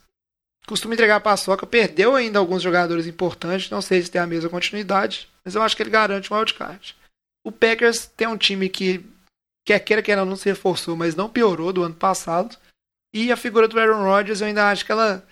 Costuma 0.66 0.92
entregar 0.92 1.16
a 1.16 1.20
paçoca, 1.20 1.66
perdeu 1.66 2.14
ainda 2.14 2.38
alguns 2.38 2.62
jogadores 2.62 3.06
importantes. 3.06 3.70
Não 3.70 3.80
sei 3.80 4.02
se 4.02 4.10
tem 4.10 4.20
a 4.20 4.26
mesma 4.26 4.50
continuidade, 4.50 5.28
mas 5.42 5.54
eu 5.54 5.62
acho 5.62 5.74
que 5.74 5.82
ele 5.82 5.90
garante 5.90 6.32
um 6.32 6.36
wildcard. 6.36 6.94
O 7.42 7.50
Packers 7.50 8.04
tem 8.04 8.28
um 8.28 8.36
time 8.36 8.68
que 8.68 9.02
quer 9.68 9.80
queira 9.80 10.02
que 10.02 10.10
ela 10.10 10.24
não 10.24 10.34
se 10.34 10.48
reforçou, 10.48 10.96
mas 10.96 11.14
não 11.14 11.28
piorou 11.28 11.74
do 11.74 11.82
ano 11.82 11.94
passado. 11.94 12.56
E 13.12 13.30
a 13.30 13.36
figura 13.36 13.68
do 13.68 13.78
Aaron 13.78 14.02
Rodgers 14.02 14.40
eu 14.40 14.46
ainda 14.46 14.70
acho 14.70 14.84
que 14.84 14.92
ela 14.92 15.22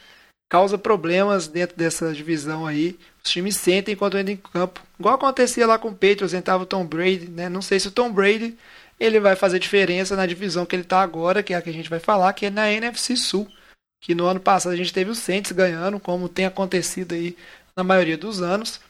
causa 0.51 0.77
problemas 0.77 1.49
dentro 1.49 1.75
dessa 1.75 2.13
divisão 2.13 2.67
aí. 2.67 2.99
Os 3.25 3.31
times 3.31 3.57
sentem 3.57 3.95
enquanto 3.95 4.19
entram 4.19 4.35
em 4.35 4.37
campo. 4.37 4.83
Igual 5.01 5.15
acontecia 5.15 5.67
lá 5.67 5.79
com 5.79 5.89
o 5.89 5.95
Patriots, 5.95 6.35
entrava 6.35 6.65
o 6.65 6.67
Tom 6.67 6.85
Brady, 6.85 7.29
né? 7.29 7.49
Não 7.49 7.63
sei 7.63 7.81
se 7.81 7.89
o 7.89 7.91
Tom 7.91 8.13
Brady 8.13 8.57
ele 9.01 9.19
vai 9.19 9.37
fazer 9.37 9.59
diferença 9.59 10.15
na 10.15 10.27
divisão 10.27 10.67
que 10.67 10.77
ele 10.77 10.83
está 10.83 11.01
agora, 11.01 11.43
que 11.43 11.55
é 11.55 11.57
a 11.57 11.63
que 11.63 11.71
a 11.71 11.73
gente 11.73 11.89
vai 11.89 11.99
falar, 11.99 12.33
que 12.35 12.47
é 12.47 12.51
na 12.51 12.71
NFC 12.71 13.17
Sul. 13.17 13.49
Que 14.03 14.15
no 14.15 14.27
ano 14.27 14.41
passado 14.41 14.73
a 14.73 14.77
gente 14.77 14.93
teve 14.93 15.11
o 15.11 15.15
Saints 15.15 15.53
ganhando, 15.53 15.99
como 15.99 16.29
tem 16.29 16.45
acontecido 16.45 17.15
aí 17.15 17.35
na 17.75 17.83
maioria 17.83 18.19
dos 18.19 18.43
anos. 18.43 18.81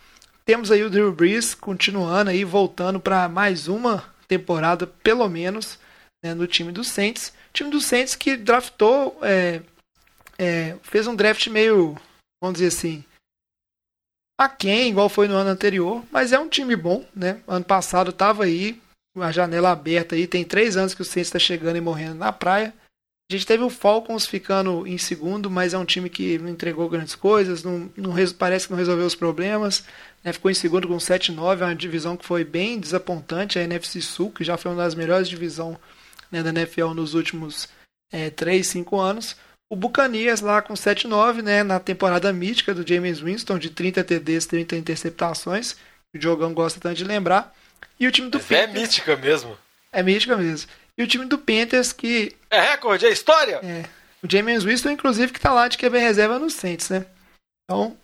Temos 0.44 0.72
aí 0.72 0.82
o 0.82 0.90
Drew 0.90 1.12
Brees 1.12 1.54
continuando 1.54 2.30
aí, 2.30 2.44
voltando 2.44 2.98
para 2.98 3.28
mais 3.28 3.68
uma 3.68 4.15
temporada, 4.28 4.86
pelo 4.86 5.28
menos, 5.28 5.78
né, 6.22 6.34
no 6.34 6.46
time 6.46 6.72
do 6.72 6.84
Saints. 6.84 7.28
O 7.50 7.52
time 7.52 7.70
do 7.70 7.80
Saints 7.80 8.14
que 8.14 8.36
draftou, 8.36 9.18
é, 9.22 9.62
é, 10.38 10.76
fez 10.82 11.06
um 11.06 11.14
draft 11.14 11.46
meio, 11.48 11.96
vamos 12.42 12.58
dizer 12.58 12.68
assim, 12.68 13.04
a 14.38 14.48
quem, 14.48 14.90
igual 14.90 15.08
foi 15.08 15.28
no 15.28 15.34
ano 15.34 15.50
anterior, 15.50 16.04
mas 16.10 16.32
é 16.32 16.38
um 16.38 16.48
time 16.48 16.76
bom, 16.76 17.06
né? 17.14 17.40
Ano 17.46 17.64
passado 17.64 18.10
estava 18.10 18.44
aí, 18.44 18.80
a 19.16 19.32
janela 19.32 19.70
aberta 19.70 20.14
aí, 20.14 20.26
tem 20.26 20.44
três 20.44 20.76
anos 20.76 20.94
que 20.94 21.00
o 21.00 21.04
Saints 21.04 21.28
está 21.28 21.38
chegando 21.38 21.76
e 21.76 21.80
morrendo 21.80 22.16
na 22.16 22.32
praia. 22.32 22.74
A 23.28 23.34
gente 23.34 23.46
teve 23.46 23.64
o 23.64 23.70
Falcons 23.70 24.24
ficando 24.24 24.86
em 24.86 24.96
segundo, 24.96 25.50
mas 25.50 25.74
é 25.74 25.78
um 25.78 25.84
time 25.84 26.08
que 26.08 26.38
não 26.38 26.48
entregou 26.48 26.88
grandes 26.88 27.16
coisas, 27.16 27.64
não, 27.64 27.90
não 27.96 28.14
parece 28.38 28.66
que 28.66 28.72
não 28.72 28.78
resolveu 28.78 29.04
os 29.04 29.16
problemas. 29.16 29.84
Né, 30.22 30.32
ficou 30.32 30.48
em 30.48 30.54
segundo 30.54 30.86
com 30.86 30.96
7-9, 30.96 31.60
é 31.60 31.64
uma 31.64 31.74
divisão 31.74 32.16
que 32.16 32.24
foi 32.24 32.44
bem 32.44 32.78
desapontante, 32.78 33.58
a 33.58 33.62
NFC 33.62 34.00
Sul, 34.00 34.30
que 34.30 34.44
já 34.44 34.56
foi 34.56 34.70
uma 34.70 34.82
das 34.82 34.94
melhores 34.94 35.28
divisões 35.28 35.76
né, 36.30 36.40
da 36.40 36.50
NFL 36.50 36.94
nos 36.94 37.14
últimos 37.14 37.68
é, 38.12 38.30
3, 38.30 38.64
5 38.64 38.96
anos. 38.96 39.36
O 39.68 39.74
Bucanias 39.74 40.40
lá 40.40 40.62
com 40.62 40.74
7-9, 40.74 41.42
né, 41.42 41.64
na 41.64 41.80
temporada 41.80 42.32
mítica 42.32 42.72
do 42.72 42.86
James 42.86 43.18
Winston, 43.18 43.58
de 43.58 43.70
30 43.70 44.04
TDs, 44.04 44.46
30 44.46 44.76
interceptações, 44.76 45.74
o 46.14 46.18
Diogão 46.18 46.54
gosta 46.54 46.78
tanto 46.78 46.94
de 46.94 47.04
lembrar. 47.04 47.52
E 47.98 48.06
o 48.06 48.12
time 48.12 48.30
do 48.30 48.38
Mas 48.38 48.46
Panthers, 48.46 48.70
É 48.70 48.80
mítica 48.80 49.16
mesmo. 49.16 49.58
É 49.90 50.02
mítica 50.02 50.36
mesmo. 50.36 50.70
E 50.98 51.02
o 51.02 51.06
time 51.06 51.26
do 51.26 51.38
Panthers 51.38 51.92
que... 51.92 52.34
É 52.50 52.60
recorde, 52.60 53.06
é 53.06 53.10
história! 53.10 53.60
É. 53.62 53.84
O 54.22 54.30
James 54.30 54.64
Winston, 54.64 54.90
inclusive, 54.90 55.32
que 55.32 55.40
tá 55.40 55.52
lá 55.52 55.68
de 55.68 55.76
QB 55.76 55.98
reserva 55.98 56.38
no 56.38 56.48
Saints, 56.48 56.88
né? 56.88 57.04
Então, 57.64 57.96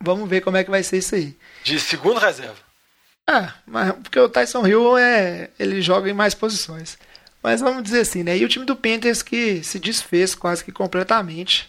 Vamos 0.00 0.28
ver 0.28 0.40
como 0.40 0.56
é 0.56 0.64
que 0.64 0.70
vai 0.70 0.82
ser 0.82 0.98
isso 0.98 1.14
aí. 1.14 1.36
De 1.64 1.78
segundo 1.80 2.20
reserva. 2.20 2.56
Ah, 3.28 3.54
mas 3.66 3.92
porque 3.92 4.18
o 4.18 4.28
Tyson 4.28 4.66
Hill 4.66 4.96
é, 4.96 5.50
ele 5.58 5.82
joga 5.82 6.08
em 6.08 6.14
mais 6.14 6.34
posições. 6.34 6.96
Mas 7.42 7.60
vamos 7.60 7.82
dizer 7.82 8.00
assim, 8.00 8.22
né? 8.22 8.36
E 8.36 8.44
o 8.44 8.48
time 8.48 8.64
do 8.64 8.76
Panthers 8.76 9.22
que 9.22 9.62
se 9.62 9.78
desfez 9.78 10.34
quase 10.34 10.64
que 10.64 10.72
completamente. 10.72 11.68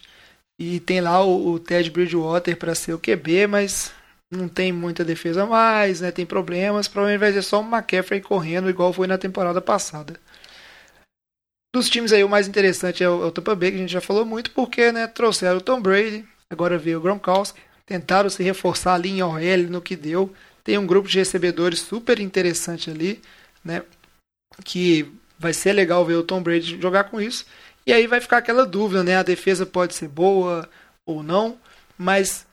E 0.58 0.80
tem 0.80 1.00
lá 1.00 1.22
o, 1.24 1.52
o 1.52 1.58
Ted 1.58 1.90
Bridgewater 1.90 2.56
para 2.56 2.74
ser 2.74 2.94
o 2.94 2.98
QB, 2.98 3.46
mas 3.46 3.92
não 4.30 4.48
tem 4.48 4.72
muita 4.72 5.04
defesa 5.04 5.44
mais, 5.44 6.00
né? 6.00 6.10
Tem 6.10 6.24
problemas. 6.24 6.88
Provavelmente 6.88 7.20
vai 7.20 7.32
ser 7.32 7.42
só 7.42 7.60
o 7.60 7.64
McCaffrey 7.64 8.20
correndo, 8.20 8.70
igual 8.70 8.92
foi 8.92 9.06
na 9.06 9.18
temporada 9.18 9.60
passada. 9.60 10.18
Dos 11.74 11.88
times 11.88 12.12
aí, 12.12 12.24
o 12.24 12.28
mais 12.28 12.48
interessante 12.48 13.04
é 13.04 13.08
o, 13.08 13.22
é 13.22 13.26
o 13.26 13.30
Tampa 13.30 13.54
Bay, 13.54 13.70
que 13.70 13.76
a 13.76 13.80
gente 13.80 13.92
já 13.92 14.00
falou 14.00 14.24
muito, 14.24 14.50
porque 14.50 14.90
né, 14.90 15.06
trouxeram 15.06 15.58
o 15.58 15.60
Tom 15.60 15.80
Brady, 15.80 16.26
agora 16.50 16.76
veio 16.76 16.98
o 16.98 17.00
Gronkowski 17.00 17.60
tentaram 17.90 18.30
se 18.30 18.40
reforçar 18.40 18.94
ali 18.94 19.08
em 19.08 19.20
OL 19.20 19.68
no 19.68 19.82
que 19.82 19.96
deu. 19.96 20.32
Tem 20.62 20.78
um 20.78 20.86
grupo 20.86 21.08
de 21.08 21.18
recebedores 21.18 21.80
super 21.80 22.20
interessante 22.20 22.88
ali, 22.88 23.20
né? 23.64 23.82
Que 24.64 25.12
vai 25.36 25.52
ser 25.52 25.72
legal 25.72 26.06
ver 26.06 26.14
o 26.14 26.22
Tom 26.22 26.40
Brady 26.40 26.80
jogar 26.80 27.04
com 27.04 27.20
isso. 27.20 27.44
E 27.84 27.92
aí 27.92 28.06
vai 28.06 28.20
ficar 28.20 28.36
aquela 28.36 28.64
dúvida, 28.64 29.02
né? 29.02 29.16
A 29.16 29.24
defesa 29.24 29.66
pode 29.66 29.94
ser 29.94 30.06
boa 30.06 30.70
ou 31.04 31.20
não, 31.20 31.58
mas 31.98 32.46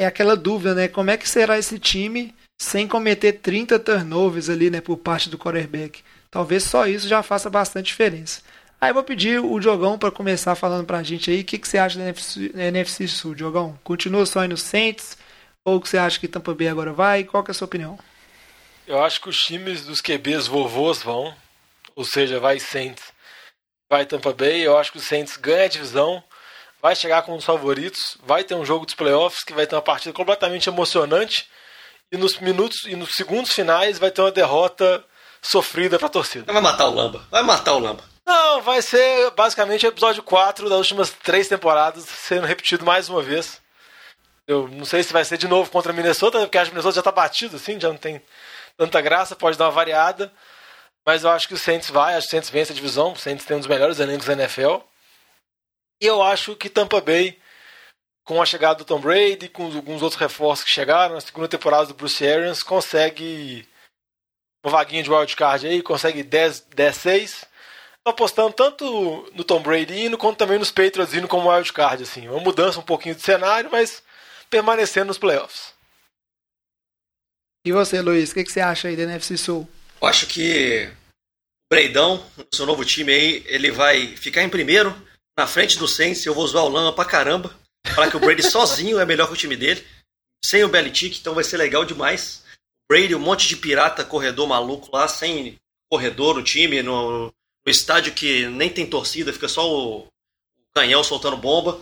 é 0.00 0.06
aquela 0.06 0.36
dúvida, 0.36 0.72
né? 0.72 0.86
Como 0.86 1.10
é 1.10 1.16
que 1.16 1.28
será 1.28 1.58
esse 1.58 1.80
time 1.80 2.32
sem 2.62 2.86
cometer 2.86 3.32
30 3.32 3.80
turnovers 3.80 4.48
ali, 4.48 4.70
né, 4.70 4.80
por 4.80 4.98
parte 4.98 5.28
do 5.28 5.36
quarterback? 5.36 6.00
Talvez 6.30 6.62
só 6.62 6.86
isso 6.86 7.08
já 7.08 7.24
faça 7.24 7.50
bastante 7.50 7.86
diferença. 7.86 8.40
Aí 8.80 8.92
vou 8.92 9.02
pedir 9.02 9.40
o 9.40 9.58
Diogão 9.58 9.98
para 9.98 10.10
começar 10.10 10.54
falando 10.54 10.86
pra 10.86 11.02
gente 11.02 11.30
aí 11.30 11.40
o 11.40 11.44
que, 11.44 11.58
que 11.58 11.66
você 11.66 11.78
acha 11.78 11.98
da 11.98 12.04
NFC, 12.04 12.48
da 12.50 12.64
NFC 12.64 13.08
Sul, 13.08 13.34
Diogão. 13.34 13.78
Continua 13.82 14.26
só 14.26 14.44
indo 14.44 14.56
Saints 14.56 15.16
ou 15.64 15.80
que 15.80 15.88
você 15.88 15.98
acha 15.98 16.20
que 16.20 16.28
Tampa 16.28 16.54
Bay 16.54 16.68
agora 16.68 16.92
vai? 16.92 17.24
Qual 17.24 17.42
que 17.42 17.50
é 17.50 17.52
a 17.52 17.54
sua 17.54 17.66
opinião? 17.66 17.98
Eu 18.86 19.02
acho 19.02 19.20
que 19.20 19.28
os 19.28 19.44
times 19.44 19.84
dos 19.84 20.00
QBs 20.00 20.46
vovôs 20.46 21.02
vão, 21.02 21.34
ou 21.96 22.04
seja, 22.04 22.38
vai 22.38 22.60
Saints, 22.60 23.02
vai 23.90 24.06
Tampa 24.06 24.32
Bay. 24.32 24.60
Eu 24.60 24.76
acho 24.78 24.92
que 24.92 24.98
o 24.98 25.00
Saints 25.00 25.36
ganha 25.36 25.64
a 25.64 25.68
divisão, 25.68 26.22
vai 26.80 26.94
chegar 26.94 27.22
com 27.22 27.34
os 27.34 27.44
favoritos, 27.44 28.16
vai 28.22 28.44
ter 28.44 28.54
um 28.54 28.64
jogo 28.64 28.86
dos 28.86 28.94
playoffs 28.94 29.42
que 29.42 29.54
vai 29.54 29.66
ter 29.66 29.74
uma 29.74 29.82
partida 29.82 30.12
completamente 30.12 30.68
emocionante 30.68 31.48
e 32.12 32.16
nos 32.16 32.38
minutos 32.38 32.84
e 32.84 32.94
nos 32.94 33.14
segundos 33.14 33.52
finais 33.52 33.98
vai 33.98 34.10
ter 34.10 34.20
uma 34.20 34.30
derrota 34.30 35.04
sofrida 35.42 35.98
para 35.98 36.06
a 36.06 36.10
torcida. 36.10 36.52
Vai 36.52 36.62
matar 36.62 36.86
o 36.86 36.94
Lamba, 36.94 37.26
vai 37.30 37.42
matar 37.42 37.74
o 37.74 37.78
Lamba. 37.78 38.15
Não, 38.26 38.60
vai 38.60 38.82
ser 38.82 39.30
basicamente 39.30 39.86
o 39.86 39.88
episódio 39.88 40.22
4 40.22 40.68
das 40.68 40.78
últimas 40.78 41.10
três 41.10 41.46
temporadas 41.46 42.04
sendo 42.04 42.44
repetido 42.44 42.84
mais 42.84 43.08
uma 43.08 43.22
vez. 43.22 43.62
Eu 44.48 44.66
não 44.68 44.84
sei 44.84 45.02
se 45.04 45.12
vai 45.12 45.24
ser 45.24 45.38
de 45.38 45.46
novo 45.46 45.70
contra 45.70 45.92
a 45.92 45.94
Minnesota, 45.94 46.40
porque 46.40 46.58
acho 46.58 46.70
que 46.70 46.74
a 46.74 46.74
Minnesota 46.74 46.96
já 46.96 47.02
tá 47.02 47.12
batido, 47.12 47.56
assim, 47.56 47.78
já 47.78 47.88
não 47.88 47.96
tem 47.96 48.20
tanta 48.76 49.00
graça, 49.00 49.36
pode 49.36 49.56
dar 49.56 49.66
uma 49.66 49.70
variada. 49.70 50.32
Mas 51.06 51.22
eu 51.22 51.30
acho 51.30 51.46
que 51.46 51.54
o 51.54 51.58
Saints 51.58 51.88
vai, 51.88 52.16
acho 52.16 52.26
que 52.26 52.30
o 52.30 52.30
Saints 52.32 52.50
vence 52.50 52.72
a 52.72 52.74
divisão, 52.74 53.12
o 53.12 53.16
Saints 53.16 53.46
tem 53.46 53.56
um 53.56 53.60
dos 53.60 53.68
melhores 53.68 54.00
elencos 54.00 54.26
da 54.26 54.32
NFL. 54.32 54.78
E 56.02 56.06
eu 56.06 56.20
acho 56.20 56.56
que 56.56 56.68
Tampa 56.68 57.00
Bay, 57.00 57.40
com 58.24 58.42
a 58.42 58.46
chegada 58.46 58.74
do 58.74 58.84
Tom 58.84 59.00
Brady, 59.00 59.48
com 59.48 59.66
alguns 59.66 60.02
outros 60.02 60.20
reforços 60.20 60.64
que 60.64 60.70
chegaram, 60.70 61.14
na 61.14 61.20
segunda 61.20 61.46
temporada 61.46 61.86
do 61.86 61.94
Bruce 61.94 62.26
Arians, 62.26 62.62
consegue 62.62 63.68
uma 64.64 64.72
vaguinha 64.72 65.02
de 65.02 65.10
wildcard 65.10 65.66
aí, 65.66 65.80
consegue 65.80 66.24
10-6 66.24 67.46
apostando 68.06 68.52
tanto 68.52 69.30
no 69.34 69.42
Tom 69.42 69.60
Brady 69.60 70.06
indo, 70.06 70.16
quanto 70.16 70.38
também 70.38 70.58
nos 70.58 70.70
Patriots 70.70 71.12
indo 71.12 71.26
como 71.26 71.50
wildcard, 71.50 72.02
assim. 72.02 72.28
Uma 72.28 72.40
mudança 72.40 72.78
um 72.78 72.84
pouquinho 72.84 73.14
de 73.14 73.22
cenário, 73.22 73.70
mas 73.70 74.02
permanecendo 74.48 75.06
nos 75.06 75.18
playoffs. 75.18 75.74
E 77.66 77.72
você, 77.72 78.00
Luiz, 78.00 78.30
o 78.30 78.34
que, 78.34 78.44
que, 78.44 78.52
você 78.52 78.60
acha 78.60 78.86
aí 78.86 78.96
da 78.96 79.02
NFC 79.02 79.36
Sul? 79.36 79.68
Eu 80.00 80.06
acho 80.06 80.26
que 80.28 80.88
o 80.88 81.74
Breidão, 81.74 82.24
seu 82.54 82.64
novo 82.64 82.84
time 82.84 83.12
aí, 83.12 83.44
ele 83.48 83.72
vai 83.72 84.16
ficar 84.16 84.44
em 84.44 84.48
primeiro, 84.48 84.94
na 85.36 85.48
frente 85.48 85.76
do 85.76 85.88
Saints. 85.88 86.24
Eu 86.24 86.34
vou 86.34 86.46
zoar 86.46 86.64
o 86.64 86.68
Lama 86.68 86.94
pra 86.94 87.04
caramba. 87.04 87.58
Falar 87.92 88.08
que 88.08 88.16
o 88.16 88.20
Brady 88.20 88.44
sozinho 88.48 89.00
é 89.00 89.04
melhor 89.04 89.26
que 89.26 89.32
o 89.32 89.36
time 89.36 89.56
dele. 89.56 89.84
Sem 90.44 90.62
o 90.62 90.68
Belichick, 90.68 91.18
então 91.18 91.34
vai 91.34 91.42
ser 91.42 91.56
legal 91.56 91.84
demais. 91.84 92.44
Brady, 92.88 93.16
um 93.16 93.20
monte 93.20 93.48
de 93.48 93.56
pirata 93.56 94.04
corredor 94.04 94.46
maluco 94.46 94.94
lá, 94.94 95.08
sem 95.08 95.56
corredor 95.90 96.38
o 96.38 96.44
time, 96.44 96.82
no, 96.82 97.32
no 97.66 97.70
estádio 97.70 98.14
que 98.14 98.46
nem 98.46 98.70
tem 98.70 98.86
torcida, 98.86 99.32
fica 99.32 99.48
só 99.48 99.68
o 99.68 100.06
canhão 100.72 101.02
soltando 101.02 101.36
bomba. 101.36 101.80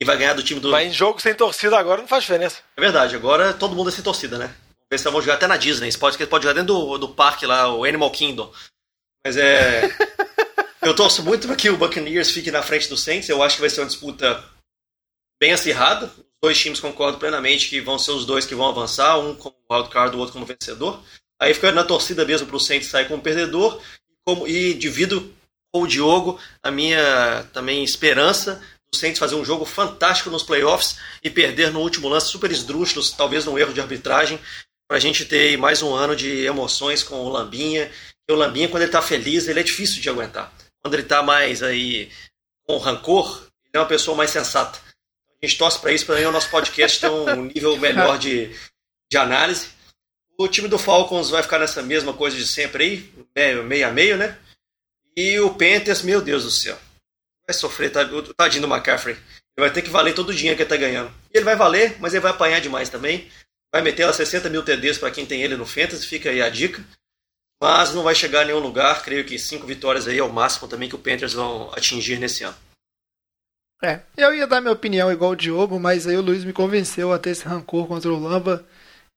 e 0.00 0.04
vai 0.04 0.16
ganhar 0.16 0.34
do 0.34 0.42
time 0.42 0.58
do. 0.58 0.70
Mas 0.70 0.88
em 0.88 0.92
jogo 0.92 1.20
sem 1.20 1.34
torcida 1.34 1.78
agora 1.78 2.00
não 2.00 2.08
faz 2.08 2.24
diferença. 2.24 2.62
É 2.76 2.80
verdade, 2.80 3.14
agora 3.14 3.54
todo 3.54 3.76
mundo 3.76 3.90
é 3.90 3.92
sem 3.92 4.02
torcida, 4.02 4.36
né? 4.38 4.46
Vamos 4.46 4.86
ver 4.90 4.98
se 4.98 5.04
vão 5.04 5.20
jogar 5.20 5.34
até 5.34 5.46
na 5.46 5.56
Disney. 5.56 5.92
Pode, 5.96 6.26
pode 6.26 6.42
jogar 6.42 6.54
dentro 6.54 6.74
do, 6.74 6.98
do 6.98 7.08
parque 7.10 7.46
lá, 7.46 7.72
o 7.72 7.84
Animal 7.84 8.10
Kingdom. 8.10 8.52
Mas 9.24 9.36
é. 9.36 9.82
eu 10.82 10.96
torço 10.96 11.22
muito 11.22 11.46
para 11.46 11.54
que 11.54 11.70
o 11.70 11.76
Buccaneers 11.76 12.30
fique 12.30 12.50
na 12.50 12.62
frente 12.62 12.88
do 12.88 12.96
Saints. 12.96 13.28
Eu 13.28 13.42
acho 13.42 13.56
que 13.56 13.60
vai 13.60 13.70
ser 13.70 13.82
uma 13.82 13.86
disputa 13.86 14.42
bem 15.40 15.52
acirrada. 15.52 16.06
Os 16.06 16.24
dois 16.42 16.58
times 16.58 16.80
concordam 16.80 17.20
plenamente 17.20 17.68
que 17.68 17.80
vão 17.80 17.98
ser 17.98 18.12
os 18.12 18.24
dois 18.24 18.46
que 18.46 18.54
vão 18.54 18.68
avançar, 18.68 19.18
um 19.18 19.34
como 19.34 19.54
wildcard, 19.70 20.16
o 20.16 20.18
outro 20.18 20.32
como 20.32 20.46
vencedor. 20.46 21.00
Aí 21.38 21.54
fica 21.54 21.70
na 21.72 21.84
torcida 21.84 22.24
mesmo 22.24 22.46
para 22.46 22.56
o 22.56 22.60
Saints 22.60 22.88
sair 22.88 23.06
como 23.06 23.22
perdedor. 23.22 23.80
Como, 24.30 24.46
e 24.46 24.74
divido 24.74 25.34
com 25.72 25.82
o 25.82 25.86
Diogo 25.88 26.38
a 26.62 26.70
minha 26.70 27.44
também 27.52 27.82
esperança 27.82 28.62
do 28.92 28.96
Saints 28.96 29.18
fazer 29.18 29.34
um 29.34 29.44
jogo 29.44 29.64
fantástico 29.64 30.30
nos 30.30 30.44
playoffs 30.44 30.98
e 31.22 31.28
perder 31.28 31.72
no 31.72 31.80
último 31.80 32.08
lance 32.08 32.28
super 32.28 32.50
esdrúxulos, 32.50 33.10
talvez 33.10 33.44
num 33.44 33.58
erro 33.58 33.74
de 33.74 33.80
arbitragem, 33.80 34.38
para 34.88 34.98
a 34.98 35.00
gente 35.00 35.24
ter 35.24 35.56
mais 35.56 35.82
um 35.82 35.92
ano 35.92 36.14
de 36.14 36.44
emoções 36.44 37.02
com 37.02 37.16
o 37.24 37.28
Lambinha. 37.28 37.90
E 38.28 38.32
o 38.32 38.36
Lambinha, 38.36 38.68
quando 38.68 38.82
ele 38.82 38.90
está 38.90 39.02
feliz, 39.02 39.48
ele 39.48 39.58
é 39.58 39.64
difícil 39.64 40.00
de 40.00 40.08
aguentar. 40.08 40.52
Quando 40.80 40.94
ele 40.94 41.02
está 41.02 41.24
mais 41.24 41.60
aí 41.60 42.08
com 42.64 42.78
rancor, 42.78 43.42
ele 43.64 43.74
é 43.74 43.78
uma 43.80 43.86
pessoa 43.86 44.16
mais 44.16 44.30
sensata. 44.30 44.78
A 45.42 45.46
gente 45.46 45.58
torce 45.58 45.80
para 45.80 45.92
isso, 45.92 46.06
para 46.06 46.28
o 46.28 46.32
nosso 46.32 46.50
podcast 46.50 47.00
ter 47.00 47.10
um 47.10 47.46
nível 47.46 47.76
melhor 47.78 48.16
de, 48.16 48.54
de 49.10 49.18
análise. 49.18 49.70
O 50.40 50.48
time 50.48 50.68
do 50.68 50.78
Falcons 50.78 51.28
vai 51.28 51.42
ficar 51.42 51.58
nessa 51.58 51.82
mesma 51.82 52.14
coisa 52.14 52.34
de 52.34 52.46
sempre 52.46 52.84
aí, 52.84 53.62
meio 53.62 53.86
a 53.86 53.90
meio, 53.90 54.16
né? 54.16 54.38
E 55.14 55.38
o 55.38 55.50
Panthers, 55.50 56.00
meu 56.00 56.22
Deus 56.22 56.44
do 56.44 56.50
céu 56.50 56.78
vai 57.50 57.54
sofrer, 57.54 57.90
tá, 57.90 58.08
tadinho 58.36 58.66
do 58.66 58.72
McCaffrey. 58.72 59.14
Ele 59.14 59.66
vai 59.66 59.72
ter 59.72 59.82
que 59.82 59.90
valer 59.90 60.14
todo 60.14 60.30
o 60.30 60.34
dinheiro 60.34 60.56
que 60.56 60.62
ele 60.62 60.70
tá 60.70 60.76
ganhando. 60.76 61.12
Ele 61.32 61.44
vai 61.44 61.56
valer, 61.56 61.96
mas 61.98 62.14
ele 62.14 62.22
vai 62.22 62.30
apanhar 62.30 62.60
demais 62.60 62.88
também. 62.88 63.28
Vai 63.72 63.82
meter 63.82 64.06
lá 64.06 64.12
60 64.12 64.48
mil 64.48 64.64
TDs 64.64 64.98
para 64.98 65.10
quem 65.10 65.26
tem 65.26 65.42
ele 65.42 65.56
no 65.56 65.66
Fantasy, 65.66 66.06
fica 66.06 66.30
aí 66.30 66.40
a 66.40 66.48
dica. 66.48 66.82
Mas 67.60 67.92
não 67.92 68.02
vai 68.02 68.14
chegar 68.14 68.42
a 68.42 68.44
nenhum 68.44 68.60
lugar. 68.60 69.02
Creio 69.02 69.24
que 69.24 69.38
cinco 69.38 69.66
vitórias 69.66 70.08
aí 70.08 70.18
é 70.18 70.22
o 70.22 70.32
máximo 70.32 70.68
também 70.68 70.88
que 70.88 70.94
o 70.94 70.98
Panthers 70.98 71.34
vão 71.34 71.70
atingir 71.74 72.18
nesse 72.18 72.44
ano. 72.44 72.56
É, 73.82 74.00
eu 74.16 74.34
ia 74.34 74.46
dar 74.46 74.60
minha 74.60 74.72
opinião 74.72 75.10
igual 75.10 75.32
o 75.32 75.36
Diogo, 75.36 75.78
mas 75.80 76.06
aí 76.06 76.16
o 76.16 76.22
Luiz 76.22 76.44
me 76.44 76.52
convenceu 76.52 77.12
a 77.12 77.18
ter 77.18 77.30
esse 77.30 77.44
rancor 77.44 77.86
contra 77.86 78.10
o 78.10 78.18
Lamba 78.18 78.64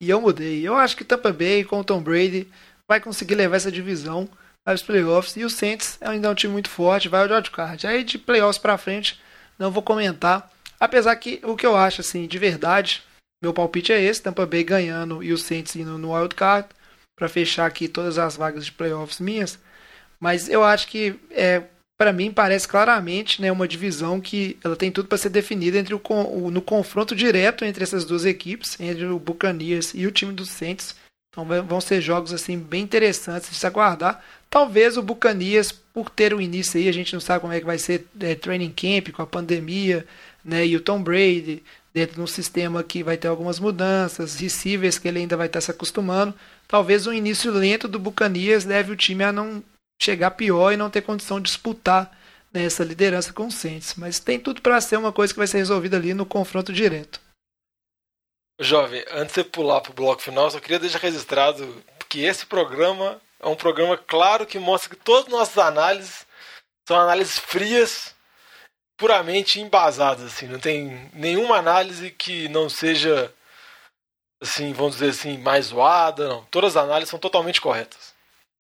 e 0.04 0.10
eu 0.10 0.20
mudei. 0.22 0.68
Eu 0.68 0.76
acho 0.76 0.98
que 0.98 1.04
Tampa 1.04 1.32
Bay 1.32 1.64
com 1.64 1.80
o 1.80 1.84
Tom 1.84 2.02
Brady 2.02 2.48
vai 2.88 3.00
conseguir 3.00 3.36
levar 3.36 3.56
essa 3.56 3.72
divisão 3.72 4.28
aos 4.66 4.82
playoffs. 4.82 5.36
E 5.38 5.44
o 5.44 5.50
Saints 5.50 5.98
ainda 6.02 6.28
é 6.28 6.32
um 6.32 6.36
time 6.36 6.52
muito 6.52 6.70
forte, 6.70 7.10
vai 7.10 7.22
ao 7.22 7.44
card. 7.44 7.88
Aí 7.88 8.04
de 8.04 8.18
playoffs 8.18 8.58
para 8.58 8.78
frente, 8.78 9.20
não 9.58 9.72
vou 9.72 9.82
comentar. 9.82 10.52
Apesar 10.80 11.16
que 11.16 11.40
o 11.44 11.56
que 11.56 11.66
eu 11.66 11.78
acho, 11.78 12.02
assim, 12.02 12.28
de 12.28 12.38
verdade, 12.38 13.02
meu 13.42 13.54
palpite 13.54 13.94
é 13.94 14.02
esse: 14.02 14.22
Tampa 14.22 14.46
Bay 14.46 14.64
ganhando 14.64 15.24
e 15.24 15.32
o 15.32 15.38
Saints 15.38 15.76
indo 15.76 15.98
no 15.98 16.14
wildcard 16.14 16.68
para 17.16 17.30
fechar 17.30 17.66
aqui 17.66 17.88
todas 17.88 18.18
as 18.18 18.36
vagas 18.36 18.66
de 18.66 18.72
playoffs 18.72 19.20
minhas. 19.20 19.58
Mas 20.20 20.50
eu 20.50 20.64
acho 20.64 20.88
que, 20.88 21.20
é, 21.32 21.64
para 22.04 22.12
mim, 22.12 22.34
parece 22.34 22.68
claramente 22.68 23.42
né, 23.42 23.50
uma 23.50 23.66
divisão 23.66 24.20
que 24.20 24.58
ela 24.62 24.76
tem 24.76 24.92
tudo 24.92 25.08
para 25.08 25.18
ser 25.18 25.30
definida 25.30 25.78
entre 25.78 25.96
o, 25.96 26.02
o, 26.04 26.52
no 26.52 26.62
confronto 26.62 27.16
direto 27.16 27.64
entre 27.64 27.82
essas 27.82 28.04
duas 28.04 28.26
equipes, 28.26 28.78
entre 28.78 29.06
o 29.06 29.18
Buccaneers 29.18 29.94
e 29.96 30.06
o 30.06 30.12
time 30.12 30.34
do 30.34 30.46
Saints. 30.46 30.98
Então 31.32 31.46
vão 31.64 31.80
ser 31.80 32.02
jogos 32.02 32.34
assim 32.34 32.60
bem 32.60 32.84
interessantes 32.84 33.50
de 33.50 33.56
se 33.56 33.66
aguardar. 33.66 34.22
Talvez 34.50 34.98
o 34.98 35.02
Bucanias, 35.02 35.72
por 35.72 36.10
ter 36.10 36.34
o 36.34 36.42
início 36.42 36.78
aí, 36.78 36.90
a 36.90 36.92
gente 36.92 37.14
não 37.14 37.22
sabe 37.22 37.40
como 37.40 37.54
é 37.54 37.60
que 37.62 37.66
vai 37.66 37.78
ser 37.78 38.06
é, 38.20 38.36
training 38.36 38.74
camp 38.76 39.16
com 39.16 39.22
a 39.22 39.26
pandemia, 39.26 40.06
né? 40.44 40.68
E 40.68 40.76
o 40.76 40.82
Tom 40.82 41.02
Brady 41.02 41.64
dentro 41.94 42.16
de 42.16 42.22
um 42.22 42.28
sistema 42.28 42.84
que 42.84 43.02
vai 43.02 43.16
ter 43.16 43.30
algumas 43.30 43.62
mudanças, 43.62 44.36
receivers 44.36 45.00
que 45.00 45.08
ele 45.08 45.20
ainda 45.20 45.38
vai 45.38 45.48
estar 45.48 45.62
se 45.62 45.72
acostumando. 45.72 46.34
Talvez 46.68 47.08
um 47.08 47.14
início 47.14 47.50
lento 47.50 47.88
do 47.88 47.98
Bucanias 47.98 48.66
leve 48.66 48.92
o 48.92 48.96
time 48.98 49.24
a 49.24 49.32
não 49.32 49.64
chegar 50.04 50.32
pior 50.32 50.72
e 50.72 50.78
não 50.78 50.90
ter 50.90 51.02
condição 51.02 51.40
de 51.40 51.46
disputar 51.46 52.12
né, 52.52 52.66
essa 52.66 52.84
liderança 52.84 53.32
com 53.32 53.48
o 53.48 53.52
Saints. 53.52 53.96
Mas 53.96 54.20
tem 54.20 54.40
tudo 54.40 54.62
para 54.62 54.82
ser 54.82 54.98
uma 54.98 55.12
coisa 55.12 55.34
que 55.34 55.40
vai 55.40 55.48
ser 55.48 55.58
resolvida 55.58 55.98
ali 55.98 56.14
no 56.14 56.26
confronto 56.26 56.74
direto. 56.74 57.20
Jovem, 58.60 59.04
antes 59.12 59.34
de 59.34 59.42
você 59.42 59.44
pular 59.44 59.82
para 59.82 59.92
o 59.92 59.96
bloco 59.96 60.22
final, 60.22 60.50
só 60.52 60.60
queria 60.60 60.80
deixar 60.80 61.00
registrado 61.00 61.84
que 62.08 62.24
esse 62.24 62.46
programa 62.46 63.20
é 63.40 63.48
um 63.48 63.56
programa 63.56 63.98
claro 63.98 64.46
que 64.46 64.60
mostra 64.60 64.90
que 64.90 64.96
todas 64.96 65.26
as 65.26 65.32
nossas 65.32 65.58
análises 65.58 66.26
são 66.88 66.98
análises 67.00 67.40
frias, 67.40 68.14
puramente 68.98 69.60
embasadas, 69.60 70.26
assim, 70.26 70.48
não 70.48 70.60
tem 70.60 71.10
nenhuma 71.14 71.58
análise 71.58 72.12
que 72.12 72.48
não 72.50 72.70
seja 72.70 73.34
assim, 74.42 74.74
vamos 74.74 74.94
dizer 74.94 75.10
assim, 75.10 75.38
mais 75.38 75.68
zoada, 75.68 76.28
não. 76.28 76.46
Todas 76.46 76.76
as 76.78 76.84
análises 76.84 77.10
são 77.10 77.20
totalmente 77.20 77.60
corretas. 77.60 78.13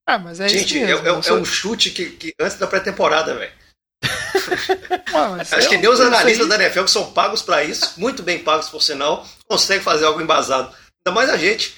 Ah, 0.05 0.17
mas 0.17 0.39
é 0.39 0.49
Gente, 0.49 0.77
isso 0.77 0.85
mesmo, 0.85 1.07
é, 1.07 1.09
é, 1.09 1.29
é 1.29 1.33
um 1.33 1.45
chute 1.45 1.89
que, 1.91 2.11
que 2.11 2.33
antes 2.39 2.57
da 2.57 2.67
pré-temporada, 2.67 3.35
velho. 3.35 3.51
Acho 5.55 5.69
que 5.69 5.77
nem 5.77 5.89
os 5.89 6.01
analistas 6.01 6.47
da 6.47 6.55
NFL 6.55 6.83
que 6.83 6.91
são 6.91 7.11
pagos 7.13 7.41
para 7.41 7.63
isso, 7.63 7.93
muito 7.97 8.21
bem 8.21 8.39
pagos 8.39 8.69
por 8.69 8.81
sinal, 8.81 9.25
conseguem 9.47 9.81
fazer 9.81 10.05
algo 10.05 10.21
embasado. 10.21 10.75
Ainda 11.05 11.15
mais 11.15 11.29
a 11.29 11.37
gente. 11.37 11.75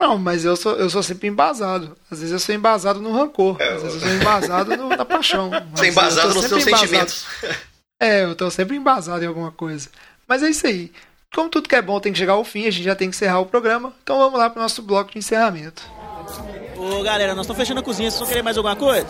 Não, 0.00 0.16
mas 0.16 0.44
eu 0.44 0.56
sou, 0.56 0.76
eu 0.76 0.88
sou 0.88 1.02
sempre 1.02 1.26
embasado. 1.26 1.96
Às 2.10 2.20
vezes 2.20 2.32
eu 2.32 2.38
sou 2.38 2.54
embasado 2.54 3.00
no 3.00 3.12
rancor. 3.12 3.56
É, 3.60 3.74
às 3.74 3.82
vezes 3.82 4.02
eu 4.02 4.08
sou 4.08 4.16
embasado 4.16 4.76
no, 4.76 4.88
na 4.90 5.04
paixão. 5.04 5.50
Você 5.74 5.86
é 5.86 5.88
embasado 5.88 6.34
nos 6.34 6.44
seus 6.44 6.66
embasado. 6.66 6.80
sentimentos. 6.80 7.26
É, 8.00 8.22
eu 8.22 8.36
tô 8.36 8.48
sempre 8.48 8.76
embasado 8.76 9.24
em 9.24 9.26
alguma 9.26 9.50
coisa. 9.50 9.88
Mas 10.24 10.40
é 10.44 10.48
isso 10.48 10.64
aí. 10.68 10.92
Como 11.34 11.48
tudo 11.48 11.68
que 11.68 11.74
é 11.74 11.82
bom 11.82 11.98
tem 11.98 12.12
que 12.12 12.18
chegar 12.20 12.34
ao 12.34 12.44
fim, 12.44 12.64
a 12.68 12.70
gente 12.70 12.84
já 12.84 12.94
tem 12.94 13.10
que 13.10 13.16
encerrar 13.16 13.40
o 13.40 13.46
programa. 13.46 13.92
Então 14.04 14.18
vamos 14.18 14.38
lá 14.38 14.48
pro 14.48 14.62
nosso 14.62 14.82
bloco 14.82 15.10
de 15.10 15.18
encerramento. 15.18 15.82
Ô 16.76 17.02
galera, 17.02 17.34
nós 17.34 17.44
estamos 17.44 17.60
fechando 17.60 17.80
a 17.80 17.82
cozinha. 17.82 18.10
Vocês 18.10 18.20
vão 18.20 18.28
querer 18.28 18.42
mais 18.42 18.56
alguma 18.56 18.76
coisa? 18.76 19.06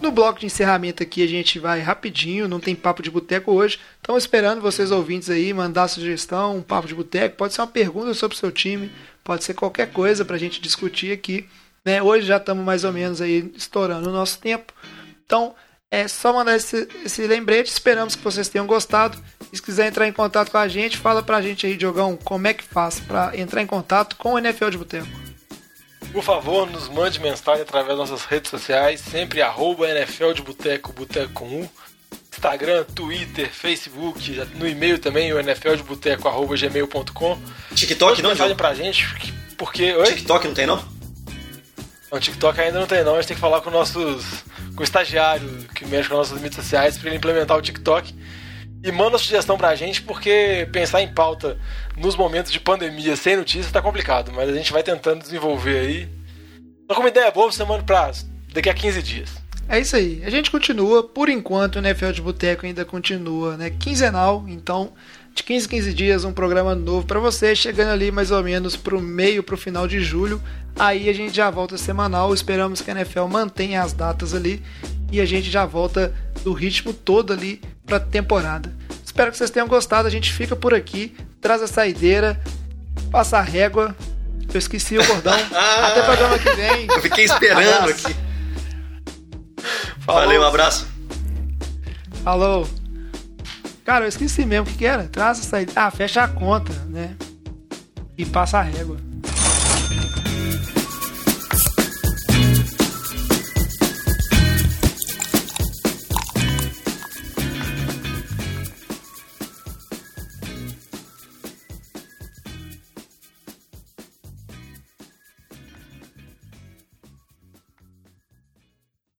No 0.00 0.10
bloco 0.10 0.40
de 0.40 0.46
encerramento 0.46 1.02
aqui 1.02 1.22
a 1.22 1.26
gente 1.26 1.58
vai 1.58 1.80
rapidinho, 1.80 2.48
não 2.48 2.58
tem 2.58 2.74
papo 2.74 3.02
de 3.02 3.10
boteco 3.10 3.52
hoje. 3.52 3.78
Estamos 3.96 4.22
esperando 4.22 4.62
vocês 4.62 4.90
ouvintes 4.90 5.28
aí 5.28 5.52
mandar 5.52 5.88
sugestão, 5.88 6.56
um 6.56 6.62
papo 6.62 6.88
de 6.88 6.94
boteco. 6.94 7.36
Pode 7.36 7.52
ser 7.52 7.60
uma 7.60 7.66
pergunta 7.66 8.14
sobre 8.14 8.34
o 8.34 8.38
seu 8.38 8.50
time, 8.50 8.90
pode 9.22 9.44
ser 9.44 9.52
qualquer 9.52 9.92
coisa 9.92 10.24
para 10.24 10.36
a 10.36 10.38
gente 10.38 10.60
discutir 10.60 11.12
aqui. 11.12 11.46
Né? 11.84 12.02
Hoje 12.02 12.26
já 12.26 12.38
estamos 12.38 12.64
mais 12.64 12.82
ou 12.82 12.92
menos 12.92 13.20
aí 13.20 13.52
estourando 13.54 14.08
o 14.08 14.12
nosso 14.12 14.38
tempo. 14.38 14.72
Então 15.26 15.54
é 15.90 16.08
só 16.08 16.32
mandar 16.32 16.56
esse, 16.56 16.88
esse 17.04 17.26
lembrete. 17.26 17.70
Esperamos 17.70 18.14
que 18.14 18.24
vocês 18.24 18.48
tenham 18.48 18.66
gostado. 18.66 19.18
E 19.52 19.56
se 19.56 19.62
quiser 19.62 19.88
entrar 19.88 20.08
em 20.08 20.12
contato 20.12 20.50
com 20.50 20.58
a 20.58 20.68
gente, 20.68 20.96
fala 20.96 21.22
pra 21.22 21.42
gente 21.42 21.66
aí, 21.66 21.76
Diogão, 21.76 22.16
como 22.16 22.46
é 22.46 22.54
que 22.54 22.64
faz 22.64 23.00
para 23.00 23.36
entrar 23.36 23.60
em 23.60 23.66
contato 23.66 24.16
com 24.16 24.32
o 24.32 24.38
NFL 24.38 24.70
de 24.70 24.78
Boteco. 24.78 25.29
Por 26.12 26.22
favor, 26.24 26.68
nos 26.68 26.88
mande 26.88 27.20
mensagem 27.20 27.62
através 27.62 27.96
das 27.96 28.10
nossas 28.10 28.26
redes 28.26 28.50
sociais, 28.50 29.00
sempre 29.00 29.40
arroba 29.40 29.88
NFL 29.88 30.32
de 30.32 30.42
Boteco, 30.42 30.92
Boteco 30.92 31.32
com 31.32 31.62
U. 31.62 31.70
Instagram, 32.32 32.84
Twitter, 32.94 33.50
Facebook, 33.50 34.32
no 34.54 34.66
e-mail 34.66 34.98
também, 34.98 35.32
o 35.32 35.38
NFL 35.38 35.74
de 35.74 35.82
Boteco, 35.82 36.26
arroba 36.26 36.56
gmail.com. 36.56 37.38
TikTok 37.74 38.22
não, 38.22 38.30
mensagem 38.30 38.56
pra 38.56 38.74
gente, 38.74 39.06
porque... 39.56 39.92
Oi? 39.92 40.06
TikTok 40.06 40.48
não 40.48 40.54
tem 40.54 40.66
não? 40.66 40.82
Não, 42.10 42.18
TikTok 42.18 42.60
ainda 42.60 42.80
não 42.80 42.86
tem 42.86 43.04
não, 43.04 43.14
a 43.14 43.16
gente 43.16 43.28
tem 43.28 43.34
que 43.36 43.40
falar 43.40 43.60
com 43.60 43.70
nossos... 43.70 44.24
com 44.74 44.80
o 44.80 44.84
estagiário 44.84 45.48
que 45.74 45.84
mexe 45.84 46.08
com 46.08 46.16
nossas 46.16 46.40
mídias 46.40 46.56
sociais 46.56 46.98
para 46.98 47.08
ele 47.08 47.18
implementar 47.18 47.56
o 47.56 47.62
TikTok. 47.62 48.14
E 48.82 48.90
manda 48.90 49.18
sugestão 49.18 49.58
pra 49.58 49.74
gente, 49.74 50.00
porque 50.02 50.66
pensar 50.72 51.02
em 51.02 51.12
pauta 51.12 51.58
nos 51.96 52.16
momentos 52.16 52.50
de 52.50 52.58
pandemia 52.58 53.14
sem 53.14 53.36
notícia 53.36 53.70
tá 53.70 53.82
complicado, 53.82 54.32
mas 54.34 54.48
a 54.48 54.54
gente 54.54 54.72
vai 54.72 54.82
tentando 54.82 55.20
desenvolver 55.20 55.78
aí. 55.78 56.08
Então, 56.84 56.96
como 56.96 57.08
ideia 57.08 57.30
boa, 57.30 57.52
você 57.52 57.62
manda 57.62 57.84
pra 57.84 58.10
daqui 58.52 58.70
a 58.70 58.74
15 58.74 59.02
dias. 59.02 59.30
É 59.68 59.78
isso 59.78 59.94
aí. 59.94 60.22
A 60.24 60.30
gente 60.30 60.50
continua, 60.50 61.04
por 61.04 61.28
enquanto, 61.28 61.76
o 61.76 61.78
NFL 61.78 62.10
de 62.10 62.22
Boteco 62.22 62.66
ainda 62.66 62.84
continua, 62.84 63.56
né? 63.56 63.70
Quinzenal, 63.70 64.44
então, 64.48 64.92
de 65.32 65.44
15 65.44 65.66
a 65.66 65.70
15 65.70 65.94
dias, 65.94 66.24
um 66.24 66.32
programa 66.32 66.74
novo 66.74 67.06
para 67.06 67.20
você, 67.20 67.54
chegando 67.54 67.90
ali 67.90 68.10
mais 68.10 68.30
ou 68.32 68.42
menos 68.42 68.76
pro 68.76 69.00
meio, 69.00 69.42
pro 69.42 69.56
final 69.56 69.86
de 69.86 70.00
julho. 70.00 70.42
Aí 70.76 71.08
a 71.08 71.12
gente 71.12 71.36
já 71.36 71.48
volta 71.50 71.78
semanal. 71.78 72.34
Esperamos 72.34 72.80
que 72.80 72.90
a 72.90 72.94
NFL 72.94 73.26
mantenha 73.26 73.82
as 73.82 73.92
datas 73.92 74.34
ali 74.34 74.62
e 75.10 75.20
a 75.20 75.26
gente 75.26 75.50
já 75.50 75.66
volta 75.66 76.14
do 76.42 76.52
ritmo 76.52 76.92
todo 76.92 77.32
ali 77.32 77.60
pra 77.86 77.98
temporada. 77.98 78.72
Espero 79.04 79.30
que 79.30 79.36
vocês 79.36 79.50
tenham 79.50 79.66
gostado. 79.66 80.06
A 80.06 80.10
gente 80.10 80.32
fica 80.32 80.54
por 80.54 80.72
aqui, 80.72 81.14
traz 81.40 81.62
a 81.62 81.66
saideira, 81.66 82.40
passa 83.10 83.38
a 83.38 83.42
régua. 83.42 83.94
Eu 84.52 84.58
esqueci 84.58 84.98
o 84.98 85.04
bordão. 85.04 85.34
Até 85.52 86.02
programa 86.02 86.38
que 86.38 86.50
vem. 86.52 86.86
Eu 86.86 87.00
fiquei 87.00 87.24
esperando 87.24 87.90
aqui. 87.90 88.14
Falou. 90.00 90.22
Valeu, 90.22 90.42
um 90.42 90.44
abraço. 90.44 90.86
Falou. 92.24 92.68
Cara, 93.84 94.04
eu 94.04 94.08
esqueci 94.08 94.44
mesmo 94.46 94.66
o 94.66 94.70
que, 94.70 94.78
que 94.78 94.86
era. 94.86 95.04
Traz 95.04 95.40
a 95.40 95.42
saída. 95.42 95.72
Ah, 95.74 95.90
fecha 95.90 96.22
a 96.22 96.28
conta, 96.28 96.72
né? 96.88 97.16
E 98.16 98.24
passa 98.24 98.58
a 98.58 98.62
régua. 98.62 99.09